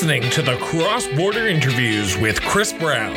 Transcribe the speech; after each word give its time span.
listening 0.00 0.30
to 0.30 0.40
the 0.40 0.56
Cross 0.56 1.08
Border 1.08 1.46
Interviews 1.46 2.16
with 2.16 2.40
Chris 2.40 2.72
Brown. 2.72 3.14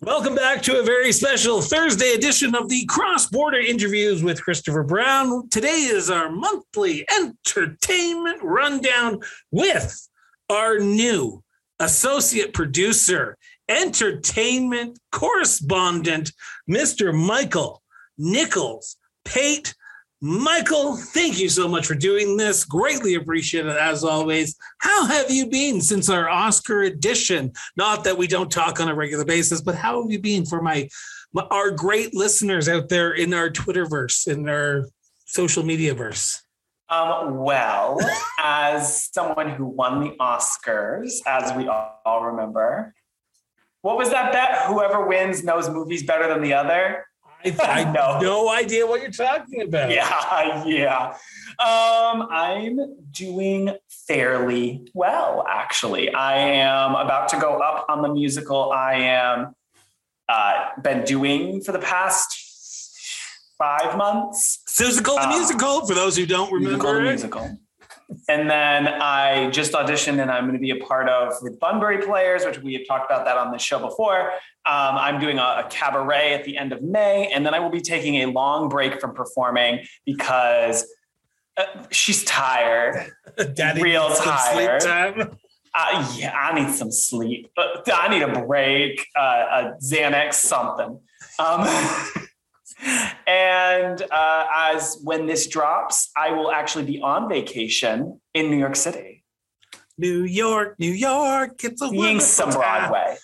Welcome 0.00 0.34
back 0.34 0.62
to 0.62 0.80
a 0.80 0.82
very 0.82 1.12
special 1.12 1.60
Thursday 1.60 2.14
edition 2.14 2.54
of 2.54 2.70
the 2.70 2.86
Cross 2.86 3.26
Border 3.26 3.58
Interviews 3.58 4.22
with 4.22 4.42
Christopher 4.42 4.84
Brown. 4.84 5.46
Today 5.50 5.68
is 5.82 6.08
our 6.08 6.30
monthly 6.30 7.06
entertainment 7.14 8.42
rundown 8.42 9.18
with 9.50 10.08
our 10.48 10.78
new 10.78 11.44
associate 11.78 12.54
producer, 12.54 13.36
entertainment 13.68 14.98
correspondent, 15.12 16.32
Mr. 16.70 17.12
Michael 17.14 17.82
Nichols 18.16 18.96
Pate. 19.26 19.74
Michael, 20.26 20.96
thank 20.96 21.38
you 21.38 21.48
so 21.48 21.68
much 21.68 21.86
for 21.86 21.94
doing 21.94 22.36
this. 22.36 22.64
Greatly 22.64 23.14
appreciated 23.14 23.76
as 23.76 24.02
always. 24.02 24.56
How 24.78 25.06
have 25.06 25.30
you 25.30 25.46
been 25.46 25.80
since 25.80 26.08
our 26.08 26.28
Oscar 26.28 26.82
edition? 26.82 27.52
Not 27.76 28.02
that 28.02 28.18
we 28.18 28.26
don't 28.26 28.50
talk 28.50 28.80
on 28.80 28.88
a 28.88 28.94
regular 28.94 29.24
basis, 29.24 29.60
but 29.60 29.76
how 29.76 30.02
have 30.02 30.10
you 30.10 30.18
been 30.18 30.44
for 30.44 30.60
my, 30.60 30.88
my 31.32 31.42
our 31.52 31.70
great 31.70 32.12
listeners 32.12 32.68
out 32.68 32.88
there 32.88 33.12
in 33.12 33.32
our 33.32 33.48
Twitterverse, 33.48 34.26
in 34.26 34.48
our 34.48 34.88
social 35.26 35.62
media 35.62 35.94
verse? 35.94 36.42
Um, 36.88 37.36
well, 37.38 37.96
as 38.42 39.08
someone 39.12 39.50
who 39.50 39.66
won 39.66 40.00
the 40.00 40.16
Oscars, 40.18 41.20
as 41.24 41.56
we 41.56 41.68
all 41.68 42.24
remember, 42.24 42.96
what 43.82 43.96
was 43.96 44.10
that 44.10 44.32
bet? 44.32 44.66
Whoever 44.66 45.06
wins 45.06 45.44
knows 45.44 45.68
movies 45.68 46.02
better 46.02 46.26
than 46.26 46.42
the 46.42 46.54
other. 46.54 47.06
I, 47.60 47.84
No. 47.92 48.18
no 48.20 48.48
idea 48.50 48.86
what 48.86 49.00
you're 49.02 49.10
talking 49.10 49.62
about. 49.62 49.90
Yeah, 49.90 50.64
yeah. 50.66 51.14
Um, 51.58 52.28
I'm 52.30 52.78
doing 53.10 53.70
fairly 54.06 54.86
well, 54.94 55.44
actually. 55.48 56.12
I 56.12 56.36
am 56.38 56.94
about 56.94 57.28
to 57.30 57.38
go 57.38 57.58
up 57.58 57.86
on 57.88 58.02
the 58.02 58.08
musical 58.12 58.72
I 58.72 58.94
am 58.94 59.54
uh, 60.28 60.70
been 60.82 61.04
doing 61.04 61.60
for 61.62 61.72
the 61.72 61.78
past 61.78 62.36
five 63.58 63.96
months. 63.96 64.62
Musical, 64.78 65.14
the 65.14 65.22
Uh, 65.22 65.28
musical, 65.30 65.86
for 65.86 65.94
those 65.94 66.16
who 66.16 66.26
don't 66.26 66.52
musical, 66.60 66.88
remember 66.92 67.06
it. 67.06 67.12
musical. 67.14 67.58
And 68.28 68.48
then 68.48 68.86
I 68.86 69.50
just 69.50 69.72
auditioned 69.72 70.20
and 70.22 70.30
I'm 70.30 70.44
going 70.44 70.54
to 70.54 70.60
be 70.60 70.70
a 70.70 70.76
part 70.84 71.08
of 71.08 71.32
with 71.42 71.58
Bunbury 71.58 71.98
Players, 72.06 72.44
which 72.44 72.58
we 72.60 72.74
have 72.74 72.86
talked 72.86 73.10
about 73.10 73.24
that 73.24 73.36
on 73.36 73.50
the 73.50 73.58
show 73.58 73.78
before. 73.80 74.30
Um, 74.66 74.96
I'm 74.96 75.20
doing 75.20 75.38
a, 75.38 75.64
a 75.64 75.66
cabaret 75.70 76.34
at 76.34 76.44
the 76.44 76.58
end 76.58 76.72
of 76.72 76.82
May, 76.82 77.28
and 77.28 77.46
then 77.46 77.54
I 77.54 77.60
will 77.60 77.70
be 77.70 77.80
taking 77.80 78.16
a 78.16 78.26
long 78.26 78.68
break 78.68 79.00
from 79.00 79.14
performing 79.14 79.86
because 80.04 80.84
uh, 81.56 81.64
she's 81.90 82.24
tired. 82.24 83.12
Daddy 83.54 83.82
real 83.82 84.14
tired. 84.16 84.82
Uh, 85.78 86.14
yeah, 86.16 86.34
I 86.34 86.58
need 86.58 86.74
some 86.74 86.90
sleep. 86.90 87.50
I 87.56 88.08
need 88.08 88.22
a 88.22 88.44
break, 88.46 89.06
uh, 89.14 89.20
a 89.20 89.72
Xanax, 89.82 90.34
something. 90.34 90.98
Um, 91.38 91.68
and 93.26 94.02
uh, 94.10 94.46
as 94.54 94.98
when 95.04 95.26
this 95.26 95.46
drops, 95.46 96.10
I 96.16 96.30
will 96.30 96.50
actually 96.50 96.86
be 96.86 97.00
on 97.00 97.28
vacation 97.28 98.20
in 98.32 98.50
New 98.50 98.58
York 98.58 98.74
City, 98.74 99.24
New 99.98 100.24
York, 100.24 100.76
New 100.78 100.92
York, 100.92 101.62
it's 101.62 101.80
a 101.80 101.88
seeing 101.88 102.20
some. 102.20 102.50
Broadway. 102.50 103.16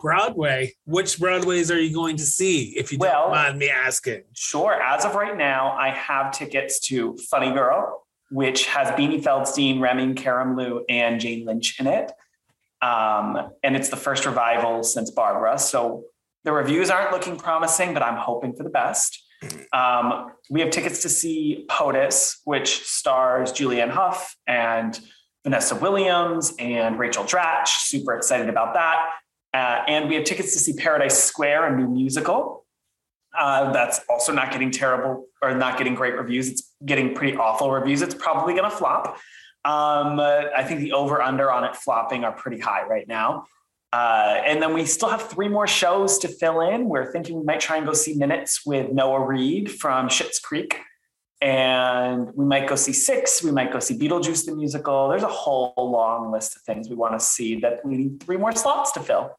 Broadway. 0.00 0.72
Which 0.86 1.18
Broadways 1.18 1.70
are 1.70 1.80
you 1.80 1.94
going 1.94 2.16
to 2.16 2.24
see, 2.24 2.74
if 2.76 2.92
you 2.92 2.98
Well- 2.98 3.24
don't 3.24 3.30
mind 3.32 3.58
me 3.58 3.68
asking? 3.70 4.22
Sure. 4.34 4.74
As 4.74 5.04
of 5.04 5.14
right 5.14 5.36
now, 5.36 5.72
I 5.78 5.90
have 5.90 6.32
tickets 6.32 6.80
to 6.88 7.16
Funny 7.30 7.52
Girl, 7.52 8.06
which 8.30 8.66
has 8.66 8.88
Beanie 8.92 9.22
Feldstein, 9.22 9.80
Ramin 9.80 10.14
Karimloo, 10.14 10.84
and 10.88 11.20
Jane 11.20 11.44
Lynch 11.44 11.78
in 11.80 11.86
it. 11.86 12.12
Um, 12.82 13.50
and 13.62 13.76
it's 13.76 13.90
the 13.90 13.96
first 13.96 14.24
revival 14.24 14.82
since 14.82 15.10
Barbara. 15.10 15.58
So 15.58 16.04
the 16.44 16.52
reviews 16.52 16.88
aren't 16.90 17.12
looking 17.12 17.36
promising, 17.36 17.92
but 17.92 18.02
I'm 18.02 18.16
hoping 18.16 18.54
for 18.54 18.62
the 18.62 18.70
best. 18.70 19.22
Um, 19.72 20.32
we 20.48 20.60
have 20.60 20.70
tickets 20.70 21.02
to 21.02 21.08
see 21.08 21.66
POTUS, 21.68 22.40
which 22.44 22.82
stars 22.84 23.52
Julianne 23.52 23.90
Hough 23.90 24.34
and 24.46 24.98
Vanessa 25.44 25.74
Williams 25.74 26.54
and 26.58 26.98
Rachel 26.98 27.24
Dratch. 27.24 27.68
Super 27.68 28.14
excited 28.14 28.48
about 28.48 28.74
that. 28.74 29.10
Uh, 29.52 29.82
and 29.88 30.08
we 30.08 30.14
have 30.14 30.24
tickets 30.24 30.52
to 30.52 30.58
see 30.58 30.74
Paradise 30.74 31.22
Square, 31.22 31.74
a 31.74 31.76
new 31.76 31.88
musical. 31.88 32.66
Uh, 33.38 33.72
that's 33.72 34.00
also 34.08 34.32
not 34.32 34.50
getting 34.50 34.70
terrible 34.70 35.26
or 35.42 35.54
not 35.54 35.78
getting 35.78 35.94
great 35.94 36.16
reviews. 36.16 36.48
It's 36.48 36.74
getting 36.84 37.14
pretty 37.14 37.36
awful 37.36 37.70
reviews. 37.70 38.02
It's 38.02 38.14
probably 38.14 38.54
going 38.54 38.68
to 38.68 38.76
flop. 38.76 39.16
Um, 39.64 40.18
uh, 40.18 40.44
I 40.56 40.64
think 40.64 40.80
the 40.80 40.92
over 40.92 41.20
under 41.20 41.50
on 41.50 41.64
it 41.64 41.76
flopping 41.76 42.24
are 42.24 42.32
pretty 42.32 42.58
high 42.58 42.84
right 42.86 43.06
now. 43.06 43.44
Uh, 43.92 44.40
and 44.46 44.62
then 44.62 44.72
we 44.72 44.84
still 44.84 45.08
have 45.08 45.22
three 45.22 45.48
more 45.48 45.66
shows 45.66 46.18
to 46.18 46.28
fill 46.28 46.60
in. 46.60 46.88
We're 46.88 47.10
thinking 47.10 47.38
we 47.38 47.44
might 47.44 47.60
try 47.60 47.76
and 47.76 47.86
go 47.86 47.92
see 47.92 48.14
Minutes 48.14 48.64
with 48.64 48.92
Noah 48.92 49.24
Reid 49.24 49.70
from 49.70 50.08
Schitt's 50.08 50.38
Creek. 50.38 50.78
And 51.40 52.30
we 52.34 52.44
might 52.44 52.68
go 52.68 52.76
see 52.76 52.92
Six. 52.92 53.42
We 53.42 53.50
might 53.50 53.72
go 53.72 53.80
see 53.80 53.98
Beetlejuice 53.98 54.46
the 54.46 54.54
musical. 54.54 55.08
There's 55.08 55.22
a 55.22 55.28
whole 55.28 55.74
long 55.76 56.30
list 56.30 56.56
of 56.56 56.62
things 56.62 56.88
we 56.88 56.96
want 56.96 57.14
to 57.14 57.20
see 57.20 57.58
that 57.60 57.84
we 57.84 57.96
need 57.96 58.22
three 58.22 58.36
more 58.36 58.52
slots 58.52 58.92
to 58.92 59.00
fill. 59.00 59.36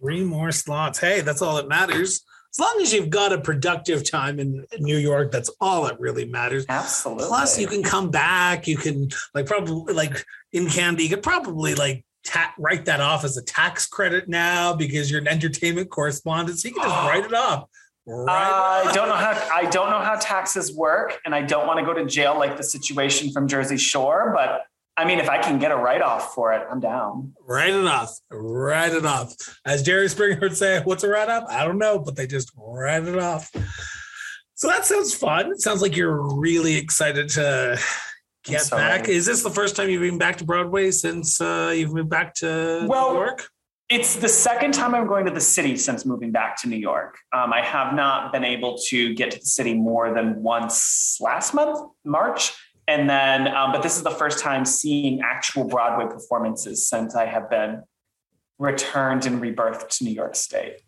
Three 0.00 0.24
more 0.24 0.52
slots. 0.52 0.98
Hey, 0.98 1.20
that's 1.20 1.42
all 1.42 1.56
that 1.56 1.68
matters. 1.68 2.22
As 2.52 2.58
long 2.58 2.80
as 2.82 2.92
you've 2.92 3.10
got 3.10 3.32
a 3.32 3.40
productive 3.40 4.08
time 4.08 4.40
in 4.40 4.66
New 4.78 4.96
York, 4.96 5.30
that's 5.30 5.50
all 5.60 5.84
that 5.84 6.00
really 6.00 6.24
matters. 6.24 6.66
Absolutely. 6.68 7.26
Plus, 7.26 7.58
you 7.58 7.68
can 7.68 7.82
come 7.82 8.10
back. 8.10 8.66
You 8.66 8.76
can 8.76 9.08
like 9.34 9.46
probably 9.46 9.94
like 9.94 10.24
in 10.52 10.66
Canada, 10.66 11.04
you 11.04 11.08
could 11.10 11.22
probably 11.22 11.76
like 11.76 12.04
ta- 12.24 12.52
write 12.58 12.86
that 12.86 13.00
off 13.00 13.24
as 13.24 13.36
a 13.36 13.42
tax 13.42 13.86
credit 13.86 14.28
now 14.28 14.74
because 14.74 15.10
you're 15.10 15.20
an 15.20 15.28
entertainment 15.28 15.90
correspondent. 15.90 16.58
So 16.58 16.68
you 16.68 16.74
can 16.74 16.82
just 16.82 16.96
write 17.08 17.24
it 17.24 17.34
off. 17.34 17.68
Right. 18.06 18.84
I 18.86 18.92
don't 18.92 19.08
know 19.08 19.14
how 19.14 19.48
I 19.54 19.70
don't 19.70 19.90
know 19.90 20.00
how 20.00 20.16
taxes 20.16 20.74
work, 20.74 21.20
and 21.24 21.34
I 21.34 21.42
don't 21.42 21.68
want 21.68 21.78
to 21.78 21.84
go 21.84 21.94
to 21.94 22.04
jail 22.04 22.36
like 22.36 22.56
the 22.56 22.64
situation 22.64 23.30
from 23.30 23.46
Jersey 23.46 23.76
Shore. 23.76 24.32
But 24.34 24.62
I 25.00 25.06
mean, 25.06 25.18
if 25.18 25.30
I 25.30 25.38
can 25.38 25.58
get 25.58 25.72
a 25.72 25.76
write 25.76 26.02
off 26.02 26.34
for 26.34 26.52
it, 26.52 26.66
I'm 26.70 26.78
down. 26.78 27.32
Write 27.48 27.72
it 27.72 27.86
off. 27.86 28.18
Write 28.30 28.92
it 28.92 29.06
off. 29.06 29.34
As 29.64 29.82
Jerry 29.82 30.10
Springer 30.10 30.38
would 30.42 30.54
say, 30.54 30.82
what's 30.84 31.02
a 31.02 31.08
write 31.08 31.30
off? 31.30 31.44
I 31.48 31.64
don't 31.64 31.78
know, 31.78 31.98
but 31.98 32.16
they 32.16 32.26
just 32.26 32.52
write 32.54 33.04
it 33.04 33.18
off. 33.18 33.50
So 34.56 34.68
that 34.68 34.84
sounds 34.84 35.14
fun. 35.14 35.52
It 35.52 35.62
sounds 35.62 35.80
like 35.80 35.96
you're 35.96 36.20
really 36.36 36.76
excited 36.76 37.30
to 37.30 37.80
get 38.44 38.60
so 38.60 38.76
back. 38.76 39.08
Is 39.08 39.24
this 39.24 39.42
the 39.42 39.48
first 39.48 39.74
time 39.74 39.88
you've 39.88 40.02
been 40.02 40.18
back 40.18 40.36
to 40.36 40.44
Broadway 40.44 40.90
since 40.90 41.40
uh, 41.40 41.72
you've 41.74 41.94
moved 41.94 42.10
back 42.10 42.34
to 42.34 42.84
Well, 42.86 43.14
New 43.14 43.20
York? 43.20 43.48
It's 43.88 44.16
the 44.16 44.28
second 44.28 44.74
time 44.74 44.94
I'm 44.94 45.06
going 45.06 45.24
to 45.24 45.32
the 45.32 45.40
city 45.40 45.78
since 45.78 46.04
moving 46.04 46.30
back 46.30 46.60
to 46.60 46.68
New 46.68 46.76
York. 46.76 47.16
Um, 47.32 47.54
I 47.54 47.62
have 47.62 47.94
not 47.94 48.34
been 48.34 48.44
able 48.44 48.76
to 48.88 49.14
get 49.14 49.30
to 49.30 49.38
the 49.38 49.46
city 49.46 49.72
more 49.72 50.12
than 50.12 50.42
once 50.42 51.16
last 51.22 51.54
month, 51.54 51.90
March. 52.04 52.52
And 52.90 53.08
then, 53.08 53.46
um, 53.54 53.70
but 53.70 53.84
this 53.84 53.96
is 53.96 54.02
the 54.02 54.10
first 54.10 54.40
time 54.40 54.64
seeing 54.64 55.20
actual 55.20 55.62
Broadway 55.62 56.06
performances 56.12 56.88
since 56.88 57.14
I 57.14 57.24
have 57.24 57.48
been 57.48 57.84
returned 58.58 59.26
and 59.26 59.40
rebirthed 59.40 59.88
to 59.98 60.04
New 60.04 60.10
York 60.10 60.34
State. 60.34 60.80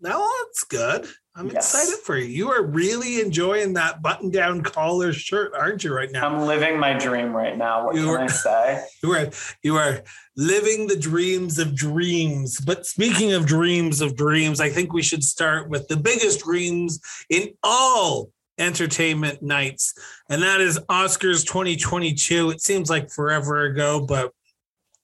No, 0.00 0.28
that's 0.42 0.64
good. 0.64 1.06
I'm 1.36 1.46
Yes. 1.46 1.72
excited 1.72 2.00
for 2.02 2.16
you. 2.16 2.24
You 2.26 2.50
are 2.50 2.62
really 2.64 3.20
enjoying 3.20 3.74
that 3.74 4.02
button-down 4.02 4.62
collar 4.62 5.12
shirt, 5.12 5.52
aren't 5.54 5.84
you, 5.84 5.94
right 5.94 6.10
now? 6.10 6.26
I'm 6.26 6.44
living 6.44 6.76
my 6.76 6.92
dream 6.98 7.32
right 7.34 7.56
now. 7.56 7.86
What 7.86 7.94
You 7.94 8.06
can 8.06 8.10
are- 8.10 8.18
I 8.18 8.26
say? 8.26 8.84
You 9.04 9.12
are 9.12 9.30
you 9.62 9.76
are 9.76 10.02
living 10.36 10.88
the 10.88 10.96
dreams 10.96 11.60
of 11.60 11.76
dreams. 11.76 12.60
But 12.60 12.84
speaking 12.84 13.32
of 13.32 13.46
dreams 13.46 14.00
of 14.00 14.16
dreams, 14.16 14.60
I 14.60 14.70
think 14.70 14.92
we 14.92 15.02
should 15.02 15.22
start 15.22 15.70
with 15.70 15.86
the 15.86 15.96
biggest 15.96 16.40
dreams 16.40 17.00
in 17.30 17.50
all 17.62 18.30
entertainment 18.62 19.42
nights, 19.42 19.94
and 20.30 20.42
that 20.42 20.60
is 20.60 20.78
Oscars 20.88 21.44
2022. 21.46 22.50
It 22.50 22.60
seems 22.60 22.88
like 22.88 23.10
forever 23.10 23.64
ago, 23.64 24.04
but 24.06 24.32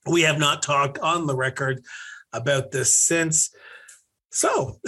we 0.07 0.23
have 0.23 0.39
not 0.39 0.63
talked 0.63 0.99
on 0.99 1.27
the 1.27 1.37
record 1.37 1.83
about 2.33 2.71
this 2.71 2.99
since. 2.99 3.51
So, 4.31 4.79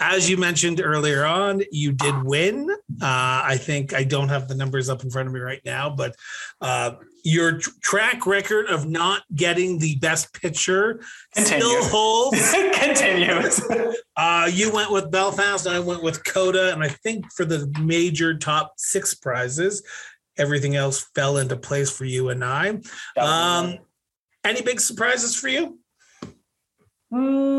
as 0.00 0.30
you 0.30 0.36
mentioned 0.36 0.80
earlier 0.80 1.24
on, 1.24 1.62
you 1.72 1.92
did 1.92 2.22
win. 2.22 2.70
Uh, 2.70 3.42
I 3.44 3.56
think 3.60 3.92
I 3.92 4.04
don't 4.04 4.28
have 4.28 4.46
the 4.46 4.54
numbers 4.54 4.88
up 4.88 5.02
in 5.02 5.10
front 5.10 5.26
of 5.26 5.34
me 5.34 5.40
right 5.40 5.60
now, 5.64 5.90
but 5.90 6.14
uh, 6.60 6.92
your 7.24 7.58
tr- 7.58 7.70
track 7.82 8.26
record 8.26 8.66
of 8.66 8.88
not 8.88 9.22
getting 9.34 9.78
the 9.78 9.96
best 9.96 10.32
picture 10.40 11.00
still 11.36 11.84
holds. 11.84 12.52
Continues. 12.74 13.60
Uh, 14.18 14.48
you 14.50 14.72
went 14.72 14.90
with 14.90 15.10
Belfast, 15.10 15.66
I 15.66 15.78
went 15.78 16.02
with 16.02 16.24
Coda, 16.24 16.72
and 16.72 16.82
I 16.82 16.88
think 16.88 17.30
for 17.34 17.44
the 17.44 17.70
major 17.82 18.32
top 18.38 18.72
six 18.78 19.12
prizes, 19.12 19.82
everything 20.38 20.74
else 20.74 21.06
fell 21.14 21.36
into 21.36 21.54
place 21.54 21.90
for 21.90 22.06
you 22.06 22.30
and 22.30 22.42
I. 22.42 22.78
Um, 23.18 23.76
any 24.42 24.62
big 24.62 24.80
surprises 24.80 25.36
for 25.36 25.48
you? 25.48 25.78
Mm, 27.12 27.55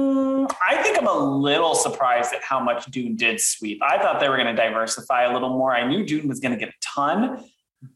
I 0.68 0.81
think 0.84 0.98
I'm 0.98 1.08
a 1.08 1.18
little 1.18 1.75
surprised 1.75 2.34
at 2.34 2.44
how 2.44 2.60
much 2.60 2.86
Dune 2.88 3.16
did 3.16 3.40
sweep. 3.40 3.81
I 3.81 3.98
thought 4.00 4.19
they 4.19 4.28
were 4.28 4.36
going 4.36 4.54
to 4.54 4.62
diversify 4.62 5.24
a 5.24 5.34
little 5.34 5.50
more. 5.50 5.74
I 5.74 5.88
knew 5.88 6.06
Dune 6.06 6.28
was 6.28 6.42
going 6.42 6.52
to 6.52 6.58
get 6.58 6.69
a 6.69 6.78
ton, 6.81 7.46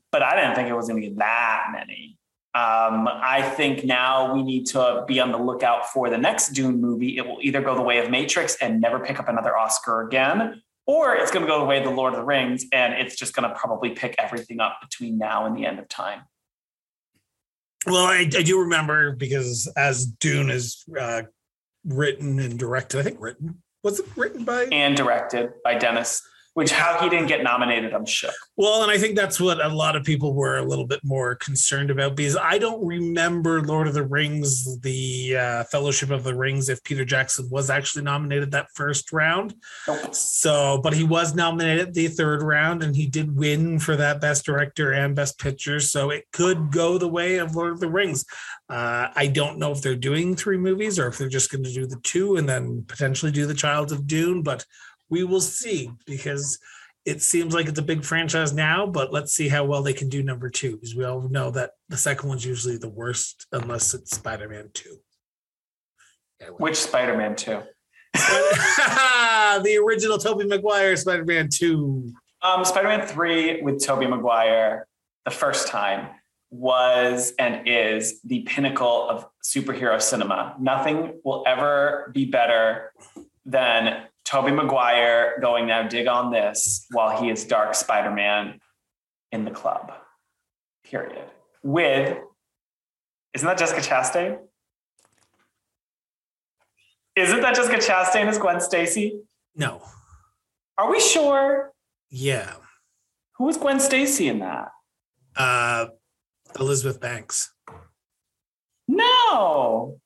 but 0.10 0.24
I 0.24 0.36
didn't 0.36 0.56
think 0.56 0.70
it 0.70 0.74
was 0.74 0.88
going 0.88 1.02
to 1.02 1.08
get 1.10 1.18
that 1.18 1.68
many. 1.74 2.18
Um, 2.54 3.08
I 3.08 3.42
think 3.42 3.84
now 3.84 4.34
we 4.34 4.44
need 4.44 4.68
to 4.68 5.04
be 5.08 5.20
on 5.20 5.32
the 5.32 5.38
lookout 5.38 5.88
for 5.88 6.10
the 6.10 6.18
next 6.18 6.50
Dune 6.50 6.80
movie. 6.80 7.18
It 7.18 7.26
will 7.26 7.40
either 7.42 7.62
go 7.62 7.76
the 7.76 7.82
way 7.82 7.98
of 8.00 8.10
Matrix 8.10 8.56
and 8.62 8.80
never 8.80 9.00
pick 9.00 9.20
up 9.20 9.28
another 9.28 9.58
Oscar 9.58 10.08
again, 10.08 10.62
or 10.86 11.16
it's 11.16 11.32
going 11.32 11.46
to 11.46 11.52
go 11.52 11.60
the 11.60 11.66
way 11.66 11.78
of 11.78 11.84
the 11.84 11.92
Lord 11.92 12.14
of 12.14 12.20
the 12.20 12.26
Rings 12.26 12.66
and 12.72 12.94
it's 12.94 13.16
just 13.16 13.34
going 13.34 13.50
to 13.50 13.56
probably 13.56 13.92
pick 13.92 14.16
everything 14.18 14.60
up 14.60 14.80
between 14.82 15.18
now 15.18 15.46
and 15.46 15.58
the 15.58 15.66
end 15.66 15.80
of 15.80 15.88
time. 15.90 16.22
Well, 17.86 18.06
I, 18.06 18.30
I 18.38 18.44
do 18.44 18.60
remember 18.60 19.14
because 19.14 19.72
as 19.76 20.06
Dune 20.06 20.50
is 20.50 20.84
uh, 21.00 21.24
written 21.86 22.40
and 22.40 22.58
directed, 22.58 23.00
I 23.00 23.04
think 23.04 23.18
written 23.20 23.62
was 23.84 24.00
it 24.00 24.06
written 24.16 24.44
by? 24.44 24.66
And 24.72 24.96
directed 24.96 25.54
by 25.64 25.76
Denis 25.76 26.22
which 26.54 26.72
how 26.72 27.00
he 27.02 27.10
didn't 27.10 27.28
get 27.28 27.44
nominated, 27.44 27.94
I'm 27.94 28.06
shook. 28.06 28.34
Well, 28.58 28.84
and 28.84 28.92
I 28.92 28.98
think 28.98 29.16
that's 29.16 29.40
what 29.40 29.64
a 29.64 29.70
lot 29.70 29.96
of 29.96 30.04
people 30.04 30.34
were 30.34 30.58
a 30.58 30.66
little 30.66 30.86
bit 30.86 31.00
more 31.04 31.36
concerned 31.36 31.90
about 31.90 32.16
because 32.16 32.36
I 32.36 32.58
don't 32.58 32.86
remember 32.86 33.62
Lord 33.62 33.88
of 33.88 33.94
the 33.94 34.04
Rings, 34.04 34.80
the 34.82 35.38
uh, 35.38 35.64
Fellowship 35.66 36.10
of 36.10 36.26
the 36.26 36.36
Rings, 36.36 36.68
if 36.68 36.84
Peter 36.84 37.06
Jackson 37.06 37.48
was 37.50 37.70
actually 37.70 38.04
nominated 38.04 38.52
that 38.52 38.68
first 38.76 39.14
round. 39.14 39.56
Nope. 39.88 40.14
So, 40.14 40.82
but 40.84 40.94
he 40.94 41.06
was 41.06 41.34
nominated 41.34 41.94
the 41.94 42.10
third 42.10 42.44
round 42.44 42.84
and 42.84 42.96
he 42.96 43.08
did 43.08 43.34
win 43.36 43.80
for 43.80 43.96
that 43.96 44.20
Best 44.20 44.46
Director 44.46 44.92
and 44.92 45.16
Best 45.16 45.40
Picture. 45.40 45.80
So 45.80 46.10
it 46.10 46.26
could 46.34 46.72
go 46.72 46.98
the 46.98 47.08
way 47.08 47.38
of 47.38 47.56
Lord 47.56 47.72
of 47.74 47.80
the 47.80 47.90
Rings. 47.90 48.26
Uh, 48.70 49.08
I 49.16 49.28
don't 49.28 49.58
know 49.58 49.72
if 49.72 49.82
they're 49.82 49.96
doing 49.96 50.36
three 50.36 50.58
movies 50.58 51.00
or 51.00 51.08
if 51.08 51.18
they're 51.18 51.30
just 51.30 51.50
going 51.50 51.64
to 51.64 51.74
do 51.74 51.86
the 51.86 52.00
two 52.04 52.36
and 52.36 52.48
then 52.48 52.84
potentially 52.88 53.32
do 53.32 53.46
the 53.46 53.54
Child 53.54 53.94
of 53.94 54.06
Dune, 54.06 54.44
but 54.44 54.66
we 55.12 55.24
will 55.24 55.42
see 55.42 55.92
because 56.08 56.58
it 57.06 57.22
seems 57.22 57.54
like 57.54 57.68
it's 57.68 57.78
a 57.78 57.84
big 57.84 58.04
franchise 58.04 58.54
now, 58.54 58.88
but 58.88 59.12
let's 59.12 59.34
see 59.34 59.48
how 59.48 59.66
well 59.66 59.84
they 59.84 59.94
can 59.94 60.10
do 60.10 60.24
number 60.24 60.50
two 60.50 60.72
because 60.78 60.96
we 60.96 61.04
all 61.04 61.28
know 61.30 61.52
that 61.52 61.72
the 61.90 61.98
second 61.98 62.30
one's 62.30 62.46
usually 62.46 62.78
the 62.78 62.90
worst 62.90 63.46
unless 63.52 63.94
it's 63.94 64.16
Spider 64.16 64.48
Man 64.48 64.70
2. 64.74 64.98
Yeah, 66.40 66.48
Which 66.48 66.78
Spider 66.78 67.18
Man 67.18 67.36
2? 67.36 67.62
the 68.14 69.82
original 69.84 70.18
Tobey 70.18 70.46
Maguire 70.46 70.96
Spider 70.96 71.26
Man 71.26 71.50
2. 71.52 72.14
Um, 72.44 72.66
Spider 72.66 72.88
Man 72.88 73.06
3 73.06 73.62
with 73.62 73.84
Tobey 73.84 74.08
Maguire 74.08 74.88
the 75.26 75.32
first 75.32 75.68
time 75.68 76.08
was 76.52 77.34
and 77.40 77.68
is 77.68 78.22
the 78.22 78.42
pinnacle 78.42 79.10
of 79.10 79.26
superhero 79.44 80.02
cinema. 80.02 80.56
Nothing 80.60 81.20
will 81.24 81.44
ever 81.48 82.12
be 82.14 82.26
better 82.26 82.92
than 83.46 84.04
Tobey 84.26 84.52
Maguire 84.52 85.40
going 85.42 85.68
now 85.68 85.88
dig 85.88 86.08
on 86.08 86.32
this 86.32 86.86
while 86.92 87.22
he 87.22 87.30
is 87.30 87.46
Dark 87.46 87.76
Spider 87.76 88.12
Man 88.12 88.60
in 89.32 89.46
the 89.46 89.52
club. 89.52 89.92
Period. 90.84 91.26
With, 91.64 92.18
isn't 93.34 93.48
that 93.48 93.58
Jessica 93.58 93.82
Chastain? 93.82 94.38
Isn't 97.16 97.42
that 97.42 97.56
Jessica 97.56 97.78
Chastain 97.78 98.28
as 98.28 98.38
Gwen 98.38 98.62
Stacy? 98.62 99.22
No. 99.56 99.82
Are 100.78 100.90
we 100.90 101.00
sure? 101.00 101.72
Yeah. 102.10 102.54
Who 103.38 103.46
was 103.46 103.58
Gwen 103.58 103.80
Stacy 103.80 104.28
in 104.28 104.40
that? 104.40 104.70
Uh, 105.36 105.88
Elizabeth 106.60 107.00
Banks. 107.00 107.54
No. 108.88 110.00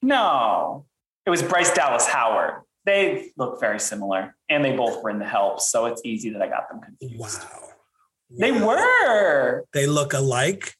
No. 0.00 0.86
It 1.26 1.30
was 1.30 1.42
Bryce 1.42 1.72
Dallas 1.72 2.06
Howard. 2.06 2.62
They 2.84 3.30
look 3.36 3.60
very 3.60 3.78
similar, 3.78 4.34
and 4.48 4.64
they 4.64 4.76
both 4.76 5.02
were 5.02 5.10
in 5.10 5.18
the 5.18 5.24
help, 5.24 5.60
so 5.60 5.86
it's 5.86 6.02
easy 6.04 6.30
that 6.30 6.42
I 6.42 6.48
got 6.48 6.68
them 6.68 6.80
confused. 6.80 7.18
Wow. 7.18 7.68
They 8.30 8.50
were. 8.50 9.64
They 9.72 9.86
look 9.86 10.14
alike. 10.14 10.74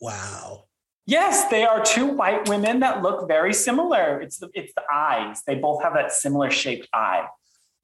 Wow. 0.00 0.64
Yes, 1.06 1.48
they 1.50 1.64
are 1.64 1.82
two 1.82 2.06
white 2.06 2.48
women 2.48 2.80
that 2.80 3.02
look 3.02 3.26
very 3.26 3.52
similar. 3.52 4.20
It's 4.20 4.38
the 4.38 4.50
it's 4.54 4.72
the 4.74 4.82
eyes. 4.92 5.42
They 5.46 5.56
both 5.56 5.82
have 5.82 5.94
that 5.94 6.12
similar 6.12 6.50
shaped 6.50 6.88
eye. 6.92 7.26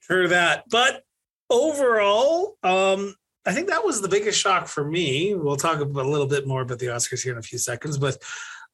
True 0.02 0.28
that. 0.28 0.64
But 0.70 1.02
overall, 1.50 2.56
um, 2.62 3.14
I 3.44 3.52
think 3.52 3.68
that 3.68 3.84
was 3.84 4.00
the 4.00 4.08
biggest 4.08 4.38
shock 4.38 4.68
for 4.68 4.84
me. 4.84 5.34
We'll 5.34 5.56
talk 5.56 5.80
about 5.80 6.06
a 6.06 6.08
little 6.08 6.26
bit 6.26 6.46
more 6.46 6.62
about 6.62 6.78
the 6.78 6.86
Oscars 6.86 7.22
here 7.22 7.32
in 7.32 7.38
a 7.38 7.42
few 7.42 7.58
seconds, 7.58 7.98
but 7.98 8.22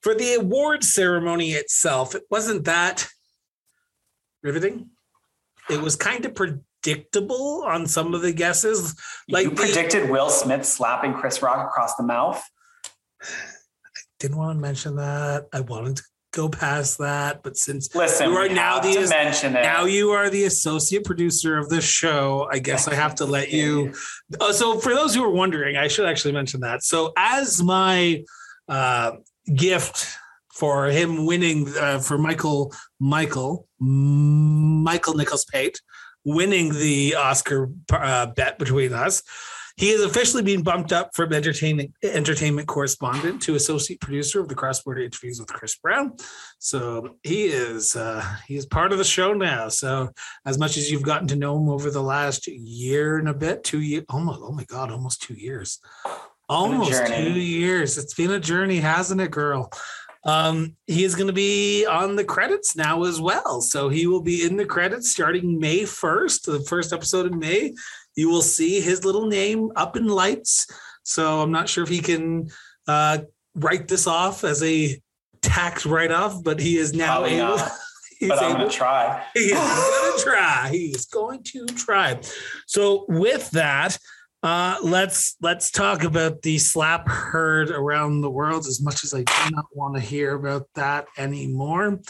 for 0.05 0.15
the 0.15 0.35
award 0.35 0.85
ceremony 0.85 1.53
itself, 1.53 2.15
it 2.15 2.25
wasn't 2.31 2.67
that 2.67 3.09
riveting. 4.43 4.91
It 5.71 5.81
was 5.81 5.97
kind 5.97 6.27
of 6.27 6.35
predictable 6.35 7.65
on 7.65 7.87
some 7.87 8.13
of 8.13 8.21
the 8.21 8.35
guesses. 8.35 8.95
Like 9.31 9.45
you 9.45 9.53
predicted 9.53 10.09
the, 10.09 10.13
Will 10.13 10.29
Smith 10.29 10.67
slapping 10.67 11.15
Chris 11.15 11.41
Rock 11.41 11.67
across 11.67 11.97
the 11.97 12.03
mouth. 12.03 12.43
I 13.23 13.27
didn't 14.21 14.37
want 14.37 14.59
to 14.59 14.61
mention 14.61 14.97
that. 14.97 15.47
I 15.55 15.61
wanted 15.61 15.97
to 15.97 16.03
go 16.35 16.51
past 16.51 16.99
that, 16.99 17.43
but 17.43 17.57
since 17.57 17.95
listen, 17.95 18.29
you 18.29 18.37
are 18.37 18.49
now 18.51 18.81
the 18.81 19.07
mention 19.09 19.57
it. 19.57 19.63
now 19.63 19.87
you 19.87 20.11
are 20.11 20.29
the 20.29 20.45
associate 20.45 21.05
producer 21.05 21.57
of 21.57 21.71
this 21.71 21.85
show, 21.85 22.47
I 22.53 22.59
guess 22.59 22.89
I 22.89 22.95
have 22.95 23.15
to 23.17 23.25
let 23.25 23.51
you. 23.51 23.95
Uh, 24.41 24.53
so 24.53 24.79
for 24.79 24.95
those 24.95 25.15
who 25.15 25.23
are 25.23 25.31
wondering, 25.31 25.77
I 25.77 25.87
should 25.87 26.07
actually 26.07 26.33
mention 26.33 26.61
that. 26.61 26.83
So 26.83 27.13
as 27.17 27.63
my 27.63 28.25
uh, 28.69 29.13
gift 29.55 30.17
for 30.53 30.87
him 30.87 31.27
winning 31.27 31.69
uh, 31.79 31.99
for 31.99 32.17
Michael 32.17 32.73
Michael 33.01 33.67
Michael 33.81 35.15
Nichols 35.15 35.45
Pate 35.47 35.81
winning 36.25 36.73
the 36.73 37.17
Oscar 37.17 37.71
uh, 37.93 38.27
bet 38.27 38.59
between 38.59 38.93
us. 38.93 39.23
He 39.77 39.91
has 39.91 40.03
officially 40.03 40.45
been 40.45 40.63
bumped 40.63 40.93
up 40.93 41.11
from 41.17 41.33
entertainment 41.33 41.93
entertainment 42.05 42.69
correspondent 42.69 43.43
to 43.43 43.57
associate 43.57 44.01
producer 44.01 44.41
of 44.41 44.49
the 44.49 44.55
cross 44.55 44.81
border 44.81 45.03
interviews 45.03 45.41
with 45.41 45.49
Chris 45.49 45.77
Brown. 45.77 46.17
So 46.61 47.17
he 47.25 47.47
is 47.47 47.97
uh, 47.97 48.25
he 48.47 48.57
is 48.57 48.67
part 48.67 48.93
of 48.93 48.99
the 48.99 49.05
show 49.05 49.33
now. 49.33 49.69
So 49.69 50.11
as 50.47 50.59
much 50.59 50.77
as 50.77 50.93
you've 50.93 51.03
gotten 51.03 51.27
to 51.29 51.37
know 51.37 51.59
him 51.59 51.69
over 51.69 51.91
the 51.91 52.03
last 52.03 52.47
year 52.47 53.19
and 53.19 53.29
a 53.29 53.35
bit, 53.35 53.65
two 53.65 53.81
years, 53.81 54.05
almost 54.09 54.41
oh 54.43 54.53
my 54.53 54.65
god, 54.65 54.93
almost 54.93 55.23
two 55.23 55.35
years. 55.35 55.81
Almost 56.49 57.07
two 57.07 57.41
years. 57.41 57.97
It's 57.99 58.15
been 58.15 58.33
a 58.33 58.41
journey, 58.41 58.79
hasn't 58.79 59.21
it, 59.21 59.31
girl? 59.31 59.71
Um, 60.25 60.77
he 60.87 61.05
is 61.05 61.15
going 61.15 61.27
to 61.27 61.35
be 61.35 61.87
on 61.87 62.17
the 62.17 62.25
credits 62.25 62.77
now 62.77 63.05
as 63.05 63.21
well. 63.21 63.61
So 63.61 63.89
he 63.89 64.07
will 64.07 64.23
be 64.23 64.45
in 64.45 64.57
the 64.57 64.65
credits 64.65 65.11
starting 65.11 65.59
May 65.59 65.81
1st, 65.81 66.45
the 66.45 66.61
first 66.61 66.93
episode 66.93 67.31
in 67.31 67.39
May. 67.39 67.75
You 68.17 68.31
will 68.31 68.43
see 68.43 68.81
his 68.81 69.05
little 69.05 69.27
name 69.27 69.71
up 69.77 69.97
in 69.97 70.07
lights. 70.07 70.67
So 71.03 71.43
I'm 71.43 71.53
not 71.53 71.69
sure 71.69 71.85
if 71.85 71.91
he 71.91 72.01
can 72.01 72.49
uh, 72.89 73.19
write 73.55 73.89
this 73.89 74.07
off 74.07 74.45
as 74.45 74.63
a 74.63 74.99
tax 75.43 75.85
write 75.85 76.11
off, 76.11 76.43
but 76.43 76.59
he 76.59 76.77
is 76.79 76.95
now 76.95 77.19
Probably 77.19 77.39
able. 77.39 77.59
He's 78.19 78.29
but 78.29 78.43
I'm 78.43 78.53
going 78.57 78.71
to 78.71 78.75
try. 78.75 79.25
He's 79.35 79.53
going 79.53 80.19
to 80.19 80.23
try. 80.25 80.69
He's 80.71 81.07
going 81.07 81.43
to 81.43 81.67
try. 81.67 82.21
So 82.67 83.05
with 83.09 83.51
that, 83.51 83.99
uh, 84.45 84.77
let's 84.83 85.37
let's 85.41 85.71
talk 85.71 86.05
about 86.05 86.43
the 86.43 86.59
slap 86.59 87.09
heard 87.09 87.71
around 87.71 88.21
the 88.21 88.31
world. 88.31 88.67
As 88.67 88.83
much 88.83 89.03
as 89.03 89.15
I 89.15 89.23
do 89.23 89.51
not 89.51 89.65
want 89.73 89.95
to 89.95 90.03
hear 90.03 90.35
about 90.35 90.69
that 90.75 91.07
anymore. 91.17 92.01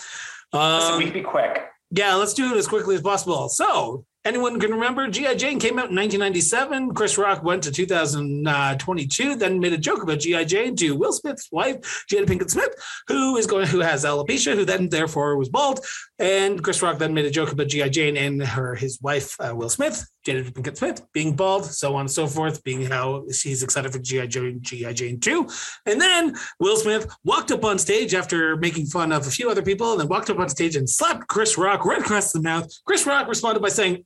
Um, 0.52 0.80
Listen, 0.80 0.98
we 0.98 1.04
can 1.04 1.12
be 1.12 1.22
quick. 1.22 1.64
Yeah, 1.92 2.14
let's 2.14 2.34
do 2.34 2.52
it 2.52 2.56
as 2.56 2.66
quickly 2.66 2.96
as 2.96 3.02
possible. 3.02 3.48
So, 3.48 4.04
Anyone 4.26 4.58
can 4.58 4.70
remember 4.70 5.06
G.I. 5.06 5.34
Jane 5.34 5.60
came 5.60 5.78
out 5.78 5.90
in 5.90 5.96
1997. 5.96 6.94
Chris 6.94 7.18
Rock 7.18 7.42
went 7.42 7.62
to 7.64 7.70
2022, 7.70 9.36
then 9.36 9.60
made 9.60 9.74
a 9.74 9.78
joke 9.78 10.02
about 10.02 10.20
G.I. 10.20 10.44
Jane 10.44 10.74
to 10.76 10.96
Will 10.96 11.12
Smith's 11.12 11.52
wife, 11.52 12.06
Jada 12.10 12.24
Pinkett 12.24 12.48
Smith, 12.48 12.74
who 13.06 13.36
is 13.36 13.46
going 13.46 13.66
who 13.66 13.80
has 13.80 14.06
alopecia, 14.06 14.54
who 14.54 14.64
then 14.64 14.88
therefore 14.88 15.36
was 15.36 15.50
bald. 15.50 15.80
And 16.18 16.62
Chris 16.62 16.80
Rock 16.80 16.98
then 16.98 17.12
made 17.12 17.24
a 17.24 17.30
joke 17.30 17.50
about 17.50 17.68
G.I. 17.68 17.88
Jane 17.88 18.16
and 18.16 18.40
her 18.42 18.74
his 18.76 19.00
wife, 19.02 19.36
uh, 19.40 19.52
Will 19.54 19.68
Smith, 19.68 20.06
Jada 20.24 20.48
Pinkett 20.48 20.76
Smith, 20.76 21.02
being 21.12 21.34
bald, 21.34 21.64
so 21.64 21.94
on 21.96 22.02
and 22.02 22.10
so 22.10 22.26
forth, 22.26 22.62
being 22.62 22.82
how 22.82 23.24
she's 23.32 23.62
excited 23.64 23.92
for 23.92 23.98
G.I. 23.98 24.26
Jane, 24.26 24.58
G.I. 24.62 24.92
Jane 24.92 25.18
2. 25.18 25.48
And 25.86 26.00
then 26.00 26.36
Will 26.60 26.76
Smith 26.76 27.12
walked 27.24 27.50
up 27.50 27.64
on 27.64 27.78
stage 27.78 28.14
after 28.14 28.56
making 28.56 28.86
fun 28.86 29.10
of 29.10 29.26
a 29.26 29.30
few 29.30 29.50
other 29.50 29.62
people, 29.62 29.92
and 29.92 30.00
then 30.00 30.08
walked 30.08 30.30
up 30.30 30.38
on 30.38 30.48
stage 30.48 30.76
and 30.76 30.88
slapped 30.88 31.26
Chris 31.26 31.58
Rock 31.58 31.84
right 31.84 32.00
across 32.00 32.32
the 32.32 32.40
mouth. 32.40 32.70
Chris 32.84 33.06
Rock 33.06 33.26
responded 33.26 33.60
by 33.60 33.68
saying, 33.68 34.04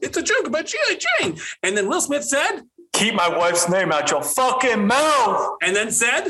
it's 0.00 0.16
a 0.16 0.22
joke 0.22 0.46
about 0.46 0.66
G.I. 0.66 0.98
Jane. 1.20 1.38
And 1.62 1.76
then 1.76 1.88
Will 1.88 2.00
Smith 2.00 2.24
said, 2.24 2.62
Keep 2.92 3.14
my 3.14 3.28
wife's 3.28 3.68
name 3.68 3.92
out 3.92 4.10
your 4.10 4.22
fucking 4.22 4.86
mouth. 4.86 5.56
And 5.62 5.76
then 5.76 5.90
said, 5.90 6.28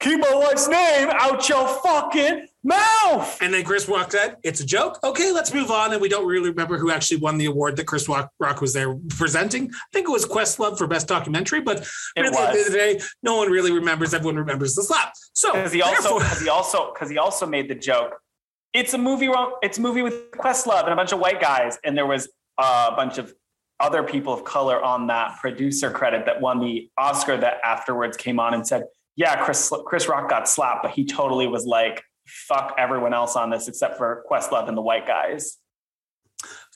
Keep 0.00 0.20
my 0.20 0.34
wife's 0.34 0.68
name 0.68 1.08
out 1.10 1.48
your 1.48 1.68
fucking 1.68 2.48
mouth. 2.64 3.38
And 3.40 3.52
then 3.52 3.64
Chris 3.64 3.88
Rock 3.88 4.12
said, 4.12 4.36
It's 4.42 4.60
a 4.60 4.66
joke. 4.66 4.98
Okay, 5.02 5.32
let's 5.32 5.52
move 5.52 5.70
on. 5.70 5.92
And 5.92 6.00
we 6.00 6.08
don't 6.08 6.26
really 6.26 6.50
remember 6.50 6.78
who 6.78 6.90
actually 6.90 7.18
won 7.18 7.38
the 7.38 7.46
award 7.46 7.76
that 7.76 7.86
Chris 7.86 8.08
Rock, 8.08 8.30
Rock 8.38 8.60
was 8.60 8.72
there 8.72 8.94
presenting. 9.10 9.70
I 9.72 9.78
think 9.92 10.08
it 10.08 10.12
was 10.12 10.26
Questlove 10.26 10.78
for 10.78 10.86
Best 10.86 11.08
Documentary, 11.08 11.60
but 11.60 11.86
really, 12.16 12.28
at 12.28 12.32
the 12.32 12.40
end 12.40 12.58
of 12.58 12.66
the 12.66 12.72
day, 12.72 13.00
no 13.22 13.36
one 13.36 13.50
really 13.50 13.72
remembers. 13.72 14.14
Everyone 14.14 14.36
remembers 14.36 14.74
the 14.74 14.82
slap. 14.82 15.12
So 15.32 15.52
because 15.52 15.72
he 15.72 15.82
also 15.82 16.18
because 16.18 16.40
he 16.40 16.48
also 16.48 16.92
because 16.92 17.10
he 17.10 17.18
also 17.18 17.46
made 17.46 17.68
the 17.68 17.74
joke 17.74 18.22
it's 18.72 18.94
a 18.94 18.98
movie. 18.98 19.28
It's 19.62 19.78
a 19.78 19.80
movie 19.80 20.02
with 20.02 20.30
Questlove 20.32 20.84
and 20.84 20.92
a 20.92 20.96
bunch 20.96 21.12
of 21.12 21.20
white 21.20 21.40
guys, 21.40 21.78
and 21.84 21.96
there 21.96 22.06
was 22.06 22.28
uh, 22.58 22.90
a 22.92 22.96
bunch 22.96 23.18
of 23.18 23.34
other 23.80 24.02
people 24.02 24.32
of 24.32 24.44
color 24.44 24.82
on 24.82 25.08
that 25.08 25.38
producer 25.40 25.90
credit 25.90 26.26
that 26.26 26.40
won 26.40 26.60
the 26.60 26.90
Oscar. 26.96 27.36
That 27.36 27.58
afterwards 27.64 28.16
came 28.16 28.40
on 28.40 28.54
and 28.54 28.66
said, 28.66 28.84
"Yeah, 29.16 29.44
Chris 29.44 29.72
Chris 29.86 30.08
Rock 30.08 30.28
got 30.28 30.48
slapped, 30.48 30.82
but 30.82 30.92
he 30.92 31.04
totally 31.04 31.46
was 31.46 31.66
like." 31.66 32.02
Fuck 32.26 32.74
everyone 32.78 33.14
else 33.14 33.36
on 33.36 33.50
this 33.50 33.68
except 33.68 33.96
for 33.96 34.24
Questlove 34.30 34.68
and 34.68 34.76
the 34.76 34.82
white 34.82 35.06
guys. 35.06 35.58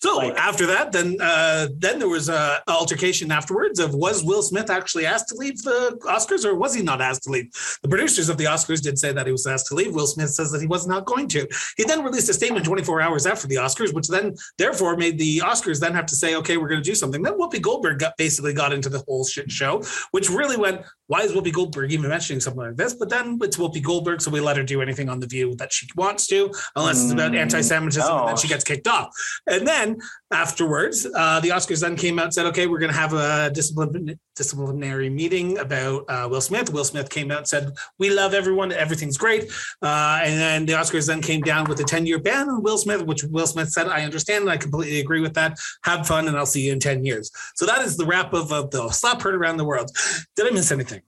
So 0.01 0.19
like, 0.19 0.37
after 0.37 0.67
that, 0.67 0.93
then 0.93 1.17
uh, 1.21 1.69
then 1.79 1.99
there 1.99 2.09
was 2.09 2.29
a 2.29 2.63
altercation 2.69 3.33
afterwards 3.33 3.79
of 3.79 3.95
was 3.95 4.23
Will 4.23 4.43
Smith 4.43 4.69
actually 4.69 5.07
asked 5.07 5.29
to 5.29 5.35
leave 5.37 5.63
the 5.63 5.99
Oscars 6.07 6.45
or 6.45 6.55
was 6.55 6.75
he 6.75 6.83
not 6.83 7.01
asked 7.01 7.23
to 7.25 7.31
leave? 7.31 7.51
The 7.83 7.89
producers 7.89 8.29
of 8.29 8.37
the 8.37 8.45
Oscars 8.45 8.83
did 8.83 8.99
say 8.99 9.13
that 9.13 9.27
he 9.27 9.33
was 9.33 9.47
asked 9.47 9.67
to 9.69 9.75
leave. 9.75 9.95
Will 9.95 10.07
Smith 10.07 10.31
says 10.31 10.51
that 10.53 10.61
he 10.61 10.67
was 10.67 10.87
not 10.87 11.07
going 11.07 11.29
to. 11.29 11.49
He 11.77 11.85
then 11.85 12.05
released 12.05 12.29
a 12.29 12.35
statement 12.35 12.67
24 12.67 13.01
hours 13.01 13.27
after 13.27 13.47
the 13.47 13.57
Oscars, 13.57 13.95
which 13.95 14.09
then 14.09 14.35
therefore 14.59 14.97
made 14.97 15.19
the 15.19 15.39
Oscars 15.39 15.81
then 15.81 15.95
have 15.95 16.07
to 16.07 16.17
say, 16.17 16.35
okay, 16.37 16.59
we're 16.59 16.69
going 16.69 16.83
to 16.83 16.89
do 16.91 16.95
something. 16.95 17.23
Then 17.23 17.39
Whoopi 17.39 17.63
Goldberg 17.63 17.99
got 17.99 18.17
basically 18.19 18.53
got 18.53 18.73
into 18.73 18.91
the 18.91 19.03
whole 19.09 19.25
shit 19.25 19.51
show, 19.51 19.83
which 20.11 20.29
really 20.29 20.57
went, 20.57 20.83
why 21.07 21.21
is 21.21 21.33
Whoopi 21.33 21.53
Goldberg 21.53 21.93
even 21.93 22.11
mentioning 22.11 22.41
something 22.41 22.63
like 22.63 22.77
this? 22.77 22.95
But 22.95 23.09
then 23.09 23.39
it's 23.43 23.57
Whoopi 23.57 23.83
Goldberg, 23.83 24.21
so 24.21 24.31
we 24.31 24.41
let 24.41 24.57
her 24.57 24.63
do 24.63 24.83
anything 24.83 25.09
on 25.09 25.21
the 25.21 25.27
View 25.27 25.55
that 25.57 25.73
she 25.73 25.87
wants 25.97 26.27
to, 26.29 26.53
unless 26.75 27.03
it's 27.03 27.13
about 27.13 27.33
mm, 27.33 27.39
anti-Semitism, 27.39 28.17
and 28.17 28.29
then 28.29 28.37
she 28.37 28.49
gets 28.49 28.65
kicked 28.65 28.89
off. 28.89 29.15
And 29.47 29.67
then 29.67 29.86
afterwards, 30.33 31.07
uh, 31.15 31.41
the 31.41 31.51
Oscars 31.51 31.81
then 31.81 31.97
came 31.97 32.19
out 32.19 32.27
and 32.27 32.35
said, 32.35 32.47
okay, 32.47 32.67
we're 32.67 32.79
going 32.79 32.93
to 32.93 32.99
have 32.99 33.13
a 33.13 33.51
discipline, 33.53 34.19
disciplinary 34.35 35.11
meeting 35.11 35.59
about 35.59 36.05
uh, 36.09 36.27
Will 36.31 36.41
Smith. 36.41 36.73
Will 36.73 36.85
Smith 36.85 37.09
came 37.11 37.31
out 37.31 37.39
and 37.39 37.49
said, 37.49 37.73
we 37.99 38.11
love 38.11 38.35
everyone, 38.35 38.73
everything's 38.73 39.19
great. 39.19 39.45
Uh, 39.83 40.21
and 40.25 40.41
then 40.41 40.67
the 40.67 40.73
Oscars 40.73 41.07
then 41.07 41.21
came 41.21 41.43
down 41.43 41.69
with 41.69 41.81
a 41.81 41.85
10-year 41.85 42.19
ban 42.19 42.49
on 42.49 42.63
Will 42.63 42.79
Smith, 42.79 43.03
which 43.05 43.25
Will 43.25 43.47
Smith 43.47 43.71
said, 43.71 43.89
I 43.89 44.05
understand, 44.05 44.43
and 44.43 44.51
I 44.51 44.57
completely 44.57 45.01
agree 45.01 45.21
with 45.21 45.35
that. 45.35 45.59
Have 45.85 46.07
fun, 46.07 46.29
and 46.29 46.37
I'll 46.37 46.47
see 46.47 46.67
you 46.67 46.73
in 46.73 46.81
10 46.81 47.05
years. 47.05 47.31
So 47.55 47.67
that 47.67 47.83
is 47.83 47.97
the 47.97 48.07
wrap 48.07 48.33
of, 48.33 48.53
of 48.53 48.71
the 48.71 48.89
slap 48.91 49.23
heard 49.23 49.35
around 49.35 49.57
the 49.57 49.65
world. 49.65 49.91
Did 50.35 50.47
I 50.47 50.51
miss 50.51 50.73
anything? 50.73 51.03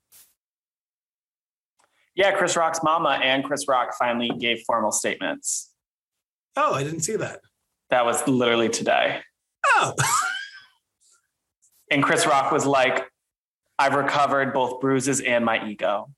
Yeah, 2.19 2.33
Chris 2.33 2.57
Rock's 2.57 2.83
mama 2.83 3.21
and 3.23 3.45
Chris 3.45 3.69
Rock 3.69 3.95
finally 3.97 4.29
gave 4.41 4.63
formal 4.67 4.91
statements. 4.91 5.73
Oh, 6.57 6.75
I 6.75 6.83
didn't 6.83 7.03
see 7.03 7.15
that. 7.15 7.41
That 7.91 8.05
was 8.05 8.27
literally 8.27 8.69
today. 8.69 9.21
Oh. 9.65 9.95
and 11.91 12.03
Chris 12.03 12.27
Rock 12.27 12.53
was 12.53 12.67
like, 12.67 13.11
I've 13.79 13.95
recovered 13.95 14.53
both 14.53 14.81
bruises 14.81 15.21
and 15.21 15.45
my 15.45 15.67
ego. 15.67 16.11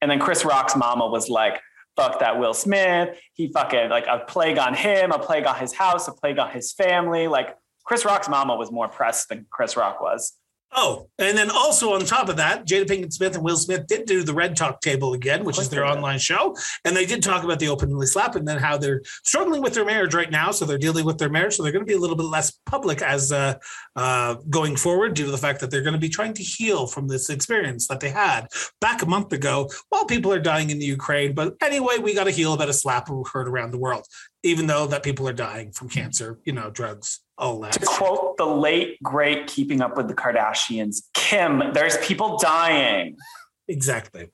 And 0.00 0.10
then 0.10 0.18
Chris 0.18 0.44
Rock's 0.44 0.74
mama 0.74 1.06
was 1.06 1.28
like, 1.28 1.60
fuck 1.96 2.20
that 2.20 2.38
Will 2.38 2.54
Smith. 2.54 3.18
He 3.34 3.48
fucking 3.48 3.90
like 3.90 4.06
a 4.08 4.20
plague 4.26 4.58
on 4.58 4.74
him, 4.74 5.12
a 5.12 5.18
plague 5.18 5.46
on 5.46 5.56
his 5.58 5.72
house, 5.72 6.08
a 6.08 6.12
plague 6.12 6.38
on 6.38 6.50
his 6.50 6.72
family. 6.72 7.28
Like 7.28 7.56
Chris 7.84 8.04
Rock's 8.04 8.28
mama 8.28 8.56
was 8.56 8.72
more 8.72 8.88
pressed 8.88 9.28
than 9.28 9.46
Chris 9.50 9.76
Rock 9.76 10.00
was. 10.00 10.32
Oh, 10.74 11.10
and 11.18 11.36
then 11.36 11.50
also 11.50 11.92
on 11.92 12.04
top 12.06 12.30
of 12.30 12.36
that, 12.36 12.66
Jada 12.66 12.86
Pinkett 12.86 13.12
Smith 13.12 13.34
and 13.34 13.44
Will 13.44 13.58
Smith 13.58 13.86
did 13.86 14.06
do 14.06 14.22
the 14.22 14.32
Red 14.32 14.56
Talk 14.56 14.80
Table 14.80 15.12
again, 15.12 15.44
which 15.44 15.58
is 15.58 15.68
their 15.68 15.84
online 15.84 16.18
show. 16.18 16.56
And 16.86 16.96
they 16.96 17.04
did 17.04 17.22
talk 17.22 17.44
about 17.44 17.58
the 17.58 17.68
openly 17.68 18.06
slap 18.06 18.36
and 18.36 18.48
then 18.48 18.56
how 18.56 18.78
they're 18.78 19.02
struggling 19.22 19.60
with 19.60 19.74
their 19.74 19.84
marriage 19.84 20.14
right 20.14 20.30
now. 20.30 20.50
So 20.50 20.64
they're 20.64 20.78
dealing 20.78 21.04
with 21.04 21.18
their 21.18 21.28
marriage. 21.28 21.56
So 21.56 21.62
they're 21.62 21.72
going 21.72 21.84
to 21.84 21.90
be 21.90 21.96
a 21.96 22.00
little 22.00 22.16
bit 22.16 22.24
less 22.24 22.52
public 22.64 23.02
as 23.02 23.32
uh, 23.32 23.54
uh, 23.96 24.36
going 24.48 24.76
forward 24.76 25.12
due 25.12 25.26
to 25.26 25.30
the 25.30 25.36
fact 25.36 25.60
that 25.60 25.70
they're 25.70 25.82
going 25.82 25.92
to 25.92 25.98
be 25.98 26.08
trying 26.08 26.32
to 26.34 26.42
heal 26.42 26.86
from 26.86 27.06
this 27.06 27.28
experience 27.28 27.86
that 27.88 28.00
they 28.00 28.10
had 28.10 28.46
back 28.80 29.02
a 29.02 29.06
month 29.06 29.30
ago 29.34 29.68
while 29.90 30.06
people 30.06 30.32
are 30.32 30.40
dying 30.40 30.70
in 30.70 30.78
the 30.78 30.86
Ukraine. 30.86 31.34
But 31.34 31.54
anyway, 31.62 31.98
we 31.98 32.14
got 32.14 32.24
to 32.24 32.30
heal 32.30 32.54
about 32.54 32.70
a 32.70 32.74
slap 32.74 33.10
we 33.10 33.22
heard 33.30 33.46
around 33.46 33.72
the 33.72 33.78
world, 33.78 34.06
even 34.42 34.66
though 34.66 34.86
that 34.86 35.02
people 35.02 35.28
are 35.28 35.34
dying 35.34 35.72
from 35.72 35.90
cancer, 35.90 36.38
you 36.44 36.54
know, 36.54 36.70
drugs 36.70 37.20
Oh, 37.44 37.68
to 37.68 37.80
quote 37.80 38.36
the 38.36 38.46
late 38.46 39.02
great 39.02 39.48
Keeping 39.48 39.80
Up 39.80 39.96
with 39.96 40.06
the 40.06 40.14
Kardashians, 40.14 41.02
Kim, 41.12 41.72
there's 41.72 41.96
people 41.98 42.38
dying. 42.38 43.16
Exactly. 43.66 44.28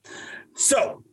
So, 0.55 1.03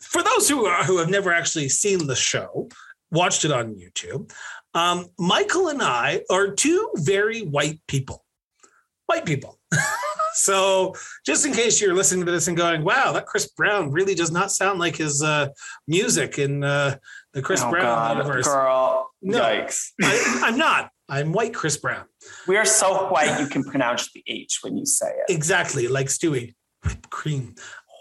for 0.00 0.24
those 0.24 0.48
who 0.48 0.66
are 0.66 0.82
who 0.82 0.98
have 0.98 1.08
never 1.08 1.32
actually 1.32 1.68
seen 1.68 2.08
the 2.08 2.16
show, 2.16 2.68
watched 3.12 3.44
it 3.44 3.52
on 3.52 3.76
YouTube, 3.76 4.32
um, 4.74 5.06
Michael 5.20 5.68
and 5.68 5.80
I 5.80 6.22
are 6.30 6.50
two 6.50 6.90
very 6.96 7.42
white 7.42 7.78
people. 7.86 8.24
White 9.06 9.24
people. 9.24 9.60
so, 10.34 10.96
just 11.24 11.46
in 11.46 11.52
case 11.52 11.80
you're 11.80 11.94
listening 11.94 12.26
to 12.26 12.32
this 12.32 12.48
and 12.48 12.56
going, 12.56 12.82
"Wow, 12.82 13.12
that 13.12 13.26
Chris 13.26 13.46
Brown 13.46 13.92
really 13.92 14.16
does 14.16 14.32
not 14.32 14.50
sound 14.50 14.80
like 14.80 14.96
his 14.96 15.22
uh, 15.22 15.50
music 15.86 16.40
in 16.40 16.64
uh, 16.64 16.96
the 17.34 17.42
Chris 17.42 17.62
oh, 17.62 17.70
Brown 17.70 17.84
God, 17.84 18.16
universe," 18.16 18.48
girl, 18.48 19.09
no, 19.22 19.40
Yikes. 19.40 19.90
I, 20.02 20.48
am 20.48 20.58
not. 20.58 20.90
I'm 21.08 21.32
white 21.32 21.54
Chris 21.54 21.76
Brown. 21.76 22.04
We 22.46 22.56
are 22.56 22.64
so 22.64 23.08
white 23.08 23.40
you 23.40 23.46
can 23.46 23.64
pronounce 23.64 24.10
the 24.12 24.22
H 24.26 24.60
when 24.62 24.76
you 24.76 24.86
say 24.86 25.08
it. 25.08 25.32
Exactly, 25.32 25.88
like 25.88 26.06
Stewie. 26.06 26.54
Whipped 26.84 27.10
cream. 27.10 27.54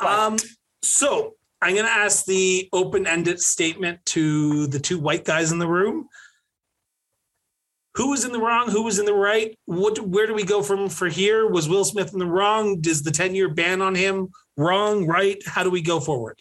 Um, 0.06 0.38
so 0.82 1.34
I'm 1.62 1.74
going 1.74 1.86
to 1.86 1.92
ask 1.92 2.26
the 2.26 2.70
open 2.72 3.08
ended 3.08 3.42
statement 3.42 4.06
to 4.08 4.68
the 4.68 4.80
two 4.80 5.00
white 5.00 5.26
guys 5.26 5.52
in 5.52 5.60
the 5.60 5.68
room. 5.68 6.08
Who 7.96 8.12
was 8.12 8.24
in 8.24 8.32
the 8.32 8.40
wrong? 8.40 8.70
Who 8.70 8.84
was 8.84 9.00
in 9.00 9.06
the 9.06 9.14
right? 9.14 9.58
What? 9.66 10.00
Where 10.00 10.28
do 10.28 10.34
we 10.34 10.46
go 10.46 10.62
from 10.62 10.88
for 10.88 11.10
here? 11.10 11.48
Was 11.48 11.68
Will 11.68 11.84
Smith 11.84 12.14
in 12.14 12.20
the 12.20 12.26
wrong? 12.26 12.80
Does 12.80 13.04
the 13.04 13.12
10 13.12 13.36
year 13.36 13.50
ban 13.50 13.82
on 13.82 13.96
him 13.96 14.30
wrong? 14.56 15.06
Right? 15.06 15.42
How 15.46 15.64
do 15.64 15.70
we 15.70 15.82
go 15.82 16.00
forward? 16.00 16.40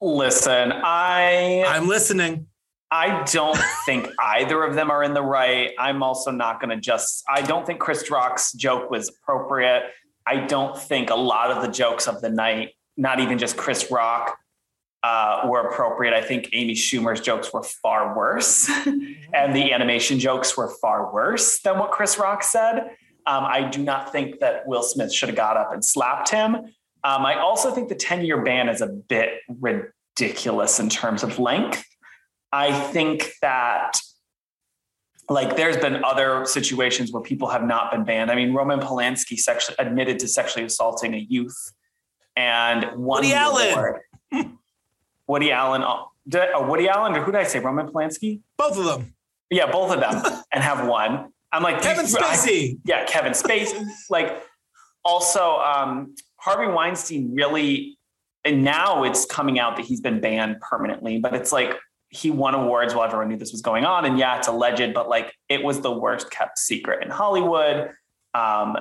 Listen, 0.00 0.72
I 0.72 1.64
I'm 1.66 1.88
listening. 1.88 2.46
I 2.92 3.24
don't 3.32 3.58
think 3.86 4.06
either 4.20 4.62
of 4.62 4.74
them 4.74 4.90
are 4.90 5.02
in 5.02 5.14
the 5.14 5.22
right. 5.22 5.70
I'm 5.78 6.02
also 6.02 6.30
not 6.30 6.60
going 6.60 6.68
to 6.68 6.76
just, 6.76 7.24
I 7.26 7.40
don't 7.40 7.64
think 7.64 7.80
Chris 7.80 8.10
Rock's 8.10 8.52
joke 8.52 8.90
was 8.90 9.08
appropriate. 9.08 9.84
I 10.26 10.44
don't 10.44 10.78
think 10.78 11.08
a 11.08 11.14
lot 11.14 11.50
of 11.50 11.62
the 11.62 11.68
jokes 11.68 12.06
of 12.06 12.20
the 12.20 12.28
night, 12.28 12.74
not 12.98 13.18
even 13.18 13.38
just 13.38 13.56
Chris 13.56 13.90
Rock, 13.90 14.36
uh, 15.02 15.40
were 15.46 15.60
appropriate. 15.60 16.12
I 16.12 16.20
think 16.20 16.50
Amy 16.52 16.74
Schumer's 16.74 17.22
jokes 17.22 17.50
were 17.50 17.62
far 17.62 18.14
worse, 18.14 18.68
and 18.86 19.56
the 19.56 19.72
animation 19.72 20.18
jokes 20.18 20.54
were 20.54 20.68
far 20.82 21.10
worse 21.14 21.60
than 21.62 21.78
what 21.78 21.92
Chris 21.92 22.18
Rock 22.18 22.42
said. 22.42 22.90
Um, 23.26 23.44
I 23.44 23.70
do 23.70 23.82
not 23.82 24.12
think 24.12 24.38
that 24.40 24.66
Will 24.66 24.82
Smith 24.82 25.12
should 25.14 25.30
have 25.30 25.36
got 25.36 25.56
up 25.56 25.72
and 25.72 25.82
slapped 25.82 26.28
him. 26.28 26.56
Um, 27.04 27.24
I 27.24 27.38
also 27.38 27.70
think 27.70 27.88
the 27.88 27.94
10 27.94 28.26
year 28.26 28.42
ban 28.42 28.68
is 28.68 28.82
a 28.82 28.86
bit 28.86 29.40
ridiculous 29.48 30.78
in 30.78 30.90
terms 30.90 31.22
of 31.22 31.38
length. 31.38 31.84
I 32.52 32.72
think 32.90 33.32
that 33.40 33.92
like 35.28 35.56
there's 35.56 35.76
been 35.76 36.04
other 36.04 36.44
situations 36.44 37.12
where 37.12 37.22
people 37.22 37.48
have 37.48 37.64
not 37.64 37.90
been 37.90 38.04
banned. 38.04 38.30
I 38.30 38.34
mean, 38.34 38.52
Roman 38.52 38.80
Polanski 38.80 39.38
sexually 39.38 39.76
admitted 39.78 40.18
to 40.20 40.28
sexually 40.28 40.66
assaulting 40.66 41.14
a 41.14 41.18
youth 41.18 41.56
and 42.36 42.84
won 42.96 43.22
Woody 43.22 43.32
Allen. 43.32 44.02
Woody 45.26 45.52
Allen. 45.52 45.82
Uh, 45.82 46.04
uh, 46.34 46.66
Woody 46.68 46.88
Allen 46.88 47.16
or 47.16 47.22
who 47.22 47.32
did 47.32 47.40
I 47.40 47.44
say? 47.44 47.58
Roman 47.58 47.88
Polanski? 47.88 48.40
Both 48.56 48.78
of 48.78 48.84
them. 48.84 49.14
Yeah, 49.50 49.70
both 49.70 49.92
of 49.92 50.00
them, 50.00 50.42
and 50.52 50.62
have 50.62 50.86
won. 50.86 51.32
I'm 51.52 51.62
like 51.62 51.82
Kevin 51.82 52.06
Spacey. 52.06 52.74
I, 52.74 52.78
yeah, 52.84 53.04
Kevin 53.04 53.32
Spacey. 53.32 53.86
like 54.08 54.42
also 55.04 55.58
um, 55.58 56.14
Harvey 56.36 56.72
Weinstein 56.72 57.34
really, 57.34 57.98
and 58.44 58.64
now 58.64 59.04
it's 59.04 59.26
coming 59.26 59.58
out 59.58 59.76
that 59.76 59.84
he's 59.84 60.00
been 60.00 60.20
banned 60.20 60.60
permanently. 60.60 61.18
But 61.18 61.34
it's 61.34 61.52
like 61.52 61.76
he 62.12 62.30
won 62.30 62.54
awards 62.54 62.94
while 62.94 63.06
everyone 63.06 63.28
knew 63.28 63.38
this 63.38 63.52
was 63.52 63.62
going 63.62 63.86
on. 63.86 64.04
And 64.04 64.18
yeah, 64.18 64.36
it's 64.36 64.46
alleged, 64.46 64.92
but 64.92 65.08
like 65.08 65.34
it 65.48 65.64
was 65.64 65.80
the 65.80 65.90
worst 65.90 66.30
kept 66.30 66.58
secret 66.58 67.02
in 67.02 67.10
Hollywood. 67.10 67.90
Um, 68.34 68.76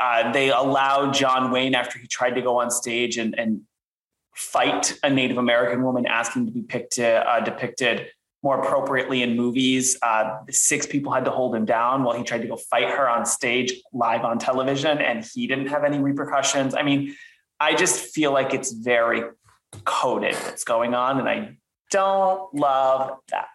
uh, 0.00 0.30
they 0.30 0.50
allowed 0.50 1.12
John 1.12 1.50
Wayne 1.50 1.74
after 1.74 1.98
he 1.98 2.06
tried 2.06 2.36
to 2.36 2.42
go 2.42 2.60
on 2.60 2.70
stage 2.70 3.18
and, 3.18 3.36
and 3.36 3.62
fight 4.36 4.94
a 5.02 5.10
Native 5.10 5.36
American 5.36 5.82
woman 5.82 6.06
asking 6.06 6.46
to 6.46 6.52
be 6.52 6.62
picked, 6.62 7.00
uh, 7.00 7.40
depicted 7.40 8.06
more 8.44 8.62
appropriately 8.62 9.24
in 9.24 9.36
movies. 9.36 9.98
Uh, 10.00 10.38
six 10.48 10.86
people 10.86 11.12
had 11.12 11.24
to 11.24 11.32
hold 11.32 11.56
him 11.56 11.64
down 11.64 12.04
while 12.04 12.16
he 12.16 12.22
tried 12.22 12.42
to 12.42 12.46
go 12.46 12.56
fight 12.56 12.88
her 12.88 13.08
on 13.08 13.26
stage 13.26 13.72
live 13.92 14.24
on 14.24 14.38
television, 14.38 14.98
and 14.98 15.26
he 15.34 15.48
didn't 15.48 15.66
have 15.66 15.82
any 15.82 15.98
repercussions. 15.98 16.72
I 16.72 16.82
mean, 16.84 17.16
I 17.58 17.74
just 17.74 18.14
feel 18.14 18.32
like 18.32 18.54
it's 18.54 18.70
very 18.70 19.24
coded 19.84 20.36
what's 20.36 20.62
going 20.62 20.94
on, 20.94 21.18
and 21.18 21.28
I 21.28 21.56
don't 21.90 22.54
love 22.54 23.18
that. 23.30 23.48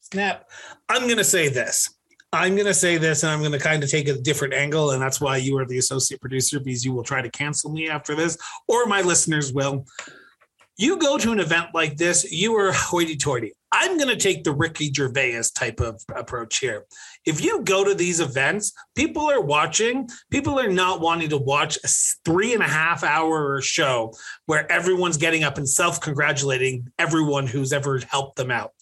Snap. 0.00 0.48
I'm 0.88 1.02
going 1.02 1.16
to 1.16 1.24
say 1.24 1.48
this. 1.48 1.92
I'm 2.32 2.54
going 2.54 2.66
to 2.66 2.74
say 2.74 2.98
this, 2.98 3.22
and 3.22 3.32
I'm 3.32 3.40
going 3.40 3.52
to 3.52 3.58
kind 3.58 3.82
of 3.82 3.90
take 3.90 4.08
a 4.08 4.14
different 4.14 4.52
angle. 4.52 4.90
And 4.90 5.00
that's 5.00 5.20
why 5.20 5.38
you 5.38 5.56
are 5.58 5.64
the 5.64 5.78
associate 5.78 6.20
producer, 6.20 6.60
because 6.60 6.84
you 6.84 6.92
will 6.92 7.02
try 7.02 7.22
to 7.22 7.30
cancel 7.30 7.70
me 7.72 7.88
after 7.88 8.14
this, 8.14 8.36
or 8.68 8.86
my 8.86 9.00
listeners 9.00 9.52
will. 9.52 9.86
You 10.76 10.98
go 10.98 11.16
to 11.16 11.32
an 11.32 11.40
event 11.40 11.68
like 11.72 11.96
this, 11.96 12.30
you 12.30 12.54
are 12.56 12.70
hoity 12.72 13.16
toity. 13.16 13.54
I'm 13.78 13.98
going 13.98 14.08
to 14.08 14.16
take 14.16 14.42
the 14.42 14.54
Ricky 14.54 14.90
Gervais 14.90 15.42
type 15.54 15.80
of 15.80 16.02
approach 16.14 16.60
here. 16.60 16.86
If 17.26 17.44
you 17.44 17.60
go 17.60 17.84
to 17.84 17.94
these 17.94 18.20
events, 18.20 18.72
people 18.94 19.30
are 19.30 19.42
watching, 19.42 20.08
people 20.30 20.58
are 20.58 20.70
not 20.70 21.02
wanting 21.02 21.28
to 21.28 21.36
watch 21.36 21.76
a 21.84 21.88
three 22.24 22.54
and 22.54 22.62
a 22.62 22.68
half 22.68 23.04
hour 23.04 23.60
show 23.60 24.14
where 24.46 24.70
everyone's 24.72 25.18
getting 25.18 25.44
up 25.44 25.58
and 25.58 25.68
self 25.68 26.00
congratulating 26.00 26.88
everyone 26.98 27.46
who's 27.46 27.74
ever 27.74 28.00
helped 28.08 28.36
them 28.36 28.50
out. 28.50 28.72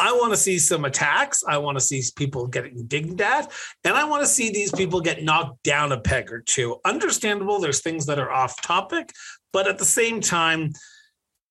I 0.00 0.10
want 0.12 0.32
to 0.32 0.36
see 0.36 0.58
some 0.58 0.84
attacks. 0.84 1.44
I 1.46 1.58
want 1.58 1.78
to 1.78 1.84
see 1.84 2.02
people 2.16 2.48
getting 2.48 2.76
indignant 2.76 3.20
at, 3.20 3.52
and 3.84 3.94
I 3.94 4.02
want 4.02 4.24
to 4.24 4.28
see 4.28 4.50
these 4.50 4.72
people 4.72 5.00
get 5.00 5.22
knocked 5.22 5.62
down 5.62 5.92
a 5.92 6.00
peg 6.00 6.32
or 6.32 6.40
two. 6.40 6.80
Understandable, 6.84 7.60
there's 7.60 7.82
things 7.82 8.04
that 8.06 8.18
are 8.18 8.32
off 8.32 8.60
topic, 8.62 9.12
but 9.52 9.68
at 9.68 9.78
the 9.78 9.84
same 9.84 10.20
time, 10.20 10.72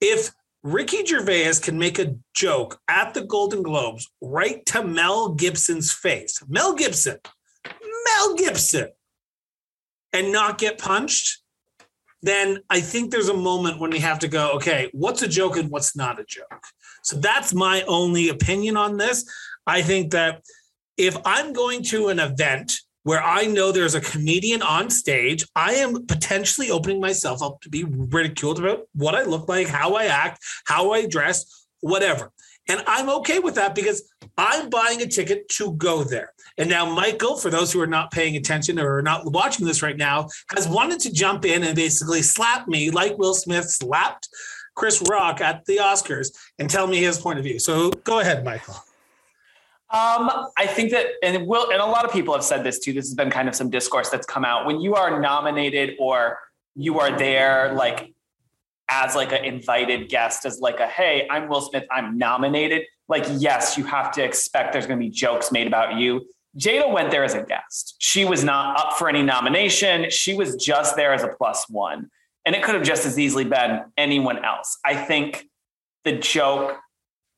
if 0.02 0.32
Ricky 0.64 1.06
Gervais 1.06 1.54
can 1.62 1.80
make 1.80 2.00
a 2.00 2.16
joke 2.34 2.80
at 2.88 3.14
the 3.14 3.24
Golden 3.24 3.64
Globes 3.64 4.10
right 4.22 4.66
to 4.68 4.84
Mel 4.84 5.34
Gibson's 5.34 5.92
face, 5.92 6.42
Mel 6.48 6.76
Gibson, 6.76 7.18
Mel 7.66 8.36
Gibson, 8.36 8.90
and 10.12 10.32
not 10.32 10.58
get 10.58 10.78
punched, 10.78 11.42
then 12.22 12.60
I 12.70 12.82
think 12.82 13.12
there's 13.12 13.30
a 13.30 13.34
moment 13.34 13.80
when 13.80 13.92
we 13.92 14.00
have 14.00 14.20
to 14.20 14.28
go, 14.28 14.52
okay, 14.54 14.90
what's 14.92 15.22
a 15.22 15.28
joke 15.28 15.56
and 15.56 15.70
what's 15.70 15.96
not 15.96 16.20
a 16.20 16.26
joke? 16.26 16.66
So 17.04 17.18
that's 17.18 17.54
my 17.54 17.84
only 17.84 18.30
opinion 18.30 18.76
on 18.76 18.98
this. 18.98 19.24
I 19.66 19.82
think 19.82 20.12
that 20.12 20.44
if 20.98 21.16
I'm 21.26 21.54
going 21.54 21.84
to 21.84 22.10
an 22.10 22.20
event 22.20 22.74
where 23.04 23.24
I 23.24 23.46
know 23.46 23.72
there's 23.72 23.96
a 23.96 24.02
comedian 24.02 24.62
on 24.62 24.90
stage, 24.90 25.46
I 25.56 25.74
am 25.76 26.06
potentially 26.06 26.70
opening 26.70 27.00
myself 27.00 27.42
up 27.42 27.62
to 27.62 27.70
be 27.70 27.86
ridiculed 27.86 28.60
about 28.60 28.88
what 28.94 29.16
I 29.16 29.24
look 29.24 29.48
like, 29.48 29.68
how 29.68 29.96
I 29.96 30.06
act, 30.06 30.44
how 30.66 30.92
I 30.92 31.06
dress, 31.06 31.66
whatever. 31.82 32.32
And 32.68 32.84
I'm 32.86 33.10
okay 33.10 33.40
with 33.40 33.56
that 33.56 33.74
because 33.74 34.04
I'm 34.38 34.70
buying 34.70 35.02
a 35.02 35.08
ticket 35.08 35.50
to 35.50 35.74
go 35.74 36.04
there. 36.04 36.34
And 36.58 36.70
now, 36.70 36.86
Michael, 36.86 37.36
for 37.36 37.50
those 37.50 37.74
who 37.74 37.82
are 37.82 37.88
not 37.88 38.12
paying 38.12 38.36
attention 38.36 38.80
or 38.80 38.98
are 38.98 39.02
not 39.02 39.32
watching 39.32 39.66
this 39.66 39.82
right 39.82 39.98
now, 39.98 40.28
has 40.56 40.68
wanted 40.68 41.00
to 41.02 41.12
jump 41.12 41.46
in 41.46 41.64
and 41.64 41.76
basically 41.76 42.22
slap 42.22 42.68
me 42.68 42.92
like 42.92 43.18
Will 43.18 43.34
Smith 43.34 43.70
slapped 43.70 44.30
Chris 44.76 45.02
Rock 45.10 45.42
at 45.42 45.66
the 45.66 45.78
Oscars 45.78 46.30
and 46.60 46.70
tell 46.70 46.86
me 46.86 47.02
his 47.02 47.20
point 47.20 47.40
of 47.40 47.46
view. 47.46 47.60
So 47.60 47.90
go 48.04 48.20
ahead, 48.20 48.46
Michael. 48.46 48.76
Um, 49.92 50.50
I 50.56 50.68
think 50.68 50.92
that, 50.92 51.08
and 51.24 51.48
will, 51.48 51.72
and 51.72 51.82
a 51.82 51.86
lot 51.86 52.06
of 52.06 52.12
people 52.12 52.34
have 52.36 52.44
said 52.44 52.64
this 52.64 52.80
too. 52.80 52.94
This 52.94 53.08
has 53.08 53.16
been 53.16 53.32
kind 53.32 53.50
of 53.50 53.56
some 53.56 53.70
discourse 53.72 54.10
that's 54.10 54.28
come 54.28 54.46
out 54.46 54.68
when 54.68 54.80
you 54.80 54.94
are 54.96 55.20
nominated 55.20 55.96
or 56.00 56.38
you 56.76 57.00
are 57.00 57.18
there, 57.18 57.74
like 57.74 58.14
as 58.90 59.16
like 59.16 59.32
an 59.32 59.44
invited 59.44 60.10
guest, 60.10 60.46
as 60.46 60.60
like 60.60 60.80
a 60.80 60.88
hey, 60.88 61.28
I'm 61.30 61.48
Will 61.48 61.62
Smith, 61.62 61.86
I'm 61.92 62.18
nominated. 62.18 62.84
Like, 63.08 63.26
yes, 63.38 63.78
you 63.78 63.84
have 63.86 64.12
to 64.12 64.24
expect 64.24 64.74
there's 64.74 64.86
going 64.86 65.00
to 65.00 65.04
be 65.04 65.10
jokes 65.10 65.52
made 65.52 65.66
about 65.66 65.96
you. 65.96 66.28
Jada 66.58 66.92
went 66.92 67.12
there 67.12 67.24
as 67.24 67.34
a 67.34 67.44
guest. 67.44 67.96
She 68.00 68.26
was 68.26 68.44
not 68.44 68.80
up 68.80 68.98
for 68.98 69.10
any 69.10 69.24
nomination. 69.24 70.10
She 70.10 70.36
was 70.36 70.56
just 70.56 70.96
there 70.96 71.14
as 71.14 71.24
a 71.24 71.28
plus 71.28 71.66
one. 71.70 72.10
And 72.46 72.56
it 72.56 72.64
could 72.64 72.76
have 72.76 72.84
just 72.84 73.06
as 73.06 73.18
easily 73.20 73.46
been 73.46 73.82
anyone 73.98 74.44
else. 74.44 74.78
I 74.84 74.96
think 74.96 75.48
the 76.04 76.14
joke, 76.14 76.78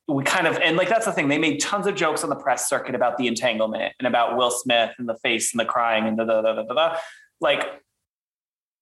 we 0.08 0.24
kind 0.24 0.46
of, 0.46 0.56
and 0.58 0.76
like 0.76 0.88
that's 0.88 1.06
the 1.06 1.12
thing, 1.12 1.28
they 1.28 1.38
made 1.38 1.60
tons 1.60 1.86
of 1.86 1.94
jokes 1.94 2.24
on 2.24 2.30
the 2.30 2.36
press 2.36 2.68
circuit 2.68 2.94
about 2.94 3.16
the 3.16 3.26
entanglement 3.26 3.94
and 3.98 4.06
about 4.06 4.36
Will 4.36 4.50
Smith 4.50 4.90
and 4.98 5.08
the 5.08 5.16
face 5.16 5.52
and 5.52 5.60
the 5.60 5.64
crying 5.64 6.06
and 6.06 6.16
da. 6.16 6.96
Like 7.40 7.80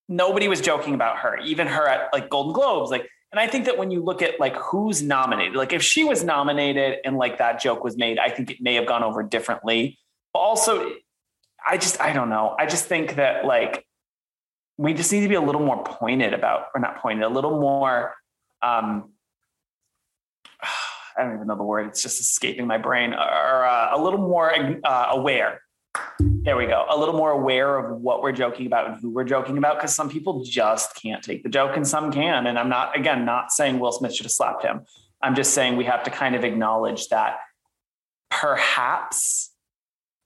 nobody 0.09 0.49
was 0.49 0.61
joking 0.61 0.95
about 0.95 1.19
her, 1.19 1.39
even 1.39 1.67
her 1.67 1.87
at 1.87 2.13
like 2.13 2.31
Golden 2.31 2.53
Globes. 2.53 2.91
Like, 2.91 3.09
and 3.33 3.39
I 3.39 3.47
think 3.47 3.67
that 3.67 3.79
when 3.79 3.91
you 3.91 4.03
look 4.03 4.23
at 4.23 4.41
like 4.41 4.57
who's 4.57 5.03
nominated, 5.03 5.55
like 5.55 5.73
if 5.73 5.83
she 5.83 6.05
was 6.05 6.25
nominated 6.25 6.99
and 7.05 7.17
like 7.17 7.39
that 7.39 7.61
joke 7.61 7.85
was 7.85 7.97
made, 7.97 8.19
I 8.19 8.29
think 8.29 8.51
it 8.51 8.61
may 8.61 8.75
have 8.75 8.87
gone 8.87 9.05
over 9.05 9.23
differently. 9.23 9.99
But 10.33 10.41
also, 10.41 10.93
I 11.67 11.77
just, 11.77 12.01
I 12.01 12.13
don't 12.13 12.29
know. 12.29 12.57
I 12.59 12.67
just 12.67 12.87
think 12.87 13.17
that 13.17 13.45
like 13.45 13.87
we 14.79 14.95
just 14.95 15.13
need 15.13 15.21
to 15.21 15.29
be 15.29 15.35
a 15.35 15.41
little 15.41 15.61
more 15.61 15.85
pointed 15.85 16.33
about, 16.33 16.67
or 16.75 16.81
not 16.81 16.99
pointed, 17.01 17.23
a 17.23 17.29
little 17.29 17.61
more. 17.61 18.15
Um, 18.63 19.11
I 21.21 21.25
don't 21.25 21.35
even 21.35 21.47
know 21.47 21.57
the 21.57 21.63
word; 21.63 21.87
it's 21.87 22.03
just 22.03 22.19
escaping 22.21 22.67
my 22.67 22.79
brain. 22.79 23.13
Or 23.13 23.65
uh, 23.65 23.91
a 23.93 24.03
little 24.03 24.19
more 24.19 24.53
uh, 24.85 25.09
aware. 25.11 25.61
There 26.19 26.57
we 26.57 26.67
go. 26.67 26.87
A 26.89 26.97
little 26.97 27.15
more 27.15 27.33
aware 27.33 27.77
of 27.77 28.01
what 28.01 28.23
we're 28.23 28.33
joking 28.33 28.67
about 28.67 28.89
and 28.89 29.01
who 29.01 29.11
we're 29.11 29.25
joking 29.25 29.59
about, 29.59 29.77
because 29.77 29.95
some 29.95 30.09
people 30.09 30.45
just 30.45 30.95
can't 30.95 31.23
take 31.23 31.43
the 31.43 31.49
joke, 31.51 31.77
and 31.77 31.87
some 31.87 32.11
can. 32.11 32.47
And 32.47 32.59
I'm 32.59 32.69
not, 32.69 32.97
again, 32.97 33.25
not 33.25 33.53
saying 33.53 33.79
Will 33.79 33.93
Smith 33.93 34.15
should 34.15 34.25
have 34.25 34.33
slapped 34.33 34.65
him. 34.65 34.83
I'm 35.21 35.35
just 35.35 35.53
saying 35.53 35.77
we 35.77 35.85
have 35.85 36.03
to 36.05 36.11
kind 36.11 36.35
of 36.35 36.45
acknowledge 36.45 37.09
that 37.09 37.39
perhaps 38.31 39.51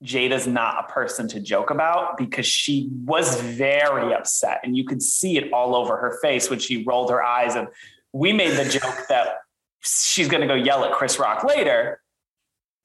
Jada's 0.04 0.46
not 0.46 0.85
a 0.85 0.92
person 0.92 1.26
to 1.28 1.40
joke 1.40 1.70
about 1.70 2.18
because 2.18 2.46
she 2.46 2.90
was 3.04 3.40
very 3.40 4.12
upset 4.14 4.61
and 4.62 4.76
you 4.76 4.85
could 4.85 5.02
see 5.02 5.38
it 5.38 5.52
all 5.52 5.74
over 5.74 5.96
her 5.96 6.18
face 6.20 6.50
when 6.50 6.59
she 6.59 6.85
rolled 6.85 7.11
her 7.11 7.22
eyes. 7.22 7.54
And 7.57 7.68
we 8.12 8.33
made 8.33 8.52
the 8.57 8.68
joke 8.68 9.07
that 9.09 9.38
she's 9.85 10.29
going 10.29 10.40
to 10.40 10.47
go 10.47 10.55
yell 10.55 10.85
at 10.85 10.92
Chris 10.92 11.18
Rock 11.18 11.44
later. 11.44 12.01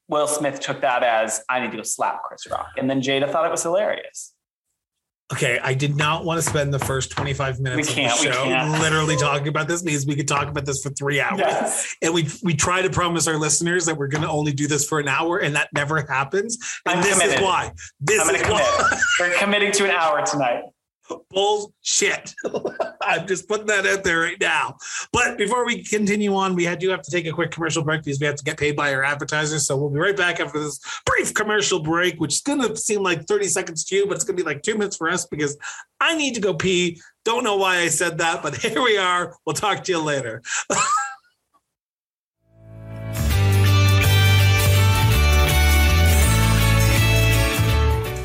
Will 0.07 0.27
Smith 0.27 0.59
took 0.59 0.81
that 0.81 1.03
as 1.03 1.41
I 1.49 1.59
need 1.59 1.71
to 1.71 1.77
go 1.77 1.83
slap 1.83 2.23
Chris 2.23 2.47
Rock. 2.49 2.69
And 2.77 2.89
then 2.89 3.01
Jada 3.01 3.31
thought 3.31 3.45
it 3.45 3.51
was 3.51 3.63
hilarious. 3.63 4.33
Okay, 5.31 5.59
I 5.61 5.75
did 5.75 5.95
not 5.95 6.25
want 6.25 6.41
to 6.41 6.49
spend 6.49 6.73
the 6.73 6.79
first 6.79 7.11
25 7.11 7.59
minutes 7.59 7.89
of 7.89 7.95
the 7.95 8.07
show 8.09 8.77
literally 8.81 9.15
talking 9.15 9.47
about 9.47 9.67
this 9.67 9.83
because 9.83 10.07
we 10.07 10.15
could 10.15 10.27
talk 10.27 10.47
about 10.47 10.65
this 10.65 10.81
for 10.81 10.89
three 10.89 11.21
hours. 11.21 11.37
Yes. 11.37 11.95
And 12.01 12.15
we 12.15 12.27
we 12.41 12.55
try 12.55 12.81
to 12.81 12.89
promise 12.89 13.27
our 13.27 13.37
listeners 13.37 13.85
that 13.85 13.95
we're 13.95 14.07
going 14.07 14.23
to 14.23 14.29
only 14.29 14.53
do 14.53 14.67
this 14.67 14.87
for 14.87 14.99
an 14.99 15.07
hour, 15.07 15.37
and 15.37 15.55
that 15.55 15.69
never 15.71 16.01
happens. 16.01 16.57
And 16.87 16.97
I'm 16.97 17.03
this 17.03 17.13
committed. 17.13 17.41
is 17.41 17.45
why. 17.45 17.71
This 17.99 18.27
I'm 18.27 18.33
is 18.33 18.41
why. 18.41 18.99
we're 19.19 19.37
committing 19.37 19.71
to 19.73 19.85
an 19.85 19.91
hour 19.91 20.25
tonight. 20.25 20.63
Bullshit. 21.29 22.33
I'm 23.01 23.27
just 23.27 23.47
putting 23.47 23.67
that 23.67 23.85
out 23.85 24.03
there 24.03 24.19
right 24.19 24.39
now. 24.39 24.77
But 25.11 25.37
before 25.37 25.65
we 25.65 25.83
continue 25.83 26.35
on, 26.35 26.55
we 26.55 26.73
do 26.75 26.89
have 26.89 27.01
to 27.01 27.11
take 27.11 27.25
a 27.25 27.31
quick 27.31 27.51
commercial 27.51 27.83
break 27.83 28.03
because 28.03 28.19
we 28.19 28.25
have 28.25 28.35
to 28.35 28.43
get 28.43 28.57
paid 28.57 28.75
by 28.75 28.93
our 28.93 29.03
advertisers. 29.03 29.65
So 29.65 29.77
we'll 29.77 29.89
be 29.89 29.99
right 29.99 30.17
back 30.17 30.39
after 30.39 30.59
this 30.59 30.79
brief 31.05 31.33
commercial 31.33 31.81
break, 31.81 32.19
which 32.19 32.35
is 32.35 32.41
going 32.41 32.61
to 32.61 32.75
seem 32.75 33.03
like 33.03 33.25
30 33.25 33.47
seconds 33.47 33.85
to 33.85 33.95
you, 33.95 34.05
but 34.05 34.15
it's 34.15 34.23
going 34.23 34.37
to 34.37 34.43
be 34.43 34.47
like 34.47 34.61
two 34.61 34.75
minutes 34.75 34.97
for 34.97 35.09
us 35.09 35.25
because 35.25 35.57
I 35.99 36.15
need 36.15 36.35
to 36.35 36.41
go 36.41 36.53
pee. 36.53 37.01
Don't 37.25 37.43
know 37.43 37.57
why 37.57 37.77
I 37.77 37.87
said 37.87 38.17
that, 38.19 38.41
but 38.41 38.55
here 38.61 38.81
we 38.81 38.97
are. 38.97 39.35
We'll 39.45 39.53
talk 39.53 39.83
to 39.85 39.91
you 39.91 39.99
later. 39.99 40.41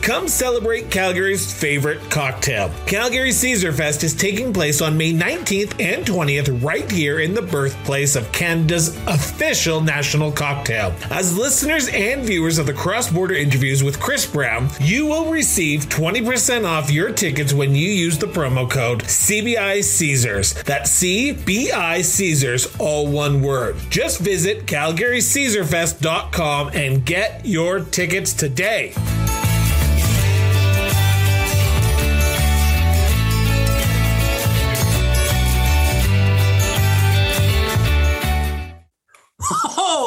Come 0.05 0.29
celebrate 0.29 0.91
Calgary's 0.91 1.51
favorite 1.51 1.99
cocktail. 2.11 2.71
Calgary 2.85 3.33
Caesar 3.33 3.73
Fest 3.73 4.05
is 4.05 4.15
taking 4.15 4.53
place 4.53 4.83
on 4.83 4.99
May 4.99 5.15
19th 5.15 5.83
and 5.83 6.05
20th 6.05 6.63
right 6.63 6.93
here 6.93 7.21
in 7.21 7.33
the 7.33 7.41
birthplace 7.41 8.15
of 8.15 8.31
Canada's 8.31 8.95
official 9.07 9.81
national 9.81 10.31
cocktail. 10.31 10.95
As 11.11 11.39
listeners 11.39 11.89
and 11.89 12.23
viewers 12.23 12.59
of 12.59 12.67
the 12.67 12.75
cross 12.75 13.11
border 13.11 13.33
interviews 13.33 13.83
with 13.83 13.99
Chris 13.99 14.31
Brown, 14.31 14.69
you 14.79 15.07
will 15.07 15.31
receive 15.31 15.89
20% 15.89 16.67
off 16.67 16.91
your 16.91 17.11
tickets 17.11 17.55
when 17.55 17.75
you 17.75 17.89
use 17.89 18.19
the 18.19 18.27
promo 18.27 18.71
code 18.71 19.05
CBI 19.05 19.83
Caesars. 19.83 20.53
That's 20.65 21.03
CBI 21.03 22.05
Caesars, 22.05 22.77
all 22.79 23.07
one 23.07 23.41
word. 23.41 23.77
Just 23.89 24.21
visit 24.21 24.67
CalgaryCaesarFest.com 24.67 26.73
and 26.75 27.07
get 27.07 27.47
your 27.47 27.81
tickets 27.81 28.35
today. 28.35 28.93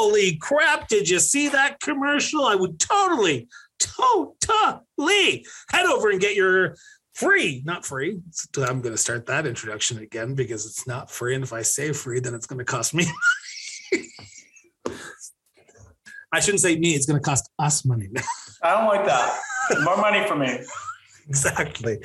Holy 0.00 0.36
crap, 0.36 0.86
did 0.86 1.08
you 1.08 1.18
see 1.18 1.48
that 1.48 1.80
commercial? 1.80 2.44
I 2.44 2.54
would 2.54 2.78
totally, 2.78 3.48
totally 3.80 5.44
head 5.72 5.86
over 5.86 6.10
and 6.10 6.20
get 6.20 6.36
your 6.36 6.76
free, 7.14 7.62
not 7.64 7.84
free. 7.84 8.20
I'm 8.58 8.80
going 8.80 8.94
to 8.94 8.96
start 8.96 9.26
that 9.26 9.44
introduction 9.44 9.98
again 9.98 10.36
because 10.36 10.66
it's 10.66 10.86
not 10.86 11.10
free. 11.10 11.34
And 11.34 11.42
if 11.42 11.52
I 11.52 11.62
say 11.62 11.90
free, 11.90 12.20
then 12.20 12.32
it's 12.32 12.46
going 12.46 12.60
to 12.60 12.64
cost 12.64 12.94
me. 12.94 13.06
I 16.32 16.38
shouldn't 16.38 16.60
say 16.60 16.78
me, 16.78 16.90
it's 16.90 17.06
going 17.06 17.20
to 17.20 17.24
cost 17.24 17.50
us 17.58 17.84
money. 17.84 18.08
I 18.62 18.76
don't 18.76 18.86
like 18.86 19.04
that. 19.04 19.36
More 19.82 19.96
money 19.96 20.24
for 20.28 20.36
me. 20.36 20.60
Exactly. 21.28 21.98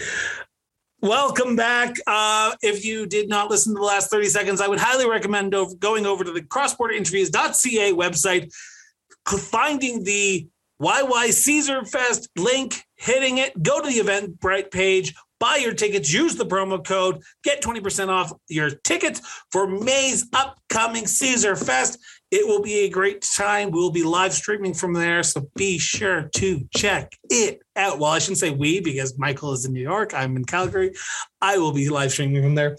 Welcome 1.04 1.58
back. 1.58 1.98
Uh, 2.08 2.56
if 2.62 2.86
you 2.86 3.06
did 3.06 3.28
not 3.28 3.50
listen 3.50 3.74
to 3.74 3.78
the 3.78 3.86
last 3.86 4.10
30 4.10 4.30
seconds, 4.30 4.62
I 4.62 4.70
would 4.70 4.80
highly 4.80 5.06
recommend 5.06 5.54
over, 5.54 5.76
going 5.76 6.06
over 6.06 6.24
to 6.24 6.32
the 6.32 6.40
crossborderinterviews.ca 6.40 7.92
website, 7.92 8.54
finding 9.28 10.06
the 10.06 10.48
YY 10.82 11.34
Caesar 11.34 11.84
Fest 11.84 12.30
link, 12.38 12.86
hitting 12.96 13.40
it, 13.40 13.62
go 13.62 13.82
to 13.82 13.90
the 13.90 14.00
Eventbrite 14.00 14.72
page, 14.72 15.14
buy 15.42 15.58
your 15.58 15.74
tickets, 15.74 16.14
use 16.14 16.38
the 16.38 16.46
promo 16.46 16.82
code, 16.82 17.22
get 17.44 17.62
20% 17.62 18.08
off 18.08 18.32
your 18.48 18.70
tickets 18.70 19.20
for 19.52 19.68
May's 19.68 20.26
upcoming 20.32 21.06
Caesar 21.06 21.58
Fest. 21.58 22.00
It 22.32 22.48
will 22.48 22.62
be 22.62 22.86
a 22.86 22.90
great 22.90 23.28
time. 23.36 23.72
We'll 23.72 23.92
be 23.92 24.04
live 24.04 24.32
streaming 24.32 24.74
from 24.74 24.94
there. 24.94 25.22
So 25.24 25.50
be 25.58 25.80
sure 25.80 26.30
to 26.36 26.62
check 26.74 27.12
it 27.30 27.60
out. 27.76 28.00
Well, 28.00 28.12
I 28.12 28.20
shouldn't 28.20 28.38
say 28.40 28.52
we 28.52 28.80
because 28.80 29.18
Michael 29.18 29.54
is 29.54 29.66
in 29.66 29.74
New 29.74 29.82
York. 29.82 30.14
I'm 30.14 30.36
in 30.38 30.46
Calgary. 30.46 30.94
I 31.42 31.58
will 31.58 31.72
be 31.72 31.90
live 31.90 32.12
streaming 32.12 32.42
from 32.44 32.56
there. 32.56 32.78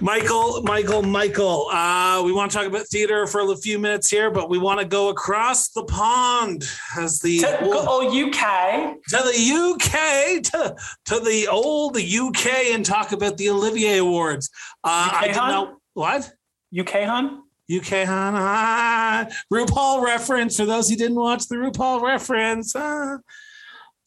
Michael, 0.00 0.62
Michael, 0.62 1.02
Michael. 1.02 1.68
Uh, 1.70 2.22
we 2.24 2.32
want 2.32 2.50
to 2.50 2.56
talk 2.56 2.66
about 2.66 2.86
theater 2.86 3.26
for 3.26 3.40
a 3.40 3.56
few 3.56 3.78
minutes 3.78 4.08
here, 4.08 4.30
but 4.30 4.48
we 4.48 4.58
want 4.58 4.80
to 4.80 4.86
go 4.86 5.08
across 5.10 5.68
the 5.70 5.84
pond 5.84 6.64
as 6.98 7.20
the 7.20 7.40
to, 7.40 7.58
oh 7.62 8.06
UK 8.08 8.96
to 9.08 9.16
the 9.16 9.74
UK 9.74 10.42
to 10.42 10.74
to 11.04 11.20
the 11.20 11.48
old 11.48 11.96
UK 11.96 12.72
and 12.72 12.84
talk 12.84 13.12
about 13.12 13.36
the 13.36 13.50
Olivier 13.50 13.98
Awards. 13.98 14.50
Uh, 14.82 15.10
UK, 15.12 15.22
I 15.22 15.32
hon? 15.32 15.50
not 15.50 15.74
what. 15.94 16.32
UK 16.78 17.04
hun. 17.04 17.42
UK 17.70 18.06
hon, 18.06 18.34
ah, 18.36 19.26
RuPaul 19.52 20.02
reference 20.02 20.56
for 20.56 20.64
those 20.64 20.88
who 20.88 20.96
didn't 20.96 21.16
watch 21.16 21.46
the 21.46 21.56
RuPaul 21.56 22.02
reference. 22.02 22.74
ah. 22.74 23.18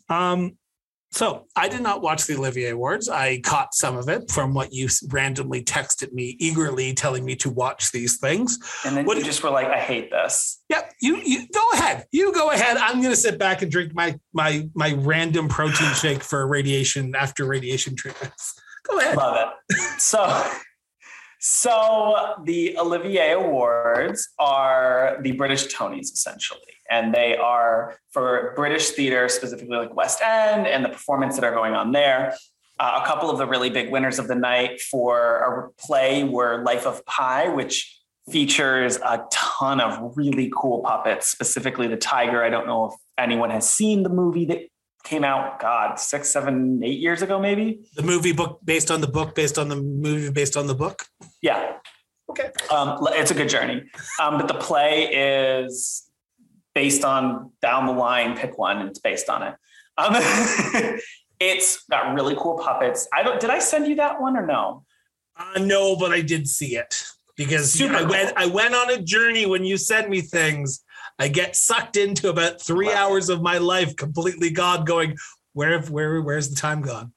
Um, 0.09 0.57
so 1.11 1.45
I 1.55 1.69
did 1.69 1.81
not 1.81 2.01
watch 2.01 2.25
the 2.25 2.35
Olivier 2.35 2.69
Awards. 2.71 3.07
I 3.07 3.39
caught 3.41 3.75
some 3.75 3.95
of 3.97 4.09
it 4.09 4.31
from 4.31 4.55
what 4.55 4.73
you 4.73 4.87
randomly 5.09 5.63
texted 5.63 6.11
me, 6.11 6.35
eagerly 6.39 6.95
telling 6.95 7.23
me 7.23 7.35
to 7.35 7.51
watch 7.51 7.91
these 7.91 8.17
things. 8.17 8.57
And 8.83 8.97
then 8.97 9.05
What- 9.05 9.17
you 9.17 9.23
just 9.23 9.43
were 9.43 9.51
like, 9.51 9.67
I 9.67 9.77
hate 9.79 10.09
this. 10.09 10.63
Yep, 10.69 10.91
you 11.01 11.17
you 11.17 11.47
go 11.53 11.61
ahead. 11.73 12.07
You 12.11 12.33
go 12.33 12.49
ahead. 12.49 12.77
I'm 12.77 12.99
gonna 13.01 13.15
sit 13.15 13.37
back 13.37 13.61
and 13.61 13.71
drink 13.71 13.93
my 13.93 14.17
my 14.33 14.67
my 14.73 14.93
random 14.97 15.47
protein 15.49 15.93
shake 16.01 16.23
for 16.23 16.47
radiation 16.47 17.13
after 17.15 17.45
radiation 17.45 17.95
treatments. 17.95 18.55
Go 18.89 18.97
ahead. 18.99 19.15
Love 19.15 19.51
it. 19.69 19.77
So, 20.01 20.43
so 21.39 22.35
the 22.45 22.77
Olivier 22.77 23.33
Awards 23.33 24.29
are 24.39 25.19
the 25.21 25.33
British 25.33 25.67
Tonys 25.73 26.11
essentially, 26.11 26.59
and 26.93 27.13
they 27.13 27.35
are 27.35 27.97
for 28.11 28.53
British 28.55 28.91
theater, 28.91 29.27
specifically 29.27 29.77
like 29.77 29.95
West 29.95 30.21
End 30.21 30.67
and 30.67 30.85
the 30.85 30.89
performance 30.89 31.35
that 31.35 31.43
are 31.43 31.53
going 31.53 31.73
on 31.73 31.91
there. 31.91 32.35
Uh, 32.79 33.01
a 33.03 33.07
couple 33.07 33.29
of 33.29 33.37
the 33.37 33.47
really 33.47 33.69
big 33.69 33.91
winners 33.91 34.19
of 34.19 34.27
the 34.27 34.35
night 34.35 34.79
for 34.79 35.71
a 35.77 35.81
play 35.81 36.23
were 36.23 36.63
Life 36.63 36.85
of 36.85 37.03
Pi, 37.05 37.49
which 37.49 37.99
features 38.31 38.97
a 38.97 39.25
ton 39.31 39.81
of 39.81 40.15
really 40.15 40.51
cool 40.55 40.81
puppets, 40.81 41.27
specifically 41.27 41.87
the 41.87 41.97
tiger. 41.97 42.43
I 42.43 42.49
don't 42.49 42.67
know 42.67 42.85
if 42.85 42.93
anyone 43.17 43.49
has 43.49 43.67
seen 43.69 44.03
the 44.03 44.09
movie 44.09 44.45
that 44.45 44.59
came 45.03 45.23
out, 45.23 45.59
God, 45.59 45.99
six, 45.99 46.31
seven, 46.31 46.81
eight 46.83 46.99
years 46.99 47.21
ago, 47.21 47.39
maybe. 47.39 47.81
The 47.95 48.03
movie 48.03 48.31
book 48.31 48.59
based 48.63 48.89
on 48.89 49.01
the 49.01 49.07
book, 49.07 49.35
based 49.35 49.57
on 49.57 49.67
the 49.67 49.75
movie, 49.75 50.31
based 50.31 50.55
on 50.55 50.67
the 50.67 50.75
book. 50.75 51.05
Yeah. 51.41 51.77
Okay. 52.29 52.51
Um, 52.71 53.05
it's 53.11 53.31
a 53.31 53.33
good 53.33 53.49
journey. 53.49 53.83
Um, 54.21 54.37
but 54.37 54.47
the 54.47 54.55
play 54.55 55.07
is 55.13 56.02
based 56.75 57.03
on 57.03 57.51
down 57.61 57.85
the 57.85 57.91
line, 57.93 58.35
pick 58.37 58.57
one, 58.57 58.77
and 58.79 58.89
it's 58.89 58.99
based 58.99 59.29
on 59.29 59.43
it. 59.43 59.55
Um, 59.97 60.15
it's 61.39 61.83
got 61.89 62.13
really 62.13 62.35
cool 62.37 62.57
puppets. 62.57 63.07
I 63.13 63.23
don't 63.23 63.39
did 63.39 63.49
I 63.49 63.59
send 63.59 63.87
you 63.87 63.95
that 63.95 64.21
one 64.21 64.37
or 64.37 64.45
no? 64.45 64.83
Uh, 65.35 65.59
no, 65.59 65.95
but 65.95 66.11
I 66.11 66.21
did 66.21 66.47
see 66.47 66.75
it 66.77 67.03
because 67.35 67.71
Super 67.71 67.95
I 67.95 68.03
went. 68.03 68.35
cool. 68.35 68.43
I 68.43 68.45
went 68.53 68.75
on 68.75 68.89
a 68.91 69.01
journey 69.01 69.45
when 69.45 69.63
you 69.63 69.77
sent 69.77 70.09
me 70.09 70.21
things. 70.21 70.83
I 71.19 71.27
get 71.27 71.55
sucked 71.55 71.95
into 71.97 72.29
about 72.29 72.61
three 72.61 72.87
Right. 72.87 72.97
hours 72.97 73.29
of 73.29 73.41
my 73.41 73.57
life, 73.59 73.95
completely 73.95 74.49
gone. 74.49 74.83
Going 74.85 75.15
where? 75.53 75.79
Where? 75.81 76.21
Where's 76.21 76.49
the 76.49 76.55
time 76.55 76.81
gone? 76.81 77.13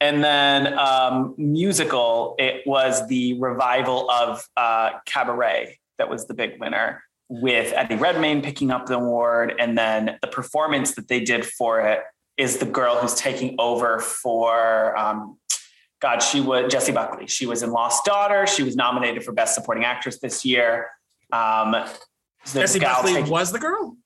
And 0.00 0.22
then 0.22 0.78
um, 0.78 1.34
musical, 1.38 2.34
it 2.38 2.66
was 2.66 3.06
the 3.08 3.40
revival 3.40 4.10
of 4.10 4.42
uh, 4.56 4.90
Cabaret 5.06 5.78
that 5.98 6.10
was 6.10 6.26
the 6.26 6.34
big 6.34 6.60
winner, 6.60 7.02
with 7.28 7.72
Eddie 7.72 7.96
Redmayne 7.96 8.40
picking 8.42 8.70
up 8.70 8.86
the 8.86 8.94
award. 8.96 9.54
And 9.58 9.76
then 9.76 10.18
the 10.22 10.28
performance 10.28 10.94
that 10.94 11.08
they 11.08 11.20
did 11.20 11.44
for 11.44 11.80
it 11.80 12.00
is 12.36 12.58
the 12.58 12.66
girl 12.66 12.96
who's 12.96 13.14
taking 13.14 13.56
over 13.58 13.98
for, 13.98 14.96
um, 14.98 15.38
God, 16.00 16.18
she 16.22 16.40
was 16.40 16.70
Jessie 16.70 16.92
Buckley. 16.92 17.26
She 17.26 17.46
was 17.46 17.62
in 17.62 17.70
Lost 17.72 18.04
Daughter. 18.04 18.46
She 18.46 18.62
was 18.62 18.76
nominated 18.76 19.24
for 19.24 19.32
Best 19.32 19.54
Supporting 19.54 19.84
Actress 19.84 20.18
this 20.20 20.44
year. 20.44 20.88
Um, 21.32 21.74
Jessie 22.52 22.78
Buckley 22.78 23.14
taking- 23.14 23.30
was 23.30 23.50
the 23.52 23.58
girl. 23.58 23.96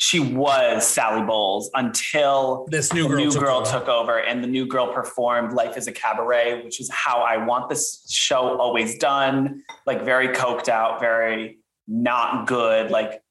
she 0.00 0.20
was 0.20 0.86
Sally 0.86 1.22
Bowles 1.22 1.70
until 1.74 2.66
This 2.70 2.92
new 2.92 3.08
girl. 3.08 3.16
new 3.18 3.30
took 3.32 3.42
girl 3.42 3.56
over. 3.58 3.70
took 3.70 3.88
over 3.88 4.18
and 4.20 4.42
the 4.42 4.46
new 4.48 4.64
girl 4.66 4.92
performed 4.92 5.52
life 5.54 5.76
is 5.76 5.88
a 5.88 5.92
cabaret 5.92 6.62
which 6.64 6.80
is 6.80 6.88
how 6.92 7.18
i 7.22 7.36
want 7.36 7.68
this 7.68 8.04
show 8.08 8.56
always 8.58 8.96
done 8.98 9.60
like 9.86 10.04
very 10.04 10.28
coked 10.28 10.68
out 10.68 11.00
very 11.00 11.57
not 11.88 12.46
good. 12.46 12.90
Like 12.90 13.22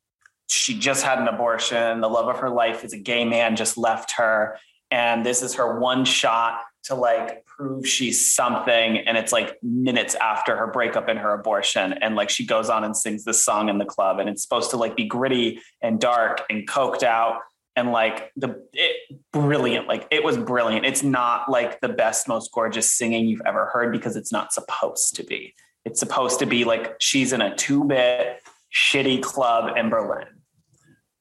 she 0.49 0.77
just 0.77 1.03
had 1.03 1.19
an 1.19 1.27
abortion. 1.27 2.01
The 2.01 2.09
love 2.09 2.27
of 2.27 2.39
her 2.39 2.49
life 2.49 2.83
is 2.83 2.93
a 2.93 2.97
gay 2.97 3.23
man 3.23 3.55
just 3.55 3.77
left 3.77 4.13
her. 4.13 4.57
And 4.89 5.25
this 5.25 5.41
is 5.41 5.55
her 5.55 5.79
one 5.79 6.05
shot 6.05 6.61
to 6.85 6.95
like 6.95 7.45
prove 7.45 7.87
she's 7.87 8.33
something. 8.33 8.99
And 8.99 9.17
it's 9.17 9.33
like 9.33 9.57
minutes 9.61 10.15
after 10.15 10.55
her 10.55 10.67
breakup 10.67 11.09
and 11.09 11.19
her 11.19 11.33
abortion. 11.33 11.93
And 11.93 12.15
like 12.15 12.29
she 12.29 12.45
goes 12.45 12.69
on 12.69 12.83
and 12.83 12.95
sings 12.95 13.25
this 13.25 13.43
song 13.43 13.67
in 13.69 13.77
the 13.77 13.85
club. 13.85 14.19
And 14.19 14.29
it's 14.29 14.41
supposed 14.41 14.71
to 14.71 14.77
like 14.77 14.95
be 14.95 15.05
gritty 15.05 15.61
and 15.81 15.99
dark 15.99 16.43
and 16.49 16.67
coked 16.67 17.03
out. 17.03 17.41
And 17.75 17.91
like 17.91 18.31
the 18.35 18.63
it, 18.73 18.95
brilliant. 19.33 19.87
Like 19.87 20.07
it 20.09 20.23
was 20.23 20.37
brilliant. 20.37 20.85
It's 20.85 21.03
not 21.03 21.51
like 21.51 21.79
the 21.81 21.89
best 21.89 22.27
most 22.27 22.51
gorgeous 22.51 22.91
singing 22.91 23.27
you've 23.27 23.41
ever 23.45 23.67
heard 23.67 23.91
because 23.91 24.15
it's 24.15 24.31
not 24.31 24.53
supposed 24.53 25.15
to 25.17 25.23
be 25.23 25.53
it's 25.87 25.99
supposed 25.99 26.39
to 26.39 26.45
be 26.45 26.63
like 26.65 26.95
she's 26.99 27.33
in 27.33 27.41
a 27.41 27.55
two-bit 27.55 28.41
shitty 28.73 29.21
club 29.21 29.77
in 29.77 29.89
berlin 29.89 30.27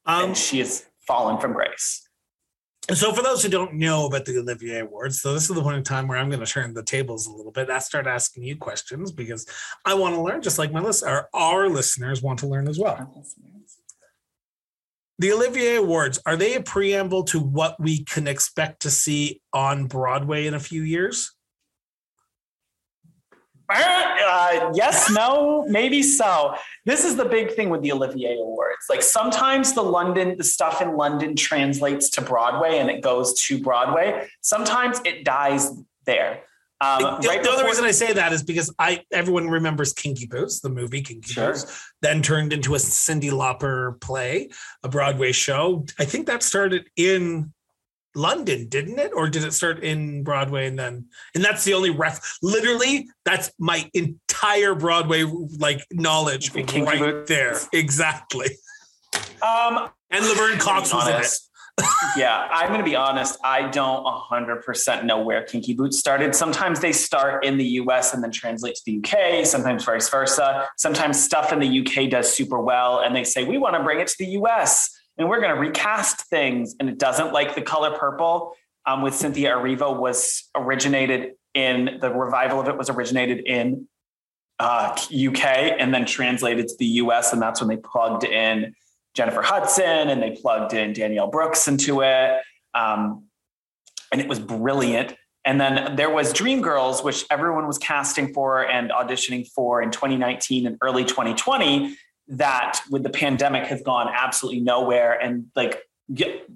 Um, 0.05 0.25
and 0.25 0.37
she 0.37 0.59
is 0.59 0.85
fallen 1.07 1.39
from 1.39 1.53
grace 1.53 2.07
so 2.93 3.11
for 3.11 3.21
those 3.21 3.43
who 3.43 3.49
don't 3.49 3.73
know 3.73 4.05
about 4.05 4.23
the 4.23 4.37
Olivier 4.39 4.79
Awards, 4.79 5.19
so 5.19 5.33
this 5.33 5.49
is 5.49 5.53
the 5.53 5.61
point 5.61 5.75
in 5.75 5.83
time 5.83 6.07
where 6.07 6.17
I'm 6.17 6.29
going 6.29 6.39
to 6.39 6.45
turn 6.45 6.73
the 6.73 6.83
tables 6.83 7.27
a 7.27 7.31
little 7.33 7.51
bit. 7.51 7.69
I 7.69 7.79
start 7.79 8.07
asking 8.07 8.43
you 8.43 8.55
questions 8.55 9.11
because 9.11 9.45
I 9.83 9.93
want 9.93 10.15
to 10.15 10.21
learn, 10.21 10.41
just 10.41 10.57
like 10.57 10.71
my 10.71 10.79
list, 10.79 11.03
our, 11.03 11.27
our 11.33 11.67
listeners 11.67 12.21
want 12.21 12.39
to 12.39 12.47
learn 12.47 12.69
as 12.69 12.79
well. 12.79 13.25
The 15.19 15.33
Olivier 15.33 15.75
Awards 15.75 16.19
are 16.25 16.37
they 16.37 16.55
a 16.55 16.61
preamble 16.61 17.23
to 17.25 17.41
what 17.41 17.75
we 17.77 18.05
can 18.05 18.25
expect 18.25 18.83
to 18.83 18.89
see 18.89 19.41
on 19.51 19.87
Broadway 19.87 20.47
in 20.47 20.53
a 20.53 20.59
few 20.59 20.83
years? 20.83 21.33
Uh, 23.69 24.71
yes, 24.73 25.09
no, 25.11 25.65
maybe 25.67 26.01
so. 26.01 26.55
This 26.85 27.03
is 27.03 27.15
the 27.15 27.25
big 27.25 27.53
thing 27.53 27.69
with 27.69 27.81
the 27.81 27.91
Olivier 27.91 28.37
Awards. 28.37 28.85
Like 28.89 29.01
sometimes 29.01 29.73
the 29.73 29.81
London, 29.83 30.37
the 30.37 30.43
stuff 30.43 30.81
in 30.81 30.95
London 30.95 31.35
translates 31.35 32.09
to 32.11 32.21
Broadway 32.21 32.77
and 32.77 32.89
it 32.89 33.01
goes 33.01 33.39
to 33.43 33.61
Broadway. 33.61 34.27
Sometimes 34.41 35.01
it 35.05 35.25
dies 35.25 35.71
there. 36.05 36.43
Um, 36.79 37.01
the, 37.01 37.27
right 37.27 37.41
the 37.41 37.49
other 37.49 37.65
reason 37.65 37.85
I 37.85 37.91
say 37.91 38.13
that 38.13 38.31
is 38.33 38.43
because 38.43 38.73
I 38.77 39.03
everyone 39.11 39.49
remembers 39.49 39.93
Kinky 39.93 40.27
Boots, 40.27 40.59
the 40.59 40.69
movie 40.69 41.01
Kinky 41.01 41.33
Sure. 41.33 41.53
Boots, 41.53 41.91
then 42.03 42.21
turned 42.21 42.53
into 42.53 42.75
a 42.75 42.77
Cyndi 42.77 43.31
Lauper 43.31 43.99
play, 43.99 44.49
a 44.83 44.89
Broadway 44.89 45.31
show. 45.31 45.85
I 45.97 46.05
think 46.05 46.27
that 46.27 46.43
started 46.43 46.87
in 46.95 47.51
London, 48.17 48.67
didn't 48.67 48.99
it? 48.99 49.11
Or 49.13 49.29
did 49.29 49.43
it 49.43 49.53
start 49.53 49.83
in 49.83 50.23
Broadway 50.23 50.67
and 50.67 50.77
then 50.77 51.05
and 51.35 51.43
that's 51.43 51.63
the 51.63 51.73
only 51.73 51.89
ref 51.91 52.37
literally 52.41 53.09
that's 53.23 53.51
my 53.59 53.89
entire 53.93 54.75
Broadway 54.75 55.23
like 55.59 55.85
knowledge 55.91 56.51
The 56.51 56.63
Kinky 56.63 56.81
right 56.81 56.99
Boots? 56.99 57.29
there. 57.29 57.57
Exactly. 57.73 58.47
um, 59.41 59.89
And 60.11 60.25
Laverne 60.25 60.59
Cox 60.59 60.93
was 60.93 61.07
in 61.07 61.15
it. 61.15 61.27
yeah, 62.17 62.47
I'm 62.49 62.69
going 62.69 62.79
to 62.79 62.83
be 62.85 62.95
honest. 62.95 63.37
I 63.43 63.69
don't 63.69 64.03
100% 64.03 65.03
know 65.03 65.21
where 65.21 65.43
Kinky 65.43 65.75
Boots 65.75 65.99
started. 65.99 66.33
Sometimes 66.33 66.79
they 66.79 66.91
start 66.91 67.45
in 67.45 67.57
the 67.57 67.65
US 67.81 68.15
and 68.15 68.23
then 68.23 68.31
translate 68.31 68.75
to 68.75 68.81
the 68.87 68.97
UK, 68.97 69.45
sometimes 69.45 69.85
vice 69.85 70.09
versa. 70.09 70.67
Sometimes 70.77 71.23
stuff 71.23 71.53
in 71.53 71.59
the 71.59 71.79
UK 71.81 72.09
does 72.09 72.33
super 72.33 72.59
well 72.59 73.01
and 73.01 73.15
they 73.15 73.23
say, 73.23 73.43
we 73.43 73.59
want 73.59 73.75
to 73.75 73.83
bring 73.83 73.99
it 73.99 74.07
to 74.07 74.15
the 74.17 74.25
US 74.41 74.89
and 75.17 75.27
we're 75.27 75.41
going 75.41 75.53
to 75.53 75.59
recast 75.59 76.21
things. 76.29 76.75
And 76.79 76.89
it 76.89 76.97
doesn't 76.97 77.33
like 77.33 77.55
the 77.55 77.61
color 77.61 77.97
purple 77.97 78.53
um, 78.85 79.01
with 79.01 79.15
Cynthia 79.15 79.51
Erivo 79.51 79.97
was 79.99 80.49
originated 80.55 81.33
in 81.53 81.97
the 81.99 82.11
revival 82.11 82.59
of 82.59 82.67
it 82.67 82.77
was 82.77 82.89
originated 82.89 83.39
in 83.45 83.87
uh, 84.59 84.95
UK 84.95 85.45
and 85.79 85.93
then 85.93 86.05
translated 86.05 86.67
to 86.67 86.75
the 86.77 86.85
US. 86.85 87.33
And 87.33 87.41
that's 87.41 87.59
when 87.59 87.67
they 87.67 87.77
plugged 87.77 88.23
in 88.23 88.73
Jennifer 89.13 89.41
Hudson 89.41 90.09
and 90.09 90.21
they 90.21 90.31
plugged 90.31 90.73
in 90.73 90.93
Danielle 90.93 91.27
Brooks 91.27 91.67
into 91.67 92.01
it. 92.01 92.41
Um, 92.73 93.25
and 94.11 94.21
it 94.21 94.27
was 94.27 94.39
brilliant. 94.39 95.15
And 95.43 95.59
then 95.61 95.95
there 95.95 96.09
was 96.09 96.33
Dreamgirls, 96.33 97.03
which 97.03 97.25
everyone 97.31 97.67
was 97.67 97.77
casting 97.77 98.33
for 98.33 98.61
and 98.61 98.91
auditioning 98.91 99.47
for 99.47 99.81
in 99.81 99.91
2019 99.91 100.67
and 100.67 100.77
early 100.81 101.05
2020, 101.05 101.95
that 102.29 102.81
with 102.89 103.03
the 103.03 103.09
pandemic 103.09 103.65
has 103.67 103.81
gone 103.81 104.11
absolutely 104.13 104.61
nowhere. 104.61 105.13
And 105.13 105.45
like, 105.55 105.81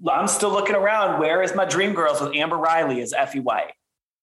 I'm 0.09 0.27
still 0.27 0.51
looking 0.51 0.75
around. 0.75 1.19
Where 1.19 1.41
is 1.41 1.55
my 1.55 1.65
dream 1.65 1.93
girls 1.93 2.21
with 2.21 2.35
Amber 2.35 2.57
Riley 2.57 3.01
as 3.01 3.13
Effie 3.13 3.39
White? 3.39 3.73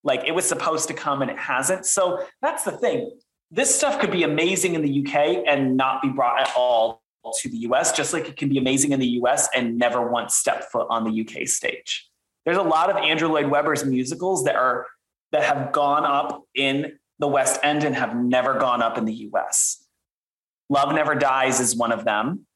Like, 0.05 0.25
it 0.27 0.33
was 0.33 0.47
supposed 0.47 0.89
to 0.89 0.95
come 0.95 1.23
and 1.23 1.31
it 1.31 1.39
hasn't. 1.39 1.87
So 1.87 2.25
that's 2.41 2.65
the 2.65 2.73
thing. 2.73 3.11
this 3.51 3.75
stuff 3.75 4.01
could 4.01 4.11
be 4.11 4.23
amazing 4.23 4.75
in 4.75 4.83
the 4.83 5.01
UK 5.05 5.45
and 5.47 5.77
not 5.77 6.03
be 6.03 6.09
brought 6.09 6.41
at 6.41 6.53
all 6.57 7.03
to 7.41 7.49
the 7.49 7.59
US, 7.59 7.93
just 7.93 8.13
like 8.13 8.29
it 8.29 8.37
can 8.37 8.49
be 8.49 8.59
amazing 8.59 8.93
in 8.93 9.01
the 9.01 9.07
US 9.23 9.49
and 9.55 9.79
never 9.79 10.09
once 10.11 10.35
step 10.35 10.71
foot 10.71 10.87
on 10.91 11.05
the 11.05 11.21
UK 11.21 11.47
stage. 11.47 12.09
There's 12.45 12.57
a 12.57 12.63
lot 12.63 12.91
of 12.91 12.97
Andrew 12.97 13.29
Lloyd 13.29 13.47
Webber's 13.47 13.85
musicals 13.85 14.45
that 14.45 14.57
are 14.57 14.87
that 15.33 15.43
have 15.43 15.73
gone 15.73 16.05
up 16.05 16.45
in 16.55 16.99
the 17.19 17.29
West 17.29 17.61
End 17.63 17.85
and 17.85 17.95
have 17.95 18.17
never 18.17 18.59
gone 18.59 18.83
up 18.83 18.97
in 18.97 19.05
the 19.05 19.29
US. 19.33 19.85
Love 20.69 20.95
Never 20.95 21.15
Dies 21.15 21.61
is 21.61 21.77
one 21.77 21.93
of 21.93 22.05
them, 22.05 22.47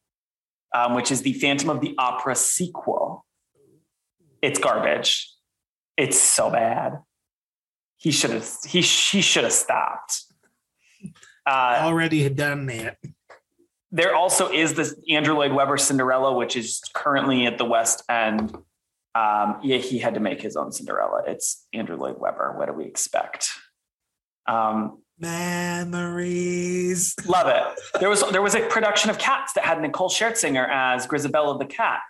um, 0.74 0.94
which 0.94 1.10
is 1.10 1.22
the 1.22 1.32
Phantom 1.34 1.70
of 1.70 1.80
the 1.80 1.94
Opera 1.98 2.34
sequel. 2.34 3.24
It's 4.42 4.58
garbage. 4.58 5.30
It's 5.96 6.20
so 6.20 6.50
bad. 6.50 6.98
He 7.96 8.10
should 8.10 8.30
have. 8.30 8.48
He 8.66 8.80
he 8.80 9.20
should 9.20 9.44
have 9.44 9.52
stopped. 9.52 10.24
Uh, 11.46 11.80
Already 11.82 12.22
had 12.22 12.36
done 12.36 12.66
that. 12.66 12.98
There 13.90 14.14
also 14.14 14.50
is 14.50 14.74
this 14.74 14.94
Andrew 15.10 15.34
Lloyd 15.34 15.52
Webber 15.52 15.76
Cinderella, 15.76 16.32
which 16.32 16.56
is 16.56 16.82
currently 16.94 17.46
at 17.46 17.58
the 17.58 17.64
West 17.64 18.02
End. 18.08 18.56
Um, 19.14 19.58
yeah, 19.62 19.76
he 19.76 19.98
had 19.98 20.14
to 20.14 20.20
make 20.20 20.40
his 20.40 20.56
own 20.56 20.72
Cinderella. 20.72 21.22
It's 21.26 21.66
Andrew 21.72 21.96
Lloyd 21.96 22.16
Webber. 22.18 22.54
What 22.56 22.66
do 22.66 22.72
we 22.72 22.86
expect? 22.86 23.50
Um, 24.46 25.01
Memories. 25.18 27.14
Love 27.26 27.48
it. 27.48 28.00
There 28.00 28.08
was 28.08 28.28
there 28.30 28.42
was 28.42 28.54
a 28.54 28.60
production 28.68 29.10
of 29.10 29.18
Cats 29.18 29.52
that 29.54 29.64
had 29.64 29.80
Nicole 29.80 30.08
Scherzinger 30.08 30.68
as 30.68 31.06
Grizabella 31.06 31.58
the 31.58 31.66
cat, 31.66 32.00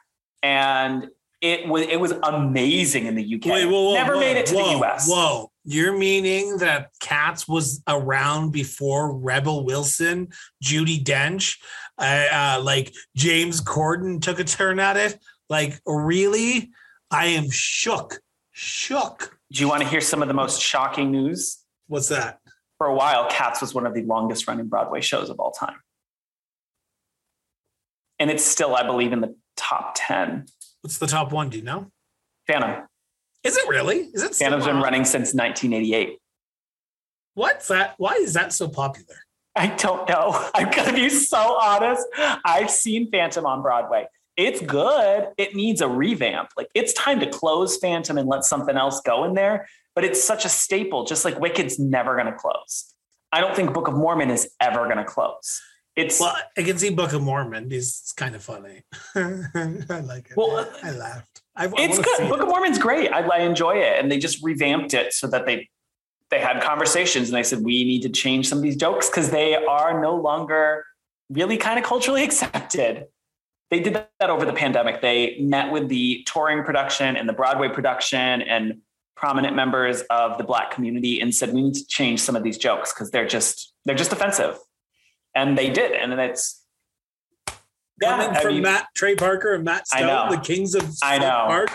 and 0.43 1.09
it 1.43 1.69
was 1.69 1.83
it 1.83 2.01
was 2.01 2.13
amazing 2.23 3.07
in 3.07 3.15
the 3.15 3.35
UK. 3.35 3.47
Wait, 3.47 3.67
whoa, 3.67 3.89
whoa, 3.89 3.95
Never 3.95 4.15
whoa, 4.15 4.21
made 4.21 4.37
it 4.37 4.47
to 4.47 4.55
the 4.55 4.79
US. 4.81 5.09
Whoa, 5.09 5.51
you're 5.65 5.97
meaning 5.97 6.59
that 6.59 6.91
Cats 7.01 7.47
was 7.47 7.83
around 7.89 8.53
before 8.53 9.17
Rebel 9.17 9.65
Wilson, 9.65 10.29
Judi 10.63 11.03
Dench, 11.03 11.59
uh, 11.99 12.27
uh, 12.33 12.61
like 12.63 12.95
James 13.17 13.61
Corden 13.61 14.23
took 14.23 14.39
a 14.39 14.45
turn 14.45 14.79
at 14.79 14.97
it? 14.97 15.19
Like 15.51 15.81
really? 15.85 16.71
I 17.11 17.27
am 17.27 17.51
shook, 17.51 18.21
shook. 18.53 19.37
Do 19.53 19.61
you 19.61 19.69
want 19.69 19.83
to 19.83 19.89
hear 19.89 20.01
some 20.01 20.23
of 20.23 20.29
the 20.29 20.35
most 20.35 20.61
shocking 20.61 21.11
news? 21.11 21.59
What's 21.89 22.09
that? 22.09 22.39
For 22.83 22.89
a 22.89 22.95
while, 22.97 23.31
Cats 23.31 23.61
was 23.61 23.73
one 23.73 23.87
of 23.87 23.95
the 23.95 24.03
longest 24.03 24.49
running 24.49 24.67
Broadway 24.67 25.01
shows 25.03 25.31
of 25.31 25.39
all 25.39 25.53
time. 25.53 25.77
And 28.19 28.29
it's 28.29 28.43
still, 28.43 28.75
I 28.75 28.83
believe, 28.83 29.13
in 29.13 29.21
the 29.21 29.37
top 29.57 29.93
10 29.95 30.47
What's 30.81 30.99
the 30.99 31.07
top 31.07 31.31
one? 31.31 31.49
Do 31.49 31.59
you 31.59 31.63
know? 31.63 31.93
Phantom. 32.49 32.89
Is 33.45 33.57
it 33.57 33.69
really? 33.69 34.11
Is 34.13 34.25
it? 34.25 34.35
Phantom's 34.35 34.65
been 34.65 34.81
running 34.81 35.05
since 35.05 35.33
1988. 35.33 36.19
What's 37.35 37.69
that? 37.69 37.95
Why 37.99 38.15
is 38.15 38.33
that 38.33 38.53
so 38.53 38.67
popular? 38.67 39.15
I 39.55 39.69
don't 39.69 40.09
know. 40.09 40.51
I'm 40.57 40.73
gonna 40.73 40.93
be 40.93 41.09
so 41.09 41.61
honest. 41.61 42.05
I've 42.45 42.69
seen 42.69 43.13
Phantom 43.13 43.47
on 43.47 43.63
Broadway. 43.63 44.09
It's 44.37 44.61
good. 44.61 45.29
It 45.39 45.55
needs 45.55 45.83
a 45.83 45.89
revamp. 45.89 46.49
Like 46.57 46.67
it's 46.75 46.93
time 46.95 47.21
to 47.21 47.31
close 47.31 47.77
Phantom 47.77 48.19
and 48.19 48.29
let 48.29 48.43
something 48.43 48.77
else 48.77 49.01
go 49.03 49.23
in 49.23 49.35
there. 49.35 49.69
But 49.95 50.05
it's 50.05 50.23
such 50.23 50.45
a 50.45 50.49
staple, 50.49 51.05
just 51.05 51.25
like 51.25 51.39
Wicked's 51.39 51.79
never 51.79 52.17
gonna 52.17 52.37
close. 52.37 52.95
I 53.31 53.41
don't 53.41 53.55
think 53.55 53.73
Book 53.73 53.89
of 53.89 53.95
Mormon 53.95 54.31
is 54.31 54.51
ever 54.61 54.89
gonna 54.89 55.05
close. 55.05 55.61
It's 55.95 56.19
well, 56.21 56.35
I 56.57 56.63
can 56.63 56.79
see 56.79 56.91
Book 56.91 57.13
of 57.13 57.23
Mormon. 57.23 57.71
It's 57.71 58.13
kind 58.13 58.35
of 58.35 58.43
funny. 58.43 58.83
I 59.15 60.01
like 60.01 60.31
it. 60.31 60.37
Well, 60.37 60.67
I 60.83 60.91
laughed. 60.93 61.43
I, 61.55 61.71
it's 61.77 61.99
good. 61.99 62.29
Book 62.29 62.39
it. 62.39 62.45
of 62.45 62.49
Mormon's 62.49 62.79
great. 62.79 63.13
I, 63.13 63.21
I 63.21 63.41
enjoy 63.41 63.77
it, 63.77 63.99
and 63.99 64.11
they 64.11 64.19
just 64.19 64.43
revamped 64.43 64.95
it 64.95 65.13
so 65.13 65.27
that 65.27 65.45
they 65.45 65.69
they 66.31 66.41
had 66.41 66.63
conversations 66.63 67.29
and 67.29 67.37
they 67.37 67.43
said 67.43 67.63
we 67.63 67.85
need 67.85 68.01
to 68.03 68.09
change 68.09 68.49
some 68.49 68.57
of 68.57 68.63
these 68.63 68.77
jokes 68.77 69.11
because 69.11 69.31
they 69.31 69.55
are 69.55 70.01
no 70.01 70.17
longer 70.17 70.87
really 71.29 71.59
kind 71.59 71.79
of 71.79 71.85
culturally 71.85 72.25
accepted. 72.29 73.07
They 73.71 73.81
did 73.81 74.03
that 74.19 74.31
over 74.31 74.47
the 74.47 74.53
pandemic. 74.53 75.03
They 75.03 75.39
met 75.41 75.71
with 75.71 75.89
the 75.89 76.25
touring 76.27 76.65
production 76.65 77.17
and 77.17 77.29
the 77.29 77.33
Broadway 77.35 77.69
production 77.69 78.43
and 78.43 78.79
prominent 79.23 79.55
members 79.55 80.03
of 80.11 80.37
the 80.37 80.43
Black 80.43 80.73
community 80.73 81.21
and 81.21 81.33
said 81.33 81.53
we 81.53 81.63
need 81.63 81.75
to 81.75 81.87
change 81.87 82.21
some 82.21 82.35
of 82.35 82.43
these 82.43 82.59
jokes 82.59 82.93
because 82.93 83.13
they're 83.13 83.27
just 83.27 83.73
they're 83.85 83.95
just 83.95 84.13
offensive 84.13 84.59
and 85.35 85.57
they 85.57 85.71
did, 85.71 85.93
and 85.93 86.11
then 86.11 86.19
it's 86.19 86.65
yeah, 88.01 88.11
coming 88.11 88.37
I 88.37 88.41
from 88.41 88.55
mean, 88.55 88.63
Matt 88.63 88.89
Trey 88.97 89.15
Parker 89.15 89.55
and 89.55 89.65
Matt 89.65 89.87
Stone, 89.87 90.31
the 90.31 90.39
Kings 90.39 90.75
of 90.75 90.91
I 91.03 91.19
know. 91.19 91.45
Park, 91.47 91.71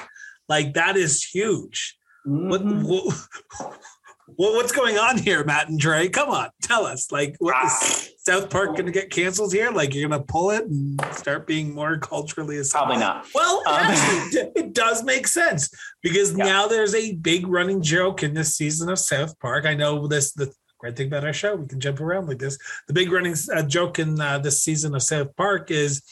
like 0.50 0.74
that 0.74 0.98
is 0.98 1.24
huge. 1.24 1.98
Mm-hmm. 2.28 2.50
What, 2.50 2.62
what, 2.66 3.28
what's 4.38 4.72
going 4.72 4.98
on 4.98 5.18
here, 5.18 5.44
Matt 5.44 5.70
and 5.70 5.80
Trey? 5.80 6.10
Come 6.10 6.30
on, 6.30 6.50
tell 6.62 6.86
us. 6.86 7.12
Like, 7.12 7.36
what 7.40 7.56
is 7.66 7.72
ah. 7.74 8.04
South 8.20 8.50
Park 8.50 8.74
going 8.74 8.86
to 8.86 8.92
get 8.92 9.10
canceled 9.10 9.54
here? 9.54 9.72
Like, 9.72 9.94
you're 9.94 10.08
going 10.08 10.22
to 10.22 10.26
pull 10.26 10.52
it 10.52 10.66
and 10.66 11.00
start 11.14 11.48
being 11.48 11.74
more 11.74 11.98
culturally 11.98 12.58
assimilable? 12.58 13.00
Probably 13.00 13.22
not. 13.22 13.28
Well, 13.34 13.64
um, 13.68 13.76
actually, 13.76 14.52
it 14.56 14.74
does 14.74 15.04
make 15.04 15.28
sense 15.28 15.70
because 16.02 16.38
yeah. 16.38 16.46
now 16.46 16.68
there's 16.68 16.94
a 16.94 17.16
big 17.16 17.48
running 17.48 17.82
joke 17.82 18.24
in 18.24 18.34
this 18.34 18.56
season 18.56 18.90
of 18.90 19.00
South 19.00 19.38
Park. 19.40 19.66
I 19.66 19.74
know 19.74 20.08
this 20.08 20.34
the 20.34 20.54
great 20.78 20.96
thing 20.96 21.08
about 21.08 21.26
our 21.26 21.34
show. 21.34 21.56
We 21.56 21.68
can 21.68 21.80
jump 21.80 22.00
around 22.00 22.28
like 22.28 22.40
this. 22.40 22.58
The 22.88 22.94
big 22.94 23.12
running 23.12 23.36
uh, 23.54 23.64
joke 23.64 24.00
in 24.00 24.20
uh, 24.20 24.40
this 24.40 24.62
season 24.64 24.94
of 24.96 25.04
South 25.04 25.36
Park 25.36 25.72
is 25.72 26.04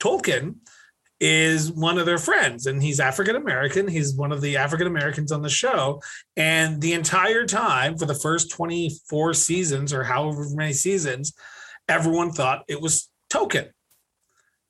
Tolkien 0.00 0.56
is 1.20 1.70
one 1.72 1.98
of 1.98 2.06
their 2.06 2.18
friends 2.18 2.66
and 2.66 2.82
he's 2.82 3.00
African 3.00 3.36
American. 3.36 3.88
He's 3.88 4.14
one 4.14 4.32
of 4.32 4.40
the 4.40 4.56
African 4.56 4.86
Americans 4.86 5.32
on 5.32 5.42
the 5.42 5.48
show. 5.48 6.00
And 6.36 6.80
the 6.80 6.92
entire 6.92 7.46
time 7.46 7.96
for 7.96 8.06
the 8.06 8.14
first 8.14 8.50
24 8.50 9.34
seasons 9.34 9.92
or 9.92 10.04
however 10.04 10.46
many 10.50 10.72
seasons, 10.72 11.34
everyone 11.88 12.32
thought 12.32 12.64
it 12.68 12.80
was 12.80 13.10
Token. 13.30 13.68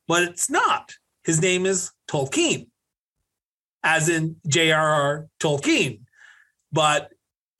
But 0.08 0.22
it's 0.22 0.48
not. 0.48 0.94
His 1.24 1.40
name 1.40 1.66
is 1.66 1.90
Tolkien, 2.10 2.68
as 3.82 4.08
in 4.08 4.36
J.R.R. 4.46 5.28
Tolkien. 5.38 6.00
But 6.72 7.10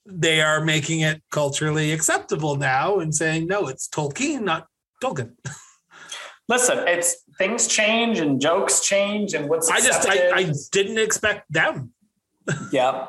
they 0.07 0.41
are 0.41 0.65
making 0.65 1.01
it 1.01 1.23
culturally 1.31 1.93
acceptable 1.93 2.57
now 2.57 2.99
and 2.99 3.15
saying 3.15 3.47
no 3.47 3.69
it's 3.69 3.89
tolkien 3.89 4.43
not 4.43 4.67
token 5.01 5.35
listen 6.49 6.87
it's 6.87 7.24
things 7.39 7.67
change 7.67 8.19
and 8.19 8.41
jokes 8.41 8.81
change 8.81 9.35
and 9.35 9.49
what's 9.49 9.71
i 9.71 9.81
just 9.81 10.09
I, 10.09 10.31
I, 10.35 10.53
didn't 10.73 10.99
expect 10.99 11.53
them. 11.53 11.93
Yeah. 12.71 13.07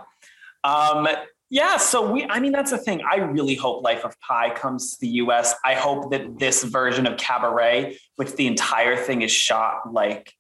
Um 0.64 1.08
yeah 1.50 1.78
so 1.78 2.10
we 2.12 2.26
i 2.26 2.40
mean 2.40 2.52
that's 2.52 2.72
the 2.72 2.78
thing. 2.78 3.02
I 3.10 3.18
really 3.18 3.56
hope 3.56 3.84
life 3.84 4.04
of 4.04 4.20
pi 4.20 4.50
comes 4.50 4.94
to 4.94 4.98
the 5.02 5.10
us 5.10 5.54
i 5.64 5.74
hope 5.74 6.12
that 6.12 6.40
this 6.40 6.64
version 6.64 7.06
of 7.06 7.18
cabaret 7.18 7.98
which 8.16 8.32
the 8.34 8.48
entire 8.48 8.96
thing 8.96 9.22
is 9.22 9.32
shot 9.32 9.94
like 9.94 10.34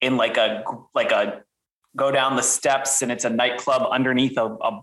in 0.00 0.16
like 0.16 0.36
a 0.36 0.62
like 0.94 1.10
a 1.10 1.42
go 1.96 2.10
down 2.10 2.36
the 2.36 2.42
steps 2.42 3.02
and 3.02 3.10
it's 3.10 3.24
a 3.24 3.30
nightclub 3.30 3.86
underneath 3.90 4.36
a, 4.36 4.44
a 4.44 4.80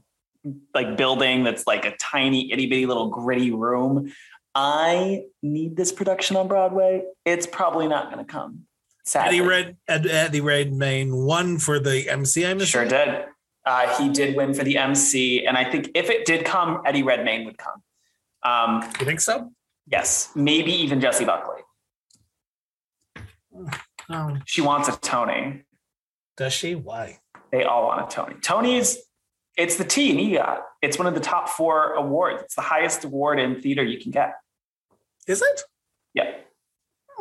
like 0.74 0.98
building 0.98 1.44
that's 1.44 1.68
like 1.68 1.86
a 1.86 1.96
tiny 1.98 2.52
itty 2.52 2.66
bitty 2.68 2.86
little 2.86 3.10
gritty 3.10 3.52
room. 3.52 4.12
I 4.54 5.26
need 5.42 5.78
this 5.78 5.92
production 5.92 6.36
on 6.36 6.48
Broadway. 6.48 7.04
It's 7.26 7.48
probably 7.48 7.88
not 7.88 8.12
going 8.12 8.26
to 8.26 8.30
come. 8.30 8.66
Sadly. 9.04 9.40
Eddie 9.40 9.48
Red, 9.48 9.78
Eddie 9.88 10.42
Redmayne 10.42 11.16
won 11.16 11.58
for 11.58 11.80
the 11.80 12.10
MC. 12.10 12.46
I'm 12.46 12.60
sure 12.60 12.86
did. 12.86 13.26
Uh, 13.66 13.98
he 13.98 14.10
did 14.10 14.36
win 14.36 14.54
for 14.54 14.64
the 14.64 14.78
MC, 14.78 15.46
and 15.46 15.56
I 15.56 15.70
think 15.70 15.92
if 15.94 16.10
it 16.10 16.26
did 16.26 16.46
come, 16.46 16.82
Eddie 16.86 17.04
Redmayne 17.04 17.46
would 17.46 17.58
come. 17.58 17.84
Um, 18.44 18.84
you 19.00 19.06
think 19.06 19.22
so? 19.22 19.52
Yes, 19.88 20.32
maybe 20.36 20.72
even 20.72 21.00
Jessie 21.00 21.26
Buckley. 21.26 21.62
Oh. 24.10 24.38
She 24.46 24.62
wants 24.62 24.88
a 24.88 24.98
Tony. 25.00 25.64
Does 26.38 26.54
she? 26.54 26.76
Why? 26.76 27.20
They 27.52 27.64
all 27.64 27.86
want 27.86 28.12
a 28.12 28.16
Tony. 28.16 28.36
Tony's 28.42 28.98
it's 29.58 29.76
the 29.76 29.84
T 29.84 30.12
and 30.12 30.20
EGOT. 30.20 30.62
It's 30.82 30.98
one 30.98 31.08
of 31.08 31.14
the 31.14 31.20
top 31.20 31.50
four 31.50 31.94
awards. 31.94 32.44
It's 32.44 32.56
the 32.56 32.62
highest 32.62 33.04
award 33.04 33.40
in 33.40 33.62
theater 33.62 33.84
you 33.84 34.00
can 34.00 34.12
get. 34.12 34.34
Is 35.28 35.42
it? 35.42 35.62
Yeah. 36.14 36.32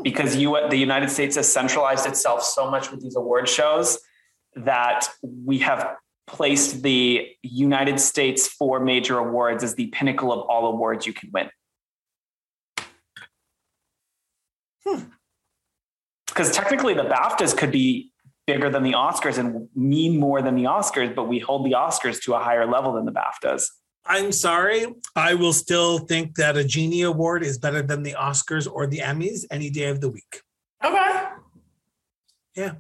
Because 0.03 0.37
you, 0.37 0.57
the 0.71 0.77
United 0.77 1.11
States 1.11 1.37
has 1.37 1.53
centralized 1.53 2.07
itself 2.07 2.43
so 2.43 2.71
much 2.71 2.91
with 2.91 3.03
these 3.03 3.17
award 3.17 3.49
shows 3.49 3.99
that 4.57 5.09
we 5.23 5.59
have 5.59 5.97
placed 6.27 6.83
the 6.83 7.29
United 7.43 8.01
States 8.01 8.49
four 8.49 8.81
major 8.81 9.19
awards 9.19 9.63
as 9.63 9.75
the 9.75 9.89
pinnacle 9.89 10.33
of 10.33 10.41
all 10.49 10.73
awards 10.73 11.07
you 11.07 11.13
can 11.13 11.31
win. 11.33 11.51
Because 16.27 16.49
hmm. 16.49 16.55
technically, 16.55 16.95
the 16.95 17.03
BAFTAs 17.03 17.57
could 17.57 17.71
be 17.71 18.10
bigger 18.53 18.71
than 18.71 18.83
the 18.83 18.93
Oscars 18.93 19.39
and 19.39 19.69
mean 19.75 20.19
more 20.19 20.43
than 20.43 20.57
the 20.57 20.65
Oscars, 20.65 21.15
but 21.15 21.29
we 21.29 21.39
hold 21.39 21.65
the 21.65 21.73
Oscars 21.73 22.21
to 22.23 22.35
a 22.35 22.39
higher 22.39 22.67
level 22.67 22.93
than 22.95 23.05
the 23.05 23.13
BAFTAs. 23.13 23.65
I'm 24.07 24.33
sorry. 24.33 24.87
I 25.15 25.35
will 25.35 25.53
still 25.53 25.99
think 25.99 26.35
that 26.37 26.57
a 26.57 26.65
Genie 26.65 27.03
Award 27.03 27.45
is 27.45 27.59
better 27.59 27.83
than 27.83 28.03
the 28.03 28.13
Oscars 28.13 28.69
or 28.71 28.87
the 28.87 28.99
Emmys 28.99 29.45
any 29.51 29.71
day 29.71 29.89
of 29.89 30.01
the 30.01 30.09
week. 30.09 30.43
Okay. 30.83 31.25
Yeah, 32.57 32.73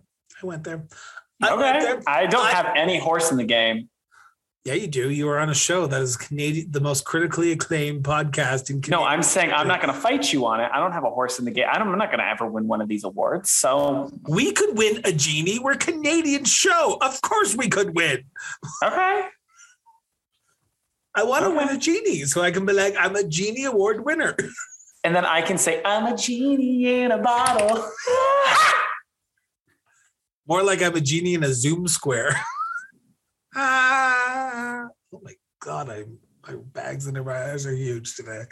I 0.42 0.46
went 0.46 0.64
there. 0.64 0.86
I 1.42 1.52
okay. 1.52 1.62
Went 1.62 1.80
there. 1.82 2.02
I 2.06 2.26
don't 2.26 2.46
I, 2.46 2.50
have 2.50 2.72
any 2.74 2.98
horse 2.98 3.30
in 3.30 3.36
the 3.36 3.44
game. 3.44 3.89
Yeah, 4.64 4.74
you 4.74 4.88
do. 4.88 5.08
You 5.08 5.26
are 5.30 5.38
on 5.38 5.48
a 5.48 5.54
show 5.54 5.86
that 5.86 6.02
is 6.02 6.18
Canadian, 6.18 6.70
the 6.70 6.82
most 6.82 7.06
critically 7.06 7.52
acclaimed 7.52 8.04
podcast 8.04 8.68
in 8.68 8.82
Canada. 8.82 9.02
No, 9.02 9.04
I'm 9.04 9.22
saying 9.22 9.52
I'm 9.52 9.66
not 9.66 9.80
going 9.80 9.92
to 9.92 9.98
fight 9.98 10.34
you 10.34 10.44
on 10.44 10.60
it. 10.60 10.70
I 10.70 10.78
don't 10.78 10.92
have 10.92 11.04
a 11.04 11.10
horse 11.10 11.38
in 11.38 11.46
the 11.46 11.50
game. 11.50 11.66
I'm 11.70 11.96
not 11.96 12.10
going 12.10 12.18
to 12.18 12.26
ever 12.26 12.46
win 12.46 12.68
one 12.68 12.82
of 12.82 12.88
these 12.88 13.04
awards. 13.04 13.50
So 13.50 14.12
we 14.28 14.52
could 14.52 14.76
win 14.76 15.00
a 15.04 15.12
genie. 15.12 15.58
We're 15.58 15.72
a 15.72 15.78
Canadian 15.78 16.44
show. 16.44 16.98
Of 17.00 17.22
course, 17.22 17.56
we 17.56 17.70
could 17.70 17.94
win. 17.94 18.24
Okay. 18.84 19.22
I 21.14 21.24
want 21.24 21.44
to 21.44 21.48
okay. 21.48 21.56
win 21.56 21.68
a 21.70 21.78
genie, 21.78 22.24
so 22.24 22.42
I 22.42 22.50
can 22.50 22.66
be 22.66 22.74
like, 22.74 22.94
I'm 22.98 23.16
a 23.16 23.24
genie 23.24 23.64
award 23.64 24.04
winner. 24.04 24.36
And 25.02 25.16
then 25.16 25.24
I 25.24 25.40
can 25.40 25.56
say, 25.56 25.80
I'm 25.82 26.12
a 26.12 26.14
genie 26.14 27.00
in 27.00 27.10
a 27.10 27.16
bottle. 27.16 27.76
More 30.46 30.62
like 30.62 30.82
I'm 30.82 30.94
a 30.94 31.00
genie 31.00 31.32
in 31.32 31.42
a 31.42 31.54
Zoom 31.54 31.88
square. 31.88 32.38
ah, 33.56 34.19
oh 35.12 35.20
my 35.22 35.34
God, 35.60 35.90
I'm 35.90 36.18
my 36.48 36.54
bags 36.72 37.06
under 37.06 37.22
my 37.22 37.52
eyes 37.52 37.66
are 37.66 37.74
huge 37.74 38.16
today. 38.16 38.44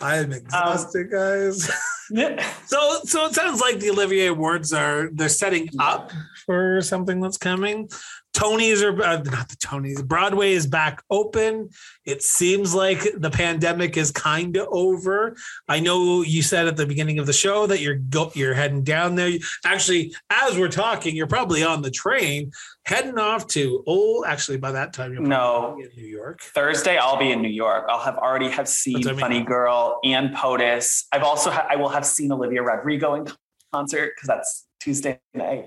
I 0.00 0.18
am 0.18 0.32
exhausted, 0.32 1.06
um, 1.06 1.18
guys. 1.18 1.70
so 2.66 3.00
so 3.04 3.26
it 3.26 3.34
sounds 3.34 3.60
like 3.60 3.80
the 3.80 3.90
Olivier 3.90 4.26
Awards 4.28 4.72
are 4.72 5.10
they're 5.12 5.28
setting 5.28 5.68
up 5.78 6.12
for 6.44 6.80
something 6.82 7.20
that's 7.20 7.38
coming. 7.38 7.88
Tonys 8.36 8.82
are 8.82 9.02
uh, 9.02 9.22
not 9.22 9.48
the 9.48 9.56
Tonys. 9.56 10.04
Broadway 10.04 10.52
is 10.52 10.66
back 10.66 11.02
open. 11.10 11.70
It 12.04 12.22
seems 12.22 12.74
like 12.74 13.00
the 13.16 13.30
pandemic 13.30 13.96
is 13.96 14.10
kind 14.10 14.56
of 14.58 14.68
over. 14.70 15.34
I 15.68 15.80
know 15.80 16.20
you 16.20 16.42
said 16.42 16.66
at 16.66 16.76
the 16.76 16.84
beginning 16.84 17.18
of 17.18 17.24
the 17.24 17.32
show 17.32 17.66
that 17.66 17.80
you're 17.80 17.94
go, 17.94 18.30
you're 18.34 18.52
heading 18.52 18.84
down 18.84 19.14
there. 19.14 19.32
Actually, 19.64 20.14
as 20.28 20.58
we're 20.58 20.68
talking, 20.68 21.16
you're 21.16 21.26
probably 21.26 21.64
on 21.64 21.80
the 21.80 21.90
train 21.90 22.52
heading 22.84 23.18
off 23.18 23.46
to. 23.48 23.82
Oh, 23.86 24.24
actually, 24.26 24.58
by 24.58 24.72
that 24.72 24.92
time, 24.92 25.14
you're 25.14 25.22
no 25.22 25.78
in 25.80 25.88
New 25.96 26.08
York. 26.08 26.42
Thursday, 26.42 26.98
I'll 26.98 27.18
be 27.18 27.32
in 27.32 27.40
New 27.40 27.48
York. 27.48 27.86
I'll 27.88 28.00
have 28.00 28.18
already 28.18 28.50
have 28.50 28.68
seen 28.68 29.02
Funny 29.02 29.42
Girl 29.42 29.98
and 30.04 30.34
POTUS. 30.34 31.04
I've 31.10 31.22
also 31.22 31.50
ha- 31.50 31.66
I 31.70 31.76
will 31.76 31.88
have 31.96 32.06
seen 32.06 32.30
Olivia 32.30 32.62
Rodrigo 32.62 33.14
in 33.14 33.26
concert 33.72 34.12
because 34.14 34.28
that's 34.28 34.66
Tuesday 34.80 35.18
night. 35.34 35.66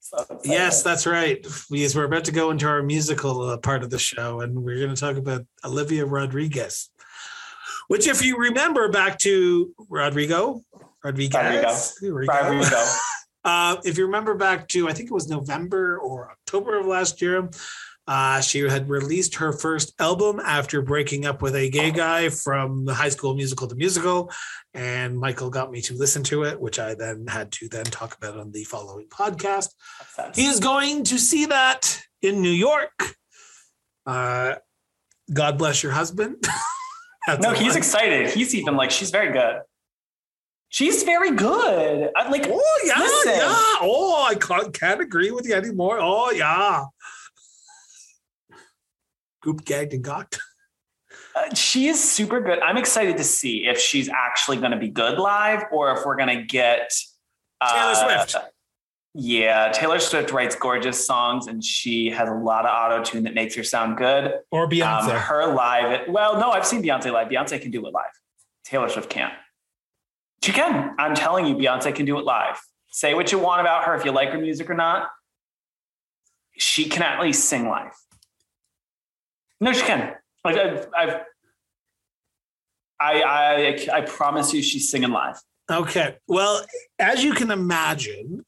So 0.00 0.40
yes, 0.44 0.82
that's 0.82 1.06
right. 1.06 1.42
Because 1.70 1.96
we're 1.96 2.04
about 2.04 2.24
to 2.24 2.32
go 2.32 2.50
into 2.50 2.66
our 2.66 2.82
musical 2.82 3.42
uh, 3.42 3.56
part 3.56 3.82
of 3.82 3.90
the 3.90 3.98
show, 3.98 4.40
and 4.40 4.62
we're 4.62 4.78
going 4.78 4.94
to 4.94 5.00
talk 5.00 5.16
about 5.16 5.46
Olivia 5.64 6.04
Rodriguez. 6.04 6.90
Which, 7.88 8.06
if 8.06 8.24
you 8.24 8.36
remember 8.36 8.88
back 8.88 9.18
to 9.20 9.72
Rodrigo, 9.88 10.62
Rodriguez, 11.04 11.96
Rodrigo, 12.02 12.32
Rodrigo. 12.32 12.84
uh, 13.44 13.76
if 13.84 13.96
you 13.96 14.06
remember 14.06 14.34
back 14.34 14.68
to, 14.68 14.88
I 14.88 14.92
think 14.92 15.10
it 15.10 15.14
was 15.14 15.28
November 15.28 15.98
or 15.98 16.30
October 16.30 16.78
of 16.78 16.86
last 16.86 17.22
year, 17.22 17.48
uh, 18.08 18.40
she 18.40 18.60
had 18.60 18.88
released 18.88 19.36
her 19.36 19.52
first 19.52 19.92
album 19.98 20.40
after 20.44 20.80
breaking 20.80 21.26
up 21.26 21.42
with 21.42 21.56
a 21.56 21.68
gay 21.68 21.90
guy 21.90 22.28
from 22.28 22.84
the 22.84 22.94
High 22.94 23.08
School 23.08 23.34
Musical, 23.34 23.66
the 23.66 23.74
musical, 23.74 24.30
and 24.74 25.18
Michael 25.18 25.50
got 25.50 25.72
me 25.72 25.80
to 25.82 25.94
listen 25.94 26.22
to 26.24 26.44
it, 26.44 26.60
which 26.60 26.78
I 26.78 26.94
then 26.94 27.26
had 27.26 27.50
to 27.52 27.68
then 27.68 27.84
talk 27.84 28.16
about 28.16 28.38
on 28.38 28.52
the 28.52 28.62
following 28.64 29.08
podcast. 29.08 29.70
He 30.34 30.46
is 30.46 30.60
going 30.60 31.04
to 31.04 31.18
see 31.18 31.46
that 31.46 32.00
in 32.22 32.42
New 32.42 32.50
York. 32.50 33.16
Uh, 34.06 34.56
God 35.32 35.58
bless 35.58 35.82
your 35.82 35.92
husband. 35.92 36.36
no, 37.40 37.54
he's 37.54 37.74
excited. 37.74 38.30
He's 38.30 38.54
even 38.54 38.76
like 38.76 38.92
she's 38.92 39.10
very 39.10 39.32
good. 39.32 39.62
She's 40.68 41.02
very 41.02 41.32
good. 41.32 42.10
I'm 42.14 42.30
like, 42.30 42.46
oh 42.46 42.82
yeah, 42.84 43.00
listen. 43.00 43.32
yeah. 43.32 43.54
Oh, 43.80 44.26
I 44.28 44.36
can't, 44.36 44.72
can't 44.72 45.00
agree 45.00 45.32
with 45.32 45.46
you 45.46 45.54
anymore. 45.54 45.98
Oh 46.00 46.30
yeah 46.30 46.84
goop 49.46 49.64
gagged 49.64 49.94
and 49.94 50.02
got. 50.02 50.36
Uh, 51.36 51.54
she 51.54 51.86
is 51.86 52.02
super 52.02 52.40
good. 52.40 52.58
I'm 52.60 52.76
excited 52.76 53.16
to 53.16 53.24
see 53.24 53.66
if 53.66 53.78
she's 53.78 54.08
actually 54.08 54.56
going 54.56 54.72
to 54.72 54.76
be 54.76 54.88
good 54.88 55.18
live 55.18 55.64
or 55.70 55.92
if 55.92 56.04
we're 56.04 56.16
going 56.16 56.36
to 56.36 56.42
get 56.42 56.90
uh, 57.60 57.72
Taylor 57.72 58.24
Swift. 58.24 58.36
Yeah, 59.14 59.70
Taylor 59.72 60.00
Swift 60.00 60.32
writes 60.32 60.56
gorgeous 60.56 61.06
songs 61.06 61.46
and 61.46 61.62
she 61.62 62.10
has 62.10 62.28
a 62.28 62.34
lot 62.34 62.66
of 62.66 62.72
auto 62.74 63.04
tune 63.04 63.22
that 63.22 63.34
makes 63.34 63.54
her 63.54 63.62
sound 63.62 63.96
good. 63.96 64.40
Or 64.50 64.68
Beyonce. 64.68 65.10
Um, 65.10 65.10
her 65.10 65.54
live. 65.54 66.08
Well, 66.08 66.40
no, 66.40 66.50
I've 66.50 66.66
seen 66.66 66.82
Beyonce 66.82 67.12
live. 67.12 67.28
Beyonce 67.28 67.60
can 67.60 67.70
do 67.70 67.86
it 67.86 67.92
live. 67.94 68.10
Taylor 68.64 68.88
Swift 68.88 69.08
can't. 69.08 69.32
She 70.42 70.52
can. 70.52 70.94
I'm 70.98 71.14
telling 71.14 71.46
you, 71.46 71.54
Beyonce 71.54 71.94
can 71.94 72.04
do 72.04 72.18
it 72.18 72.24
live. 72.24 72.60
Say 72.90 73.14
what 73.14 73.30
you 73.30 73.38
want 73.38 73.60
about 73.60 73.84
her, 73.84 73.94
if 73.94 74.04
you 74.04 74.10
like 74.10 74.30
her 74.30 74.38
music 74.38 74.68
or 74.68 74.74
not. 74.74 75.08
She 76.58 76.88
can 76.88 77.02
at 77.02 77.20
least 77.22 77.44
sing 77.44 77.68
live. 77.68 77.92
No, 79.60 79.72
she 79.72 79.82
can. 79.82 80.14
Like 80.44 80.56
I've, 80.56 80.86
I've 80.96 81.20
I, 82.98 83.22
I, 83.22 83.88
I 83.92 84.00
promise 84.02 84.52
you, 84.54 84.62
she's 84.62 84.90
singing 84.90 85.10
live. 85.10 85.36
Okay. 85.70 86.16
Well, 86.28 86.64
as 86.98 87.22
you 87.22 87.34
can 87.34 87.50
imagine, 87.50 88.44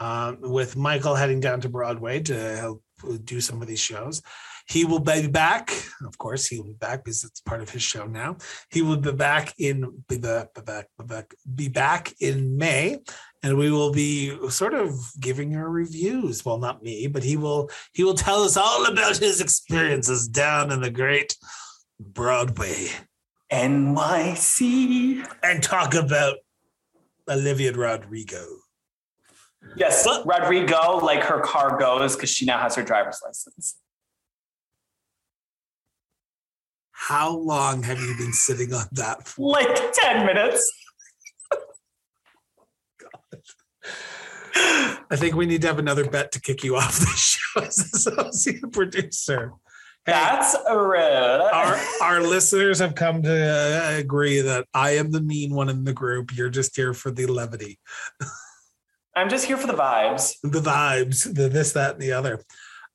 um, 0.00 0.38
with 0.40 0.76
Michael 0.76 1.14
heading 1.14 1.40
down 1.40 1.60
to 1.60 1.68
Broadway 1.68 2.20
to 2.20 2.56
help 2.56 2.82
do 3.24 3.40
some 3.40 3.62
of 3.62 3.68
these 3.68 3.80
shows, 3.80 4.22
he 4.66 4.84
will 4.84 5.00
be 5.00 5.26
back. 5.26 5.70
Of 6.06 6.16
course, 6.18 6.46
he 6.46 6.58
will 6.58 6.68
be 6.68 6.72
back 6.74 7.04
because 7.04 7.22
it's 7.24 7.40
part 7.40 7.60
of 7.60 7.70
his 7.70 7.82
show 7.82 8.06
now. 8.06 8.36
He 8.70 8.82
will 8.82 8.96
be 8.96 9.12
back 9.12 9.54
in 9.58 10.04
be 10.08 10.18
back, 10.18 10.54
be 10.54 10.62
back, 10.62 10.86
be 10.98 11.04
back, 11.04 11.34
be 11.54 11.68
back 11.68 12.14
in 12.20 12.56
May, 12.56 13.00
and 13.42 13.58
we 13.58 13.70
will 13.70 13.92
be 13.92 14.36
sort 14.48 14.74
of 14.74 14.94
giving 15.20 15.54
our 15.54 15.68
reviews. 15.68 16.44
Well, 16.44 16.58
not 16.58 16.82
me, 16.82 17.06
but 17.06 17.22
he 17.22 17.36
will. 17.36 17.70
He 17.92 18.04
will 18.04 18.14
tell 18.14 18.42
us 18.42 18.56
all 18.56 18.86
about 18.86 19.18
his 19.18 19.40
experiences 19.40 20.28
down 20.28 20.72
in 20.72 20.80
the 20.80 20.90
great 20.90 21.36
Broadway, 22.00 22.88
NYC, 23.52 25.26
and 25.42 25.62
talk 25.62 25.94
about 25.94 26.36
Olivia 27.28 27.72
Rodrigo. 27.72 28.44
Yes, 29.76 30.06
Rodrigo, 30.24 30.98
like 30.98 31.22
her 31.22 31.40
car 31.40 31.78
goes 31.78 32.14
because 32.14 32.30
she 32.30 32.44
now 32.44 32.58
has 32.58 32.74
her 32.74 32.82
driver's 32.82 33.20
license. 33.24 33.76
How 37.08 37.36
long 37.36 37.82
have 37.82 38.00
you 38.00 38.16
been 38.16 38.32
sitting 38.32 38.72
on 38.72 38.86
that 38.92 39.28
for? 39.28 39.50
Like 39.52 39.92
10 39.92 40.24
minutes. 40.24 40.72
I 44.56 45.16
think 45.16 45.34
we 45.34 45.44
need 45.44 45.60
to 45.62 45.66
have 45.66 45.78
another 45.78 46.08
bet 46.08 46.32
to 46.32 46.40
kick 46.40 46.64
you 46.64 46.76
off 46.76 46.98
the 46.98 47.06
show 47.16 47.60
as 47.60 47.78
associate 47.78 48.72
producer. 48.72 49.52
Hey, 50.06 50.12
That's 50.12 50.56
rude. 50.66 51.50
our, 51.52 51.78
our 52.00 52.22
listeners 52.22 52.78
have 52.78 52.94
come 52.94 53.22
to 53.24 53.30
uh, 53.30 53.98
agree 53.98 54.40
that 54.40 54.66
I 54.72 54.92
am 54.92 55.10
the 55.10 55.20
mean 55.20 55.54
one 55.54 55.68
in 55.68 55.84
the 55.84 55.92
group. 55.92 56.34
You're 56.34 56.48
just 56.48 56.74
here 56.74 56.94
for 56.94 57.10
the 57.10 57.26
levity. 57.26 57.78
I'm 59.14 59.28
just 59.28 59.44
here 59.44 59.58
for 59.58 59.66
the 59.66 59.74
vibes. 59.74 60.36
The 60.42 60.60
vibes, 60.60 61.24
the 61.34 61.50
this, 61.50 61.72
that, 61.72 61.94
and 61.94 62.02
the 62.02 62.12
other. 62.12 62.42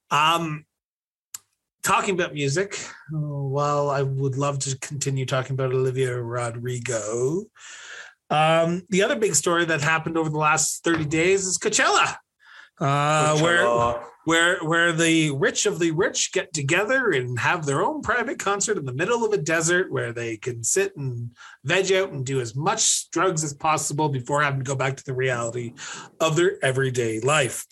Um, 0.09 0.65
talking 1.83 2.15
about 2.15 2.33
music, 2.33 2.77
while 3.11 3.89
I 3.89 4.01
would 4.01 4.37
love 4.37 4.59
to 4.59 4.77
continue 4.79 5.25
talking 5.25 5.53
about 5.53 5.73
Olivia 5.73 6.15
Rodrigo, 6.15 7.43
um, 8.29 8.83
the 8.89 9.03
other 9.03 9.15
big 9.15 9.35
story 9.35 9.65
that 9.65 9.81
happened 9.81 10.17
over 10.17 10.29
the 10.29 10.37
last 10.37 10.83
30 10.83 11.05
days 11.05 11.45
is 11.45 11.57
Coachella. 11.57 12.15
Uh, 12.79 13.35
Coachella. 13.35 13.41
where 13.41 14.09
where 14.25 14.59
where 14.59 14.93
the 14.93 15.31
rich 15.31 15.65
of 15.65 15.79
the 15.79 15.91
rich 15.91 16.31
get 16.33 16.53
together 16.53 17.09
and 17.09 17.39
have 17.39 17.65
their 17.65 17.81
own 17.81 18.01
private 18.01 18.37
concert 18.37 18.77
in 18.77 18.85
the 18.85 18.93
middle 18.93 19.25
of 19.25 19.33
a 19.33 19.37
desert 19.37 19.91
where 19.91 20.13
they 20.13 20.37
can 20.37 20.63
sit 20.63 20.95
and 20.95 21.31
veg 21.63 21.91
out 21.91 22.11
and 22.11 22.25
do 22.25 22.39
as 22.39 22.55
much 22.55 23.09
drugs 23.09 23.43
as 23.43 23.53
possible 23.53 24.07
before 24.07 24.43
having 24.43 24.59
to 24.59 24.65
go 24.65 24.75
back 24.75 24.95
to 24.95 25.03
the 25.03 25.13
reality 25.13 25.73
of 26.19 26.35
their 26.35 26.63
everyday 26.63 27.19
life. 27.19 27.65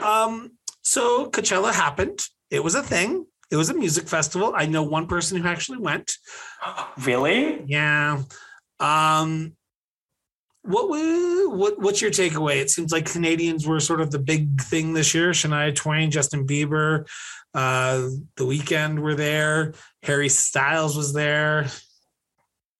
Um, 0.00 0.52
so 0.82 1.30
Coachella 1.30 1.72
happened. 1.72 2.20
It 2.50 2.62
was 2.62 2.74
a 2.74 2.82
thing. 2.82 3.26
It 3.50 3.56
was 3.56 3.70
a 3.70 3.74
music 3.74 4.08
festival. 4.08 4.52
I 4.56 4.66
know 4.66 4.82
one 4.82 5.06
person 5.06 5.40
who 5.40 5.48
actually 5.48 5.78
went. 5.78 6.16
Really? 7.04 7.64
Yeah. 7.66 8.22
Um, 8.78 9.56
what 10.62 10.88
what 10.88 11.78
what's 11.78 12.00
your 12.00 12.10
takeaway? 12.10 12.56
It 12.56 12.70
seems 12.70 12.90
like 12.90 13.10
Canadians 13.10 13.66
were 13.66 13.80
sort 13.80 14.00
of 14.00 14.10
the 14.10 14.18
big 14.18 14.60
thing 14.62 14.94
this 14.94 15.14
year. 15.14 15.30
Shania 15.30 15.74
Twain, 15.74 16.10
Justin 16.10 16.46
Bieber, 16.46 17.06
uh, 17.52 18.08
The 18.36 18.44
Weeknd 18.44 18.98
were 18.98 19.14
there. 19.14 19.74
Harry 20.02 20.28
Styles 20.30 20.96
was 20.96 21.12
there. 21.12 21.66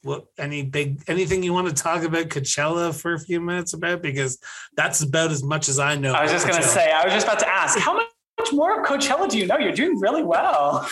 What 0.02 0.26
any 0.38 0.62
big 0.62 1.02
anything 1.08 1.42
you 1.42 1.52
want 1.52 1.68
to 1.68 1.74
talk 1.74 2.04
about 2.04 2.28
Coachella 2.28 2.98
for 2.98 3.14
a 3.14 3.18
few 3.18 3.40
minutes 3.40 3.74
about 3.74 4.02
because 4.02 4.38
that's 4.76 5.02
about 5.02 5.30
as 5.30 5.42
much 5.42 5.68
as 5.68 5.78
I 5.78 5.96
know. 5.96 6.12
I 6.12 6.22
was 6.22 6.32
just 6.32 6.46
going 6.46 6.60
to 6.60 6.66
say. 6.66 6.90
I 6.90 7.04
was 7.04 7.12
just 7.12 7.26
about 7.26 7.38
to 7.40 7.48
ask 7.48 7.78
how 7.78 7.94
much 7.94 8.06
much 8.44 8.54
more 8.54 8.80
of 8.80 8.86
Coachella 8.86 9.28
do 9.28 9.38
you 9.38 9.46
know? 9.46 9.58
You're 9.58 9.72
doing 9.72 9.98
really 10.00 10.22
well. 10.22 10.88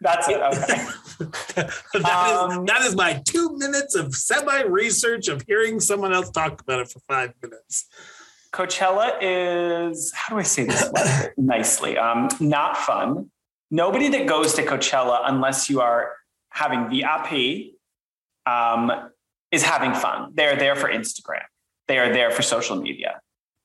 That's 0.00 0.28
it. 0.28 0.40
Okay. 0.40 0.86
that, 1.94 2.38
um, 2.40 2.62
is, 2.62 2.66
that 2.66 2.82
is 2.82 2.94
my 2.94 3.20
two 3.24 3.56
minutes 3.56 3.94
of 3.96 4.14
semi 4.14 4.62
research 4.62 5.28
of 5.28 5.42
hearing 5.46 5.80
someone 5.80 6.12
else 6.12 6.30
talk 6.30 6.60
about 6.60 6.80
it 6.80 6.88
for 6.88 7.00
five 7.00 7.32
minutes. 7.42 7.86
Coachella 8.52 9.18
is 9.20 10.12
how 10.14 10.34
do 10.34 10.40
I 10.40 10.44
say 10.44 10.64
this 10.64 10.90
nicely? 11.36 11.98
Um, 11.98 12.28
not 12.40 12.76
fun. 12.76 13.30
Nobody 13.70 14.08
that 14.10 14.26
goes 14.26 14.54
to 14.54 14.62
Coachella 14.62 15.20
unless 15.24 15.68
you 15.68 15.80
are 15.80 16.12
having 16.50 16.88
VIP 16.88 17.72
um, 18.46 18.90
is 19.50 19.62
having 19.62 19.94
fun. 19.94 20.30
They're 20.34 20.56
there 20.56 20.76
for 20.76 20.88
Instagram. 20.88 21.42
They 21.88 21.98
are 21.98 22.12
there 22.12 22.30
for 22.30 22.42
social 22.42 22.76
media. 22.76 23.20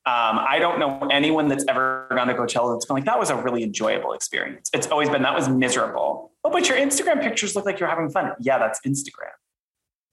Um, 0.05 0.37
I 0.37 0.59
don't 0.59 0.79
know 0.79 1.07
anyone 1.11 1.47
that's 1.47 1.63
ever 1.69 2.07
gone 2.09 2.27
to 2.27 2.33
Coachella 2.33 2.75
that's 2.75 2.85
been 2.85 2.95
like, 2.95 3.05
that 3.05 3.17
was 3.17 3.29
a 3.29 3.37
really 3.37 3.63
enjoyable 3.63 4.11
experience. 4.11 4.69
It's 4.73 4.87
always 4.87 5.09
been, 5.09 5.21
that 5.21 5.33
was 5.33 5.47
miserable. 5.47 6.33
Oh, 6.43 6.49
but 6.51 6.67
your 6.67 6.77
Instagram 6.77 7.21
pictures 7.21 7.55
look 7.55 7.65
like 7.65 7.79
you're 7.79 7.87
having 7.87 8.09
fun. 8.09 8.33
Yeah, 8.41 8.57
that's 8.57 8.81
Instagram. 8.81 9.31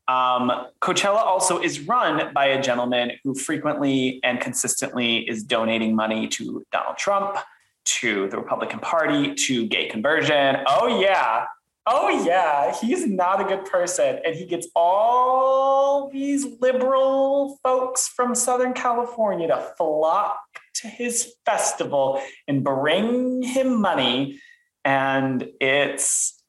Um, 0.07 0.67
Coachella 0.81 1.19
also 1.19 1.61
is 1.61 1.81
run 1.81 2.33
by 2.33 2.47
a 2.47 2.63
gentleman 2.63 3.13
who 3.25 3.35
frequently 3.35 4.21
and 4.23 4.41
consistently 4.41 5.29
is 5.29 5.43
donating 5.43 5.97
money 5.97 6.29
to 6.29 6.65
Donald 6.71 6.97
Trump, 6.97 7.37
to 7.85 8.29
the 8.29 8.37
Republican 8.37 8.79
Party, 8.79 9.35
to 9.35 9.67
gay 9.67 9.89
conversion. 9.89 10.59
Oh, 10.69 11.01
yeah. 11.01 11.47
Oh, 11.87 12.09
yeah. 12.25 12.75
He's 12.79 13.07
not 13.07 13.41
a 13.41 13.45
good 13.45 13.65
person. 13.65 14.21
And 14.25 14.35
he 14.35 14.45
gets 14.47 14.69
all 14.77 16.11
these 16.11 16.47
liberal 16.61 17.59
folks 17.63 18.07
from 18.07 18.35
Southern 18.35 18.75
California 18.75 19.49
to 19.49 19.73
flock 19.77 20.41
to 20.75 20.89
his 20.89 21.35
festival 21.47 22.21
and 22.47 22.63
bring 22.63 23.43
him 23.43 23.81
money. 23.81 24.41
And 24.85 25.49
it's 25.61 26.43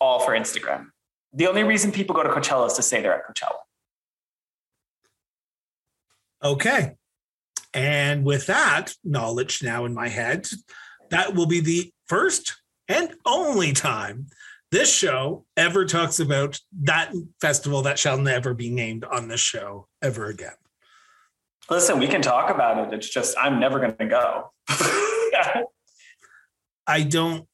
all 0.00 0.20
for 0.20 0.32
Instagram. 0.32 0.86
The 1.32 1.46
only 1.46 1.62
reason 1.62 1.92
people 1.92 2.14
go 2.14 2.22
to 2.22 2.28
Coachella 2.28 2.66
is 2.66 2.74
to 2.74 2.82
say 2.82 3.00
they're 3.00 3.14
at 3.14 3.26
Coachella. 3.26 3.58
Okay. 6.42 6.92
And 7.72 8.24
with 8.24 8.46
that 8.46 8.94
knowledge 9.04 9.62
now 9.62 9.84
in 9.84 9.94
my 9.94 10.08
head, 10.08 10.48
that 11.10 11.34
will 11.34 11.46
be 11.46 11.60
the 11.60 11.92
first 12.06 12.56
and 12.88 13.14
only 13.24 13.72
time 13.72 14.28
this 14.72 14.92
show 14.92 15.44
ever 15.56 15.84
talks 15.84 16.20
about 16.20 16.60
that 16.82 17.12
festival 17.40 17.82
that 17.82 17.98
shall 17.98 18.18
never 18.18 18.54
be 18.54 18.70
named 18.70 19.04
on 19.04 19.28
this 19.28 19.40
show 19.40 19.88
ever 20.02 20.26
again. 20.26 20.54
Listen, 21.70 21.98
we 21.98 22.06
can 22.06 22.22
talk 22.22 22.50
about 22.50 22.86
it. 22.86 22.94
It's 22.94 23.08
just 23.08 23.36
I'm 23.38 23.58
never 23.58 23.78
going 23.78 23.96
to 23.96 24.06
go. 24.06 24.52
I 26.86 27.02
don't 27.02 27.46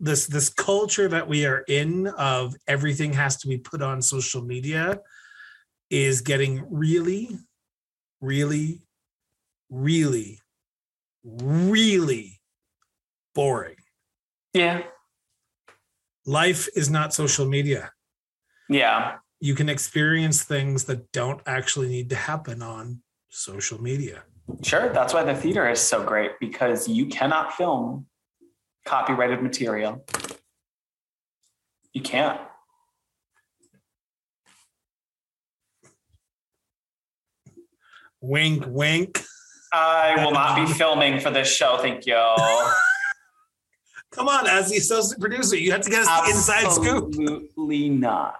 this 0.00 0.26
this 0.26 0.48
culture 0.48 1.08
that 1.08 1.28
we 1.28 1.44
are 1.44 1.62
in 1.68 2.06
of 2.06 2.56
everything 2.66 3.12
has 3.12 3.36
to 3.36 3.48
be 3.48 3.58
put 3.58 3.82
on 3.82 4.00
social 4.00 4.42
media 4.42 4.98
is 5.90 6.22
getting 6.22 6.64
really 6.70 7.28
really 8.20 8.80
really 9.68 10.40
really 11.22 12.40
boring 13.34 13.76
yeah 14.54 14.82
life 16.26 16.68
is 16.74 16.90
not 16.90 17.12
social 17.14 17.46
media 17.46 17.92
yeah 18.68 19.16
you 19.40 19.54
can 19.54 19.68
experience 19.68 20.42
things 20.42 20.84
that 20.84 21.10
don't 21.12 21.40
actually 21.46 21.88
need 21.88 22.10
to 22.10 22.16
happen 22.16 22.62
on 22.62 23.00
social 23.28 23.80
media 23.80 24.22
sure 24.62 24.92
that's 24.92 25.14
why 25.14 25.22
the 25.22 25.34
theater 25.34 25.68
is 25.68 25.80
so 25.80 26.04
great 26.04 26.32
because 26.40 26.88
you 26.88 27.06
cannot 27.06 27.54
film 27.54 28.06
copyrighted 28.84 29.42
material. 29.42 30.04
You 31.92 32.02
can't. 32.02 32.40
Wink, 38.20 38.64
wink. 38.66 39.22
I 39.72 40.22
will 40.24 40.32
not 40.32 40.56
be 40.56 40.72
filming 40.74 41.20
for 41.20 41.30
this 41.30 41.48
show. 41.48 41.78
Thank 41.78 42.06
you. 42.06 42.36
Come 44.12 44.28
on, 44.28 44.46
as 44.46 44.70
the 44.70 44.76
associate 44.76 45.20
producer, 45.20 45.56
you 45.56 45.70
have 45.70 45.82
to 45.82 45.90
get 45.90 46.04
us 46.06 46.26
the 46.26 46.30
inside 46.30 46.72
scoop. 46.72 47.08
Absolutely 47.08 47.88
not. 47.88 48.36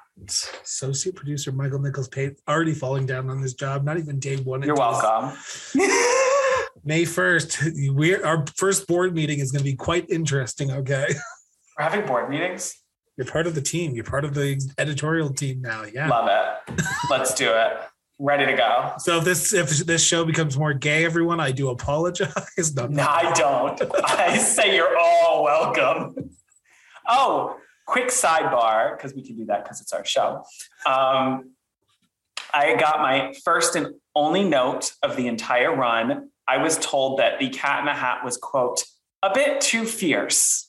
Associate 0.64 1.14
producer 1.14 1.52
Michael 1.52 1.78
Nichols 1.78 2.08
Pate 2.08 2.38
already 2.48 2.74
falling 2.74 3.06
down 3.06 3.30
on 3.30 3.40
this 3.40 3.54
job. 3.54 3.84
Not 3.84 3.96
even 3.98 4.18
day 4.18 4.36
one. 4.36 4.62
You're 4.62 4.74
welcome. 4.74 5.38
May 6.84 7.04
1st, 7.04 7.94
we 7.94 8.16
our 8.16 8.44
first 8.56 8.86
board 8.86 9.14
meeting 9.14 9.38
is 9.38 9.52
going 9.52 9.60
to 9.60 9.70
be 9.70 9.76
quite 9.76 10.08
interesting. 10.10 10.70
Okay. 10.70 11.06
We're 11.78 11.84
having 11.84 12.06
board 12.06 12.28
meetings. 12.28 12.76
You're 13.16 13.26
part 13.26 13.46
of 13.46 13.54
the 13.54 13.62
team. 13.62 13.94
You're 13.94 14.04
part 14.04 14.24
of 14.24 14.34
the 14.34 14.60
editorial 14.78 15.30
team 15.30 15.60
now. 15.60 15.84
Yeah. 15.84 16.08
Love 16.08 16.28
it. 16.28 16.84
Let's 17.10 17.34
do 17.34 17.50
it. 17.52 17.80
Ready 18.22 18.44
to 18.44 18.52
go. 18.52 18.92
So 18.98 19.16
if 19.16 19.24
this 19.24 19.54
if 19.54 19.70
this 19.70 20.04
show 20.04 20.26
becomes 20.26 20.58
more 20.58 20.74
gay, 20.74 21.06
everyone, 21.06 21.40
I 21.40 21.52
do 21.52 21.70
apologize. 21.70 22.30
No, 22.76 22.86
no 22.86 23.02
I 23.02 23.32
don't. 23.32 23.80
I 24.04 24.36
say 24.36 24.76
you're 24.76 24.94
all 24.98 25.42
welcome. 25.42 26.30
Oh, 27.08 27.56
quick 27.86 28.08
sidebar, 28.08 28.94
because 28.94 29.14
we 29.14 29.22
can 29.22 29.36
do 29.36 29.46
that 29.46 29.64
because 29.64 29.80
it's 29.80 29.94
our 29.94 30.04
show. 30.04 30.44
Um, 30.84 31.52
I 32.52 32.76
got 32.76 33.00
my 33.00 33.32
first 33.42 33.74
and 33.74 33.94
only 34.14 34.44
note 34.44 34.92
of 35.02 35.16
the 35.16 35.26
entire 35.26 35.74
run 35.74 36.28
I 36.46 36.58
was 36.58 36.76
told 36.78 37.20
that 37.20 37.38
the 37.38 37.48
cat 37.48 37.78
in 37.78 37.86
the 37.86 37.94
hat 37.94 38.22
was, 38.22 38.36
quote, 38.36 38.84
a 39.22 39.32
bit 39.32 39.62
too 39.62 39.86
fierce. 39.86 40.68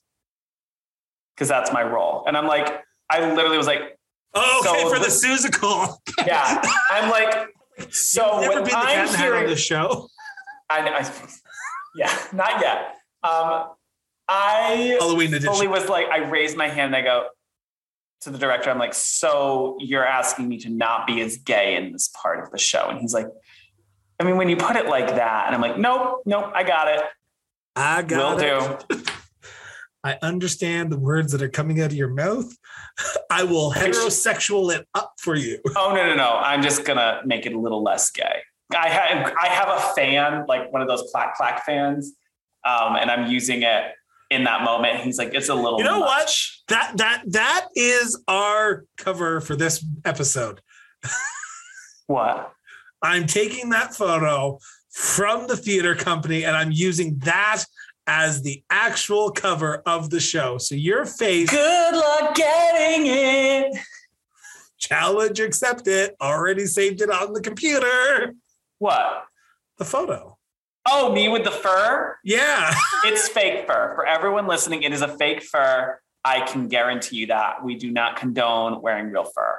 Because 1.36 1.50
that's 1.50 1.74
my 1.74 1.84
role. 1.84 2.24
And 2.28 2.38
I'm 2.38 2.48
like, 2.48 2.82
I 3.10 3.34
literally 3.34 3.58
was 3.58 3.68
like, 3.68 3.98
Oh, 4.34 4.64
okay, 4.66 4.82
so 4.84 4.90
for 4.90 5.00
the, 5.00 5.08
Seussical. 5.08 5.98
yeah. 6.26 6.62
I'm 6.90 7.10
like, 7.10 7.50
so 7.92 8.42
You've 8.42 8.50
never 8.50 8.66
been 8.66 8.74
I'm 8.76 9.12
the 9.12 9.18
hearing, 9.18 9.44
on 9.44 9.50
the 9.50 9.56
show. 9.56 10.08
I, 10.70 10.88
I, 10.88 11.12
yeah, 11.96 12.18
not 12.32 12.62
yet. 12.62 12.96
Um, 13.24 13.72
I 14.28 14.96
Halloween 15.00 15.34
edition. 15.34 15.52
fully 15.52 15.68
was 15.68 15.90
like, 15.90 16.08
I 16.08 16.30
raised 16.30 16.56
my 16.56 16.70
hand 16.70 16.96
and 16.96 16.96
I 16.96 17.02
go 17.02 17.28
to 18.22 18.30
the 18.30 18.38
director, 18.38 18.70
I'm 18.70 18.78
like, 18.78 18.94
so 18.94 19.78
you're 19.80 20.06
asking 20.06 20.48
me 20.48 20.58
to 20.60 20.70
not 20.70 21.08
be 21.08 21.22
as 21.22 21.38
gay 21.38 21.76
in 21.76 21.92
this 21.92 22.10
part 22.10 22.40
of 22.44 22.52
the 22.52 22.58
show. 22.58 22.88
And 22.88 23.00
he's 23.00 23.14
like, 23.14 23.28
I 24.20 24.24
mean, 24.24 24.38
when 24.38 24.48
you 24.48 24.56
put 24.56 24.76
it 24.76 24.86
like 24.86 25.08
that, 25.08 25.48
and 25.48 25.56
I'm 25.56 25.62
like, 25.62 25.78
nope, 25.78 26.22
nope, 26.26 26.52
I 26.54 26.64
got 26.64 26.88
it. 26.88 27.04
I 27.76 28.04
got 28.04 28.38
Will 28.38 28.70
it. 28.70 28.86
do. 28.90 29.04
I 30.04 30.18
understand 30.22 30.92
the 30.92 30.98
words 30.98 31.32
that 31.32 31.42
are 31.42 31.50
coming 31.50 31.80
out 31.82 31.92
of 31.92 31.94
your 31.94 32.10
mouth. 32.10 32.52
I 33.30 33.44
will 33.44 33.72
heterosexual 33.72 34.74
it 34.76 34.88
up 34.94 35.14
for 35.20 35.36
you. 35.36 35.60
Oh 35.78 35.94
no, 35.96 36.06
no, 36.06 36.16
no! 36.16 36.38
I'm 36.38 36.62
just 36.62 36.86
gonna 36.86 37.22
make 37.26 37.46
it 37.46 37.54
a 37.54 37.60
little 37.60 37.84
less 37.84 38.12
gay. 38.12 38.42
I 38.76 38.90
have 38.90 39.34
I 39.42 39.48
have 39.48 39.70
a 39.70 39.80
fan, 39.94 40.46
like 40.48 40.72
one 40.72 40.82
of 40.82 40.88
those 40.88 41.10
clack 41.12 41.36
clack 41.36 41.66
fans, 41.66 42.14
um, 42.66 42.96
and 42.96 43.10
I'm 43.10 43.32
using 43.32 43.64
it 43.64 43.84
in 44.30 44.44
that 44.46 44.64
moment. 44.64 45.02
He's 45.02 45.18
like, 45.18 45.34
it's 45.34 45.50
a 45.50 45.56
little. 45.56 45.78
You 45.78 45.86
know 45.86 46.00
much. 46.00 46.64
what? 46.68 46.78
That 46.78 46.98
that 46.98 47.24
that 47.28 47.68
is 47.76 48.22
our 48.28 48.86
cover 48.98 49.42
for 49.42 49.56
this 49.56 49.86
episode. 50.06 50.62
what? 52.08 52.54
I'm 53.02 53.26
taking 53.26 53.70
that 53.70 53.96
photo 53.96 54.60
from 54.92 55.48
the 55.48 55.58
theater 55.58 55.96
company 55.96 56.44
and 56.44 56.56
I'm 56.56 56.72
using 56.72 57.18
that 57.20 57.64
as 58.14 58.42
the 58.42 58.62
actual 58.70 59.32
cover 59.32 59.82
of 59.86 60.10
the 60.10 60.20
show. 60.20 60.58
So 60.58 60.76
your 60.76 61.06
face. 61.06 61.50
Good 61.50 61.96
luck 61.96 62.36
getting 62.36 63.08
it. 63.08 63.78
Challenge 64.78 65.40
accepted. 65.40 66.12
Already 66.20 66.66
saved 66.66 67.00
it 67.00 67.10
on 67.10 67.32
the 67.32 67.40
computer. 67.40 68.34
What? 68.80 69.24
The 69.78 69.86
photo. 69.86 70.38
Oh, 70.86 71.14
me 71.14 71.30
with 71.30 71.46
the 71.46 71.52
fur? 71.52 72.18
Yeah. 72.26 72.74
it's 73.06 73.30
fake 73.30 73.66
fur. 73.66 73.94
For 73.96 74.06
everyone 74.06 74.46
listening, 74.46 74.84
it 74.84 74.92
is 74.92 75.02
a 75.02 75.08
fake 75.08 75.42
fur. 75.42 75.98
I 76.26 76.42
can 76.42 76.68
guarantee 76.68 77.16
you 77.16 77.28
that. 77.28 77.64
We 77.64 77.76
do 77.76 77.92
not 77.92 78.18
condone 78.18 78.82
wearing 78.82 79.10
real 79.10 79.24
fur. 79.24 79.58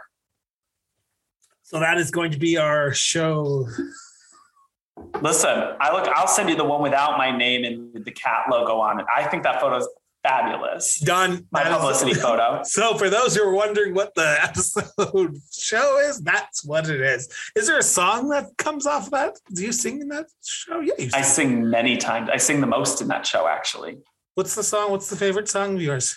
So 1.62 1.80
that 1.80 1.96
is 1.96 2.10
going 2.10 2.32
to 2.32 2.38
be 2.38 2.58
our 2.58 2.92
show. 2.92 3.66
Listen, 5.20 5.76
I 5.80 5.92
look. 5.92 6.08
I'll 6.08 6.28
send 6.28 6.48
you 6.48 6.56
the 6.56 6.64
one 6.64 6.82
without 6.82 7.16
my 7.16 7.36
name 7.36 7.64
and 7.64 8.04
the 8.04 8.10
cat 8.10 8.44
logo 8.50 8.78
on 8.78 9.00
it. 9.00 9.06
I 9.14 9.24
think 9.24 9.42
that 9.44 9.60
photo 9.60 9.76
is 9.76 9.88
fabulous. 10.22 11.00
Done. 11.00 11.46
My 11.50 11.64
that 11.64 11.78
publicity 11.78 12.12
is, 12.12 12.22
photo. 12.22 12.62
So 12.64 12.96
for 12.96 13.10
those 13.10 13.36
who 13.36 13.42
are 13.42 13.52
wondering 13.52 13.94
what 13.94 14.14
the 14.14 14.36
episode 14.42 15.36
show 15.52 15.98
is, 15.98 16.20
that's 16.20 16.64
what 16.64 16.88
it 16.88 17.00
is. 17.00 17.28
Is 17.56 17.66
there 17.66 17.78
a 17.78 17.82
song 17.82 18.28
that 18.30 18.56
comes 18.56 18.86
off 18.86 19.06
of 19.06 19.10
that? 19.12 19.36
Do 19.52 19.62
you 19.62 19.72
sing 19.72 20.00
in 20.00 20.08
that 20.08 20.26
show? 20.44 20.80
Yeah, 20.80 20.94
sing. 20.98 21.10
I 21.14 21.22
sing 21.22 21.70
many 21.70 21.96
times. 21.96 22.30
I 22.32 22.36
sing 22.36 22.60
the 22.60 22.66
most 22.66 23.00
in 23.00 23.08
that 23.08 23.26
show, 23.26 23.46
actually. 23.46 23.98
What's 24.34 24.54
the 24.54 24.62
song? 24.62 24.90
What's 24.90 25.10
the 25.10 25.16
favorite 25.16 25.48
song 25.48 25.76
of 25.76 25.82
yours? 25.82 26.16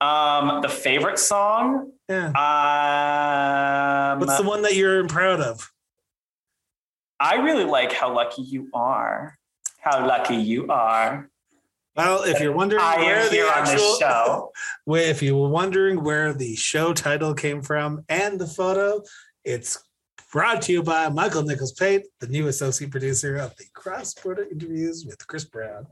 Um, 0.00 0.62
the 0.62 0.68
favorite 0.68 1.18
song. 1.18 1.92
Yeah. 2.08 2.28
Um, 2.28 4.20
What's 4.20 4.36
the 4.36 4.42
one 4.42 4.62
that 4.62 4.74
you're 4.74 5.06
proud 5.06 5.40
of? 5.40 5.71
I 7.22 7.36
really 7.36 7.64
like 7.64 7.92
"How 7.92 8.12
Lucky 8.12 8.42
You 8.42 8.68
Are." 8.74 9.38
How 9.78 10.04
lucky 10.04 10.34
you 10.34 10.66
are. 10.68 11.30
Well, 11.94 12.24
if 12.24 12.40
you're 12.40 12.52
wondering 12.52 12.82
I 12.82 12.96
where 12.96 13.28
the 13.28 13.48
actual 13.48 13.96
show, 13.96 14.52
if 14.86 15.22
you 15.22 15.36
were 15.36 15.48
wondering 15.48 16.02
where 16.02 16.32
the 16.32 16.56
show 16.56 16.92
title 16.92 17.32
came 17.32 17.62
from 17.62 18.04
and 18.08 18.40
the 18.40 18.46
photo, 18.46 19.02
it's 19.44 19.78
brought 20.32 20.62
to 20.62 20.72
you 20.72 20.82
by 20.82 21.08
Michael 21.10 21.42
Nichols 21.42 21.72
Pate, 21.72 22.08
the 22.18 22.26
new 22.26 22.48
associate 22.48 22.90
producer 22.90 23.36
of 23.36 23.54
the 23.56 23.66
Cross 23.72 24.14
Border 24.14 24.46
Interviews 24.50 25.04
with 25.06 25.24
Chris 25.28 25.44
Brown. 25.44 25.86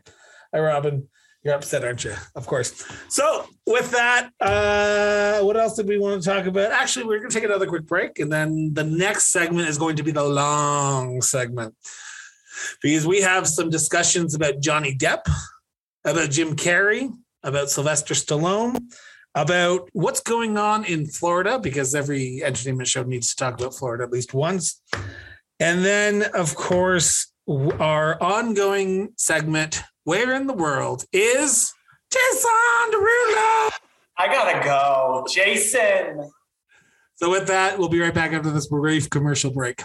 Hi, 0.52 0.60
Robin. 0.60 1.08
You're 1.42 1.54
upset, 1.54 1.84
aren't 1.84 2.04
you? 2.04 2.14
Of 2.34 2.46
course. 2.46 2.84
So, 3.08 3.46
with 3.66 3.90
that, 3.92 4.30
uh, 4.40 5.42
what 5.44 5.56
else 5.56 5.74
did 5.74 5.88
we 5.88 5.98
want 5.98 6.22
to 6.22 6.28
talk 6.28 6.44
about? 6.44 6.70
Actually, 6.70 7.06
we're 7.06 7.18
going 7.18 7.30
to 7.30 7.34
take 7.34 7.44
another 7.44 7.66
quick 7.66 7.86
break, 7.86 8.18
and 8.18 8.30
then 8.30 8.74
the 8.74 8.84
next 8.84 9.32
segment 9.32 9.68
is 9.68 9.78
going 9.78 9.96
to 9.96 10.02
be 10.02 10.10
the 10.10 10.24
long 10.24 11.22
segment 11.22 11.74
because 12.82 13.06
we 13.06 13.22
have 13.22 13.46
some 13.46 13.70
discussions 13.70 14.34
about 14.34 14.60
Johnny 14.60 14.94
Depp, 14.94 15.22
about 16.04 16.30
Jim 16.30 16.56
Carrey, 16.56 17.10
about 17.42 17.70
Sylvester 17.70 18.14
Stallone, 18.14 18.76
about 19.34 19.88
what's 19.92 20.20
going 20.20 20.58
on 20.58 20.84
in 20.84 21.06
Florida, 21.06 21.58
because 21.58 21.94
every 21.94 22.42
entertainment 22.44 22.88
show 22.88 23.02
needs 23.02 23.30
to 23.30 23.36
talk 23.36 23.58
about 23.58 23.74
Florida 23.74 24.04
at 24.04 24.12
least 24.12 24.34
once. 24.34 24.82
And 25.58 25.84
then, 25.84 26.24
of 26.34 26.54
course, 26.54 27.32
our 27.48 28.22
ongoing 28.22 29.10
segment, 29.16 29.82
Where 30.10 30.34
in 30.34 30.48
the 30.48 30.54
World 30.54 31.04
is 31.12 31.72
Jason 32.12 32.50
Derulo? 32.92 33.70
I 34.18 34.26
gotta 34.26 34.60
go. 34.64 35.24
Jason. 35.30 36.28
So, 37.14 37.30
with 37.30 37.46
that, 37.46 37.78
we'll 37.78 37.88
be 37.88 38.00
right 38.00 38.12
back 38.12 38.32
after 38.32 38.50
this 38.50 38.66
brief 38.66 39.08
commercial 39.08 39.52
break. 39.52 39.84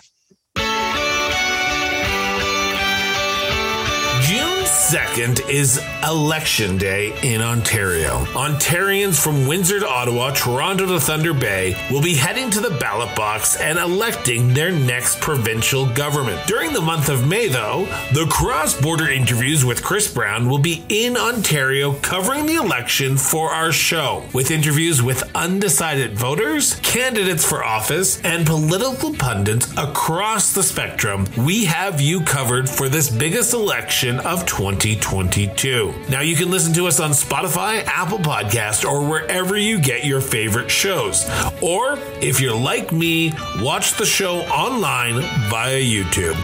2nd 4.85 5.49
is 5.49 5.81
Election 6.07 6.77
Day 6.77 7.11
in 7.23 7.41
Ontario. 7.41 8.23
Ontarians 8.35 9.19
from 9.19 9.47
Windsor 9.47 9.79
to 9.79 9.87
Ottawa, 9.87 10.29
Toronto 10.29 10.85
to 10.85 10.99
Thunder 10.99 11.33
Bay 11.33 11.75
will 11.89 12.03
be 12.03 12.13
heading 12.13 12.51
to 12.51 12.59
the 12.59 12.77
ballot 12.77 13.15
box 13.15 13.59
and 13.59 13.79
electing 13.79 14.53
their 14.53 14.71
next 14.71 15.19
provincial 15.21 15.87
government. 15.87 16.39
During 16.45 16.71
the 16.71 16.81
month 16.81 17.09
of 17.09 17.27
May, 17.27 17.47
though, 17.47 17.85
the 18.13 18.27
cross 18.29 18.79
border 18.79 19.09
interviews 19.09 19.65
with 19.65 19.83
Chris 19.83 20.13
Brown 20.13 20.47
will 20.47 20.59
be 20.59 20.85
in 20.89 21.17
Ontario 21.17 21.93
covering 21.93 22.45
the 22.45 22.57
election 22.57 23.17
for 23.17 23.49
our 23.49 23.71
show, 23.71 24.23
with 24.33 24.51
interviews 24.51 25.01
with 25.01 25.23
undecided 25.35 26.15
voters, 26.15 26.75
candidates 26.81 27.43
for 27.43 27.63
office, 27.63 28.21
and 28.23 28.45
political 28.45 29.15
pundits 29.15 29.73
across 29.77 30.53
the 30.53 30.61
spectrum. 30.61 31.25
We 31.35 31.65
have 31.65 31.99
you 31.99 32.21
covered 32.21 32.69
for 32.69 32.87
this 32.87 33.09
biggest 33.09 33.51
election 33.55 34.19
of 34.19 34.45
20. 34.45 34.74
2022. 34.75 35.93
Now 36.09 36.21
you 36.21 36.35
can 36.35 36.51
listen 36.51 36.73
to 36.73 36.87
us 36.87 36.99
on 36.99 37.11
Spotify, 37.11 37.83
Apple 37.85 38.19
Podcast, 38.19 38.83
or 38.83 39.07
wherever 39.07 39.57
you 39.57 39.79
get 39.79 40.05
your 40.05 40.21
favorite 40.21 40.69
shows. 40.69 41.29
Or 41.61 41.97
if 42.21 42.41
you're 42.41 42.57
like 42.57 42.91
me, 42.91 43.31
watch 43.59 43.93
the 43.93 44.05
show 44.05 44.39
online 44.41 45.21
via 45.49 45.79
YouTube. 45.79 46.35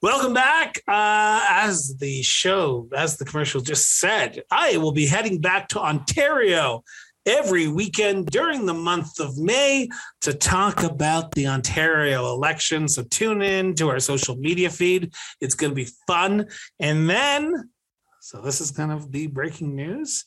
Welcome 0.00 0.34
back. 0.34 0.82
Uh, 0.88 1.46
as 1.48 1.96
the 1.98 2.22
show, 2.22 2.88
as 2.92 3.18
the 3.18 3.24
commercial 3.24 3.60
just 3.60 4.00
said, 4.00 4.42
I 4.50 4.78
will 4.78 4.92
be 4.92 5.06
heading 5.06 5.40
back 5.40 5.68
to 5.68 5.80
Ontario 5.80 6.82
every 7.26 7.68
weekend 7.68 8.26
during 8.26 8.66
the 8.66 8.74
month 8.74 9.20
of 9.20 9.38
May 9.38 9.88
to 10.22 10.32
talk 10.32 10.82
about 10.82 11.32
the 11.32 11.46
Ontario 11.46 12.26
election. 12.26 12.88
So 12.88 13.02
tune 13.04 13.42
in 13.42 13.74
to 13.76 13.88
our 13.88 14.00
social 14.00 14.36
media 14.36 14.70
feed. 14.70 15.12
It's 15.40 15.54
going 15.54 15.70
to 15.70 15.76
be 15.76 15.88
fun. 16.06 16.48
And 16.80 17.08
then, 17.08 17.70
so 18.20 18.40
this 18.40 18.60
is 18.60 18.70
going 18.70 18.90
to 18.90 19.06
be 19.06 19.26
breaking 19.26 19.74
news. 19.74 20.24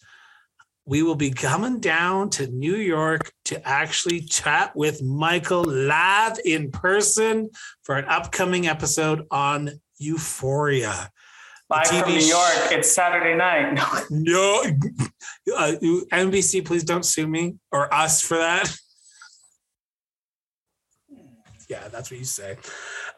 We 0.87 1.01
will 1.01 1.15
be 1.15 1.31
coming 1.31 1.79
down 1.79 2.29
to 2.31 2.45
New 2.47 2.75
York 2.75 3.31
to 3.45 3.67
actually 3.67 4.21
chat 4.21 4.75
with 4.75 5.01
Michael 5.01 5.63
live 5.63 6.37
in 6.45 6.71
person 6.71 7.49
for 7.81 7.95
an 7.95 8.05
upcoming 8.05 8.67
episode 8.67 9.25
on 9.31 9.71
Euphoria. 9.97 11.09
Live 11.75 11.87
from 11.87 12.13
New 12.13 12.19
York. 12.19 12.71
It's 12.71 12.95
Saturday 12.95 13.35
night. 13.35 13.77
No, 14.09 14.63
uh, 15.57 15.73
NBC, 15.81 16.63
please 16.63 16.85
don't 16.85 17.03
sue 17.03 17.27
me 17.27 17.55
or 17.69 17.93
us 17.93 18.21
for 18.21 18.37
that. 18.37 18.73
Yeah, 21.67 21.87
that's 21.89 22.11
what 22.11 22.19
you 22.19 22.25
say. 22.25 22.55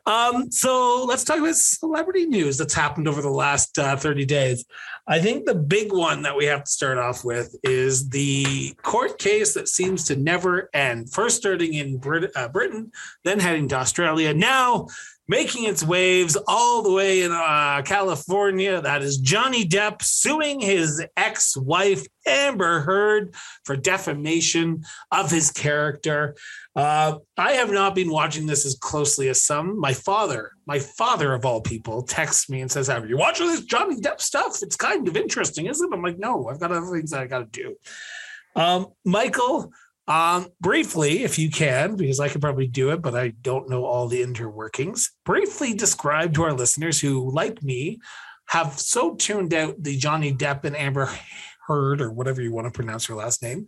Um, 0.07 0.49
so 0.49 1.05
let's 1.07 1.23
talk 1.23 1.37
about 1.37 1.55
celebrity 1.55 2.25
news 2.25 2.57
that's 2.57 2.73
happened 2.73 3.07
over 3.07 3.21
the 3.21 3.29
last 3.29 3.77
uh, 3.77 3.95
30 3.95 4.25
days. 4.25 4.65
I 5.05 5.19
think 5.19 5.45
the 5.45 5.53
big 5.53 5.93
one 5.93 6.23
that 6.23 6.35
we 6.35 6.45
have 6.45 6.63
to 6.63 6.71
start 6.71 6.97
off 6.97 7.23
with 7.23 7.55
is 7.61 8.09
the 8.09 8.73
court 8.81 9.19
case 9.19 9.53
that 9.53 9.67
seems 9.67 10.05
to 10.05 10.15
never 10.15 10.69
end. 10.73 11.13
First 11.13 11.37
starting 11.37 11.73
in 11.75 11.97
Brit- 11.97 12.31
uh, 12.35 12.47
Britain, 12.47 12.91
then 13.23 13.39
heading 13.39 13.67
to 13.67 13.75
Australia. 13.75 14.33
Now 14.33 14.87
making 15.27 15.65
its 15.65 15.83
waves 15.83 16.37
all 16.47 16.81
the 16.81 16.91
way 16.91 17.23
in 17.23 17.31
uh, 17.31 17.81
California. 17.83 18.81
That 18.81 19.01
is 19.01 19.17
Johnny 19.17 19.65
Depp 19.65 20.01
suing 20.01 20.59
his 20.59 21.03
ex 21.15 21.57
wife, 21.57 22.05
Amber 22.25 22.81
Heard, 22.81 23.35
for 23.65 23.75
defamation 23.75 24.83
of 25.11 25.29
his 25.29 25.51
character. 25.51 26.35
Uh, 26.75 27.17
I 27.37 27.53
have 27.53 27.71
not 27.71 27.95
been 27.95 28.11
watching 28.11 28.45
this 28.45 28.65
as 28.65 28.75
closely 28.75 29.29
as 29.29 29.43
some. 29.43 29.79
My 29.79 29.93
father, 29.93 30.51
my 30.65 30.79
father 30.79 31.33
of 31.33 31.45
all 31.45 31.61
people, 31.61 32.03
texts 32.03 32.49
me 32.49 32.61
and 32.61 32.71
says, 32.71 32.87
Have 32.87 33.09
you 33.09 33.17
watching 33.17 33.47
this 33.47 33.65
Johnny 33.65 33.99
Depp 33.99 34.21
stuff? 34.21 34.59
It's 34.61 34.75
kind 34.75 35.07
of 35.07 35.17
interesting, 35.17 35.65
isn't 35.65 35.91
it? 35.91 35.95
I'm 35.95 36.03
like, 36.03 36.19
No, 36.19 36.47
I've 36.47 36.59
got 36.59 36.71
other 36.71 36.91
things 36.91 37.11
that 37.11 37.21
I 37.21 37.27
got 37.27 37.51
to 37.51 37.61
do. 37.61 37.75
Um, 38.55 38.87
Michael, 39.05 39.71
um, 40.07 40.47
briefly, 40.61 41.23
if 41.23 41.37
you 41.37 41.49
can, 41.49 41.95
because 41.95 42.19
I 42.19 42.29
could 42.29 42.41
probably 42.41 42.67
do 42.67 42.91
it, 42.91 43.01
but 43.01 43.15
I 43.15 43.29
don't 43.41 43.69
know 43.69 43.83
all 43.85 44.07
the 44.07 44.21
interworkings. 44.21 45.09
Briefly 45.25 45.73
describe 45.73 46.33
to 46.35 46.43
our 46.43 46.53
listeners 46.53 47.01
who, 47.01 47.29
like 47.31 47.61
me, 47.61 47.99
have 48.47 48.79
so 48.79 49.15
tuned 49.15 49.53
out 49.53 49.83
the 49.83 49.97
Johnny 49.97 50.33
Depp 50.33 50.63
and 50.63 50.77
Amber 50.77 51.09
Heard, 51.67 51.99
or 51.99 52.11
whatever 52.11 52.41
you 52.41 52.53
want 52.53 52.65
to 52.65 52.71
pronounce 52.71 53.05
her 53.07 53.15
last 53.15 53.43
name, 53.43 53.67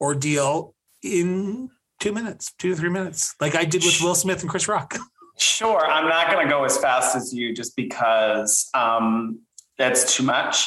ordeal 0.00 0.74
in 1.02 1.70
two 1.98 2.12
minutes, 2.12 2.52
two 2.58 2.70
to 2.70 2.76
three 2.76 2.90
minutes, 2.90 3.34
like 3.40 3.54
I 3.54 3.64
did 3.64 3.82
with 3.82 4.00
Will 4.02 4.14
Smith 4.14 4.42
and 4.42 4.50
Chris 4.50 4.68
Rock. 4.68 4.98
Sure, 5.40 5.86
I'm 5.86 6.08
not 6.08 6.32
going 6.32 6.44
to 6.44 6.52
go 6.52 6.64
as 6.64 6.78
fast 6.78 7.14
as 7.14 7.32
you, 7.32 7.54
just 7.54 7.76
because 7.76 8.68
um, 8.74 9.38
that's 9.76 10.16
too 10.16 10.24
much. 10.24 10.66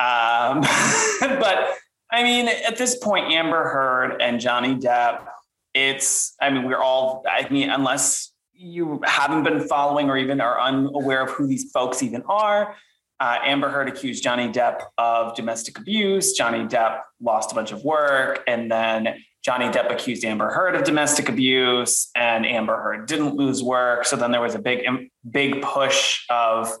Um, 0.00 0.62
but 1.20 1.76
I 2.16 2.22
mean, 2.22 2.48
at 2.48 2.78
this 2.78 2.96
point, 2.96 3.30
Amber 3.30 3.68
Heard 3.68 4.22
and 4.22 4.40
Johnny 4.40 4.74
Depp, 4.74 5.26
it's, 5.74 6.34
I 6.40 6.48
mean, 6.48 6.62
we're 6.62 6.82
all, 6.82 7.22
I 7.30 7.46
mean, 7.50 7.68
unless 7.68 8.32
you 8.54 9.02
haven't 9.04 9.42
been 9.42 9.60
following 9.68 10.08
or 10.08 10.16
even 10.16 10.40
are 10.40 10.58
unaware 10.58 11.24
of 11.24 11.30
who 11.32 11.46
these 11.46 11.70
folks 11.72 12.02
even 12.02 12.22
are, 12.26 12.74
uh, 13.20 13.36
Amber 13.44 13.68
Heard 13.68 13.88
accused 13.88 14.24
Johnny 14.24 14.48
Depp 14.48 14.80
of 14.96 15.36
domestic 15.36 15.76
abuse. 15.76 16.32
Johnny 16.32 16.64
Depp 16.64 17.00
lost 17.20 17.52
a 17.52 17.54
bunch 17.54 17.70
of 17.70 17.84
work. 17.84 18.42
And 18.46 18.72
then 18.72 19.22
Johnny 19.44 19.66
Depp 19.66 19.92
accused 19.92 20.24
Amber 20.24 20.48
Heard 20.48 20.74
of 20.74 20.84
domestic 20.84 21.28
abuse, 21.28 22.08
and 22.16 22.46
Amber 22.46 22.80
Heard 22.82 23.06
didn't 23.06 23.34
lose 23.34 23.62
work. 23.62 24.06
So 24.06 24.16
then 24.16 24.30
there 24.30 24.40
was 24.40 24.54
a 24.54 24.58
big, 24.58 24.86
big 25.30 25.60
push 25.60 26.24
of 26.30 26.72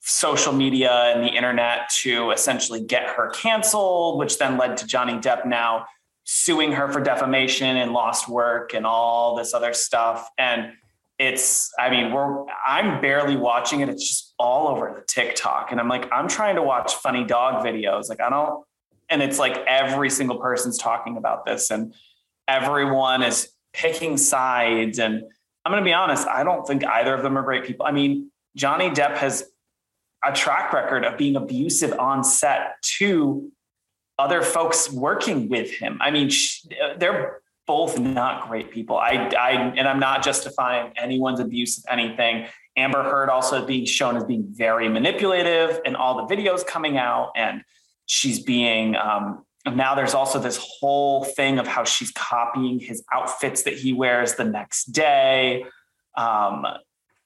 social 0.00 0.52
media 0.52 1.12
and 1.14 1.22
the 1.22 1.28
internet 1.28 1.88
to 1.90 2.30
essentially 2.30 2.82
get 2.82 3.08
her 3.08 3.30
canceled, 3.30 4.18
which 4.18 4.38
then 4.38 4.56
led 4.56 4.76
to 4.78 4.86
Johnny 4.86 5.14
Depp 5.14 5.46
now 5.46 5.86
suing 6.24 6.72
her 6.72 6.92
for 6.92 7.00
defamation 7.00 7.76
and 7.78 7.92
lost 7.92 8.28
work 8.28 8.74
and 8.74 8.86
all 8.86 9.34
this 9.36 9.54
other 9.54 9.72
stuff. 9.72 10.28
And 10.36 10.72
it's, 11.18 11.72
I 11.78 11.90
mean, 11.90 12.12
we're, 12.12 12.44
I'm 12.66 13.00
barely 13.00 13.36
watching 13.36 13.80
it. 13.80 13.88
It's 13.88 14.06
just 14.06 14.34
all 14.38 14.68
over 14.68 14.94
the 14.94 15.04
TikTok. 15.06 15.72
And 15.72 15.80
I'm 15.80 15.88
like, 15.88 16.08
I'm 16.12 16.28
trying 16.28 16.56
to 16.56 16.62
watch 16.62 16.94
funny 16.94 17.24
dog 17.24 17.64
videos. 17.64 18.08
Like, 18.08 18.20
I 18.20 18.30
don't, 18.30 18.64
and 19.08 19.22
it's 19.22 19.38
like 19.38 19.56
every 19.66 20.10
single 20.10 20.38
person's 20.38 20.78
talking 20.78 21.16
about 21.16 21.44
this 21.44 21.70
and 21.70 21.94
everyone 22.46 23.22
is 23.22 23.48
picking 23.72 24.16
sides. 24.16 24.98
And 24.98 25.22
I'm 25.64 25.72
going 25.72 25.82
to 25.82 25.88
be 25.88 25.94
honest, 25.94 26.28
I 26.28 26.44
don't 26.44 26.66
think 26.66 26.84
either 26.84 27.14
of 27.14 27.22
them 27.22 27.36
are 27.36 27.42
great 27.42 27.64
people. 27.64 27.86
I 27.86 27.90
mean, 27.90 28.30
Johnny 28.54 28.90
Depp 28.90 29.16
has 29.16 29.44
a 30.24 30.32
track 30.32 30.72
record 30.72 31.04
of 31.04 31.16
being 31.16 31.36
abusive 31.36 31.98
on 31.98 32.24
set 32.24 32.82
to 32.98 33.50
other 34.18 34.42
folks 34.42 34.90
working 34.90 35.48
with 35.48 35.70
him. 35.70 35.98
I 36.00 36.10
mean, 36.10 36.30
they're 36.96 37.40
both 37.66 37.98
not 37.98 38.48
great 38.48 38.72
people. 38.72 38.96
I, 38.96 39.30
I, 39.38 39.52
and 39.76 39.86
I'm 39.86 40.00
not 40.00 40.24
justifying 40.24 40.92
anyone's 40.96 41.38
abuse 41.38 41.78
of 41.78 41.84
anything. 41.88 42.46
Amber 42.76 43.02
Heard 43.02 43.28
also 43.28 43.64
being 43.64 43.84
shown 43.84 44.16
as 44.16 44.24
being 44.24 44.46
very 44.48 44.88
manipulative 44.88 45.80
and 45.84 45.96
all 45.96 46.26
the 46.26 46.34
videos 46.34 46.66
coming 46.66 46.96
out, 46.96 47.32
and 47.36 47.62
she's 48.06 48.40
being. 48.40 48.96
Um, 48.96 49.44
now 49.66 49.94
there's 49.94 50.14
also 50.14 50.38
this 50.38 50.56
whole 50.56 51.24
thing 51.24 51.58
of 51.58 51.66
how 51.66 51.84
she's 51.84 52.10
copying 52.12 52.78
his 52.78 53.04
outfits 53.12 53.64
that 53.64 53.74
he 53.74 53.92
wears 53.92 54.34
the 54.36 54.44
next 54.44 54.86
day, 54.86 55.64
um, 56.16 56.64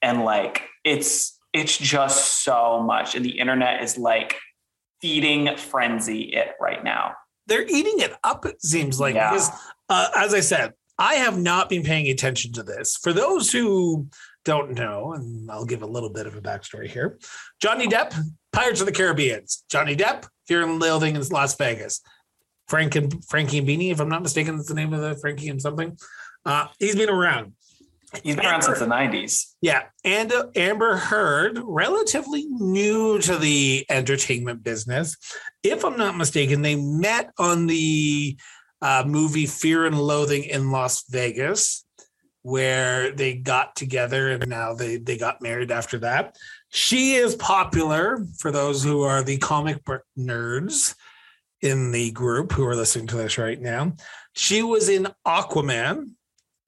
and 0.01 0.24
like 0.24 0.62
it's 0.84 1.38
it's 1.53 1.76
just 1.76 2.44
so 2.44 2.82
much. 2.82 3.14
And 3.14 3.24
the 3.24 3.38
internet 3.38 3.82
is 3.82 3.98
like 3.98 4.36
feeding 5.00 5.57
frenzy 5.57 6.34
it 6.34 6.53
right 6.61 6.82
now. 6.82 7.14
They're 7.46 7.66
eating 7.66 7.98
it 7.98 8.14
up, 8.22 8.46
it 8.46 8.62
seems 8.62 9.00
like. 9.00 9.14
Yeah. 9.14 9.30
Because, 9.30 9.50
uh, 9.88 10.09
as 10.16 10.32
I 10.32 10.40
said, 10.40 10.72
I 10.98 11.14
have 11.14 11.38
not 11.38 11.68
been 11.68 11.82
paying 11.82 12.09
attention 12.09 12.53
to 12.53 12.62
this. 12.62 12.96
For 12.96 13.12
those 13.12 13.50
who 13.50 14.07
don't 14.44 14.72
know, 14.72 15.12
and 15.14 15.50
I'll 15.50 15.64
give 15.64 15.82
a 15.82 15.86
little 15.86 16.11
bit 16.11 16.26
of 16.26 16.36
a 16.36 16.40
backstory 16.40 16.88
here. 16.88 17.18
Johnny 17.61 17.88
Depp, 17.88 18.14
Pirates 18.53 18.80
of 18.80 18.86
the 18.86 18.92
Caribbean. 18.92 19.44
Johnny 19.68 19.96
Depp, 19.96 20.26
Fear 20.46 20.62
and 20.62 20.80
Loathing 20.80 21.16
in 21.16 21.28
Las 21.28 21.57
Vegas. 21.57 22.00
Frank 22.68 22.94
and 22.94 23.24
Frankie 23.26 23.59
and 23.59 23.68
Beanie, 23.68 23.90
if 23.90 24.00
I'm 24.00 24.09
not 24.09 24.22
mistaken, 24.22 24.57
that's 24.57 24.68
the 24.68 24.74
name 24.74 24.92
of 24.92 25.00
the 25.00 25.16
Frankie 25.16 25.48
and 25.48 25.61
something. 25.61 25.98
Uh, 26.44 26.68
he's 26.78 26.96
been 26.96 27.11
around. 27.11 27.53
He's 28.22 28.36
been 28.36 28.46
around 28.46 28.62
since 28.62 28.78
the 28.78 28.86
90s. 28.86 29.54
Yeah. 29.60 29.84
And 30.04 30.32
uh, 30.32 30.48
Amber 30.54 30.96
Heard, 30.96 31.58
relatively 31.64 32.44
new 32.48 33.18
to 33.20 33.36
the 33.36 33.86
entertainment 33.88 34.62
business. 34.62 35.16
If 35.62 35.84
I'm 35.84 35.96
not 35.96 36.16
mistaken, 36.16 36.62
they 36.62 36.76
met 36.76 37.30
on 37.38 37.66
the 37.66 38.36
uh, 38.82 39.04
movie 39.06 39.46
Fear 39.46 39.86
and 39.86 39.98
Loathing 39.98 40.44
in 40.44 40.70
Las 40.70 41.04
Vegas, 41.08 41.84
where 42.42 43.12
they 43.12 43.34
got 43.34 43.76
together 43.76 44.30
and 44.30 44.48
now 44.48 44.74
they, 44.74 44.96
they 44.96 45.16
got 45.16 45.40
married 45.40 45.70
after 45.70 45.98
that. 46.00 46.36
She 46.68 47.14
is 47.14 47.34
popular 47.36 48.26
for 48.38 48.50
those 48.50 48.82
who 48.82 49.02
are 49.02 49.22
the 49.22 49.38
comic 49.38 49.84
book 49.84 50.02
nerds 50.18 50.94
in 51.62 51.92
the 51.92 52.10
group 52.10 52.52
who 52.52 52.66
are 52.66 52.74
listening 52.74 53.06
to 53.08 53.16
this 53.16 53.38
right 53.38 53.60
now. 53.60 53.92
She 54.34 54.62
was 54.62 54.88
in 54.88 55.06
Aquaman 55.26 56.10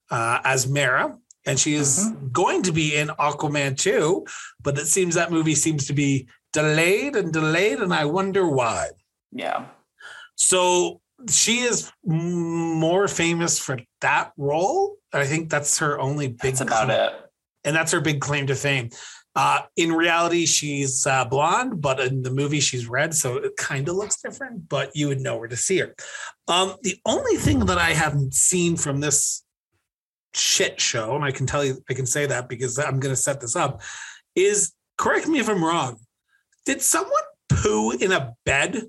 uh, 0.09 0.39
as 0.43 0.67
Mera, 0.67 1.17
and 1.45 1.59
she 1.59 1.75
is 1.75 1.99
mm-hmm. 1.99 2.27
going 2.29 2.63
to 2.63 2.71
be 2.71 2.95
in 2.95 3.09
Aquaman 3.09 3.77
2, 3.77 4.25
but 4.63 4.77
it 4.77 4.87
seems 4.87 5.15
that 5.15 5.31
movie 5.31 5.55
seems 5.55 5.85
to 5.87 5.93
be 5.93 6.27
delayed 6.53 7.15
and 7.15 7.31
delayed, 7.31 7.79
and 7.79 7.93
I 7.93 8.05
wonder 8.05 8.47
why. 8.47 8.89
Yeah. 9.31 9.65
So 10.35 11.01
she 11.29 11.59
is 11.59 11.91
more 12.03 13.07
famous 13.07 13.59
for 13.59 13.79
that 14.01 14.31
role. 14.37 14.97
I 15.13 15.25
think 15.25 15.49
that's 15.49 15.79
her 15.79 15.99
only 15.99 16.27
big. 16.29 16.41
That's 16.41 16.61
about 16.61 16.85
claim, 16.85 16.99
it. 16.99 17.13
And 17.63 17.75
that's 17.75 17.91
her 17.91 18.01
big 18.01 18.21
claim 18.21 18.47
to 18.47 18.55
fame. 18.55 18.89
Uh, 19.35 19.61
in 19.75 19.91
reality, 19.91 20.45
she's 20.45 21.05
uh, 21.05 21.25
blonde, 21.25 21.81
but 21.81 21.99
in 21.99 22.21
the 22.21 22.31
movie, 22.31 22.61
she's 22.61 22.87
red, 22.87 23.13
so 23.13 23.35
it 23.35 23.57
kind 23.57 23.89
of 23.89 23.95
looks 23.95 24.21
different. 24.21 24.69
But 24.69 24.95
you 24.95 25.09
would 25.09 25.19
know 25.19 25.37
where 25.37 25.49
to 25.49 25.57
see 25.57 25.79
her. 25.79 25.93
Um, 26.47 26.75
the 26.83 26.97
only 27.05 27.35
thing 27.35 27.59
that 27.65 27.77
I 27.77 27.91
haven't 27.91 28.33
seen 28.33 28.77
from 28.77 29.01
this 29.01 29.43
shit 30.35 30.79
show, 30.79 31.15
and 31.15 31.23
I 31.23 31.31
can 31.31 31.45
tell 31.45 31.63
you, 31.63 31.77
I 31.89 31.93
can 31.93 32.05
say 32.05 32.25
that 32.25 32.49
because 32.49 32.77
I'm 32.77 32.99
going 32.99 33.13
to 33.13 33.21
set 33.21 33.41
this 33.41 33.55
up, 33.55 33.81
is 34.35 34.73
correct 34.97 35.27
me 35.27 35.39
if 35.39 35.49
I'm 35.49 35.63
wrong. 35.63 35.97
Did 36.65 36.81
someone 36.81 37.13
poo 37.49 37.91
in 37.91 38.11
a 38.11 38.33
bed? 38.45 38.83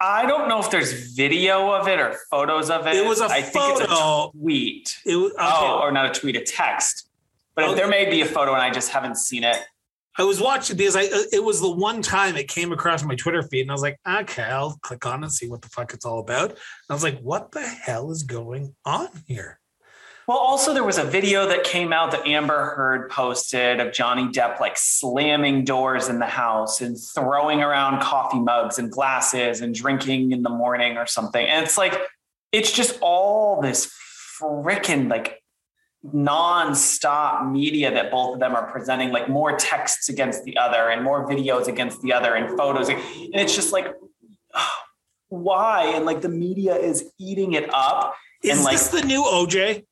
I 0.00 0.26
don't 0.26 0.48
know 0.48 0.58
if 0.58 0.70
there's 0.70 1.14
video 1.14 1.70
of 1.70 1.86
it 1.86 2.00
or 2.00 2.16
photos 2.30 2.70
of 2.70 2.86
it. 2.86 2.96
It 2.96 3.06
was 3.06 3.20
a 3.20 3.26
I 3.26 3.42
photo. 3.42 3.76
think 3.76 3.90
it's 3.90 4.00
a 4.00 4.30
tweet. 4.36 4.96
It 5.06 5.16
was, 5.16 5.32
okay. 5.32 5.42
Oh, 5.42 5.80
or 5.80 5.92
not 5.92 6.06
a 6.06 6.20
tweet, 6.20 6.36
a 6.36 6.42
text. 6.42 7.08
But 7.54 7.66
okay. 7.66 7.74
there 7.76 7.88
may 7.88 8.10
be 8.10 8.22
a 8.22 8.26
photo 8.26 8.52
and 8.54 8.62
I 8.62 8.70
just 8.70 8.90
haven't 8.90 9.16
seen 9.16 9.44
it. 9.44 9.58
I 10.18 10.24
was 10.24 10.40
watching 10.40 10.76
because 10.76 10.96
I 10.96 11.04
uh, 11.04 11.22
it 11.32 11.42
was 11.42 11.60
the 11.60 11.70
one 11.70 12.02
time 12.02 12.36
it 12.36 12.48
came 12.48 12.72
across 12.72 13.02
my 13.02 13.14
Twitter 13.14 13.42
feed 13.42 13.62
and 13.62 13.70
I 13.70 13.74
was 13.74 13.82
like, 13.82 13.98
okay, 14.06 14.42
I'll 14.42 14.76
click 14.82 15.06
on 15.06 15.22
and 15.22 15.32
see 15.32 15.48
what 15.48 15.62
the 15.62 15.68
fuck 15.68 15.94
it's 15.94 16.04
all 16.04 16.18
about. 16.18 16.50
And 16.50 16.58
I 16.90 16.92
was 16.92 17.02
like, 17.02 17.18
what 17.20 17.52
the 17.52 17.62
hell 17.62 18.10
is 18.10 18.22
going 18.22 18.74
on 18.84 19.08
here? 19.26 19.58
Well, 20.28 20.38
also 20.38 20.72
there 20.72 20.84
was 20.84 20.98
a 20.98 21.04
video 21.04 21.48
that 21.48 21.64
came 21.64 21.92
out 21.92 22.12
that 22.12 22.24
Amber 22.26 22.74
Heard 22.76 23.10
posted 23.10 23.80
of 23.80 23.92
Johnny 23.92 24.28
Depp 24.28 24.60
like 24.60 24.76
slamming 24.76 25.64
doors 25.64 26.08
in 26.08 26.20
the 26.20 26.26
house 26.26 26.80
and 26.80 26.96
throwing 26.96 27.60
around 27.60 28.00
coffee 28.00 28.38
mugs 28.38 28.78
and 28.78 28.90
glasses 28.90 29.60
and 29.60 29.74
drinking 29.74 30.30
in 30.30 30.42
the 30.42 30.48
morning 30.48 30.96
or 30.96 31.06
something. 31.06 31.44
And 31.44 31.64
it's 31.64 31.76
like 31.76 32.00
it's 32.52 32.70
just 32.70 32.98
all 33.00 33.60
this 33.60 33.92
freaking 34.40 35.10
like 35.10 35.42
non-stop 36.04 37.50
media 37.50 37.92
that 37.92 38.12
both 38.12 38.34
of 38.34 38.40
them 38.40 38.54
are 38.54 38.70
presenting 38.70 39.10
like 39.10 39.28
more 39.28 39.56
texts 39.56 40.08
against 40.08 40.44
the 40.44 40.56
other 40.56 40.90
and 40.90 41.02
more 41.02 41.28
videos 41.28 41.66
against 41.66 42.00
the 42.00 42.12
other 42.12 42.34
and 42.34 42.56
photos. 42.56 42.88
And 42.88 43.00
it's 43.34 43.56
just 43.56 43.72
like 43.72 43.88
why? 45.30 45.86
And 45.96 46.06
like 46.06 46.20
the 46.20 46.28
media 46.28 46.76
is 46.76 47.10
eating 47.18 47.54
it 47.54 47.68
up. 47.74 48.14
Is 48.44 48.56
and 48.56 48.64
like 48.64 48.74
this 48.74 48.88
the 48.88 49.02
new 49.02 49.22
oj 49.24 49.84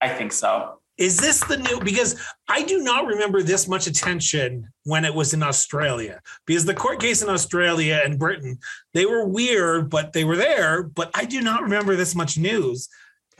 I 0.00 0.08
think 0.08 0.32
so. 0.32 0.78
Is 0.96 1.16
this 1.16 1.44
the 1.44 1.56
new? 1.56 1.80
Because 1.80 2.20
I 2.48 2.64
do 2.64 2.82
not 2.82 3.06
remember 3.06 3.42
this 3.42 3.68
much 3.68 3.86
attention 3.86 4.68
when 4.84 5.04
it 5.04 5.14
was 5.14 5.32
in 5.32 5.44
Australia. 5.44 6.20
Because 6.44 6.64
the 6.64 6.74
court 6.74 7.00
case 7.00 7.22
in 7.22 7.28
Australia 7.28 8.00
and 8.04 8.18
Britain, 8.18 8.58
they 8.94 9.06
were 9.06 9.26
weird, 9.26 9.90
but 9.90 10.12
they 10.12 10.24
were 10.24 10.36
there. 10.36 10.82
But 10.82 11.10
I 11.14 11.24
do 11.24 11.40
not 11.40 11.62
remember 11.62 11.94
this 11.94 12.16
much 12.16 12.36
news. 12.36 12.88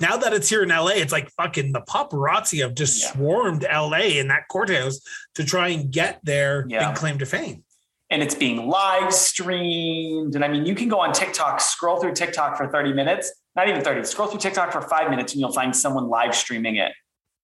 Now 0.01 0.17
that 0.19 0.33
it's 0.33 0.49
here 0.49 0.63
in 0.63 0.69
LA, 0.69 0.91
it's 0.91 1.11
like 1.11 1.31
fucking 1.31 1.73
the 1.73 1.81
paparazzi 1.81 2.61
have 2.63 2.75
just 2.75 3.03
yeah. 3.03 3.13
swarmed 3.13 3.65
LA 3.65 4.19
in 4.19 4.29
that 4.29 4.47
courthouse 4.49 5.01
to 5.35 5.45
try 5.45 5.69
and 5.69 5.91
get 5.91 6.21
their 6.23 6.65
yeah. 6.69 6.91
big 6.91 6.97
claim 6.97 7.19
to 7.19 7.27
fame 7.27 7.65
and 8.11 8.23
it's 8.23 8.35
being 8.35 8.69
live 8.69 9.13
streamed. 9.13 10.35
And 10.35 10.45
I 10.45 10.49
mean, 10.49 10.65
you 10.65 10.75
can 10.75 10.89
go 10.89 11.01
on 11.01 11.13
TikTok, 11.13 11.61
scroll 11.61 12.01
through 12.01 12.15
TikTok 12.15 12.57
for 12.57 12.69
30 12.69 12.93
minutes, 12.93 13.33
not 13.59 13.69
even 13.69 13.83
30, 13.83 14.05
scroll 14.05 14.29
through 14.29 14.39
TikTok 14.39 14.71
for 14.71 14.81
five 14.83 15.11
minutes 15.11 15.33
and 15.33 15.41
you'll 15.41 15.53
find 15.53 15.75
someone 15.75 16.09
live 16.09 16.33
streaming 16.33 16.77
it 16.77 16.93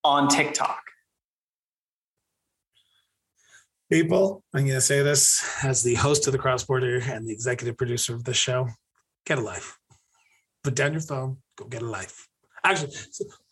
on 0.04 0.28
TikTok. 0.28 0.80
People, 3.90 4.44
I'm 4.54 4.62
going 4.62 4.76
to 4.76 4.80
say 4.80 5.02
this 5.02 5.44
as 5.64 5.82
the 5.82 5.96
host 5.96 6.28
of 6.28 6.32
the 6.32 6.38
Cross 6.38 6.66
Border 6.66 7.02
and 7.04 7.26
the 7.26 7.32
executive 7.32 7.76
producer 7.76 8.14
of 8.14 8.22
the 8.22 8.32
show 8.32 8.68
get 9.26 9.38
a 9.38 9.40
life. 9.40 9.76
Put 10.62 10.76
down 10.76 10.92
your 10.92 11.00
phone, 11.00 11.38
go 11.56 11.64
get 11.64 11.82
a 11.82 11.86
life. 11.86 12.28
Actually, 12.62 12.92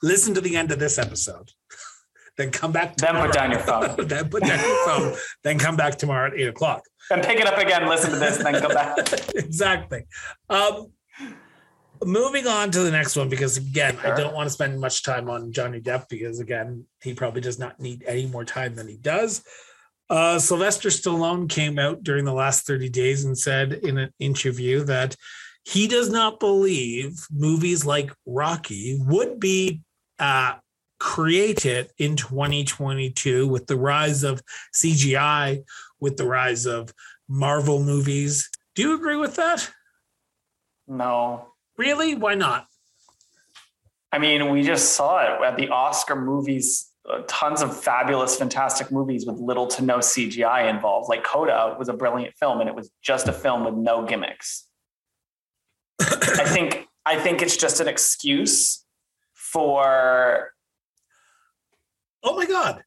listen 0.00 0.32
to 0.34 0.40
the 0.40 0.56
end 0.56 0.70
of 0.70 0.78
this 0.78 0.98
episode 0.98 1.50
then 2.36 2.50
come 2.50 2.70
back. 2.70 2.96
Then 2.96 3.16
put 3.16 3.32
down 3.32 3.50
your 3.50 3.60
phone. 3.60 3.96
then 4.06 4.28
put 4.28 4.44
down 4.44 4.60
your 4.60 4.86
phone. 4.86 5.16
then 5.42 5.58
come 5.58 5.76
back 5.76 5.98
tomorrow 5.98 6.28
at 6.28 6.38
eight 6.38 6.48
o'clock. 6.48 6.82
Then 7.10 7.22
pick 7.22 7.40
it 7.40 7.46
up 7.46 7.58
again, 7.58 7.88
listen 7.88 8.10
to 8.10 8.16
this, 8.18 8.36
and 8.36 8.46
then 8.46 8.62
go 8.62 8.68
back. 8.68 8.96
exactly. 9.34 10.04
Um, 10.48 10.92
moving 12.04 12.46
on 12.46 12.70
to 12.70 12.80
the 12.80 12.90
next 12.90 13.16
one 13.16 13.28
because 13.28 13.56
again, 13.56 13.96
sure. 13.98 14.12
I 14.12 14.16
don't 14.16 14.34
want 14.34 14.46
to 14.46 14.52
spend 14.52 14.80
much 14.80 15.02
time 15.02 15.28
on 15.28 15.52
Johnny 15.52 15.80
Depp 15.80 16.08
because 16.08 16.40
again, 16.40 16.84
he 17.02 17.14
probably 17.14 17.40
does 17.40 17.58
not 17.58 17.80
need 17.80 18.04
any 18.06 18.26
more 18.26 18.44
time 18.44 18.74
than 18.74 18.88
he 18.88 18.96
does. 18.96 19.44
Uh, 20.10 20.38
Sylvester 20.38 20.90
Stallone 20.90 21.48
came 21.48 21.78
out 21.78 22.02
during 22.02 22.24
the 22.24 22.34
last 22.34 22.66
30 22.66 22.88
days 22.90 23.24
and 23.24 23.36
said 23.36 23.72
in 23.72 23.98
an 23.98 24.12
interview 24.18 24.84
that 24.84 25.16
he 25.64 25.86
does 25.86 26.10
not 26.10 26.40
believe 26.40 27.26
movies 27.30 27.86
like 27.86 28.12
Rocky 28.26 28.98
would 29.00 29.38
be 29.38 29.80
uh, 30.18 30.54
created 30.98 31.90
in 31.98 32.16
2022 32.16 33.46
with 33.48 33.66
the 33.66 33.76
rise 33.76 34.22
of 34.22 34.42
CGI, 34.74 35.64
with 36.00 36.16
the 36.16 36.26
rise 36.26 36.66
of 36.66 36.92
Marvel 37.28 37.82
movies. 37.82 38.50
Do 38.74 38.82
you 38.82 38.94
agree 38.94 39.16
with 39.16 39.36
that? 39.36 39.70
No. 40.86 41.51
Really? 41.76 42.14
Why 42.14 42.34
not? 42.34 42.66
I 44.12 44.18
mean, 44.18 44.50
we 44.50 44.62
just 44.62 44.92
saw 44.92 45.20
it 45.20 45.42
at 45.42 45.56
the 45.56 45.68
Oscar 45.70 46.14
movies, 46.14 46.90
uh, 47.08 47.22
tons 47.26 47.62
of 47.62 47.74
fabulous, 47.82 48.36
fantastic 48.36 48.92
movies 48.92 49.26
with 49.26 49.36
little 49.38 49.66
to 49.68 49.82
no 49.82 49.98
CGI 49.98 50.68
involved. 50.68 51.08
Like 51.08 51.24
Coda 51.24 51.74
was 51.78 51.88
a 51.88 51.94
brilliant 51.94 52.34
film 52.36 52.60
and 52.60 52.68
it 52.68 52.74
was 52.74 52.90
just 53.00 53.26
a 53.28 53.32
film 53.32 53.64
with 53.64 53.74
no 53.74 54.04
gimmicks. 54.04 54.68
I 56.00 56.44
think 56.44 56.88
I 57.06 57.18
think 57.18 57.40
it's 57.40 57.56
just 57.56 57.80
an 57.80 57.88
excuse 57.88 58.84
for 59.32 60.52
Oh 62.22 62.36
my 62.36 62.46
God. 62.46 62.84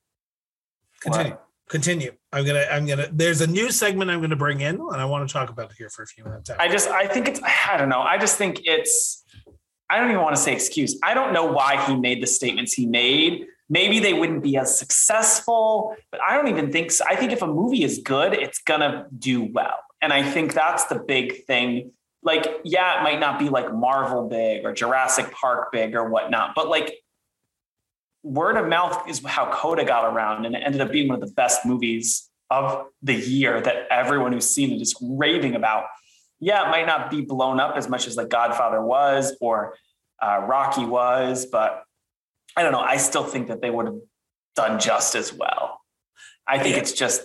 Continue. 1.01 1.31
What? 1.31 1.45
Continue. 1.69 2.11
I'm 2.35 2.45
gonna. 2.45 2.65
I'm 2.69 2.85
gonna. 2.85 3.07
There's 3.13 3.39
a 3.39 3.47
new 3.47 3.71
segment 3.71 4.11
I'm 4.11 4.19
gonna 4.19 4.35
bring 4.35 4.59
in, 4.59 4.75
and 4.75 4.95
I 4.97 5.05
want 5.05 5.27
to 5.27 5.31
talk 5.31 5.49
about 5.49 5.71
it 5.71 5.77
here 5.77 5.89
for 5.89 6.03
a 6.03 6.05
few 6.05 6.25
minutes. 6.25 6.49
I 6.49 6.67
just. 6.67 6.89
I 6.89 7.07
think 7.07 7.29
it's. 7.29 7.39
I 7.41 7.77
don't 7.77 7.87
know. 7.87 8.01
I 8.01 8.17
just 8.17 8.37
think 8.37 8.59
it's. 8.65 9.23
I 9.89 9.99
don't 9.99 10.09
even 10.09 10.21
want 10.21 10.35
to 10.35 10.41
say 10.41 10.53
excuse. 10.53 10.99
I 11.01 11.13
don't 11.13 11.31
know 11.31 11.45
why 11.45 11.85
he 11.85 11.95
made 11.95 12.21
the 12.21 12.27
statements 12.27 12.73
he 12.73 12.87
made. 12.87 13.45
Maybe 13.69 13.99
they 13.99 14.11
wouldn't 14.11 14.43
be 14.43 14.57
as 14.57 14.77
successful, 14.77 15.95
but 16.11 16.21
I 16.21 16.35
don't 16.35 16.49
even 16.49 16.73
think 16.73 16.91
so. 16.91 17.05
I 17.09 17.15
think 17.15 17.31
if 17.31 17.41
a 17.41 17.47
movie 17.47 17.85
is 17.85 17.99
good, 17.99 18.33
it's 18.33 18.59
gonna 18.59 19.07
do 19.17 19.49
well, 19.53 19.79
and 20.01 20.11
I 20.11 20.29
think 20.29 20.53
that's 20.53 20.83
the 20.85 20.95
big 20.95 21.45
thing. 21.45 21.91
Like, 22.21 22.47
yeah, 22.65 22.99
it 22.99 23.03
might 23.03 23.21
not 23.21 23.39
be 23.39 23.47
like 23.47 23.73
Marvel 23.73 24.27
big 24.27 24.65
or 24.65 24.73
Jurassic 24.73 25.31
Park 25.31 25.71
big 25.71 25.95
or 25.95 26.09
whatnot, 26.09 26.51
but 26.53 26.67
like 26.67 26.95
word 28.25 28.57
of 28.57 28.67
mouth 28.67 29.07
is 29.07 29.23
how 29.23 29.51
Coda 29.51 29.85
got 29.85 30.11
around, 30.11 30.45
and 30.45 30.55
it 30.55 30.63
ended 30.65 30.81
up 30.81 30.91
being 30.91 31.07
one 31.07 31.21
of 31.21 31.27
the 31.27 31.33
best 31.33 31.65
movies 31.65 32.29
of 32.49 32.87
the 33.01 33.13
year 33.13 33.61
that 33.61 33.87
everyone 33.89 34.33
who's 34.33 34.49
seen 34.49 34.71
it 34.71 34.81
is 34.81 34.95
raving 35.01 35.55
about. 35.55 35.85
Yeah, 36.39 36.67
it 36.67 36.71
might 36.71 36.85
not 36.85 37.09
be 37.09 37.21
blown 37.21 37.59
up 37.59 37.77
as 37.77 37.87
much 37.87 38.07
as 38.07 38.17
like 38.17 38.29
Godfather 38.29 38.81
was 38.81 39.35
or 39.39 39.75
uh, 40.21 40.41
Rocky 40.47 40.85
was, 40.85 41.45
but 41.45 41.83
I 42.57 42.63
don't 42.63 42.71
know. 42.71 42.79
I 42.79 42.97
still 42.97 43.23
think 43.23 43.47
that 43.47 43.61
they 43.61 43.69
would 43.69 43.85
have 43.85 43.99
done 44.55 44.79
just 44.79 45.15
as 45.15 45.31
well. 45.31 45.79
I 46.47 46.59
think 46.59 46.75
yeah. 46.75 46.81
it's 46.81 46.93
just 46.93 47.21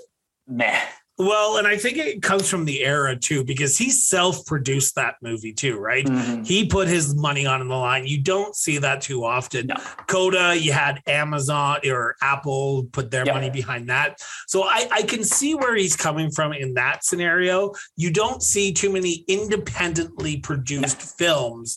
meh. 0.47 0.81
Well, 1.21 1.59
and 1.59 1.67
I 1.67 1.77
think 1.77 1.99
it 1.99 2.23
comes 2.23 2.49
from 2.49 2.65
the 2.65 2.83
era 2.83 3.15
too, 3.15 3.45
because 3.45 3.77
he 3.77 3.91
self-produced 3.91 4.95
that 4.95 5.17
movie 5.21 5.53
too, 5.53 5.77
right? 5.77 6.07
Mhm. 6.07 6.47
He 6.47 6.65
put 6.65 6.89
his 6.89 7.15
money 7.15 7.45
on 7.45 7.69
the 7.69 7.75
line. 7.75 8.07
You 8.07 8.23
don't 8.23 8.57
see 8.57 8.79
that 8.79 9.03
too 9.03 9.23
often. 9.25 9.67
No. 9.67 9.75
Coda, 10.07 10.57
you 10.59 10.73
had 10.73 11.03
Amazon 11.07 11.81
or 11.87 12.17
Apple 12.23 12.85
put 12.93 13.11
their 13.11 13.27
Yep. 13.27 13.35
money 13.35 13.51
behind 13.51 13.91
that. 13.91 14.19
So 14.47 14.63
I, 14.63 14.89
I 14.91 15.03
can 15.03 15.23
see 15.23 15.55
where 15.55 15.77
he's 15.77 15.95
coming 15.95 16.31
from 16.31 16.55
in 16.55 16.73
that 16.75 17.05
scenario. 17.05 17.73
You 17.97 18.11
don't 18.11 18.43
see 18.43 18.73
too 18.73 18.91
many 18.91 19.23
independently 19.29 20.39
produced 20.39 21.03
films 21.19 21.77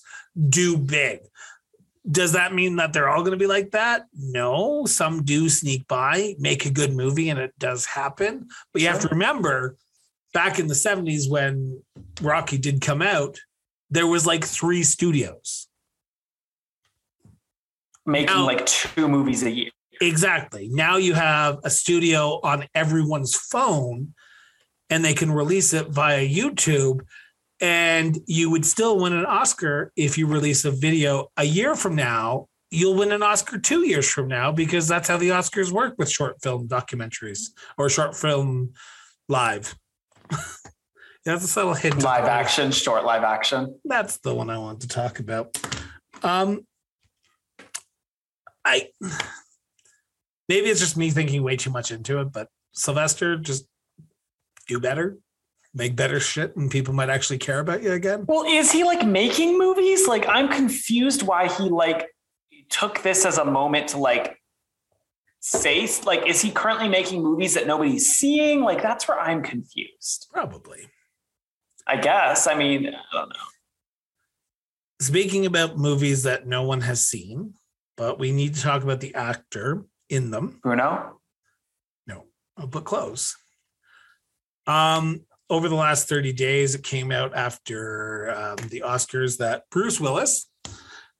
do 0.49 0.77
big. 0.77 1.19
Does 2.09 2.33
that 2.33 2.53
mean 2.53 2.75
that 2.77 2.91
they're 2.91 3.09
all 3.09 3.21
going 3.21 3.31
to 3.31 3.37
be 3.37 3.47
like 3.47 3.71
that? 3.71 4.05
No, 4.13 4.85
some 4.85 5.23
do 5.23 5.47
sneak 5.47 5.87
by, 5.87 6.35
make 6.37 6.65
a 6.65 6.69
good 6.69 6.93
movie, 6.93 7.29
and 7.29 7.39
it 7.39 7.57
does 7.57 7.85
happen. 7.85 8.47
But 8.73 8.81
you 8.81 8.89
have 8.89 8.99
to 9.01 9.07
remember 9.07 9.77
back 10.33 10.59
in 10.59 10.67
the 10.67 10.73
70s 10.73 11.29
when 11.29 11.81
Rocky 12.21 12.57
did 12.57 12.81
come 12.81 13.01
out, 13.01 13.39
there 13.89 14.07
was 14.07 14.25
like 14.25 14.43
three 14.43 14.83
studios. 14.83 15.67
Making 18.05 18.35
Now- 18.35 18.45
like 18.45 18.65
two 18.65 19.07
movies 19.07 19.43
a 19.43 19.51
year. 19.51 19.69
Exactly. 20.01 20.67
Now 20.69 20.97
you 20.97 21.13
have 21.13 21.59
a 21.63 21.69
studio 21.69 22.41
on 22.43 22.67
everyone's 22.75 23.35
phone 23.35 24.13
and 24.89 25.05
they 25.05 25.13
can 25.13 25.31
release 25.31 25.71
it 25.73 25.87
via 25.89 26.27
YouTube. 26.27 27.01
And 27.63 28.19
you 28.27 28.51
would 28.51 28.65
still 28.65 28.99
win 28.99 29.13
an 29.13 29.25
Oscar 29.25 29.93
if 29.95 30.17
you 30.17 30.27
release 30.27 30.65
a 30.65 30.71
video 30.71 31.29
a 31.37 31.45
year 31.45 31.75
from 31.75 31.95
now. 31.95 32.47
You'll 32.71 32.95
win 32.95 33.13
an 33.13 33.23
Oscar 33.23 33.57
two 33.57 33.87
years 33.87 34.09
from 34.09 34.27
now 34.27 34.51
because 34.51 34.85
that's 34.85 35.07
how 35.07 35.15
the 35.15 35.29
Oscars 35.29 35.71
work 35.71 35.95
with 35.97 36.09
short 36.11 36.41
film 36.41 36.67
documentaries 36.67 37.51
or 37.77 37.87
short 37.87 38.17
film 38.17 38.73
live. 39.29 39.75
that's 40.29 41.45
a 41.45 41.47
subtle 41.47 41.73
hint. 41.73 42.03
Live 42.03 42.25
action, 42.25 42.69
short 42.69 43.05
live 43.05 43.23
action. 43.23 43.79
That's 43.85 44.17
the 44.17 44.35
one 44.35 44.49
I 44.49 44.57
want 44.57 44.81
to 44.81 44.89
talk 44.89 45.19
about. 45.19 45.57
Um, 46.21 46.67
I 48.65 48.89
maybe 50.49 50.67
it's 50.67 50.81
just 50.81 50.97
me 50.97 51.11
thinking 51.11 51.43
way 51.43 51.55
too 51.55 51.71
much 51.71 51.91
into 51.91 52.19
it, 52.19 52.33
but 52.33 52.49
Sylvester 52.73 53.37
just 53.37 53.65
do 54.67 54.81
better, 54.81 55.17
make 55.73 55.95
better 55.95 56.19
shit, 56.19 56.55
and 56.55 56.69
people 56.69 56.93
might 56.93 57.09
actually 57.09 57.37
care 57.37 57.59
about 57.59 57.81
you 57.81 57.91
again. 57.91 58.25
Well, 58.27 58.45
is 58.45 58.71
he 58.71 58.83
like 58.83 59.05
making 59.05 59.57
movies? 59.57 60.07
Like, 60.07 60.27
I'm 60.27 60.49
confused 60.49 61.23
why 61.23 61.47
he 61.47 61.69
like 61.69 62.09
took 62.69 63.01
this 63.03 63.25
as 63.25 63.37
a 63.37 63.45
moment 63.45 63.89
to 63.89 63.97
like 63.97 64.39
say, 65.39 65.87
like, 66.05 66.27
is 66.27 66.41
he 66.41 66.51
currently 66.51 66.89
making 66.89 67.21
movies 67.21 67.55
that 67.55 67.67
nobody's 67.67 68.11
seeing? 68.11 68.61
Like, 68.61 68.81
that's 68.81 69.07
where 69.07 69.19
I'm 69.19 69.43
confused. 69.43 70.27
Probably. 70.31 70.87
I 71.85 71.97
guess. 71.97 72.47
I 72.47 72.55
mean, 72.55 72.87
I 72.87 73.15
don't 73.17 73.29
know. 73.29 73.35
Speaking 75.01 75.45
about 75.45 75.77
movies 75.77 76.23
that 76.23 76.47
no 76.47 76.63
one 76.63 76.81
has 76.81 77.05
seen, 77.05 77.55
but 77.97 78.19
we 78.19 78.31
need 78.31 78.55
to 78.55 78.61
talk 78.61 78.83
about 78.83 79.01
the 79.01 79.15
actor 79.15 79.83
in 80.09 80.31
them. 80.31 80.59
Bruno? 80.63 81.19
Oh, 82.57 82.67
but 82.67 82.83
close. 82.83 83.35
Um, 84.67 85.21
over 85.49 85.69
the 85.69 85.75
last 85.75 86.07
30 86.09 86.33
days, 86.33 86.75
it 86.75 86.83
came 86.83 87.11
out 87.11 87.35
after 87.35 88.31
um, 88.31 88.67
the 88.69 88.83
Oscars 88.85 89.37
that 89.37 89.63
Bruce 89.69 89.99
Willis 89.99 90.49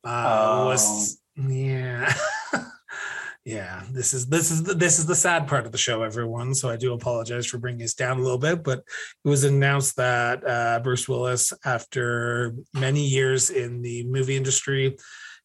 uh, 0.05 0.37
Oh. 0.39 0.65
was 0.67 1.21
yeah. 1.35 2.13
yeah, 3.45 3.83
this 3.91 4.13
is 4.13 4.27
this 4.27 4.51
is 4.51 4.63
the, 4.63 4.73
this 4.73 4.99
is 4.99 5.05
the 5.05 5.15
sad 5.15 5.47
part 5.47 5.65
of 5.65 5.71
the 5.71 5.77
show, 5.77 6.03
everyone. 6.03 6.53
So 6.53 6.69
I 6.69 6.77
do 6.77 6.93
apologize 6.93 7.45
for 7.45 7.57
bringing 7.57 7.83
us 7.83 7.93
down 7.93 8.19
a 8.19 8.21
little 8.21 8.37
bit, 8.37 8.63
but 8.63 8.79
it 8.79 9.29
was 9.29 9.43
announced 9.43 9.97
that 9.97 10.47
uh, 10.47 10.79
Bruce 10.81 11.09
Willis, 11.09 11.51
after 11.65 12.55
many 12.73 13.03
years 13.05 13.49
in 13.49 13.81
the 13.81 14.05
movie 14.05 14.37
industry 14.37 14.95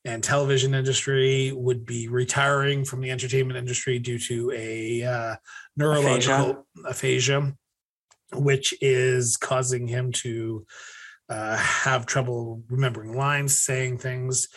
and 0.04 0.22
television 0.22 0.74
industry, 0.74 1.52
would 1.52 1.84
be 1.84 2.08
retiring 2.08 2.84
from 2.84 3.00
the 3.00 3.10
entertainment 3.10 3.58
industry 3.58 3.98
due 3.98 4.18
to 4.18 4.52
a 4.54 5.02
uh, 5.02 5.36
neurological 5.76 6.66
aphasia, 6.86 7.52
which 8.34 8.74
is 8.80 9.36
causing 9.36 9.86
him 9.86 10.12
to 10.12 10.66
uh, 11.28 11.56
have 11.56 12.06
trouble 12.06 12.62
remembering 12.68 13.16
lines, 13.16 13.58
saying 13.58 13.98
things. 13.98 14.48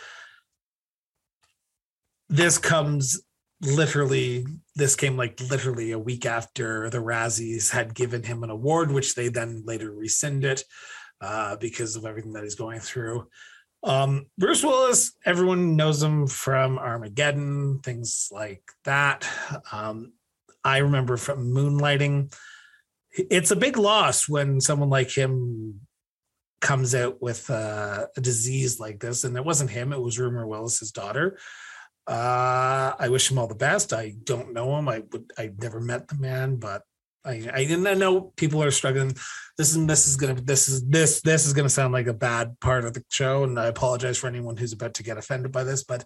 This 2.28 2.58
comes 2.58 3.22
literally, 3.60 4.46
this 4.74 4.96
came 4.96 5.16
like 5.16 5.40
literally 5.50 5.92
a 5.92 5.98
week 5.98 6.26
after 6.26 6.90
the 6.90 6.98
Razzies 6.98 7.70
had 7.70 7.94
given 7.94 8.22
him 8.22 8.42
an 8.42 8.50
award, 8.50 8.90
which 8.90 9.14
they 9.14 9.28
then 9.28 9.62
later 9.66 9.92
rescinded 9.92 10.62
uh, 11.20 11.56
because 11.56 11.96
of 11.96 12.04
everything 12.04 12.32
that 12.32 12.42
he's 12.42 12.54
going 12.54 12.80
through. 12.80 13.26
Um, 13.84 14.26
Bruce 14.38 14.62
Willis, 14.62 15.12
everyone 15.24 15.76
knows 15.76 16.02
him 16.02 16.26
from 16.26 16.78
Armageddon, 16.78 17.80
things 17.80 18.28
like 18.30 18.62
that. 18.84 19.28
Um, 19.72 20.12
I 20.64 20.78
remember 20.78 21.16
from 21.16 21.52
Moonlighting. 21.52 22.32
It's 23.14 23.50
a 23.50 23.56
big 23.56 23.76
loss 23.76 24.28
when 24.28 24.60
someone 24.60 24.90
like 24.90 25.10
him 25.10 25.80
comes 26.60 26.94
out 26.94 27.20
with 27.20 27.50
a 27.50 28.08
disease 28.20 28.80
like 28.80 29.00
this, 29.00 29.24
and 29.24 29.36
it 29.36 29.44
wasn't 29.44 29.70
him; 29.70 29.92
it 29.92 30.00
was 30.00 30.18
Rumer 30.18 30.46
Willis's 30.46 30.92
daughter. 30.92 31.38
Uh, 32.06 32.92
I 32.98 33.08
wish 33.10 33.30
him 33.30 33.38
all 33.38 33.46
the 33.46 33.54
best. 33.54 33.92
I 33.92 34.14
don't 34.24 34.52
know 34.52 34.76
him. 34.76 34.88
I 34.88 35.02
would. 35.12 35.32
I 35.36 35.50
never 35.60 35.80
met 35.80 36.08
the 36.08 36.16
man, 36.16 36.56
but 36.56 36.82
I, 37.24 37.48
I 37.54 37.94
know 37.94 38.32
people 38.36 38.62
are 38.62 38.70
struggling. 38.70 39.14
This 39.56 39.76
is 39.76 39.86
this 39.86 40.06
is 40.06 40.16
gonna 40.16 40.40
this 40.40 40.68
is 40.68 40.84
this 40.88 41.20
this 41.20 41.46
is 41.46 41.52
gonna 41.52 41.68
sound 41.68 41.92
like 41.92 42.06
a 42.06 42.14
bad 42.14 42.58
part 42.60 42.84
of 42.84 42.94
the 42.94 43.04
show, 43.10 43.44
and 43.44 43.58
I 43.58 43.66
apologize 43.66 44.18
for 44.18 44.26
anyone 44.26 44.56
who's 44.56 44.72
about 44.72 44.94
to 44.94 45.02
get 45.02 45.18
offended 45.18 45.52
by 45.52 45.64
this, 45.64 45.84
but 45.84 46.04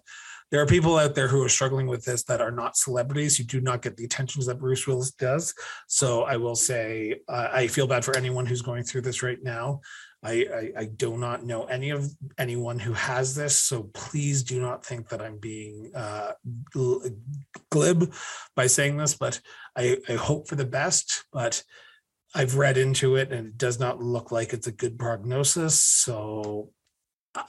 there 0.51 0.61
are 0.61 0.65
people 0.65 0.97
out 0.97 1.15
there 1.15 1.27
who 1.27 1.43
are 1.43 1.49
struggling 1.49 1.87
with 1.87 2.05
this 2.05 2.23
that 2.23 2.41
are 2.41 2.51
not 2.51 2.77
celebrities 2.77 3.37
who 3.37 3.43
do 3.43 3.59
not 3.59 3.81
get 3.81 3.97
the 3.97 4.05
attentions 4.05 4.45
that 4.45 4.59
Bruce 4.59 4.87
Willis 4.87 5.11
does. 5.11 5.53
So 5.87 6.23
I 6.23 6.37
will 6.37 6.55
say 6.55 7.19
uh, 7.27 7.49
I 7.51 7.67
feel 7.67 7.87
bad 7.87 8.05
for 8.05 8.15
anyone 8.15 8.45
who's 8.45 8.61
going 8.61 8.83
through 8.83 9.01
this 9.01 9.23
right 9.23 9.41
now. 9.41 9.81
I, 10.23 10.31
I 10.31 10.81
I 10.81 10.85
do 10.85 11.17
not 11.17 11.45
know 11.45 11.65
any 11.65 11.91
of 11.91 12.09
anyone 12.37 12.79
who 12.79 12.93
has 12.93 13.35
this, 13.35 13.55
so 13.55 13.83
please 13.93 14.43
do 14.43 14.59
not 14.59 14.83
think 14.83 15.09
that 15.09 15.21
I'm 15.21 15.37
being 15.37 15.91
uh, 15.93 16.31
glib 17.69 18.13
by 18.55 18.67
saying 18.67 18.97
this. 18.97 19.13
But 19.13 19.39
I, 19.75 19.97
I 20.09 20.13
hope 20.13 20.47
for 20.47 20.55
the 20.55 20.65
best. 20.65 21.25
But 21.31 21.63
I've 22.33 22.55
read 22.55 22.77
into 22.77 23.15
it, 23.15 23.31
and 23.31 23.47
it 23.47 23.57
does 23.57 23.79
not 23.79 24.01
look 24.01 24.31
like 24.31 24.53
it's 24.53 24.67
a 24.67 24.71
good 24.71 24.97
prognosis. 24.97 25.79
So 25.79 26.71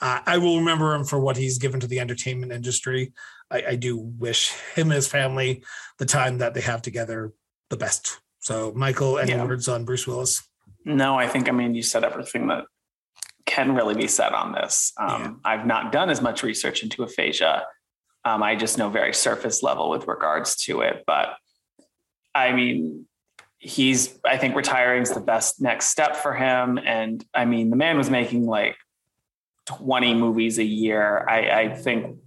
I, 0.01 0.21
I 0.25 0.37
will 0.37 0.59
remember 0.59 0.93
him 0.93 1.03
for 1.03 1.19
what 1.19 1.37
he's 1.37 1.57
given 1.57 1.79
to 1.79 1.87
the 1.87 1.99
entertainment 1.99 2.51
industry. 2.51 3.13
I, 3.51 3.63
I 3.69 3.75
do 3.75 3.97
wish 3.97 4.51
him 4.75 4.87
and 4.87 4.93
his 4.93 5.07
family 5.07 5.63
the 5.97 6.05
time 6.05 6.37
that 6.39 6.53
they 6.53 6.61
have 6.61 6.81
together 6.81 7.33
the 7.69 7.77
best. 7.77 8.19
So, 8.39 8.71
Michael, 8.75 9.19
any 9.19 9.31
Yeah. 9.31 9.45
words 9.45 9.67
on 9.67 9.85
Bruce 9.85 10.07
Willis? 10.07 10.47
No, 10.85 11.17
I 11.17 11.27
think, 11.27 11.49
I 11.49 11.51
mean, 11.51 11.75
you 11.75 11.83
said 11.83 12.03
everything 12.03 12.47
that 12.47 12.65
can 13.45 13.75
really 13.75 13.95
be 13.95 14.07
said 14.07 14.31
on 14.33 14.53
this. 14.53 14.93
Um, 14.97 15.41
I've 15.43 15.65
not 15.65 15.91
done 15.91 16.09
as 16.09 16.21
much 16.21 16.43
research 16.43 16.83
into 16.83 17.03
aphasia. 17.03 17.65
Um, 18.25 18.43
I 18.43 18.55
just 18.55 18.77
know 18.77 18.89
very 18.89 19.13
surface 19.13 19.63
level 19.63 19.89
with 19.89 20.07
regards 20.07 20.55
to 20.65 20.81
it. 20.81 21.03
But 21.07 21.35
I 22.35 22.51
mean, 22.53 23.07
he's, 23.57 24.19
I 24.25 24.37
think 24.37 24.55
retiring 24.55 25.01
is 25.01 25.11
the 25.11 25.19
best 25.19 25.61
next 25.61 25.87
step 25.87 26.15
for 26.15 26.33
him. 26.33 26.77
And 26.77 27.25
I 27.33 27.45
mean, 27.45 27.69
the 27.71 27.75
man 27.75 27.97
was 27.97 28.09
making 28.09 28.45
like 28.45 28.77
20 29.69 30.15
movies 30.15 30.57
a 30.57 30.63
year. 30.63 31.25
I, 31.29 31.61
I 31.61 31.75
think 31.75 32.17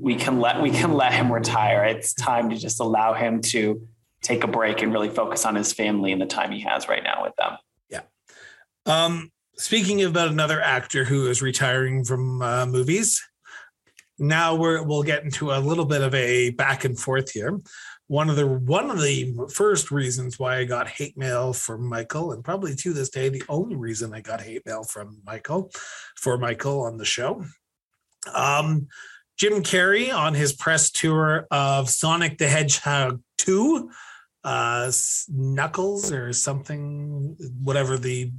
we 0.00 0.14
can 0.14 0.38
let 0.38 0.60
we 0.60 0.70
can 0.70 0.92
let 0.92 1.12
him 1.12 1.32
retire. 1.32 1.84
It's 1.84 2.12
time 2.12 2.50
to 2.50 2.56
just 2.56 2.80
allow 2.80 3.14
him 3.14 3.40
to 3.42 3.86
take 4.22 4.44
a 4.44 4.46
break 4.46 4.82
and 4.82 4.92
really 4.92 5.08
focus 5.08 5.46
on 5.46 5.54
his 5.54 5.72
family 5.72 6.12
and 6.12 6.20
the 6.20 6.26
time 6.26 6.50
he 6.52 6.60
has 6.60 6.88
right 6.88 7.02
now 7.02 7.22
with 7.22 7.34
them. 7.36 7.56
Yeah. 7.88 8.02
Um, 8.84 9.32
speaking 9.56 10.02
about 10.02 10.28
another 10.28 10.60
actor 10.60 11.04
who 11.04 11.28
is 11.28 11.40
retiring 11.40 12.04
from 12.04 12.42
uh, 12.42 12.66
movies, 12.66 13.22
now 14.18 14.54
we're 14.54 14.82
we'll 14.82 15.02
get 15.02 15.24
into 15.24 15.52
a 15.52 15.58
little 15.58 15.86
bit 15.86 16.02
of 16.02 16.14
a 16.14 16.50
back 16.50 16.84
and 16.84 16.98
forth 16.98 17.30
here. 17.30 17.58
One 18.08 18.28
of 18.28 18.36
the 18.36 18.46
one 18.46 18.90
of 18.90 19.00
the 19.00 19.32
first 19.54 19.90
reasons 19.90 20.38
why 20.38 20.58
I 20.58 20.64
got 20.64 20.88
hate 20.88 21.16
mail 21.16 21.54
from 21.54 21.88
Michael, 21.88 22.32
and 22.32 22.44
probably 22.44 22.74
to 22.74 22.92
this 22.92 23.08
day, 23.08 23.30
the 23.30 23.44
only 23.48 23.76
reason 23.76 24.12
I 24.12 24.20
got 24.20 24.42
hate 24.42 24.66
mail 24.66 24.82
from 24.82 25.20
Michael 25.24 25.70
for 26.20 26.38
Michael 26.38 26.82
on 26.82 26.98
the 26.98 27.04
show. 27.04 27.44
Um, 28.34 28.88
Jim 29.38 29.62
Carrey 29.62 30.14
on 30.14 30.34
his 30.34 30.52
press 30.52 30.90
tour 30.90 31.46
of 31.50 31.88
Sonic 31.88 32.38
the 32.38 32.46
Hedgehog 32.46 33.22
2 33.38 33.90
uh 34.42 34.90
knuckles 35.28 36.10
or 36.10 36.32
something 36.32 37.36
whatever 37.62 37.98
the 37.98 38.32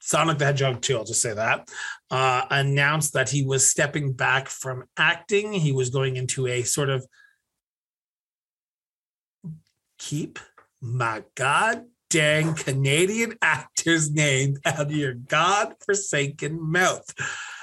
sonic 0.00 0.38
the 0.38 0.44
hedgehog 0.44 0.80
2 0.80 0.96
i'll 0.96 1.04
just 1.04 1.20
say 1.20 1.34
that 1.34 1.68
uh 2.12 2.44
announced 2.50 3.14
that 3.14 3.28
he 3.28 3.44
was 3.44 3.68
stepping 3.68 4.12
back 4.12 4.46
from 4.46 4.84
acting. 4.96 5.52
He 5.52 5.72
was 5.72 5.90
going 5.90 6.14
into 6.14 6.46
a 6.46 6.62
sort 6.62 6.88
of 6.88 7.04
keep. 9.98 10.38
My 10.80 11.24
god 11.34 11.84
dang 12.10 12.54
Canadian 12.54 13.34
actor's 13.40 14.10
name 14.10 14.58
out 14.66 14.80
of 14.80 14.92
your 14.92 15.14
god-forsaken 15.14 16.60
mouth. 16.60 17.14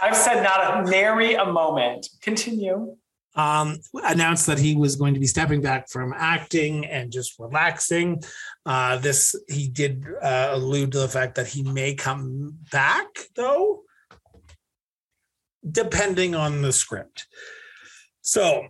I've 0.01 0.15
said 0.15 0.41
not 0.41 0.87
a 0.87 0.89
nary 0.89 1.35
a 1.35 1.45
moment. 1.45 2.07
Continue. 2.21 2.95
Um, 3.35 3.77
announced 3.93 4.47
that 4.47 4.57
he 4.57 4.75
was 4.75 4.95
going 4.95 5.13
to 5.13 5.19
be 5.19 5.27
stepping 5.27 5.61
back 5.61 5.89
from 5.89 6.11
acting 6.17 6.87
and 6.87 7.11
just 7.11 7.37
relaxing. 7.37 8.23
Uh, 8.65 8.97
this 8.97 9.35
he 9.47 9.67
did 9.67 10.03
uh, 10.23 10.49
allude 10.53 10.93
to 10.93 10.99
the 10.99 11.07
fact 11.07 11.35
that 11.35 11.45
he 11.45 11.61
may 11.61 11.93
come 11.93 12.57
back 12.71 13.05
though, 13.35 13.83
depending 15.69 16.33
on 16.33 16.63
the 16.63 16.71
script. 16.71 17.27
So 18.21 18.67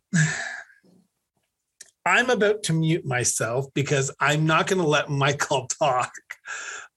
I'm 2.08 2.30
about 2.30 2.64
to 2.64 2.74
mute 2.74 3.06
myself 3.06 3.68
because 3.74 4.12
I'm 4.20 4.46
not 4.46 4.68
going 4.68 4.82
to 4.82 4.88
let 4.88 5.10
Michael 5.10 5.68
talk. 5.80 6.12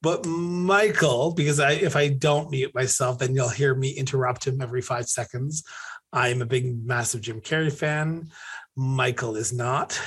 But 0.01 0.25
Michael, 0.25 1.33
because 1.33 1.59
I 1.59 1.73
if 1.73 1.95
I 1.95 2.07
don't 2.07 2.49
mute 2.49 2.73
myself, 2.73 3.19
then 3.19 3.35
you'll 3.35 3.49
hear 3.49 3.75
me 3.75 3.89
interrupt 3.91 4.47
him 4.47 4.61
every 4.61 4.81
five 4.81 5.07
seconds. 5.07 5.63
I'm 6.11 6.41
a 6.41 6.45
big, 6.45 6.85
massive 6.85 7.21
Jim 7.21 7.39
Carrey 7.39 7.71
fan. 7.71 8.29
Michael 8.75 9.35
is 9.35 9.53
not. 9.53 9.99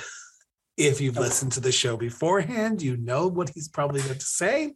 If 0.76 1.00
you've 1.00 1.16
listened 1.16 1.52
to 1.52 1.60
the 1.60 1.70
show 1.70 1.96
beforehand, 1.96 2.82
you 2.82 2.96
know 2.96 3.28
what 3.28 3.50
he's 3.50 3.68
probably 3.68 4.00
going 4.02 4.18
to 4.18 4.24
say. 4.24 4.74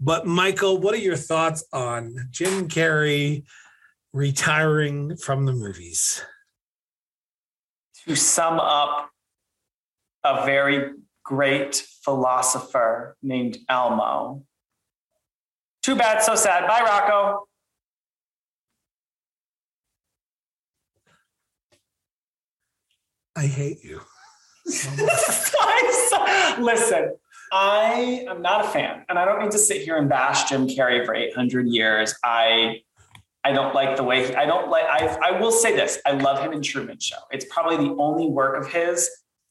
But 0.00 0.26
Michael, 0.26 0.78
what 0.78 0.94
are 0.94 0.98
your 0.98 1.16
thoughts 1.16 1.62
on 1.72 2.28
Jim 2.30 2.68
Carrey 2.68 3.44
retiring 4.14 5.16
from 5.16 5.44
the 5.44 5.52
movies? 5.52 6.22
To 8.06 8.16
sum 8.16 8.58
up, 8.58 9.10
a 10.26 10.44
very 10.44 10.90
great 11.24 11.86
philosopher 12.04 13.16
named 13.22 13.58
Elmo. 13.68 14.42
Too 15.82 15.96
bad, 15.96 16.22
so 16.22 16.34
sad. 16.34 16.66
Bye, 16.66 16.82
Rocco. 16.82 17.46
I 23.36 23.46
hate 23.46 23.84
you. 23.84 24.00
Listen, 26.58 27.12
I 27.52 28.24
am 28.28 28.42
not 28.42 28.64
a 28.64 28.68
fan, 28.68 29.04
and 29.08 29.18
I 29.18 29.24
don't 29.24 29.42
need 29.42 29.50
to 29.52 29.58
sit 29.58 29.82
here 29.82 29.96
and 29.96 30.08
bash 30.08 30.48
Jim 30.48 30.66
Carrey 30.66 31.04
for 31.04 31.14
800 31.14 31.68
years. 31.68 32.14
I 32.24 32.80
I 33.44 33.52
don't 33.52 33.74
like 33.74 33.96
the 33.96 34.02
way 34.02 34.26
he, 34.26 34.34
I 34.34 34.46
don't 34.46 34.70
like. 34.70 34.84
I 34.84 35.18
I 35.22 35.40
will 35.40 35.52
say 35.52 35.76
this: 35.76 36.00
I 36.06 36.12
love 36.12 36.40
him 36.40 36.52
in 36.52 36.62
Truman 36.62 36.98
Show. 36.98 37.18
It's 37.30 37.44
probably 37.44 37.76
the 37.76 37.94
only 37.96 38.26
work 38.26 38.60
of 38.60 38.72
his 38.72 39.08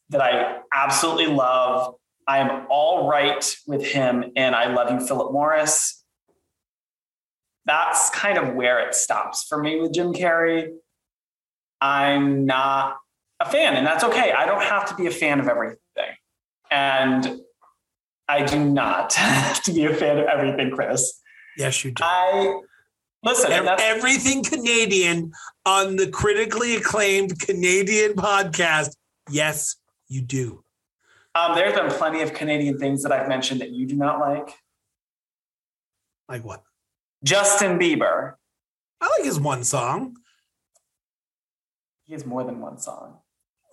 that 0.09 0.21
I 0.21 0.59
absolutely 0.73 1.27
love. 1.27 1.95
I 2.27 2.39
am 2.39 2.65
all 2.69 3.09
right 3.09 3.55
with 3.67 3.85
him, 3.85 4.31
and 4.35 4.55
I 4.55 4.73
love 4.73 4.91
you, 4.91 5.05
Philip 5.05 5.31
Morris. 5.31 6.03
That's 7.65 8.09
kind 8.11 8.37
of 8.37 8.55
where 8.55 8.87
it 8.87 8.93
stops 8.93 9.45
for 9.47 9.61
me 9.61 9.79
with 9.79 9.93
Jim 9.93 10.13
Carrey. 10.13 10.69
I'm 11.81 12.45
not 12.45 12.97
a 13.39 13.49
fan, 13.49 13.75
and 13.75 13.85
that's 13.85 14.03
okay. 14.03 14.31
I 14.31 14.45
don't 14.45 14.63
have 14.63 14.87
to 14.89 14.95
be 14.95 15.07
a 15.07 15.11
fan 15.11 15.39
of 15.39 15.47
everything. 15.47 15.79
And 16.71 17.41
I 18.27 18.43
do 18.43 18.63
not 18.63 19.13
have 19.13 19.61
to 19.63 19.73
be 19.73 19.85
a 19.85 19.93
fan 19.93 20.17
of 20.17 20.25
everything, 20.25 20.71
Chris. 20.71 21.21
Yes, 21.57 21.83
you 21.83 21.91
do. 21.91 22.03
I 22.03 22.59
listen, 23.23 23.51
Everything 23.51 24.43
Canadian 24.43 25.31
on 25.65 25.95
the 25.95 26.07
critically 26.07 26.75
acclaimed 26.75 27.39
Canadian 27.39 28.13
podcast. 28.13 28.95
Yes, 29.29 29.75
you 30.15 30.21
do. 30.21 30.63
um, 31.35 31.53
there's 31.55 31.73
been 31.75 31.89
plenty 31.91 32.21
of 32.21 32.33
Canadian 32.33 32.79
things 32.79 33.03
that 33.03 33.11
I've 33.11 33.27
mentioned 33.27 33.59
that 33.61 33.71
you 33.71 33.85
do 33.85 33.95
not 33.95 34.19
like. 34.19 34.49
Like 36.29 36.43
what? 36.45 36.63
Justin 37.23 37.77
Bieber. 37.77 38.35
I 39.01 39.05
like 39.17 39.25
his 39.25 39.39
one 39.39 39.63
song. 39.63 40.15
He 42.05 42.13
has 42.13 42.25
more 42.25 42.43
than 42.43 42.61
one 42.61 42.77
song. 42.77 43.17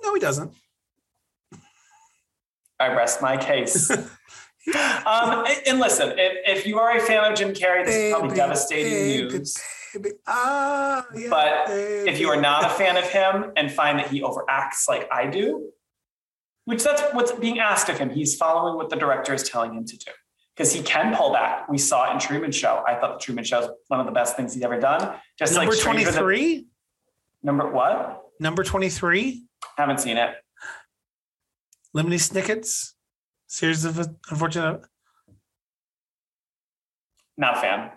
No, 0.03 0.13
he 0.15 0.21
doesn't. 0.21 0.53
I 2.81 2.89
rest 2.95 3.23
my 3.23 3.37
case. 3.37 3.91
um, 3.91 4.09
and, 4.67 5.63
and 5.67 5.79
listen, 5.79 6.13
if, 6.19 6.59
if 6.59 6.67
you 6.67 6.79
are 6.81 6.97
a 6.97 7.01
fan 7.01 7.31
of 7.31 7.39
Jim 7.39 7.53
Carrey, 7.55 7.85
this 7.85 7.95
is 7.95 8.13
probably 8.13 8.37
devastating 8.37 8.93
baby, 8.93 9.29
news. 9.29 9.57
baby. 9.95 10.11
Ah, 10.27 11.07
yeah, 11.15 11.29
But 11.31 11.67
baby. 11.69 12.11
if 12.11 12.19
you 12.19 12.29
are 12.31 12.41
not 12.41 12.65
a 12.65 12.71
fan 12.71 12.97
of 12.97 13.05
him 13.05 13.53
and 13.57 13.71
find 13.71 13.99
that 14.01 14.09
he 14.09 14.23
overacts 14.23 14.89
like 14.89 15.09
I 15.13 15.27
do, 15.27 15.71
which 16.65 16.83
that's 16.85 17.03
what's 17.15 17.33
being 17.33 17.59
asked 17.59 17.89
of 17.89 17.99
him, 17.99 18.11
he's 18.11 18.37
following 18.37 18.77
what 18.77 18.91
the 18.91 18.97
director 18.97 19.35
is 19.35 19.43
telling 19.43 19.75
him 19.75 19.85
to 19.85 19.97
do 19.97 20.11
because 20.57 20.73
he 20.73 20.83
can 20.83 21.15
pull 21.15 21.33
back. 21.33 21.69
We 21.69 21.79
saw 21.79 22.11
it 22.11 22.15
in 22.15 22.19
Truman 22.21 22.53
Show. 22.53 22.83
I 22.87 22.95
thought 22.95 23.19
the 23.19 23.25
Truman 23.25 23.45
Show 23.45 23.61
is 23.63 23.69
one 23.89 24.01
of 24.01 24.07
the 24.07 24.13
best 24.13 24.37
things 24.37 24.55
he's 24.55 24.63
ever 24.63 24.79
done. 24.79 25.17
Just 25.39 25.55
number 25.55 25.71
like 25.73 25.79
Than- 25.83 25.93
23? 26.15 26.67
Number 27.43 27.71
what? 27.71 28.23
Number 28.39 28.63
23? 28.63 29.45
Haven't 29.77 29.99
seen 30.01 30.17
it. 30.17 30.35
Lemony 31.97 32.19
Snicket's 32.21 32.95
series 33.49 33.85
of 33.85 33.99
unfortunate 34.31 34.81
Not 37.37 37.59
a 37.59 37.61
fan. 37.61 37.91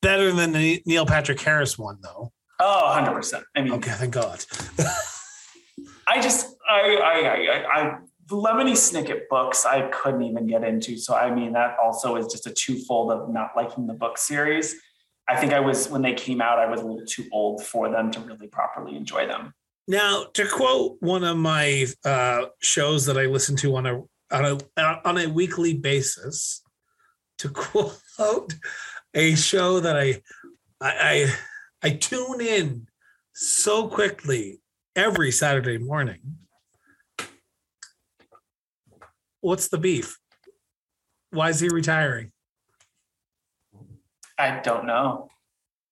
better 0.00 0.32
than 0.32 0.52
the 0.52 0.82
Neil 0.86 1.06
Patrick 1.06 1.40
Harris 1.40 1.78
one 1.78 1.98
though. 2.02 2.32
Oh, 2.60 2.94
100%. 2.96 3.42
I 3.56 3.62
mean, 3.62 3.72
Okay, 3.74 3.90
thank 3.92 4.12
God. 4.14 4.44
I 6.08 6.20
just, 6.20 6.54
I, 6.72 6.96
I, 6.96 7.18
I, 7.28 7.80
I, 7.80 7.98
the 8.28 8.36
Lemony 8.36 8.72
Snicket 8.72 9.28
books, 9.28 9.66
I 9.66 9.88
couldn't 9.88 10.22
even 10.22 10.46
get 10.46 10.64
into. 10.64 10.96
So, 10.96 11.14
I 11.14 11.34
mean, 11.34 11.52
that 11.52 11.76
also 11.82 12.16
is 12.16 12.26
just 12.26 12.46
a 12.46 12.50
twofold 12.52 13.12
of 13.12 13.28
not 13.28 13.50
liking 13.56 13.86
the 13.86 13.94
book 13.94 14.16
series. 14.18 14.74
I 15.28 15.36
think 15.36 15.52
I 15.52 15.60
was, 15.60 15.88
when 15.88 16.02
they 16.02 16.14
came 16.14 16.40
out, 16.40 16.58
I 16.58 16.66
was 16.66 16.80
a 16.80 16.86
little 16.86 17.06
too 17.06 17.26
old 17.32 17.64
for 17.64 17.90
them 17.90 18.10
to 18.12 18.20
really 18.20 18.48
properly 18.48 18.96
enjoy 18.96 19.26
them. 19.26 19.54
Now, 19.88 20.24
to 20.34 20.46
quote 20.46 20.96
one 21.00 21.24
of 21.24 21.36
my 21.36 21.86
uh, 22.04 22.46
shows 22.60 23.06
that 23.06 23.18
I 23.18 23.26
listen 23.26 23.56
to 23.56 23.76
on 23.76 23.86
a 23.86 24.02
on 24.30 24.44
a 24.76 25.00
on 25.04 25.18
a 25.18 25.26
weekly 25.26 25.74
basis, 25.74 26.62
to 27.38 27.48
quote 27.48 28.54
a 29.12 29.34
show 29.34 29.80
that 29.80 29.98
I 29.98 30.22
I 30.80 30.92
I, 31.00 31.34
I 31.82 31.90
tune 31.90 32.40
in 32.40 32.86
so 33.34 33.88
quickly 33.88 34.60
every 34.94 35.32
Saturday 35.32 35.78
morning. 35.78 36.20
What's 39.42 39.68
the 39.68 39.76
beef? 39.78 40.18
Why 41.30 41.50
is 41.50 41.60
he 41.60 41.68
retiring? 41.68 42.32
I 44.38 44.60
don't 44.60 44.86
know. 44.86 45.28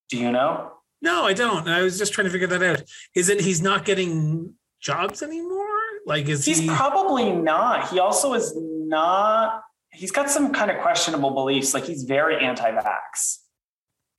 Do 0.08 0.16
you 0.16 0.32
know? 0.32 0.72
No, 1.02 1.24
I 1.24 1.32
don't. 1.34 1.68
I 1.68 1.82
was 1.82 1.98
just 1.98 2.12
trying 2.12 2.26
to 2.26 2.30
figure 2.30 2.46
that 2.46 2.62
out. 2.62 2.82
Is 3.14 3.28
it 3.28 3.40
he's 3.40 3.60
not 3.60 3.84
getting 3.84 4.54
jobs 4.80 5.22
anymore? 5.22 5.66
Like, 6.06 6.28
is 6.28 6.44
He's 6.44 6.58
he? 6.60 6.66
probably 6.68 7.30
not. 7.32 7.90
He 7.90 7.98
also 7.98 8.34
is 8.34 8.54
not, 8.56 9.62
he's 9.92 10.10
got 10.10 10.30
some 10.30 10.52
kind 10.52 10.70
of 10.70 10.78
questionable 10.78 11.30
beliefs. 11.32 11.74
Like 11.74 11.84
he's 11.84 12.04
very 12.04 12.42
anti 12.44 12.70
vax. 12.70 13.38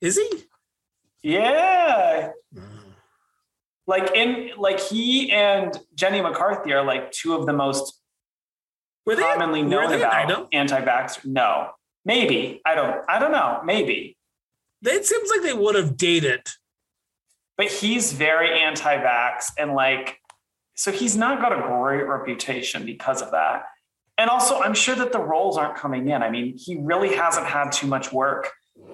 is 0.00 0.16
he? 0.16 0.44
Yeah. 1.22 2.30
Hmm. 2.54 2.60
Like 3.86 4.14
in, 4.14 4.50
like 4.58 4.78
he 4.80 5.30
and 5.32 5.76
Jenny 5.94 6.20
McCarthy 6.20 6.72
are 6.72 6.84
like 6.84 7.10
two 7.12 7.34
of 7.34 7.46
the 7.46 7.52
most 7.52 8.00
Were 9.06 9.16
they 9.16 9.22
commonly 9.22 9.62
known 9.62 9.90
they 9.90 9.96
about 9.96 10.48
anti-vax. 10.52 11.24
No, 11.24 11.70
maybe 12.04 12.60
I 12.64 12.74
don't. 12.74 13.04
I 13.08 13.18
don't 13.18 13.32
know. 13.32 13.60
Maybe, 13.64 14.16
It 14.82 15.06
seems 15.06 15.30
like 15.30 15.42
they 15.42 15.54
would 15.54 15.74
have 15.74 15.96
dated. 15.96 16.46
but 17.56 17.66
he's 17.66 18.12
very 18.12 18.60
anti-vax, 18.60 19.46
and 19.58 19.74
like, 19.74 20.18
so 20.74 20.90
he's 20.92 21.16
not 21.16 21.40
got 21.40 21.52
a 21.52 21.60
great 21.60 22.06
reputation 22.06 22.86
because 22.86 23.22
of 23.22 23.30
that. 23.32 23.64
And 24.18 24.30
also, 24.30 24.60
I'm 24.60 24.74
sure 24.74 24.94
that 24.94 25.10
the 25.12 25.18
roles 25.18 25.56
aren't 25.58 25.76
coming 25.76 26.08
in. 26.08 26.22
I 26.22 26.30
mean, 26.30 26.56
he 26.56 26.76
really 26.76 27.14
hasn't 27.16 27.46
had 27.46 27.72
too 27.72 27.86
much 27.86 28.12
work. 28.12 28.50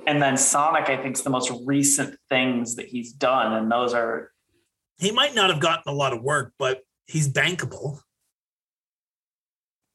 And 0.07 0.23
then 0.23 0.37
Sonic, 0.37 0.89
I 0.89 0.97
think, 0.97 1.17
is 1.17 1.23
the 1.23 1.31
most 1.31 1.53
recent 1.67 2.17
things 2.29 2.77
that 2.77 2.87
he's 2.87 3.13
done, 3.13 3.53
and 3.53 3.71
those 3.71 3.95
are 3.95 4.33
He 4.99 5.11
might 5.11 5.35
not 5.35 5.51
have 5.51 5.61
gotten 5.61 5.85
a 5.93 5.95
lot 5.95 6.13
of 6.13 6.23
work, 6.23 6.53
but 6.59 6.83
he's 7.07 7.29
bankable. 7.29 8.01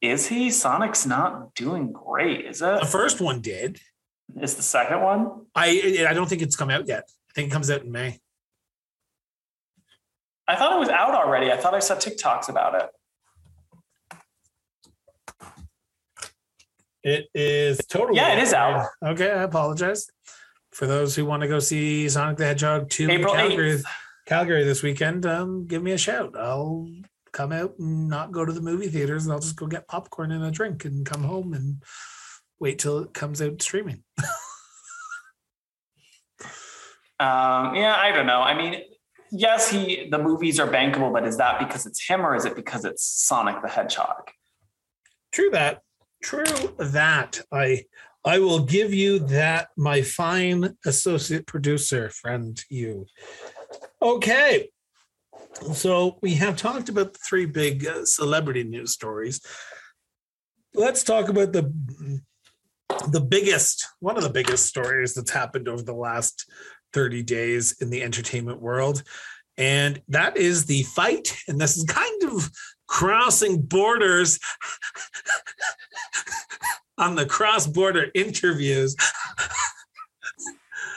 Is 0.00 0.26
he? 0.26 0.50
Sonic's 0.50 1.06
not 1.06 1.54
doing 1.54 1.92
great, 1.92 2.46
is 2.46 2.62
it? 2.62 2.80
The 2.80 2.86
first 2.86 3.20
one 3.20 3.40
did. 3.40 3.80
Is 4.40 4.54
the 4.56 4.62
second 4.62 5.00
one? 5.00 5.46
I 5.54 6.06
I 6.08 6.14
don't 6.14 6.28
think 6.28 6.42
it's 6.42 6.56
come 6.56 6.70
out 6.70 6.88
yet. 6.88 7.04
I 7.30 7.32
think 7.34 7.48
it 7.48 7.52
comes 7.52 7.70
out 7.70 7.82
in 7.82 7.92
May. 7.92 8.18
I 10.46 10.56
thought 10.56 10.76
it 10.76 10.78
was 10.78 10.88
out 10.88 11.14
already. 11.14 11.50
I 11.50 11.56
thought 11.56 11.74
I 11.74 11.78
saw 11.78 11.94
TikToks 11.94 12.48
about 12.48 12.74
it. 12.74 12.90
It 17.02 17.28
is 17.34 17.78
totally. 17.86 18.16
Yeah, 18.16 18.32
it 18.32 18.42
is 18.42 18.52
out. 18.54 18.88
Okay, 19.04 19.30
I 19.30 19.42
apologize. 19.42 20.08
For 20.72 20.86
those 20.86 21.14
who 21.14 21.24
want 21.24 21.42
to 21.42 21.48
go 21.48 21.60
see 21.60 22.08
Sonic 22.08 22.38
the 22.38 22.46
Hedgehog 22.46 22.90
2 22.90 23.04
in 23.04 23.10
April 23.10 23.34
Calgary, 23.34 23.78
Calgary 24.26 24.64
this 24.64 24.82
weekend, 24.82 25.24
um, 25.26 25.66
give 25.66 25.82
me 25.82 25.92
a 25.92 25.98
shout. 25.98 26.34
I'll 26.36 26.88
come 27.34 27.52
out 27.52 27.74
and 27.78 28.08
not 28.08 28.32
go 28.32 28.46
to 28.46 28.52
the 28.52 28.62
movie 28.62 28.88
theaters 28.88 29.24
and 29.24 29.32
I'll 29.34 29.40
just 29.40 29.56
go 29.56 29.66
get 29.66 29.88
popcorn 29.88 30.32
and 30.32 30.44
a 30.44 30.50
drink 30.50 30.86
and 30.86 31.04
come 31.04 31.24
home 31.24 31.52
and 31.52 31.82
wait 32.58 32.78
till 32.78 33.00
it 33.00 33.12
comes 33.12 33.42
out 33.42 33.60
streaming. 33.60 34.02
Um, 37.20 37.76
yeah, 37.76 37.94
I 37.96 38.10
don't 38.10 38.26
know. 38.26 38.40
I 38.40 38.54
mean, 38.54 38.82
yes, 39.30 39.70
he 39.70 40.08
the 40.10 40.18
movies 40.18 40.58
are 40.58 40.66
bankable, 40.66 41.12
but 41.12 41.24
is 41.24 41.36
that 41.36 41.60
because 41.60 41.86
it's 41.86 42.04
him 42.06 42.26
or 42.26 42.34
is 42.34 42.44
it 42.44 42.56
because 42.56 42.84
it's 42.84 43.06
Sonic 43.06 43.62
the 43.62 43.68
Hedgehog? 43.68 44.30
True 45.32 45.50
that. 45.50 45.82
True 46.22 46.74
that. 46.78 47.40
I 47.52 47.84
I 48.24 48.40
will 48.40 48.64
give 48.64 48.92
you 48.92 49.20
that, 49.20 49.68
my 49.76 50.02
fine 50.02 50.76
associate 50.84 51.46
producer 51.46 52.10
friend. 52.10 52.60
You. 52.68 53.06
Okay. 54.02 54.70
So 55.74 56.18
we 56.20 56.34
have 56.34 56.56
talked 56.56 56.88
about 56.88 57.12
the 57.12 57.18
three 57.26 57.46
big 57.46 57.86
uh, 57.86 58.04
celebrity 58.04 58.64
news 58.64 58.92
stories. 58.92 59.40
Let's 60.74 61.04
talk 61.04 61.28
about 61.28 61.52
the 61.52 61.72
the 63.08 63.20
biggest, 63.20 63.88
one 64.00 64.16
of 64.16 64.22
the 64.22 64.30
biggest 64.30 64.66
stories 64.66 65.14
that's 65.14 65.30
happened 65.30 65.68
over 65.68 65.82
the 65.82 65.94
last 65.94 66.50
30 66.92 67.22
days 67.22 67.76
in 67.80 67.90
the 67.90 68.02
entertainment 68.02 68.60
world. 68.60 69.02
And 69.56 70.00
that 70.08 70.36
is 70.36 70.66
the 70.66 70.82
fight. 70.82 71.36
And 71.48 71.60
this 71.60 71.76
is 71.76 71.84
kind 71.84 72.24
of 72.24 72.50
crossing 72.86 73.62
borders 73.62 74.38
on 76.98 77.14
the 77.14 77.26
cross 77.26 77.66
border 77.66 78.06
interviews. 78.14 78.96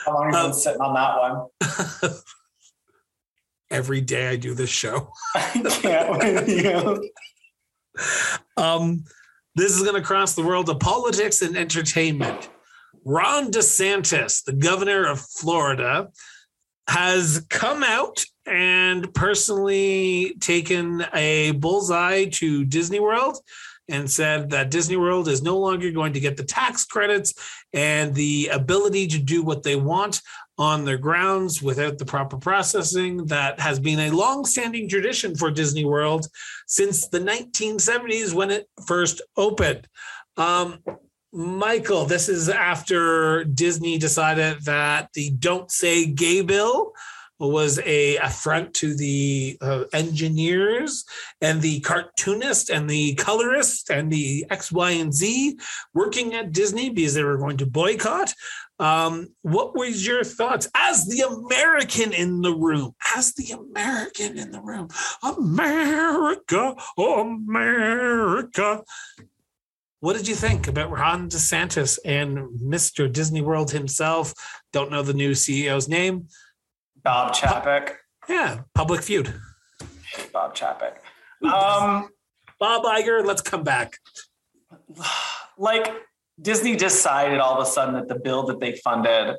How 0.04 0.14
long 0.14 0.32
have 0.32 0.42
you 0.42 0.48
been 0.50 0.58
sitting 0.58 0.80
on 0.80 0.94
that 0.94 2.10
one? 2.10 2.12
Every 3.70 4.00
day 4.00 4.28
I 4.28 4.36
do 4.36 4.54
this 4.54 4.70
show. 4.70 5.12
I 5.34 5.50
can't 5.80 6.18
with 6.18 6.48
you. 6.48 7.10
Um, 8.56 9.04
this 9.54 9.72
is 9.72 9.82
going 9.82 9.96
to 9.96 10.02
cross 10.02 10.34
the 10.34 10.42
world 10.42 10.68
of 10.68 10.78
politics 10.78 11.42
and 11.42 11.56
entertainment. 11.56 12.48
Ron 13.04 13.50
DeSantis, 13.50 14.44
the 14.44 14.52
governor 14.52 15.06
of 15.06 15.20
Florida, 15.20 16.08
has 16.88 17.44
come 17.50 17.82
out 17.82 18.24
and 18.46 19.12
personally 19.14 20.34
taken 20.40 21.04
a 21.14 21.52
bullseye 21.52 22.26
to 22.26 22.64
Disney 22.64 23.00
World 23.00 23.38
and 23.88 24.10
said 24.10 24.50
that 24.50 24.70
Disney 24.70 24.96
World 24.96 25.28
is 25.28 25.42
no 25.42 25.58
longer 25.58 25.90
going 25.90 26.12
to 26.12 26.20
get 26.20 26.36
the 26.36 26.44
tax 26.44 26.84
credits 26.84 27.34
and 27.72 28.14
the 28.14 28.48
ability 28.48 29.06
to 29.08 29.18
do 29.18 29.42
what 29.42 29.62
they 29.62 29.76
want 29.76 30.20
on 30.58 30.84
their 30.84 30.98
grounds 30.98 31.62
without 31.62 31.98
the 31.98 32.04
proper 32.04 32.36
processing 32.36 33.26
that 33.26 33.60
has 33.60 33.78
been 33.78 34.00
a 34.00 34.10
long-standing 34.10 34.88
tradition 34.88 35.36
for 35.36 35.50
Disney 35.50 35.84
World 35.84 36.26
since 36.66 37.08
the 37.08 37.20
1970s 37.20 38.34
when 38.34 38.50
it 38.50 38.68
first 38.86 39.22
opened. 39.36 39.86
Um, 40.36 40.78
Michael, 41.32 42.06
this 42.06 42.28
is 42.28 42.48
after 42.48 43.44
Disney 43.44 43.98
decided 43.98 44.64
that 44.64 45.10
the 45.12 45.30
Don't 45.30 45.70
Say 45.70 46.06
Gay 46.06 46.40
bill 46.40 46.92
was 47.38 47.78
a 47.84 48.16
affront 48.16 48.74
to 48.74 48.94
the 48.94 49.56
uh, 49.60 49.84
engineers 49.92 51.04
and 51.40 51.62
the 51.62 51.80
cartoonist 51.80 52.70
and 52.70 52.88
the 52.88 53.14
colorist 53.14 53.90
and 53.90 54.10
the 54.10 54.44
X, 54.50 54.72
Y, 54.72 54.90
and 54.90 55.14
Z 55.14 55.58
working 55.94 56.34
at 56.34 56.52
Disney 56.52 56.90
because 56.90 57.14
they 57.14 57.22
were 57.22 57.38
going 57.38 57.56
to 57.58 57.66
boycott. 57.66 58.34
Um, 58.80 59.28
what 59.42 59.76
was 59.76 60.06
your 60.06 60.22
thoughts 60.22 60.68
as 60.74 61.06
the 61.06 61.22
American 61.22 62.12
in 62.12 62.42
the 62.42 62.54
room? 62.54 62.94
As 63.16 63.34
the 63.34 63.52
American 63.52 64.38
in 64.38 64.52
the 64.52 64.60
room, 64.60 64.88
America, 65.22 66.76
America. 66.96 68.82
What 70.00 70.16
did 70.16 70.28
you 70.28 70.36
think 70.36 70.68
about 70.68 70.92
Ron 70.92 71.28
DeSantis 71.28 71.98
and 72.04 72.38
Mr. 72.60 73.12
Disney 73.12 73.42
World 73.42 73.72
himself? 73.72 74.32
Don't 74.72 74.92
know 74.92 75.02
the 75.02 75.12
new 75.12 75.32
CEO's 75.32 75.88
name. 75.88 76.28
Bob 77.08 77.34
Chapek. 77.34 77.94
Yeah, 78.28 78.64
public 78.74 79.02
feud. 79.02 79.32
Bob 80.30 80.54
Chapek. 80.54 80.96
Um, 81.42 82.10
Bob 82.60 82.84
Iger, 82.84 83.24
let's 83.24 83.40
come 83.40 83.62
back. 83.62 83.96
like 85.58 85.90
Disney 86.38 86.76
decided 86.76 87.38
all 87.38 87.58
of 87.58 87.66
a 87.66 87.70
sudden 87.70 87.94
that 87.94 88.08
the 88.08 88.16
bill 88.16 88.44
that 88.48 88.60
they 88.60 88.72
funded 88.84 89.36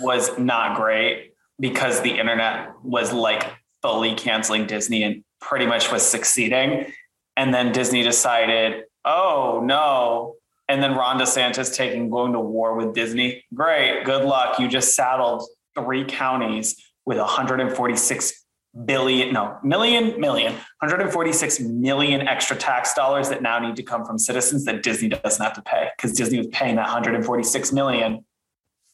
was 0.00 0.36
not 0.40 0.74
great 0.74 1.34
because 1.60 2.00
the 2.00 2.18
internet 2.18 2.70
was 2.82 3.12
like 3.12 3.48
fully 3.80 4.16
canceling 4.16 4.66
Disney 4.66 5.04
and 5.04 5.22
pretty 5.40 5.66
much 5.66 5.92
was 5.92 6.04
succeeding. 6.04 6.92
And 7.36 7.54
then 7.54 7.70
Disney 7.70 8.02
decided, 8.02 8.82
oh 9.04 9.62
no. 9.64 10.34
And 10.68 10.82
then 10.82 10.96
Ron 10.96 11.20
DeSantis 11.20 11.76
taking 11.76 12.10
going 12.10 12.32
to 12.32 12.40
war 12.40 12.74
with 12.74 12.92
Disney. 12.92 13.44
Great, 13.54 14.04
good 14.04 14.24
luck. 14.24 14.58
You 14.58 14.66
just 14.66 14.96
saddled 14.96 15.46
three 15.74 16.04
counties 16.04 16.76
with 17.04 17.18
146 17.18 18.46
billion, 18.84 19.32
no, 19.32 19.58
million, 19.62 20.18
million, 20.20 20.52
146 20.52 21.60
million 21.60 22.26
extra 22.26 22.56
tax 22.56 22.94
dollars 22.94 23.28
that 23.28 23.42
now 23.42 23.58
need 23.58 23.76
to 23.76 23.82
come 23.82 24.04
from 24.04 24.18
citizens 24.18 24.64
that 24.64 24.82
Disney 24.82 25.08
doesn't 25.08 25.44
have 25.44 25.54
to 25.54 25.62
pay 25.62 25.88
because 25.96 26.12
Disney 26.12 26.38
was 26.38 26.46
paying 26.48 26.76
that 26.76 26.84
146 26.84 27.72
million 27.72 28.24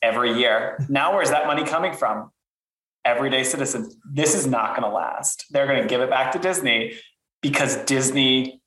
every 0.02 0.38
year. 0.38 0.84
Now, 0.88 1.14
where's 1.14 1.30
that 1.30 1.46
money 1.46 1.64
coming 1.64 1.92
from? 1.92 2.30
Everyday 3.04 3.44
citizens. 3.44 3.96
This 4.10 4.34
is 4.34 4.46
not 4.46 4.76
going 4.76 4.88
to 4.88 4.94
last. 4.94 5.44
They're 5.50 5.66
going 5.66 5.82
to 5.82 5.88
give 5.88 6.00
it 6.00 6.10
back 6.10 6.32
to 6.32 6.38
Disney 6.38 6.94
because 7.40 7.76
Disney 7.84 8.60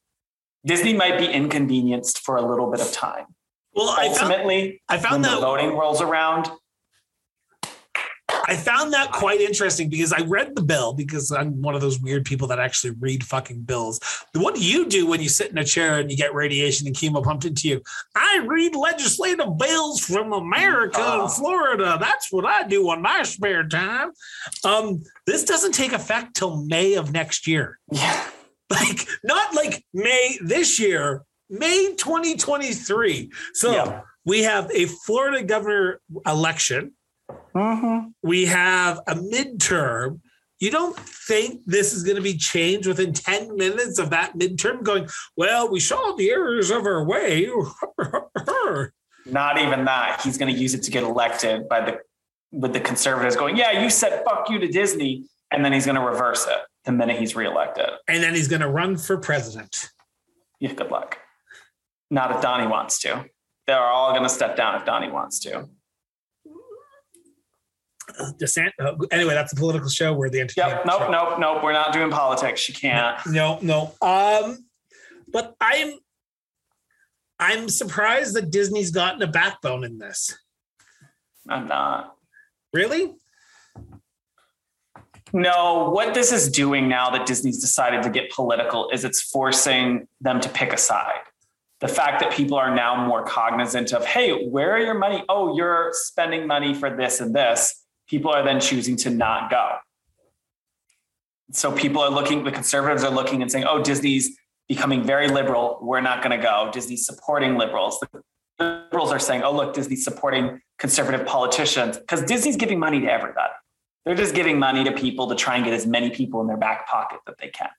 Disney 0.66 0.94
might 0.94 1.18
be 1.18 1.26
inconvenienced 1.26 2.20
for 2.20 2.36
a 2.38 2.42
little 2.42 2.70
bit 2.70 2.82
of 2.82 2.92
time. 2.92 3.26
Well, 3.74 3.90
I 3.90 4.10
found, 4.10 4.32
Ultimately, 4.32 4.82
I 4.88 4.98
found 4.98 5.14
when 5.14 5.22
that 5.24 5.36
the 5.36 5.42
voting 5.42 5.72
rolls 5.72 6.02
around, 6.02 6.52
I 8.52 8.56
found 8.58 8.92
that 8.92 9.14
quite 9.14 9.40
interesting 9.40 9.88
because 9.90 10.12
I 10.12 10.24
read 10.24 10.58
the 10.58 10.62
bill 10.62 10.92
because 10.92 11.32
I'm 11.32 11.62
one 11.62 11.74
of 11.74 11.80
those 11.80 12.02
weird 12.02 12.26
people 12.26 12.50
that 12.50 12.60
actually 12.60 12.90
read 13.00 13.24
fucking 13.24 13.62
bills. 13.62 13.98
What 14.34 14.56
do 14.56 14.62
you 14.62 14.90
do 14.90 15.08
when 15.08 15.22
you 15.22 15.30
sit 15.30 15.52
in 15.52 15.58
a 15.58 15.64
chair 15.64 16.00
and 16.00 16.12
you 16.12 16.18
get 16.18 16.34
radiation 16.34 16.86
and 16.86 16.94
chemo 16.94 17.24
pumped 17.24 17.46
into 17.46 17.70
you? 17.70 17.82
I 18.14 18.44
read 18.46 18.76
legislative 18.76 19.58
bills 19.58 20.02
from 20.02 20.34
America 20.34 20.98
Oh. 21.00 21.22
and 21.22 21.32
Florida. 21.32 21.98
That's 21.98 22.30
what 22.30 22.44
I 22.46 22.68
do 22.68 22.90
on 22.90 23.02
my 23.02 23.24
spare 23.24 23.66
time. 23.66 24.12
Um, 24.66 25.02
this 25.26 25.46
doesn't 25.46 25.72
take 25.72 25.94
effect 25.94 26.36
till 26.36 26.66
May 26.66 26.96
of 26.96 27.14
next 27.14 27.48
year. 27.48 27.80
yeah, 27.90 28.28
Like 28.70 29.08
not 29.24 29.56
like 29.56 29.82
May 29.94 30.38
this 30.44 30.78
year, 30.78 31.24
May 31.50 31.94
2023. 31.98 33.32
So 33.54 33.72
Yeah. 33.72 34.02
we 34.26 34.44
have 34.44 34.70
a 34.72 34.88
Florida 35.06 35.42
governor 35.42 36.02
election 36.26 36.92
Mm-hmm. 37.56 38.10
we 38.24 38.46
have 38.46 39.00
a 39.08 39.16
midterm. 39.16 40.20
You 40.60 40.70
don't 40.70 40.98
think 40.98 41.62
this 41.66 41.92
is 41.92 42.04
going 42.04 42.18
to 42.18 42.22
be 42.22 42.38
changed 42.38 42.88
within 42.88 43.14
10 43.14 43.56
minutes 43.56 43.98
of 43.98 44.12
that 44.12 44.38
midterm 44.38 44.84
going, 44.84 45.10
well, 45.36 45.72
we 45.72 45.80
saw 45.80 46.14
the 46.16 46.30
errors 46.30 46.70
of 46.70 46.86
our 46.86 47.04
way. 47.04 47.50
not 49.26 49.58
even 49.58 49.86
that. 49.86 50.22
He's 50.24 50.38
going 50.38 50.54
to 50.54 50.60
use 50.60 50.76
it 50.76 50.84
to 50.84 50.92
get 50.92 51.04
elected 51.04 51.68
by 51.68 51.82
the 51.82 52.00
with 52.52 52.74
the 52.74 52.80
conservatives 52.80 53.36
going, 53.36 53.56
yeah, 53.56 53.82
you 53.82 53.90
said 53.90 54.24
fuck 54.26 54.50
you 54.50 54.60
to 54.60 54.68
Disney, 54.68 55.26
and 55.52 55.64
then 55.64 55.72
he's 55.72 55.86
going 55.86 55.96
to 55.96 56.02
reverse 56.02 56.46
it 56.48 56.60
the 56.84 56.92
minute 56.92 57.18
he's 57.18 57.36
reelected. 57.36 57.90
and 58.08 58.22
then 58.22 58.34
he's 58.34 58.48
going 58.48 58.62
to 58.62 58.68
run 58.68 58.98
for 58.98 59.18
president. 59.18 59.90
Yeah, 60.60 60.74
good 60.74 60.92
luck. 60.92 61.18
Not 62.10 62.32
if 62.32 62.42
Donnie 62.42 62.68
wants 62.68 63.00
to. 63.00 63.26
They're 63.68 63.80
all 63.80 64.12
going 64.12 64.24
to 64.24 64.30
step 64.30 64.58
down 64.58 64.76
if 64.76 64.86
Donnie 64.86 65.10
wants 65.10 65.40
to. 65.40 65.70
DeSant, 68.40 68.72
uh, 68.80 68.94
anyway, 69.12 69.34
that's 69.34 69.54
a 69.54 69.56
political 69.56 69.90
show 69.90 70.14
where 70.14 70.30
the 70.30 70.38
Yep. 70.40 70.52
Nope. 70.58 71.02
show. 71.02 71.10
Nope. 71.12 71.40
Nope. 71.40 71.64
We're 71.64 71.74
not 71.74 71.94
doing 71.94 72.10
politics. 72.12 72.68
You 72.68 72.76
can't. 72.76 73.18
No, 73.28 73.60
no. 73.62 73.94
Um, 74.02 74.66
but 75.28 75.56
I'm 75.62 75.94
I'm 77.40 77.70
surprised 77.70 78.36
that 78.36 78.52
Disney's 78.52 78.92
gotten 78.92 79.22
a 79.24 79.28
backbone 79.28 79.84
in 79.84 79.98
this. 79.98 80.38
I'm 81.50 81.68
not. 81.68 82.16
Really? 82.72 83.14
No, 85.34 85.90
what 85.90 86.14
this 86.14 86.32
is 86.32 86.52
doing 86.52 86.90
now 86.90 87.10
that 87.12 87.26
Disney's 87.26 87.60
decided 87.60 88.04
to 88.04 88.10
get 88.10 88.30
political 88.32 88.90
is 88.92 89.06
it's 89.06 89.22
forcing 89.22 90.08
them 90.20 90.40
to 90.42 90.50
pick 90.50 90.74
a 90.74 90.78
side. 90.78 91.22
The 91.80 91.88
fact 91.88 92.22
that 92.22 92.32
people 92.32 92.58
are 92.58 92.76
now 92.76 93.08
more 93.08 93.24
cognizant 93.26 93.92
of, 93.94 94.06
hey, 94.06 94.46
where 94.48 94.72
are 94.72 94.80
your 94.80 94.94
money? 94.94 95.24
Oh, 95.30 95.56
you're 95.56 95.90
spending 95.94 96.46
money 96.46 96.74
for 96.74 96.96
this 96.96 97.22
and 97.22 97.34
this. 97.34 97.81
People 98.12 98.32
are 98.32 98.44
then 98.44 98.60
choosing 98.60 98.98
to 98.98 99.10
not 99.10 99.50
go. 99.50 99.78
So 101.54 101.72
people 101.72 102.02
are 102.02 102.10
looking, 102.10 102.44
the 102.44 102.52
conservatives 102.52 103.06
are 103.06 103.10
looking 103.10 103.42
and 103.42 103.50
saying, 103.50 103.64
oh, 103.64 103.82
Disney's 103.82 104.38
becoming 104.68 105.02
very 105.02 105.30
liberal. 105.30 105.80
We're 105.82 106.02
not 106.02 106.22
going 106.22 106.38
to 106.38 106.44
go. 106.44 106.70
Disney's 106.74 107.06
supporting 107.06 107.58
liberals. 107.58 108.02
The 108.02 108.22
liberals 108.60 109.14
are 109.14 109.20
saying, 109.20 109.44
oh, 109.44 109.56
look, 109.56 109.74
Disney's 109.74 110.04
supporting 110.04 110.60
conservative 110.78 111.26
politicians 111.26 111.98
because 111.98 112.22
Disney's 112.24 112.58
giving 112.58 112.80
money 112.80 113.00
to 113.00 113.08
everybody. 113.08 113.54
They're 114.04 114.16
just 114.16 114.36
giving 114.36 114.60
money 114.60 114.84
to 114.84 114.92
people 114.92 115.30
to 115.30 115.36
try 115.36 115.56
and 115.56 115.64
get 115.64 115.74
as 115.74 115.88
many 115.88 116.10
people 116.10 116.42
in 116.42 116.48
their 116.48 116.58
back 116.58 116.90
pocket 116.90 117.20
that 117.28 117.38
they 117.38 117.48
can. 117.48 117.70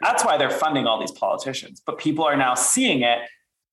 That's 0.00 0.24
why 0.24 0.36
they're 0.36 0.50
funding 0.50 0.86
all 0.86 1.00
these 1.00 1.10
politicians. 1.10 1.82
But 1.84 1.98
people 1.98 2.24
are 2.24 2.36
now 2.36 2.54
seeing 2.54 3.02
it 3.02 3.18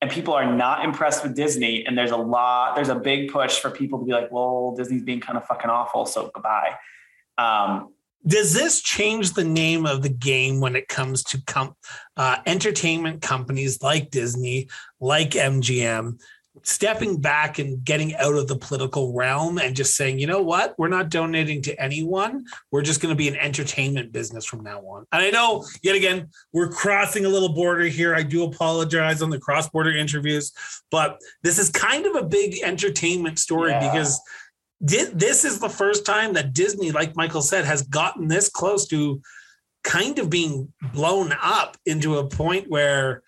and 0.00 0.10
people 0.10 0.34
are 0.34 0.50
not 0.50 0.84
impressed 0.84 1.22
with 1.22 1.34
Disney. 1.34 1.84
And 1.84 1.98
there's 1.98 2.12
a 2.12 2.16
lot, 2.16 2.76
there's 2.76 2.88
a 2.88 2.94
big 2.94 3.32
push 3.32 3.58
for 3.58 3.70
people 3.70 3.98
to 3.98 4.04
be 4.04 4.12
like, 4.12 4.30
well, 4.30 4.74
Disney's 4.76 5.02
being 5.02 5.20
kind 5.20 5.36
of 5.36 5.44
fucking 5.46 5.70
awful. 5.70 6.06
So 6.06 6.30
goodbye. 6.32 6.74
Um, 7.36 7.92
does 8.26 8.52
this 8.52 8.80
change 8.80 9.32
the 9.32 9.44
name 9.44 9.86
of 9.86 10.02
the 10.02 10.08
game 10.08 10.60
when 10.60 10.76
it 10.76 10.88
comes 10.88 11.22
to 11.24 11.42
com- 11.46 11.74
uh, 12.16 12.36
entertainment 12.46 13.22
companies 13.22 13.80
like 13.82 14.10
Disney, 14.10 14.68
like 15.00 15.30
MGM, 15.30 16.20
stepping 16.62 17.20
back 17.20 17.58
and 17.58 17.84
getting 17.84 18.14
out 18.16 18.34
of 18.34 18.48
the 18.48 18.56
political 18.56 19.12
realm 19.12 19.58
and 19.58 19.76
just 19.76 19.96
saying, 19.96 20.18
you 20.18 20.26
know 20.26 20.42
what, 20.42 20.78
we're 20.78 20.88
not 20.88 21.08
donating 21.08 21.62
to 21.62 21.82
anyone. 21.82 22.44
We're 22.70 22.82
just 22.82 23.00
going 23.00 23.12
to 23.12 23.16
be 23.16 23.28
an 23.28 23.36
entertainment 23.36 24.12
business 24.12 24.44
from 24.44 24.62
now 24.62 24.80
on. 24.80 25.06
And 25.12 25.22
I 25.22 25.30
know, 25.30 25.64
yet 25.82 25.96
again, 25.96 26.28
we're 26.52 26.70
crossing 26.70 27.24
a 27.24 27.28
little 27.28 27.54
border 27.54 27.84
here. 27.84 28.14
I 28.14 28.22
do 28.22 28.44
apologize 28.44 29.22
on 29.22 29.30
the 29.30 29.38
cross 29.40 29.68
border 29.68 29.90
interviews, 29.90 30.52
but 30.90 31.20
this 31.42 31.58
is 31.58 31.70
kind 31.70 32.06
of 32.06 32.14
a 32.16 32.24
big 32.24 32.60
entertainment 32.62 33.38
story 33.38 33.70
yeah. 33.70 33.90
because 33.90 34.20
this 34.80 35.44
is 35.44 35.58
the 35.58 35.68
first 35.68 36.06
time 36.06 36.34
that 36.34 36.52
Disney, 36.52 36.92
like 36.92 37.16
Michael 37.16 37.42
said, 37.42 37.64
has 37.64 37.82
gotten 37.82 38.28
this 38.28 38.48
close 38.48 38.86
to 38.88 39.20
kind 39.84 40.18
of 40.18 40.30
being 40.30 40.72
blown 40.92 41.34
up 41.40 41.76
into 41.86 42.18
a 42.18 42.28
point 42.28 42.68
where 42.68 43.22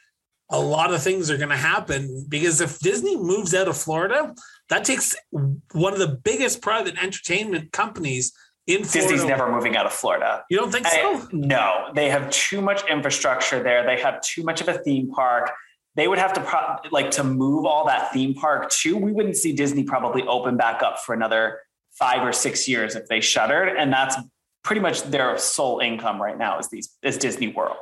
a 0.50 0.58
lot 0.58 0.92
of 0.92 1.02
things 1.02 1.30
are 1.30 1.36
going 1.36 1.50
to 1.50 1.56
happen 1.56 2.26
because 2.28 2.60
if 2.60 2.78
Disney 2.80 3.16
moves 3.16 3.54
out 3.54 3.68
of 3.68 3.76
Florida, 3.76 4.34
that 4.68 4.84
takes 4.84 5.14
one 5.30 5.92
of 5.92 5.98
the 5.98 6.08
biggest 6.08 6.60
private 6.60 7.00
entertainment 7.02 7.72
companies 7.72 8.32
in 8.66 8.84
Florida. 8.84 9.12
Disney's 9.12 9.28
never 9.28 9.50
moving 9.50 9.76
out 9.76 9.86
of 9.86 9.92
Florida. 9.92 10.44
You 10.50 10.58
don't 10.58 10.72
think 10.72 10.86
I, 10.86 10.90
so? 10.90 11.28
no, 11.32 11.90
they 11.94 12.08
have 12.10 12.30
too 12.30 12.60
much 12.60 12.88
infrastructure 12.90 13.62
there. 13.62 13.84
They 13.84 14.00
have 14.00 14.20
too 14.22 14.42
much 14.42 14.60
of 14.60 14.68
a 14.68 14.78
theme 14.78 15.10
park. 15.10 15.50
They 15.96 16.08
would 16.08 16.18
have 16.18 16.32
to 16.34 16.40
pro- 16.40 16.76
like 16.90 17.10
to 17.12 17.24
move 17.24 17.64
all 17.64 17.86
that 17.86 18.12
theme 18.12 18.34
park 18.34 18.70
too. 18.70 18.96
We 18.96 19.12
wouldn't 19.12 19.36
see 19.36 19.52
Disney 19.52 19.84
probably 19.84 20.22
open 20.24 20.56
back 20.56 20.82
up 20.82 21.00
for 21.00 21.14
another 21.14 21.60
five 21.92 22.26
or 22.26 22.32
six 22.32 22.68
years 22.68 22.94
if 22.94 23.06
they 23.08 23.20
shuttered, 23.20 23.68
and 23.76 23.92
that's 23.92 24.16
pretty 24.62 24.80
much 24.80 25.02
their 25.04 25.36
sole 25.38 25.80
income 25.80 26.20
right 26.20 26.38
now 26.38 26.58
is 26.58 26.68
these 26.68 26.96
is 27.02 27.18
Disney 27.18 27.48
World. 27.48 27.76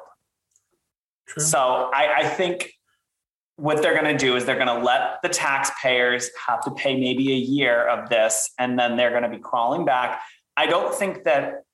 True. 1.29 1.43
So 1.43 1.91
I, 1.95 2.20
I 2.20 2.29
think 2.29 2.72
what 3.57 3.83
they're 3.83 4.01
going 4.01 4.16
to 4.16 4.16
do 4.16 4.37
is 4.37 4.45
they're 4.45 4.55
going 4.55 4.68
to 4.68 4.85
let 4.85 5.20
the 5.22 5.29
taxpayers 5.29 6.31
have 6.47 6.62
to 6.62 6.70
pay 6.70 6.99
maybe 6.99 7.33
a 7.33 7.37
year 7.37 7.87
of 7.87 8.09
this, 8.09 8.51
and 8.59 8.79
then 8.79 8.97
they're 8.97 9.11
going 9.11 9.24
to 9.24 9.29
be 9.29 9.39
crawling 9.39 9.85
back. 9.85 10.20
I 10.57 10.66
don't 10.66 10.95
think 10.95 11.24
that, 11.24 11.64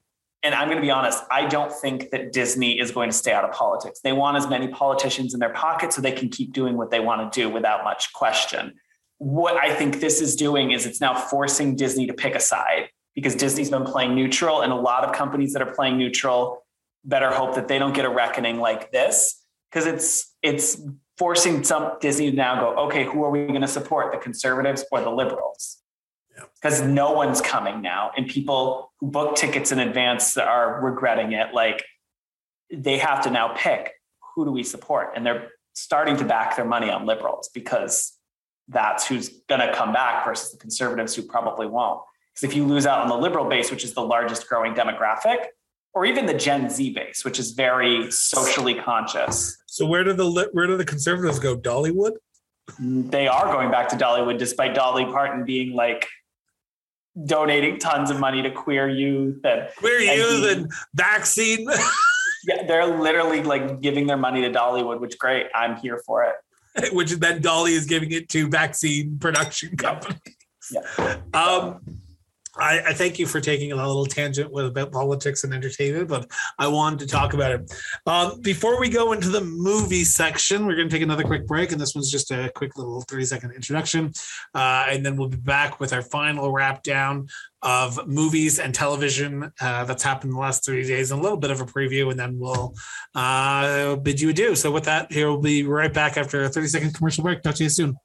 and 0.42 0.54
I'm 0.54 0.68
going 0.68 0.78
to 0.78 0.82
be 0.82 0.90
honest, 0.90 1.22
I 1.30 1.46
don't 1.46 1.70
think 1.70 2.10
that 2.10 2.32
Disney 2.32 2.80
is 2.80 2.90
going 2.90 3.10
to 3.10 3.16
stay 3.16 3.32
out 3.32 3.44
of 3.44 3.52
politics. 3.52 4.00
They 4.00 4.12
want 4.12 4.38
as 4.38 4.48
many 4.48 4.68
politicians 4.68 5.34
in 5.34 5.40
their 5.40 5.52
pocket 5.52 5.92
so 5.92 6.00
they 6.00 6.12
can 6.12 6.30
keep 6.30 6.52
doing 6.52 6.76
what 6.76 6.90
they 6.90 7.00
want 7.00 7.30
to 7.30 7.40
do 7.40 7.50
without 7.50 7.84
much 7.84 8.12
question. 8.14 8.74
What 9.18 9.62
I 9.62 9.74
think 9.74 10.00
this 10.00 10.20
is 10.22 10.36
doing 10.36 10.72
is 10.72 10.86
it's 10.86 11.00
now 11.02 11.14
forcing 11.14 11.76
Disney 11.76 12.06
to 12.06 12.14
pick 12.14 12.34
a 12.34 12.40
side 12.40 12.88
because 13.14 13.36
Disney's 13.36 13.70
been 13.70 13.84
playing 13.84 14.14
neutral, 14.14 14.62
and 14.62 14.72
a 14.72 14.76
lot 14.76 15.04
of 15.04 15.14
companies 15.14 15.52
that 15.52 15.60
are 15.60 15.72
playing 15.72 15.98
neutral 15.98 16.64
better 17.04 17.30
hope 17.30 17.54
that 17.56 17.68
they 17.68 17.78
don't 17.78 17.94
get 17.94 18.06
a 18.06 18.10
reckoning 18.10 18.58
like 18.58 18.90
this 18.90 19.43
because 19.74 19.86
it's 19.86 20.34
it's 20.42 20.80
forcing 21.18 21.64
some 21.64 21.92
Disney 22.00 22.30
to 22.30 22.36
now 22.36 22.60
go, 22.60 22.86
okay, 22.86 23.04
who 23.04 23.24
are 23.24 23.30
we 23.30 23.46
going 23.46 23.60
to 23.60 23.68
support, 23.68 24.12
the 24.12 24.18
conservatives 24.18 24.84
or 24.90 25.00
the 25.00 25.10
liberals? 25.10 25.78
Because 26.60 26.80
yeah. 26.80 26.88
no 26.88 27.12
one's 27.12 27.40
coming 27.40 27.82
now, 27.82 28.10
and 28.16 28.26
people 28.26 28.92
who 29.00 29.10
book 29.10 29.36
tickets 29.36 29.72
in 29.72 29.80
advance 29.80 30.36
are 30.36 30.80
regretting 30.82 31.32
it. 31.32 31.52
Like 31.52 31.84
they 32.72 32.98
have 32.98 33.22
to 33.22 33.30
now 33.30 33.54
pick 33.56 33.92
who 34.34 34.44
do 34.44 34.52
we 34.52 34.62
support, 34.62 35.12
and 35.16 35.26
they're 35.26 35.48
starting 35.74 36.16
to 36.18 36.24
back 36.24 36.56
their 36.56 36.64
money 36.64 36.88
on 36.88 37.04
liberals 37.04 37.50
because 37.52 38.16
that's 38.68 39.06
who's 39.06 39.28
going 39.48 39.60
to 39.60 39.74
come 39.74 39.92
back 39.92 40.24
versus 40.24 40.52
the 40.52 40.58
conservatives 40.58 41.14
who 41.14 41.22
probably 41.22 41.66
won't. 41.66 42.00
Because 42.32 42.48
if 42.48 42.56
you 42.56 42.64
lose 42.64 42.86
out 42.86 43.00
on 43.00 43.08
the 43.08 43.16
liberal 43.16 43.48
base, 43.48 43.70
which 43.70 43.84
is 43.84 43.92
the 43.92 44.02
largest 44.02 44.48
growing 44.48 44.74
demographic, 44.74 45.46
or 45.94 46.04
even 46.04 46.26
the 46.26 46.34
Gen 46.34 46.68
Z 46.68 46.90
base, 46.90 47.24
which 47.24 47.38
is 47.38 47.52
very 47.52 48.10
socially 48.10 48.74
conscious. 48.74 49.56
So 49.66 49.86
where 49.86 50.04
do 50.04 50.12
the 50.12 50.48
where 50.52 50.66
do 50.66 50.76
the 50.76 50.84
conservatives 50.84 51.38
go? 51.38 51.56
Dollywood? 51.56 52.12
They 52.78 53.28
are 53.28 53.52
going 53.52 53.70
back 53.70 53.88
to 53.90 53.96
Dollywood, 53.96 54.38
despite 54.38 54.74
Dolly 54.74 55.04
Parton 55.04 55.44
being 55.44 55.74
like 55.74 56.08
donating 57.26 57.78
tons 57.78 58.10
of 58.10 58.18
money 58.18 58.42
to 58.42 58.50
queer 58.50 58.88
youth 58.88 59.44
and 59.44 59.68
queer 59.76 59.98
and 59.98 60.18
youth 60.18 60.42
being, 60.42 60.58
and 60.62 60.72
vaccine. 60.94 61.68
yeah, 62.46 62.66
they're 62.66 62.86
literally 62.86 63.42
like 63.42 63.80
giving 63.80 64.06
their 64.06 64.16
money 64.16 64.42
to 64.42 64.50
Dollywood, 64.50 65.00
which 65.00 65.18
great. 65.18 65.46
I'm 65.54 65.76
here 65.76 66.02
for 66.04 66.24
it. 66.24 66.92
which 66.92 67.12
then 67.12 67.40
Dolly 67.40 67.74
is 67.74 67.86
giving 67.86 68.10
it 68.10 68.28
to 68.30 68.48
vaccine 68.48 69.18
production 69.18 69.76
companies. 69.76 70.18
Yeah. 70.72 71.18
Um, 71.32 71.80
I, 72.58 72.80
I, 72.86 72.92
thank 72.92 73.18
you 73.18 73.26
for 73.26 73.40
taking 73.40 73.72
a 73.72 73.76
little 73.76 74.06
tangent 74.06 74.52
with 74.52 74.66
about 74.66 74.92
politics 74.92 75.44
and 75.44 75.52
entertainment, 75.52 76.08
but 76.08 76.30
I 76.58 76.68
wanted 76.68 77.00
to 77.00 77.06
talk 77.06 77.34
about 77.34 77.52
it. 77.52 77.74
Um, 78.06 78.40
before 78.42 78.78
we 78.78 78.88
go 78.88 79.12
into 79.12 79.28
the 79.28 79.40
movie 79.40 80.04
section, 80.04 80.66
we're 80.66 80.76
going 80.76 80.88
to 80.88 80.94
take 80.94 81.02
another 81.02 81.24
quick 81.24 81.46
break, 81.46 81.72
and 81.72 81.80
this 81.80 81.94
one's 81.94 82.10
just 82.10 82.30
a 82.30 82.50
quick 82.54 82.76
little 82.76 83.00
30 83.02 83.24
second 83.24 83.52
introduction. 83.52 84.12
Uh, 84.54 84.86
and 84.88 85.04
then 85.04 85.16
we'll 85.16 85.28
be 85.28 85.36
back 85.36 85.80
with 85.80 85.92
our 85.92 86.02
final 86.02 86.52
wrap 86.52 86.82
down 86.82 87.26
of 87.62 88.06
movies 88.06 88.58
and 88.58 88.74
television 88.74 89.50
uh, 89.60 89.84
that's 89.84 90.02
happened 90.02 90.30
in 90.30 90.34
the 90.34 90.40
last 90.40 90.64
30 90.64 90.86
days, 90.86 91.10
and 91.10 91.20
a 91.20 91.22
little 91.22 91.38
bit 91.38 91.50
of 91.50 91.60
a 91.60 91.64
preview, 91.64 92.10
and 92.10 92.20
then 92.20 92.38
we'll 92.38 92.74
uh, 93.14 93.96
bid 93.96 94.20
you 94.20 94.30
adieu. 94.30 94.54
So, 94.54 94.70
with 94.70 94.84
that, 94.84 95.10
here 95.10 95.28
we'll 95.28 95.40
be 95.40 95.64
right 95.64 95.92
back 95.92 96.16
after 96.16 96.44
a 96.44 96.48
30 96.48 96.68
second 96.68 96.94
commercial 96.94 97.24
break. 97.24 97.42
Talk 97.42 97.56
to 97.56 97.64
you 97.64 97.70
soon. 97.70 97.96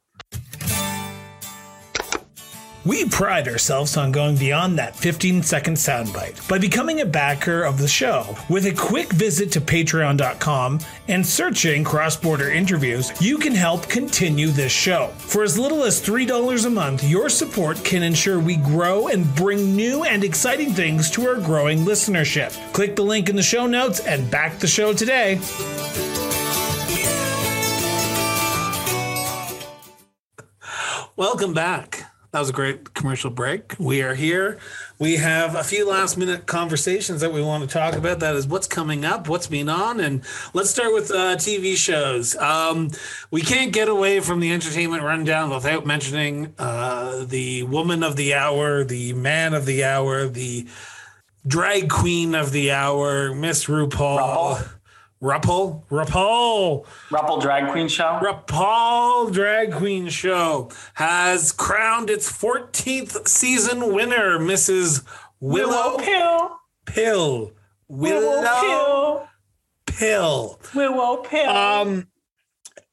We 2.84 3.04
pride 3.10 3.46
ourselves 3.46 3.98
on 3.98 4.10
going 4.10 4.38
beyond 4.38 4.78
that 4.78 4.96
15 4.96 5.42
second 5.42 5.74
soundbite 5.74 6.48
by 6.48 6.56
becoming 6.56 7.02
a 7.02 7.06
backer 7.06 7.62
of 7.62 7.76
the 7.76 7.86
show. 7.86 8.34
With 8.48 8.64
a 8.64 8.72
quick 8.72 9.12
visit 9.12 9.52
to 9.52 9.60
patreon.com 9.60 10.80
and 11.08 11.26
searching 11.26 11.84
cross 11.84 12.16
border 12.16 12.50
interviews, 12.50 13.12
you 13.20 13.36
can 13.36 13.54
help 13.54 13.86
continue 13.88 14.46
this 14.48 14.72
show. 14.72 15.08
For 15.18 15.42
as 15.42 15.58
little 15.58 15.82
as 15.82 16.00
$3 16.00 16.64
a 16.64 16.70
month, 16.70 17.04
your 17.04 17.28
support 17.28 17.84
can 17.84 18.02
ensure 18.02 18.40
we 18.40 18.56
grow 18.56 19.08
and 19.08 19.34
bring 19.34 19.76
new 19.76 20.04
and 20.04 20.24
exciting 20.24 20.72
things 20.72 21.10
to 21.10 21.28
our 21.28 21.36
growing 21.36 21.80
listenership. 21.80 22.56
Click 22.72 22.96
the 22.96 23.02
link 23.02 23.28
in 23.28 23.36
the 23.36 23.42
show 23.42 23.66
notes 23.66 24.00
and 24.00 24.30
back 24.30 24.58
the 24.58 24.66
show 24.66 24.94
today. 24.94 25.38
Welcome 31.16 31.52
back. 31.52 32.09
That 32.32 32.38
was 32.38 32.50
a 32.50 32.52
great 32.52 32.94
commercial 32.94 33.28
break. 33.28 33.74
We 33.80 34.02
are 34.02 34.14
here. 34.14 34.58
We 35.00 35.16
have 35.16 35.56
a 35.56 35.64
few 35.64 35.88
last 35.88 36.16
minute 36.16 36.46
conversations 36.46 37.20
that 37.22 37.32
we 37.32 37.42
want 37.42 37.68
to 37.68 37.72
talk 37.72 37.96
about. 37.96 38.20
That 38.20 38.36
is 38.36 38.46
what's 38.46 38.68
coming 38.68 39.04
up, 39.04 39.28
what's 39.28 39.48
been 39.48 39.68
on. 39.68 39.98
And 39.98 40.22
let's 40.54 40.70
start 40.70 40.92
with 40.92 41.10
uh, 41.10 41.34
TV 41.36 41.76
shows. 41.76 42.36
Um, 42.36 42.90
we 43.32 43.42
can't 43.42 43.72
get 43.72 43.88
away 43.88 44.20
from 44.20 44.38
the 44.38 44.52
entertainment 44.52 45.02
rundown 45.02 45.50
without 45.50 45.86
mentioning 45.86 46.54
uh, 46.56 47.24
the 47.24 47.64
woman 47.64 48.04
of 48.04 48.14
the 48.14 48.34
hour, 48.34 48.84
the 48.84 49.12
man 49.14 49.52
of 49.52 49.66
the 49.66 49.82
hour, 49.82 50.28
the 50.28 50.68
drag 51.44 51.90
queen 51.90 52.36
of 52.36 52.52
the 52.52 52.70
hour, 52.70 53.34
Miss 53.34 53.64
RuPaul. 53.64 54.68
RuPaul, 55.22 55.84
RuPaul, 55.90 56.86
RuPaul 57.10 57.42
Drag 57.42 57.70
Queen 57.70 57.88
Show. 57.88 58.18
RuPaul 58.22 59.30
Drag 59.30 59.70
Queen 59.70 60.08
Show 60.08 60.70
has 60.94 61.52
crowned 61.52 62.08
its 62.08 62.32
14th 62.32 63.28
season 63.28 63.92
winner, 63.92 64.38
Mrs. 64.38 65.04
Willow, 65.38 65.96
Willow 65.96 65.98
Pill. 65.98 66.56
Pill. 66.86 67.52
Willow, 67.88 68.40
Willow 68.40 69.28
Pill. 69.86 69.98
Pill. 69.98 70.60
Willow 70.74 71.16
Pill. 71.18 71.50
Um, 71.50 72.06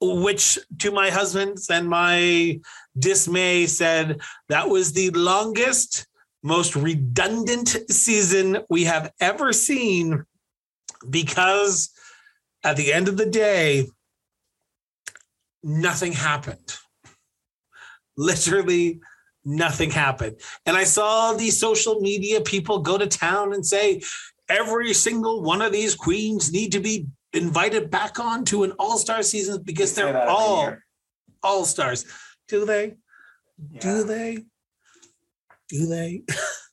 which 0.02 0.60
to 0.80 0.92
my 0.92 1.10
husband's 1.10 1.70
and 1.70 1.88
my 1.88 2.60
dismay 3.00 3.66
said 3.68 4.20
that 4.50 4.70
was 4.70 4.92
the 4.92 5.12
longest, 5.12 6.08
most 6.44 6.76
redundant 6.76 7.70
season 7.90 8.60
we 8.70 8.84
have 8.84 9.14
ever 9.22 9.54
seen 9.54 10.26
because 11.10 11.90
at 12.68 12.76
the 12.76 12.92
end 12.92 13.08
of 13.08 13.16
the 13.16 13.26
day, 13.26 13.88
nothing 15.64 16.12
happened. 16.12 16.76
Literally 18.18 19.00
nothing 19.46 19.90
happened. 19.90 20.36
And 20.66 20.76
I 20.76 20.84
saw 20.84 21.32
these 21.32 21.58
social 21.58 22.02
media 22.02 22.42
people 22.42 22.80
go 22.80 22.98
to 22.98 23.08
town 23.08 23.54
and 23.54 23.66
say, 23.66 24.02
every 24.50 24.94
single 24.94 25.44
one 25.44 25.62
of 25.62 25.72
these 25.72 25.96
queens 25.96 26.52
need 26.52 26.74
to 26.74 26.82
be 26.82 27.08
invited 27.32 27.90
back 27.90 28.20
on 28.20 28.44
to 28.46 28.64
an 28.64 28.74
all-star 28.80 29.24
season 29.24 29.62
because 29.64 29.96
they're 29.96 30.28
all 30.28 30.76
all-stars. 31.44 32.04
Do 32.50 32.66
they? 32.66 32.96
Yeah. 33.72 33.80
Do 33.80 34.04
they? 34.04 34.46
Do 35.70 35.86
they? 35.86 36.24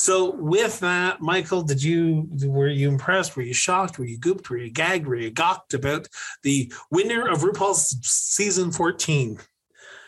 So 0.00 0.30
with 0.30 0.80
that, 0.80 1.20
Michael, 1.20 1.60
did 1.60 1.82
you 1.82 2.26
were 2.46 2.68
you 2.68 2.88
impressed? 2.88 3.36
Were 3.36 3.42
you 3.42 3.52
shocked? 3.52 3.98
Were 3.98 4.06
you 4.06 4.18
gooped? 4.18 4.48
Were 4.48 4.56
you 4.56 4.70
gagged? 4.70 5.06
Were 5.06 5.14
you 5.14 5.30
gawked 5.30 5.74
about 5.74 6.08
the 6.42 6.72
winner 6.90 7.28
of 7.28 7.42
RuPaul's 7.42 7.98
season 8.02 8.72
14? 8.72 9.38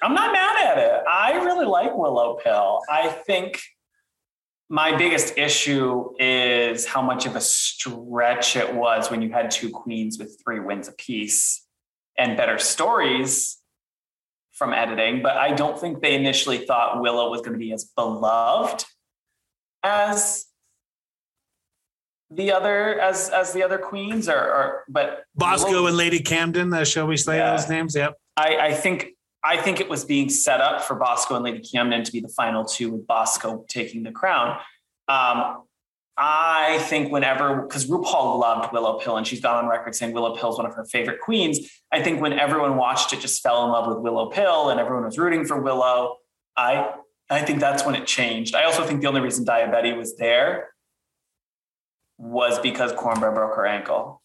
I'm 0.02 0.14
not 0.14 0.32
mad 0.32 0.56
at 0.66 0.78
it. 0.78 1.02
I 1.06 1.35
really 1.44 1.66
like 1.66 1.94
Willow 1.94 2.39
Pill. 2.43 2.81
I 2.89 3.09
think 3.09 3.60
my 4.70 4.97
biggest 4.97 5.36
issue 5.36 6.09
is 6.19 6.86
how 6.86 7.02
much 7.02 7.27
of 7.27 7.36
a 7.36 7.40
stretch 7.43 8.56
it 8.56 8.74
was 8.74 9.10
when 9.10 9.20
you 9.20 9.31
had 9.31 9.51
two 9.51 9.69
queens 9.69 10.19
with 10.19 10.40
three 10.43 10.59
wins 10.59 10.89
apiece 10.89 11.66
and 12.16 12.35
better 12.35 12.59
stories 12.59 13.59
from 14.52 14.73
editing. 14.73 15.20
But 15.20 15.36
I 15.36 15.52
don't 15.52 15.78
think 15.78 16.01
they 16.01 16.14
initially 16.14 16.64
thought 16.64 17.02
Willow 17.02 17.31
was 17.31 17.43
going 17.43 17.52
to 17.52 17.59
be 17.59 17.74
as 17.74 17.85
beloved 17.94 18.86
as 19.83 20.47
the 22.31 22.51
other 22.53 22.99
as 23.01 23.29
as 23.31 23.53
the 23.53 23.63
other 23.63 23.79
queens 23.79 24.29
or, 24.29 24.37
or 24.39 24.85
but 24.89 25.25
Bosco 25.35 25.87
and 25.87 25.97
Lady 25.97 26.21
Camden, 26.21 26.73
uh, 26.73 26.85
shall 26.85 27.07
we 27.07 27.17
say 27.17 27.37
Yeah. 27.37 27.57
those 27.57 27.69
names? 27.69 27.95
Yep. 27.95 28.15
I, 28.37 28.57
I 28.57 28.73
think 28.75 29.09
I 29.45 29.57
think 29.57 29.81
it 29.81 29.89
was 29.89 30.05
being 30.05 30.29
set 30.31 30.61
up 30.61 30.83
for 30.83 30.95
Bosco 30.95 31.35
and 31.35 31.45
Lady 31.45 31.61
Camden 31.61 32.05
to 32.05 32.13
be 32.13 32.21
the 32.21 32.29
final 32.29 32.65
two 32.65 32.91
with 32.93 33.07
Bosco 33.07 33.65
taking 33.69 34.03
the 34.03 34.13
crown. 34.13 34.59
Um, 35.09 35.65
I 36.17 36.79
think 36.89 37.11
whenever 37.11 37.63
because 37.63 37.87
RuPaul 37.87 38.39
loved 38.39 38.73
Willow 38.73 38.99
Pill 38.99 39.17
and 39.17 39.27
she's 39.27 39.41
gone 39.41 39.63
on 39.65 39.69
record 39.69 39.95
saying 39.95 40.13
Willow 40.15 40.37
Pill 40.37 40.51
is 40.53 40.57
one 40.57 40.67
of 40.67 40.75
her 40.75 40.85
favorite 40.85 41.21
queens. 41.21 41.59
I 41.91 42.03
think 42.03 42.21
when 42.21 42.33
everyone 42.35 42.77
watched 42.77 43.13
it, 43.13 43.21
just 43.21 43.43
fell 43.43 43.65
in 43.65 43.71
love 43.73 43.89
with 43.89 43.99
Willow 43.99 44.31
Pill 44.31 44.71
and 44.71 44.79
everyone 44.79 45.05
was 45.05 45.19
rooting 45.19 45.45
for 45.45 45.61
Willow. 45.61 46.17
I 46.57 46.93
I 47.33 47.43
think 47.43 47.61
that's 47.61 47.85
when 47.85 47.95
it 47.95 48.07
changed. 48.07 48.55
I 48.55 48.65
also 48.65 48.85
think 48.85 49.01
the 49.01 49.09
only 49.09 49.21
reason 49.21 49.45
Daya 49.45 49.71
Betty 49.71 49.93
was 49.93 50.17
there 50.17 50.69
was 52.19 52.59
because 52.61 52.93
Kornbread 52.93 53.35
broke 53.35 53.57
her 53.57 53.67
ankle. 53.67 54.23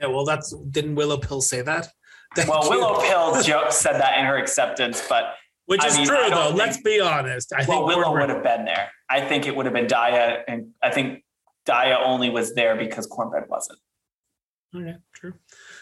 Yeah, 0.00 0.08
well, 0.08 0.24
that's 0.24 0.54
didn't 0.70 0.94
Willow 0.94 1.16
Pill 1.18 1.40
say 1.40 1.62
that? 1.62 1.88
Thank 2.36 2.48
Well, 2.50 2.64
you. 2.64 2.70
Willow 2.70 3.00
Pill 3.00 3.42
said 3.70 3.94
that 3.94 4.18
in 4.18 4.26
her 4.26 4.36
acceptance, 4.36 5.04
but 5.08 5.34
which 5.66 5.82
I 5.82 5.88
is 5.88 5.96
mean, 5.96 6.06
true 6.06 6.16
though. 6.16 6.30
don't 6.30 6.56
Let's 6.56 6.80
be 6.80 7.00
honest. 7.00 7.52
I 7.52 7.64
well, 7.66 7.86
think 7.86 7.96
Willow 7.96 8.12
would 8.12 8.28
have 8.30 8.42
been 8.42 8.64
there. 8.64 8.90
I 9.10 9.20
think 9.20 9.46
it 9.46 9.56
would 9.56 9.66
have 9.66 9.74
been 9.74 9.86
Daya, 9.86 10.42
and 10.46 10.68
I 10.82 10.90
think 10.90 11.24
Daya 11.66 11.98
only 12.04 12.30
was 12.30 12.54
there 12.54 12.76
because 12.76 13.08
Kornbread 13.08 13.48
wasn't. 13.48 13.78
Okay, 14.76 14.96
true, 15.14 15.32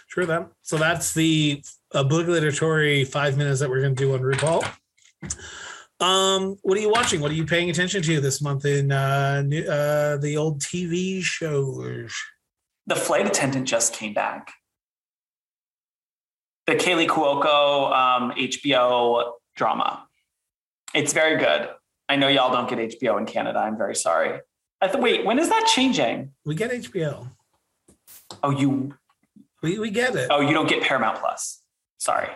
true. 0.09 0.27
That 0.27 0.49
so 0.63 0.77
that's 0.77 1.13
the 1.13 1.63
obligatory 1.93 3.05
five 3.05 3.37
minutes 3.37 3.61
that 3.61 3.69
we're 3.69 3.81
going 3.81 3.97
to 3.97 4.03
do 4.05 4.15
on 4.15 4.21
RuPaul. 4.21 4.67
Um, 5.99 6.59
what 6.63 6.77
are 6.77 6.81
you 6.81 6.91
watching? 6.91 7.21
What 7.21 7.31
are 7.31 7.35
you 7.35 7.47
paying 7.47 7.71
attention 7.71 8.03
to 8.03 8.21
this 8.21 8.43
month 8.43 8.65
in 8.67 8.93
uh, 8.93 9.43
new, 9.43 9.63
uh 9.67 10.19
the 10.19 10.37
old 10.37 10.61
TV 10.61 11.23
shows? 11.23 12.13
The 12.87 12.97
flight 12.97 13.27
attendant 13.27 13.67
just 13.67 13.95
came 13.95 14.13
back. 14.13 14.53
The 16.67 16.75
Kaley 16.75 17.07
Cuoco 17.09 17.93
um, 17.93 18.33
HBO 18.33 19.33
drama. 19.57 20.07
It's 20.95 21.13
very 21.13 21.39
good. 21.39 21.71
I 22.09 22.17
know 22.17 22.29
y'all 22.29 22.53
don't 22.53 22.69
get 22.69 22.79
HBO 23.01 23.19
in 23.19 23.27
Canada. 23.27 23.59
I'm 23.59 23.77
very 23.79 23.95
sorry. 23.95 24.41
I 24.81 24.89
th- 24.89 25.03
wait, 25.03 25.25
when 25.25 25.39
is 25.39 25.49
that 25.49 25.67
changing? 25.73 26.33
We 26.45 26.55
get 26.55 26.71
HBO. 26.71 27.31
Oh, 28.43 28.51
you 28.51 28.95
We 29.63 29.79
we 29.79 29.91
get 29.91 30.15
it. 30.15 30.29
oh 30.31 30.41
you 30.41 30.53
don't 30.53 30.69
get 30.69 30.83
Paramount 30.83 31.19
Plus. 31.19 31.63
Sorry. 31.99 32.29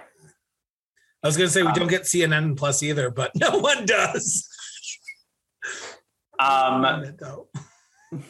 I 1.22 1.26
was 1.28 1.36
going 1.36 1.48
to 1.48 1.52
say 1.52 1.62
we 1.62 1.68
Um, 1.68 1.74
don't 1.74 1.88
get 1.88 2.02
CNN 2.02 2.56
Plus 2.56 2.82
either, 2.82 3.10
but 3.10 3.32
no 3.36 3.58
one 3.58 3.86
does. 3.86 4.48
Um, 6.38 7.04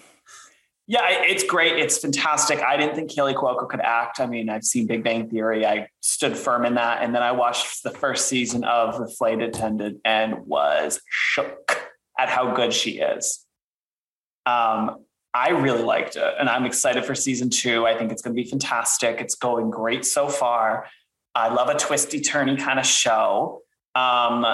Yeah, 0.90 1.06
it's 1.08 1.44
great. 1.44 1.78
It's 1.78 1.98
fantastic. 1.98 2.60
I 2.62 2.76
didn't 2.76 2.96
think 2.96 3.12
Kaley 3.12 3.32
Cuoco 3.32 3.68
could 3.68 3.78
act. 3.78 4.18
I 4.18 4.26
mean, 4.26 4.50
I've 4.50 4.64
seen 4.64 4.88
Big 4.88 5.04
Bang 5.04 5.30
Theory. 5.30 5.64
I 5.64 5.86
stood 6.00 6.36
firm 6.36 6.64
in 6.66 6.74
that. 6.74 7.04
And 7.04 7.14
then 7.14 7.22
I 7.22 7.30
watched 7.30 7.84
the 7.84 7.92
first 7.92 8.26
season 8.26 8.64
of 8.64 8.98
The 8.98 9.06
Flight 9.06 9.40
Attendant 9.40 10.00
and 10.04 10.44
was 10.46 11.00
shook 11.08 11.80
at 12.18 12.28
how 12.28 12.56
good 12.56 12.72
she 12.72 12.98
is. 12.98 13.46
Um, 14.46 15.04
I 15.32 15.50
really 15.50 15.84
liked 15.84 16.16
it. 16.16 16.34
And 16.40 16.48
I'm 16.48 16.66
excited 16.66 17.04
for 17.04 17.14
season 17.14 17.50
two. 17.50 17.86
I 17.86 17.96
think 17.96 18.10
it's 18.10 18.20
going 18.20 18.34
to 18.34 18.42
be 18.42 18.50
fantastic. 18.50 19.20
It's 19.20 19.36
going 19.36 19.70
great 19.70 20.04
so 20.04 20.28
far. 20.28 20.88
I 21.34 21.52
love 21.52 21.68
a 21.68 21.78
twisty, 21.78 22.20
turny 22.20 22.58
kind 22.58 22.78
of 22.78 22.86
show. 22.86 23.62
Um, 23.94 24.44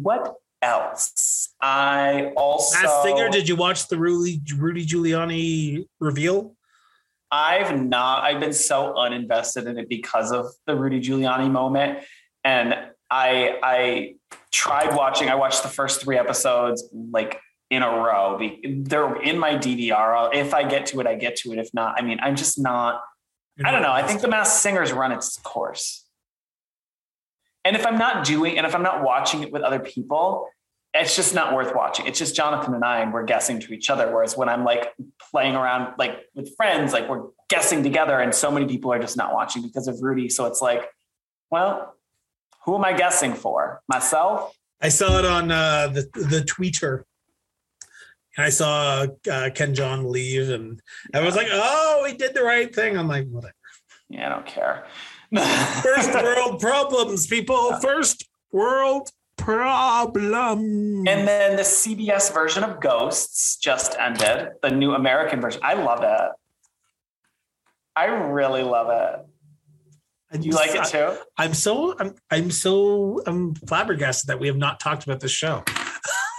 what 0.00 0.34
else? 0.62 1.54
I 1.60 2.32
also. 2.36 2.80
Masked 2.80 3.02
Singer, 3.02 3.28
did 3.28 3.48
you 3.48 3.56
watch 3.56 3.88
the 3.88 3.98
Rudy, 3.98 4.40
Rudy 4.56 4.86
Giuliani 4.86 5.86
reveal? 5.98 6.54
I've 7.30 7.80
not. 7.80 8.24
I've 8.24 8.40
been 8.40 8.52
so 8.52 8.94
uninvested 8.94 9.66
in 9.66 9.78
it 9.78 9.88
because 9.88 10.32
of 10.32 10.46
the 10.66 10.76
Rudy 10.76 11.00
Giuliani 11.00 11.50
moment, 11.50 12.00
and 12.44 12.74
I 13.10 13.58
I 13.62 14.14
tried 14.52 14.96
watching. 14.96 15.28
I 15.28 15.36
watched 15.36 15.62
the 15.62 15.68
first 15.68 16.02
three 16.02 16.18
episodes 16.18 16.88
like 16.92 17.40
in 17.70 17.82
a 17.82 17.88
row. 17.88 18.38
They're 18.82 19.22
in 19.22 19.38
my 19.38 19.52
DVR. 19.52 20.34
If 20.34 20.54
I 20.54 20.64
get 20.64 20.86
to 20.86 21.00
it, 21.00 21.06
I 21.06 21.14
get 21.14 21.36
to 21.36 21.52
it. 21.52 21.58
If 21.58 21.72
not, 21.72 21.94
I 21.96 22.02
mean, 22.02 22.18
I'm 22.20 22.36
just 22.36 22.58
not. 22.58 23.00
I 23.64 23.70
don't 23.70 23.82
know. 23.82 23.92
I 23.92 24.02
think 24.02 24.20
the 24.20 24.28
Masked 24.28 24.62
Singer's 24.62 24.92
run 24.92 25.12
its 25.12 25.38
course. 25.38 26.06
And 27.64 27.76
if 27.76 27.86
I'm 27.86 27.98
not 27.98 28.24
doing, 28.24 28.56
and 28.56 28.66
if 28.66 28.74
I'm 28.74 28.82
not 28.82 29.02
watching 29.02 29.42
it 29.42 29.52
with 29.52 29.62
other 29.62 29.80
people, 29.80 30.48
it's 30.94 31.14
just 31.14 31.34
not 31.34 31.54
worth 31.54 31.74
watching. 31.74 32.06
It's 32.06 32.18
just 32.18 32.34
Jonathan 32.34 32.74
and 32.74 32.84
I, 32.84 33.00
and 33.00 33.12
we're 33.12 33.24
guessing 33.24 33.60
to 33.60 33.72
each 33.72 33.90
other. 33.90 34.10
Whereas 34.12 34.36
when 34.36 34.48
I'm 34.48 34.64
like 34.64 34.92
playing 35.30 35.54
around 35.54 35.94
like 35.98 36.24
with 36.34 36.54
friends, 36.56 36.92
like 36.92 37.08
we're 37.08 37.28
guessing 37.48 37.82
together, 37.82 38.18
and 38.18 38.34
so 38.34 38.50
many 38.50 38.66
people 38.66 38.92
are 38.92 38.98
just 38.98 39.16
not 39.16 39.32
watching 39.34 39.62
because 39.62 39.88
of 39.88 40.00
Rudy. 40.00 40.28
So 40.28 40.46
it's 40.46 40.60
like, 40.60 40.88
well, 41.50 41.94
who 42.64 42.76
am 42.76 42.84
I 42.84 42.92
guessing 42.92 43.34
for? 43.34 43.82
Myself? 43.88 44.56
I 44.80 44.88
saw 44.88 45.18
it 45.18 45.24
on 45.24 45.50
uh, 45.50 45.88
the 45.88 46.02
the 46.14 46.40
tweeter. 46.40 47.04
And 48.36 48.46
I 48.46 48.50
saw 48.50 49.06
uh, 49.30 49.50
Ken 49.54 49.74
Jeong 49.74 50.08
leave, 50.08 50.50
and 50.50 50.80
I 51.12 51.20
was 51.20 51.34
like, 51.36 51.48
"Oh, 51.50 52.04
he 52.08 52.14
did 52.14 52.34
the 52.34 52.42
right 52.42 52.72
thing." 52.74 52.96
I'm 52.96 53.08
like, 53.08 53.26
"Whatever." 53.28 53.54
Yeah, 54.08 54.26
I 54.26 54.28
don't 54.30 54.46
care. 54.46 54.86
First 55.82 56.12
world 56.14 56.60
problems, 56.60 57.26
people. 57.26 57.74
First 57.80 58.28
world 58.52 59.10
problem. 59.36 61.06
And 61.08 61.26
then 61.26 61.56
the 61.56 61.62
CBS 61.62 62.32
version 62.32 62.62
of 62.64 62.80
Ghosts 62.80 63.56
just 63.56 63.96
ended, 63.98 64.50
the 64.62 64.70
new 64.70 64.92
American 64.94 65.40
version. 65.40 65.60
I 65.64 65.74
love 65.74 66.02
it. 66.02 66.30
I 67.96 68.04
really 68.06 68.62
love 68.62 68.88
it. 68.90 69.26
Do 70.40 70.46
you 70.46 70.52
like 70.54 70.74
it 70.74 70.84
too? 70.84 71.16
I'm 71.36 71.54
so 71.54 71.96
I'm 71.98 72.14
I'm 72.30 72.50
so 72.52 73.20
I'm 73.26 73.54
flabbergasted 73.54 74.28
that 74.28 74.38
we 74.38 74.46
have 74.46 74.56
not 74.56 74.78
talked 74.78 75.02
about 75.04 75.18
this 75.20 75.32
show. 75.32 75.64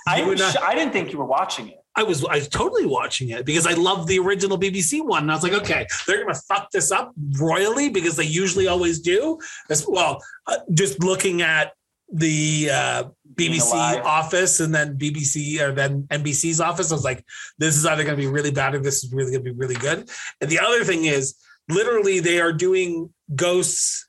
I, 0.08 0.22
not- 0.34 0.64
I 0.64 0.76
didn't 0.76 0.94
think 0.94 1.12
you 1.12 1.20
were 1.20 1.26
watching 1.26 1.68
it. 1.68 1.81
I 1.96 2.04
was 2.04 2.24
I 2.26 2.36
was 2.36 2.48
totally 2.48 2.86
watching 2.86 3.30
it 3.30 3.46
because 3.46 3.68
I 3.68 3.74
love 3.74 4.08
the 4.08 4.20
original 4.20 4.58
BBC 4.58 5.06
one. 5.06 5.24
And 5.24 5.32
I 5.32 5.36
was 5.36 5.44
like, 5.44 5.54
okay, 5.54 5.86
they're 6.08 6.24
gonna 6.24 6.40
fuck 6.48 6.72
this 6.72 6.92
up 6.92 7.14
royally 7.40 7.90
because 7.90 8.16
they 8.16 8.24
usually 8.24 8.68
always 8.68 9.00
do. 9.00 9.40
As 9.70 9.86
well, 9.88 10.24
uh, 10.48 10.58
just 10.74 11.04
looking 11.04 11.42
at 11.42 11.74
the 12.14 12.70
uh, 12.72 13.04
BBC 13.36 14.04
office 14.04 14.60
and 14.60 14.74
then 14.74 14.98
BBC 14.98 15.60
or 15.62 15.74
then 15.74 16.04
NBC's 16.04 16.62
office, 16.62 16.92
I 16.92 16.96
was 16.96 17.04
like, 17.04 17.26
this 17.58 17.76
is 17.76 17.86
either 17.86 18.04
gonna 18.04 18.18
be 18.18 18.28
really 18.28 18.52
bad 18.52 18.76
or 18.76 18.80
this 18.80 19.04
is 19.04 19.12
really 19.14 19.32
gonna 19.32 19.44
be 19.44 19.52
really 19.52 19.76
good. 19.76 20.10
And 20.40 20.50
the 20.50 20.60
other 20.60 20.84
thing 20.84 21.06
is, 21.06 21.36
literally, 21.70 22.20
they 22.20 22.40
are 22.40 22.54
doing 22.54 23.14
ghosts 23.36 24.08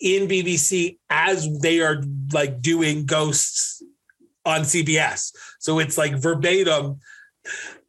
in 0.00 0.26
BBC 0.26 0.98
as 1.10 1.60
they 1.60 1.80
are 1.80 2.02
like 2.32 2.62
doing 2.62 3.04
ghosts 3.04 3.79
on 4.44 4.62
CBS. 4.62 5.32
So 5.58 5.78
it's 5.78 5.98
like 5.98 6.14
verbatim. 6.14 7.00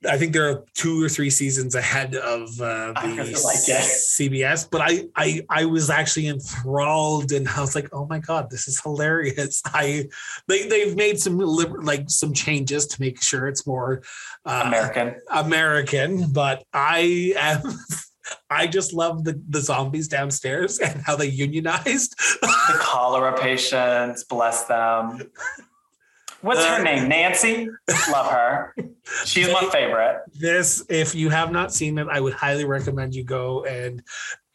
I 0.09 0.17
think 0.17 0.33
there 0.33 0.49
are 0.49 0.65
two 0.73 1.03
or 1.03 1.09
three 1.09 1.29
seasons 1.29 1.75
ahead 1.75 2.15
of 2.15 2.49
uh, 2.59 2.93
the 2.93 3.41
like. 3.43 3.59
CBS, 3.59 4.67
but 4.69 4.81
I, 4.81 5.03
I 5.15 5.41
I 5.49 5.65
was 5.65 5.91
actually 5.91 6.27
enthralled 6.27 7.31
and 7.31 7.47
I 7.47 7.61
was 7.61 7.75
like, 7.75 7.89
oh 7.93 8.07
my 8.07 8.17
god, 8.17 8.49
this 8.49 8.67
is 8.67 8.81
hilarious. 8.81 9.61
I 9.65 10.07
they 10.47 10.67
they've 10.67 10.95
made 10.95 11.19
some 11.19 11.37
liber- 11.37 11.83
like 11.83 12.09
some 12.09 12.33
changes 12.33 12.87
to 12.87 13.01
make 13.01 13.21
sure 13.21 13.47
it's 13.47 13.67
more 13.67 14.01
uh, 14.45 14.63
American. 14.65 15.15
American, 15.29 16.31
but 16.31 16.63
I 16.73 17.33
am. 17.37 17.61
I 18.49 18.67
just 18.67 18.93
love 18.93 19.25
the, 19.25 19.41
the 19.49 19.59
zombies 19.59 20.07
downstairs 20.07 20.79
and 20.79 21.01
how 21.01 21.17
they 21.17 21.27
unionized. 21.27 22.15
The 22.41 22.77
cholera 22.79 23.37
patients, 23.37 24.23
bless 24.23 24.65
them. 24.65 25.19
What's 26.41 26.65
her 26.65 26.79
Uh, 26.79 26.83
name? 26.83 27.07
Nancy? 27.07 27.67
Love 28.11 28.31
her. 28.31 28.75
She's 29.25 29.47
my 29.51 29.69
favorite. 29.71 30.21
this 30.39 30.83
if 30.89 31.13
you 31.15 31.29
have 31.29 31.51
not 31.51 31.73
seen 31.73 31.97
it 31.97 32.07
i 32.09 32.19
would 32.19 32.33
highly 32.33 32.65
recommend 32.65 33.13
you 33.13 33.23
go 33.23 33.63
and 33.65 34.01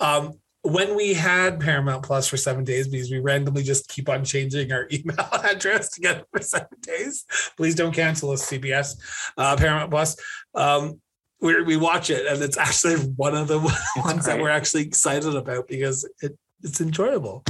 um 0.00 0.32
when 0.62 0.96
we 0.96 1.14
had 1.14 1.60
Paramount 1.60 2.02
Plus 2.02 2.26
for 2.26 2.36
seven 2.36 2.64
days, 2.64 2.88
because 2.88 3.08
we 3.08 3.20
randomly 3.20 3.62
just 3.62 3.88
keep 3.88 4.08
on 4.08 4.24
changing 4.24 4.72
our 4.72 4.88
email 4.92 5.28
address 5.44 5.90
to 5.90 6.00
get 6.00 6.16
it 6.16 6.26
for 6.32 6.42
seven 6.42 6.66
days. 6.82 7.24
Please 7.56 7.76
don't 7.76 7.92
cancel 7.92 8.32
us, 8.32 8.50
CBS, 8.50 8.96
uh, 9.38 9.54
Paramount 9.56 9.92
Plus. 9.92 10.16
Um, 10.56 11.00
we 11.40 11.62
we 11.62 11.76
watch 11.76 12.10
it, 12.10 12.26
and 12.26 12.42
it's 12.42 12.56
actually 12.56 12.96
one 13.14 13.36
of 13.36 13.46
the 13.46 13.60
ones 13.98 14.26
that 14.26 14.40
we're 14.40 14.50
actually 14.50 14.82
excited 14.82 15.36
about 15.36 15.68
because 15.68 16.08
it 16.20 16.36
it's 16.64 16.80
enjoyable. 16.80 17.44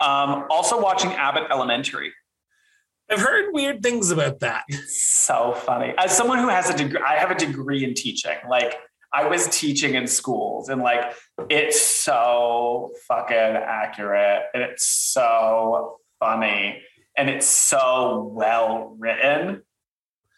Um, 0.00 0.44
also 0.48 0.80
watching 0.80 1.10
Abbott 1.14 1.48
Elementary. 1.50 2.12
I've 3.10 3.20
heard 3.20 3.52
weird 3.52 3.82
things 3.82 4.10
about 4.10 4.40
that. 4.40 4.64
So 4.86 5.54
funny. 5.54 5.94
As 5.96 6.14
someone 6.16 6.38
who 6.38 6.48
has 6.48 6.68
a 6.68 6.76
degree, 6.76 7.00
I 7.06 7.16
have 7.16 7.30
a 7.30 7.34
degree 7.34 7.84
in 7.84 7.94
teaching. 7.94 8.36
Like 8.48 8.76
I 9.12 9.26
was 9.26 9.48
teaching 9.48 9.94
in 9.94 10.06
schools, 10.06 10.68
and 10.68 10.82
like 10.82 11.14
it's 11.48 11.80
so 11.80 12.92
fucking 13.06 13.36
accurate, 13.36 14.42
and 14.52 14.62
it's 14.62 14.86
so 14.86 15.98
funny, 16.20 16.82
and 17.16 17.30
it's 17.30 17.46
so 17.46 18.30
well 18.34 18.94
written. 18.98 19.62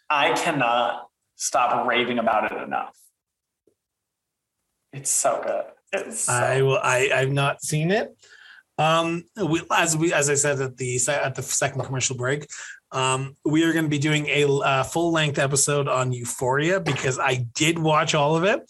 I 0.09 0.33
cannot 0.33 1.07
stop 1.35 1.87
raving 1.87 2.19
about 2.19 2.51
it 2.51 2.61
enough. 2.61 2.97
It's 4.93 5.09
so 5.09 5.41
good. 5.43 5.65
It's 5.93 6.21
so 6.21 6.33
I 6.33 6.61
will. 6.61 6.79
I 6.81 7.09
I've 7.13 7.31
not 7.31 7.61
seen 7.61 7.91
it. 7.91 8.15
Um, 8.81 9.25
we, 9.35 9.61
as 9.71 9.95
we 9.95 10.11
as 10.11 10.29
I 10.29 10.33
said 10.33 10.59
at 10.59 10.77
the 10.77 10.99
at 11.07 11.35
the 11.35 11.43
second 11.43 11.83
commercial 11.83 12.17
break, 12.17 12.47
um, 12.91 13.37
we 13.45 13.63
are 13.63 13.73
going 13.73 13.85
to 13.85 13.89
be 13.89 13.99
doing 13.99 14.25
a 14.27 14.47
uh, 14.47 14.83
full 14.83 15.11
length 15.11 15.37
episode 15.37 15.87
on 15.87 16.11
Euphoria 16.11 16.79
because 16.79 17.19
I 17.19 17.45
did 17.53 17.77
watch 17.77 18.15
all 18.15 18.35
of 18.35 18.43
it. 18.43 18.61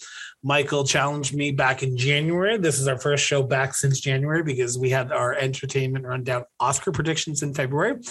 Michael 0.43 0.83
challenged 0.83 1.33
me 1.33 1.51
back 1.51 1.81
in 1.81 1.95
January. 1.95 2.57
This 2.57 2.77
is 2.79 2.89
our 2.89 2.97
first 2.97 3.25
show 3.25 3.41
back 3.43 3.73
since 3.73 4.01
January 4.01 4.43
because 4.43 4.77
we 4.77 4.89
had 4.89 5.13
our 5.13 5.33
entertainment 5.33 6.05
rundown 6.05 6.43
Oscar 6.59 6.91
predictions 6.91 7.41
in 7.41 7.53
February, 7.53 8.01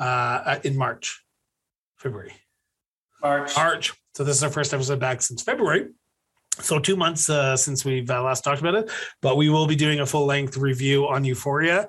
uh, 0.00 0.58
in 0.64 0.76
March, 0.76 1.22
February. 1.98 2.32
March. 3.22 3.54
March. 3.54 3.92
So 4.16 4.24
this 4.24 4.36
is 4.36 4.42
our 4.42 4.50
first 4.50 4.74
episode 4.74 4.98
back 4.98 5.22
since 5.22 5.42
February. 5.42 5.90
So 6.58 6.78
two 6.78 6.96
months 6.96 7.28
uh, 7.28 7.56
since 7.56 7.84
we've 7.84 8.10
uh, 8.10 8.22
last 8.22 8.42
talked 8.42 8.60
about 8.60 8.74
it, 8.74 8.90
but 9.20 9.36
we 9.36 9.48
will 9.48 9.66
be 9.66 9.76
doing 9.76 10.00
a 10.00 10.06
full 10.06 10.26
length 10.26 10.56
review 10.56 11.06
on 11.06 11.24
Euphoria. 11.24 11.86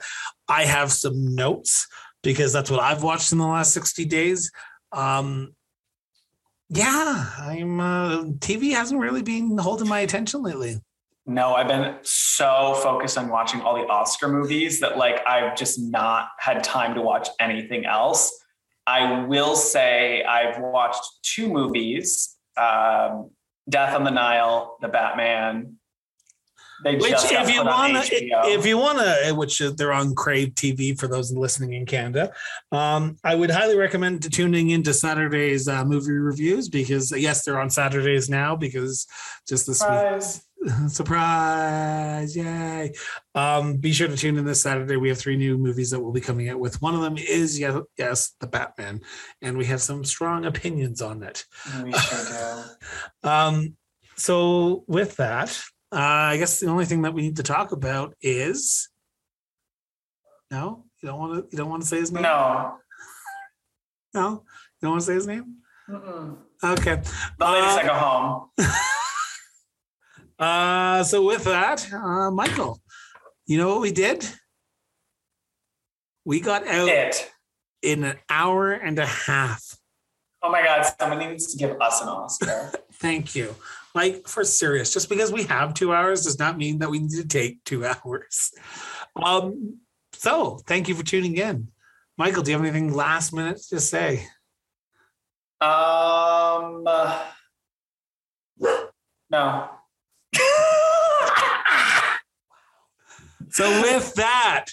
I 0.50 0.66
have 0.66 0.92
some 0.92 1.36
notes 1.36 1.88
because 2.22 2.52
that's 2.52 2.70
what 2.70 2.82
I've 2.82 3.04
watched 3.04 3.32
in 3.32 3.38
the 3.38 3.48
last 3.48 3.74
sixty 3.74 4.06
days. 4.06 4.52
Um, 4.92 5.56
yeah, 6.70 7.30
I'm. 7.40 7.80
Uh, 7.80 8.24
TV 8.40 8.74
hasn't 8.74 9.00
really 9.00 9.22
been 9.22 9.58
holding 9.58 9.88
my 9.88 10.00
attention 10.00 10.44
lately. 10.44 10.82
No, 11.26 11.56
I've 11.56 11.68
been 11.68 11.96
so 12.04 12.80
focused 12.84 13.18
on 13.18 13.30
watching 13.30 13.62
all 13.62 13.76
the 13.76 13.88
Oscar 13.88 14.28
movies 14.28 14.80
that 14.80 14.98
like 14.98 15.26
I've 15.28 15.56
just 15.56 15.80
not 15.80 16.30
had 16.40 16.64
time 16.64 16.94
to 16.96 17.02
watch 17.02 17.30
anything 17.40 17.86
else. 17.86 18.34
I 18.86 19.26
will 19.26 19.56
say 19.56 20.24
I've 20.24 20.60
watched 20.60 21.04
two 21.24 21.50
movies: 21.50 22.36
um, 22.58 23.32
Death 23.70 23.96
on 23.96 24.04
the 24.04 24.12
Nile, 24.12 24.78
The 24.82 24.88
Batman. 24.88 25.78
They 26.84 26.96
Which, 26.96 27.14
if 27.16 27.50
you 27.50 27.66
want 27.66 28.06
to, 28.06 28.18
if 28.52 28.66
you 28.66 28.78
want 28.78 29.00
to, 29.00 29.34
which 29.34 29.60
they're 29.60 29.94
on 29.94 30.14
Crave 30.14 30.50
TV 30.50 30.98
for 30.98 31.08
those 31.08 31.32
listening 31.32 31.74
in 31.74 31.88
Canada, 31.88 32.32
um, 32.72 33.18
I 33.24 33.34
would 33.34 33.50
highly 33.50 33.76
recommend 33.76 34.32
tuning 34.32 34.70
into 34.70 34.94
Saturday's 34.94 35.68
uh, 35.68 35.84
movie 35.86 36.12
reviews 36.12 36.70
because 36.70 37.12
yes, 37.18 37.44
they're 37.44 37.60
on 37.60 37.72
Saturdays 37.72 38.30
now 38.30 38.56
because 38.56 39.08
just 39.48 39.66
this 39.66 39.82
week 39.82 40.44
Surprise. 40.88 42.36
yay 42.36 42.92
um 43.36 43.78
be 43.78 43.92
sure 43.94 44.08
to 44.08 44.18
tune 44.18 44.38
in 44.38 44.46
this 44.46 44.62
saturday 44.62 44.96
we 44.98 45.10
have 45.10 45.18
three 45.18 45.38
new 45.38 45.58
movies 45.58 45.92
that 45.92 46.00
will 46.00 46.12
be 46.12 46.22
coming 46.22 46.50
out 46.50 46.60
with 46.60 46.82
one 46.82 46.96
of 46.96 47.02
them 47.02 47.16
is 47.18 47.60
yes, 47.60 47.78
yes 47.98 48.34
the 48.40 48.48
batman 48.48 49.00
and 49.42 49.58
we 49.58 49.66
have 49.66 49.82
some 49.82 50.04
strong 50.04 50.46
opinions 50.46 51.02
on 51.02 51.24
it 51.24 51.46
We 51.84 51.92
sure 51.94 52.66
do. 53.24 53.30
um 53.30 53.76
so 54.16 54.84
with 54.88 55.16
that 55.18 55.50
uh 55.92 55.96
i 56.34 56.38
guess 56.38 56.60
the 56.60 56.68
only 56.68 56.86
thing 56.86 57.04
that 57.04 57.14
we 57.14 57.22
need 57.22 57.38
to 57.38 57.44
talk 57.44 57.72
about 57.72 58.16
is 58.22 58.90
no 60.52 60.86
you 61.02 61.10
don't 61.10 61.20
want 61.20 61.34
to 61.36 61.48
you 61.52 61.58
don't 61.58 61.70
want 61.70 61.82
to 61.84 61.88
say 61.88 61.98
his 62.00 62.12
name 62.12 62.24
No. 62.24 62.78
no 64.14 64.30
you 64.32 64.82
don't 64.82 64.92
want 64.92 65.02
to 65.02 65.06
say 65.08 65.14
his 65.14 65.28
name 65.28 65.58
Mm-mm. 65.90 66.38
okay 66.64 66.96
The 67.40 67.46
I 67.46 67.84
go 67.86 67.94
home. 67.94 68.50
Uh, 70.40 71.04
so 71.04 71.26
with 71.26 71.44
that, 71.46 71.92
uh, 71.92 72.30
Michael, 72.32 72.82
you 73.46 73.58
know 73.58 73.70
what 73.70 73.82
we 73.82 73.92
did? 73.92 74.28
We 76.26 76.40
got 76.40 76.68
out 76.68 76.90
It. 76.90 77.32
in 77.82 78.04
an 78.04 78.18
hour 78.30 78.72
and 78.72 79.00
a 79.00 79.06
half. 79.06 79.78
Oh 80.44 80.52
my 80.52 80.62
God! 80.64 80.84
Someone 81.00 81.20
needs 81.20 81.52
to 81.54 81.58
give 81.58 81.82
us 81.82 82.02
an 82.02 82.10
Oscar. 82.10 82.72
Thank 82.94 83.36
you. 83.36 83.56
Like 83.96 84.28
for 84.28 84.44
serious, 84.44 84.94
just 84.94 85.10
because 85.10 85.32
we 85.32 85.44
have 85.44 85.74
two 85.74 85.94
hours 85.94 86.24
does 86.24 86.38
not 86.38 86.58
mean 86.58 86.80
that 86.80 86.90
we 86.92 87.00
need 87.00 87.12
to 87.12 87.28
take 87.28 87.64
two 87.64 87.84
hours. 88.06 88.52
Um, 89.16 89.80
so 90.14 90.60
thank 90.68 90.88
you 90.88 90.96
for 90.96 91.04
tuning 91.04 91.38
in. 91.38 91.70
Michael, 92.18 92.44
do 92.44 92.52
you 92.52 92.58
have 92.58 92.66
anything 92.66 92.94
last 92.94 93.34
minute 93.34 93.60
to 93.70 93.80
say? 93.80 94.28
Um. 95.60 96.84
uh, 96.86 97.24
no. 99.32 99.70
So 103.50 103.82
with 103.82 104.14
that, 104.16 104.66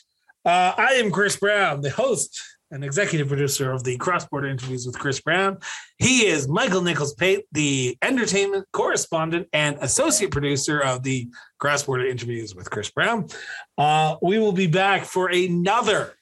uh, 0.44 0.74
I 0.76 0.94
am 0.94 1.10
Chris 1.10 1.36
Brown, 1.36 1.80
the 1.80 1.90
host 1.90 2.38
and 2.70 2.84
executive 2.84 3.28
producer 3.28 3.70
of 3.70 3.84
the 3.84 3.96
Cross 3.96 4.26
Border 4.26 4.48
Interviews 4.48 4.84
with 4.84 4.98
Chris 4.98 5.20
Brown. 5.20 5.58
He 5.96 6.26
is 6.26 6.48
Michael 6.48 6.82
Nichols 6.82 7.14
Pate, 7.14 7.44
the 7.52 7.96
entertainment 8.02 8.66
correspondent 8.72 9.48
and 9.52 9.78
associate 9.80 10.32
producer 10.32 10.80
of 10.80 11.02
the 11.02 11.28
Cross 11.58 11.84
Border 11.84 12.06
Interviews 12.06 12.54
with 12.54 12.70
Chris 12.70 12.90
Brown. 12.90 13.28
Uh, 13.78 14.16
we 14.20 14.38
will 14.38 14.52
be 14.52 14.66
back 14.66 15.04
for 15.04 15.30
another 15.30 16.14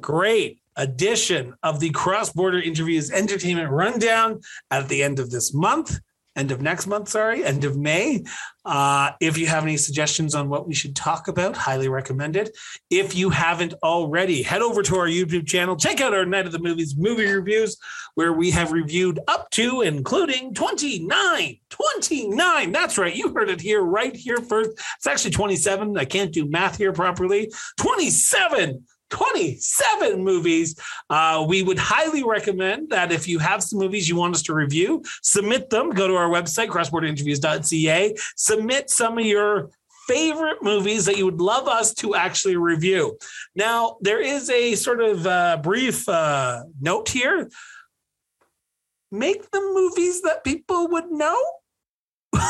great 0.00 0.60
edition 0.76 1.54
of 1.62 1.80
the 1.80 1.90
Cross 1.90 2.32
Border 2.32 2.58
Interviews 2.58 3.10
Entertainment 3.10 3.70
Rundown 3.70 4.40
at 4.70 4.88
the 4.88 5.02
end 5.02 5.18
of 5.18 5.30
this 5.30 5.54
month. 5.54 6.00
End 6.34 6.50
of 6.50 6.62
next 6.62 6.86
month, 6.86 7.10
sorry, 7.10 7.44
end 7.44 7.64
of 7.64 7.76
May. 7.76 8.24
Uh, 8.64 9.10
if 9.20 9.36
you 9.36 9.46
have 9.46 9.64
any 9.64 9.76
suggestions 9.76 10.34
on 10.34 10.48
what 10.48 10.66
we 10.66 10.74
should 10.74 10.96
talk 10.96 11.28
about, 11.28 11.56
highly 11.56 11.88
recommend 11.88 12.36
it. 12.36 12.56
If 12.88 13.14
you 13.14 13.28
haven't 13.28 13.74
already, 13.82 14.42
head 14.42 14.62
over 14.62 14.82
to 14.82 14.96
our 14.96 15.08
YouTube 15.08 15.46
channel, 15.46 15.76
check 15.76 16.00
out 16.00 16.14
our 16.14 16.24
Night 16.24 16.46
of 16.46 16.52
the 16.52 16.58
Movies 16.58 16.96
movie 16.96 17.30
reviews, 17.30 17.76
where 18.14 18.32
we 18.32 18.50
have 18.50 18.72
reviewed 18.72 19.20
up 19.28 19.50
to, 19.50 19.82
including 19.82 20.54
29. 20.54 21.58
29. 21.68 22.72
That's 22.72 22.96
right. 22.96 23.14
You 23.14 23.34
heard 23.34 23.50
it 23.50 23.60
here, 23.60 23.82
right 23.82 24.14
here 24.16 24.38
first. 24.38 24.70
It's 24.96 25.06
actually 25.06 25.32
27. 25.32 25.98
I 25.98 26.06
can't 26.06 26.32
do 26.32 26.48
math 26.48 26.78
here 26.78 26.94
properly. 26.94 27.52
27. 27.78 28.84
27 29.12 30.24
movies. 30.24 30.74
Uh, 31.10 31.44
we 31.46 31.62
would 31.62 31.78
highly 31.78 32.24
recommend 32.24 32.88
that 32.90 33.12
if 33.12 33.28
you 33.28 33.38
have 33.38 33.62
some 33.62 33.78
movies 33.78 34.08
you 34.08 34.16
want 34.16 34.34
us 34.34 34.42
to 34.42 34.54
review, 34.54 35.02
submit 35.22 35.68
them. 35.68 35.90
Go 35.90 36.08
to 36.08 36.16
our 36.16 36.28
website, 36.28 36.68
crossborderinterviews.ca. 36.68 38.14
Submit 38.36 38.88
some 38.90 39.18
of 39.18 39.26
your 39.26 39.70
favorite 40.08 40.62
movies 40.62 41.04
that 41.04 41.18
you 41.18 41.26
would 41.26 41.40
love 41.40 41.68
us 41.68 41.92
to 41.94 42.14
actually 42.14 42.56
review. 42.56 43.18
Now, 43.54 43.98
there 44.00 44.20
is 44.20 44.48
a 44.48 44.74
sort 44.76 45.02
of 45.02 45.26
uh, 45.26 45.58
brief 45.62 46.08
uh, 46.08 46.62
note 46.80 47.08
here. 47.10 47.50
Make 49.10 49.50
the 49.50 49.60
movies 49.60 50.22
that 50.22 50.42
people 50.42 50.88
would 50.88 51.10
know, 51.10 51.38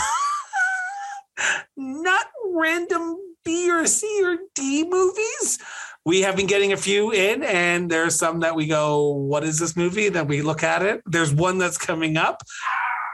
not 1.77 2.27
random 2.55 3.19
B 3.45 3.71
or 3.71 3.87
C 3.87 4.23
or 4.25 4.37
D 4.55 4.85
movies. 4.89 5.59
We 6.05 6.23
have 6.23 6.37
been 6.37 6.47
getting 6.47 6.73
a 6.73 6.77
few 6.77 7.13
in, 7.13 7.45
and 7.45 7.89
there's 7.91 8.17
some 8.17 8.41
that 8.41 8.57
we 8.57 8.67
go, 8.67 9.11
What 9.11 9.45
is 9.45 9.59
this 9.59 9.77
movie? 9.77 10.09
Then 10.09 10.27
we 10.27 10.43
look 10.43 10.63
at 10.63 10.83
it. 10.83 11.03
There's 11.07 11.33
one 11.33 11.59
that's 11.59 11.79
coming 11.79 12.17
up. 12.17 12.43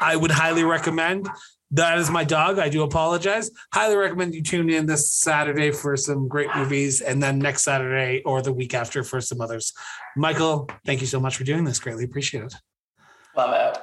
I 0.00 0.16
would 0.16 0.30
highly 0.30 0.64
recommend. 0.64 1.28
That 1.72 1.98
is 1.98 2.08
my 2.08 2.24
dog. 2.24 2.58
I 2.58 2.70
do 2.70 2.82
apologize. 2.82 3.50
Highly 3.74 3.96
recommend 3.96 4.34
you 4.34 4.42
tune 4.42 4.70
in 4.70 4.86
this 4.86 5.12
Saturday 5.12 5.70
for 5.70 5.96
some 5.98 6.26
great 6.26 6.48
movies, 6.56 7.02
and 7.02 7.22
then 7.22 7.38
next 7.38 7.62
Saturday 7.62 8.22
or 8.24 8.40
the 8.40 8.52
week 8.52 8.72
after 8.72 9.02
for 9.04 9.20
some 9.20 9.40
others. 9.40 9.74
Michael, 10.16 10.68
thank 10.86 11.02
you 11.02 11.06
so 11.06 11.20
much 11.20 11.36
for 11.36 11.44
doing 11.44 11.64
this. 11.64 11.78
Greatly 11.78 12.04
appreciate 12.04 12.44
it. 12.44 12.54
Love 13.36 13.52
it. 13.54 13.82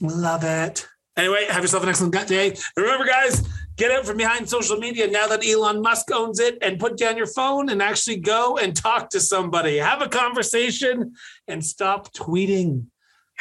Love 0.00 0.44
it. 0.44 0.88
Anyway, 1.16 1.46
have 1.48 1.62
yourself 1.62 1.82
an 1.82 1.88
excellent 1.88 2.28
day. 2.28 2.50
And 2.50 2.58
remember, 2.76 3.06
guys, 3.06 3.46
get 3.76 3.90
out 3.90 4.06
from 4.06 4.16
behind 4.16 4.48
social 4.48 4.76
media 4.76 5.06
now 5.06 5.26
that 5.26 5.46
Elon 5.46 5.82
Musk 5.82 6.10
owns 6.12 6.40
it 6.40 6.58
and 6.62 6.80
put 6.80 6.96
down 6.96 7.16
your 7.16 7.26
phone 7.26 7.68
and 7.68 7.82
actually 7.82 8.16
go 8.16 8.56
and 8.56 8.74
talk 8.74 9.10
to 9.10 9.20
somebody. 9.20 9.76
Have 9.76 10.02
a 10.02 10.08
conversation 10.08 11.14
and 11.46 11.64
stop 11.64 12.12
tweeting. 12.12 12.86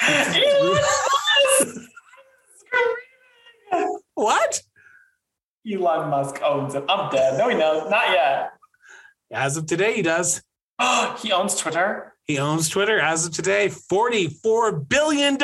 Elon 0.02 0.74
Musk! 0.74 1.78
What? 4.16 4.62
Elon 5.70 6.10
Musk 6.10 6.42
owns 6.42 6.74
it. 6.74 6.84
I'm 6.88 7.12
dead. 7.12 7.38
No, 7.38 7.50
he 7.50 7.58
does. 7.58 7.90
Not 7.90 8.10
yet. 8.10 8.54
As 9.32 9.58
of 9.58 9.66
today, 9.66 9.94
he 9.94 10.02
does. 10.02 10.42
Oh, 10.80 11.18
he 11.22 11.32
owns 11.32 11.56
Twitter. 11.56 12.14
He 12.24 12.40
owns 12.40 12.70
Twitter 12.70 13.00
as 13.00 13.26
of 13.26 13.34
today, 13.34 13.68
$44 13.68 14.88
billion. 14.88 15.38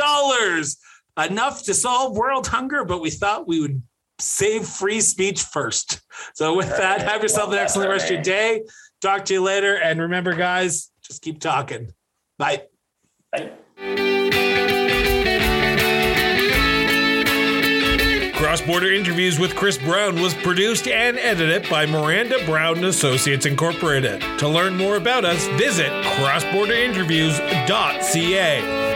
Enough 1.18 1.63
to 1.63 1.73
solve 1.73 2.15
world 2.15 2.47
hunger, 2.47 2.85
but 2.85 3.01
we 3.01 3.11
thought 3.11 3.47
we 3.47 3.59
would 3.59 3.84
save 4.22 4.65
free 4.65 5.02
speech 5.02 5.43
first. 5.43 5.99
So, 6.35 6.56
with 6.56 6.69
that, 6.69 7.02
have 7.02 7.22
yourself 7.22 7.52
an 7.52 7.57
excellent 7.57 7.89
rest 7.89 8.06
of 8.06 8.11
your 8.11 8.22
day. 8.22 8.61
Talk 9.02 9.26
to 9.26 9.34
you 9.34 9.41
later. 9.41 9.76
And 9.76 9.99
remember, 10.02 10.34
guys, 10.34 10.89
just 11.02 11.22
keep 11.22 11.39
talking. 11.39 11.91
Bye. 12.38 12.64
Bye. 13.31 13.52
Cross 18.35 18.61
Border 18.61 18.91
Interviews 18.91 19.39
with 19.39 19.56
Chris 19.56 19.77
Brown 19.77 20.19
was 20.19 20.34
produced 20.34 20.88
and 20.88 21.19
edited 21.19 21.69
by 21.69 21.85
Miranda 21.85 22.43
Brown 22.45 22.84
Associates 22.84 23.45
Incorporated. 23.45 24.19
To 24.39 24.48
learn 24.48 24.76
more 24.76 24.98
about 24.98 25.26
us, 25.26 25.45
visit 25.60 25.91
crossborderinterviews.ca. 26.03 28.90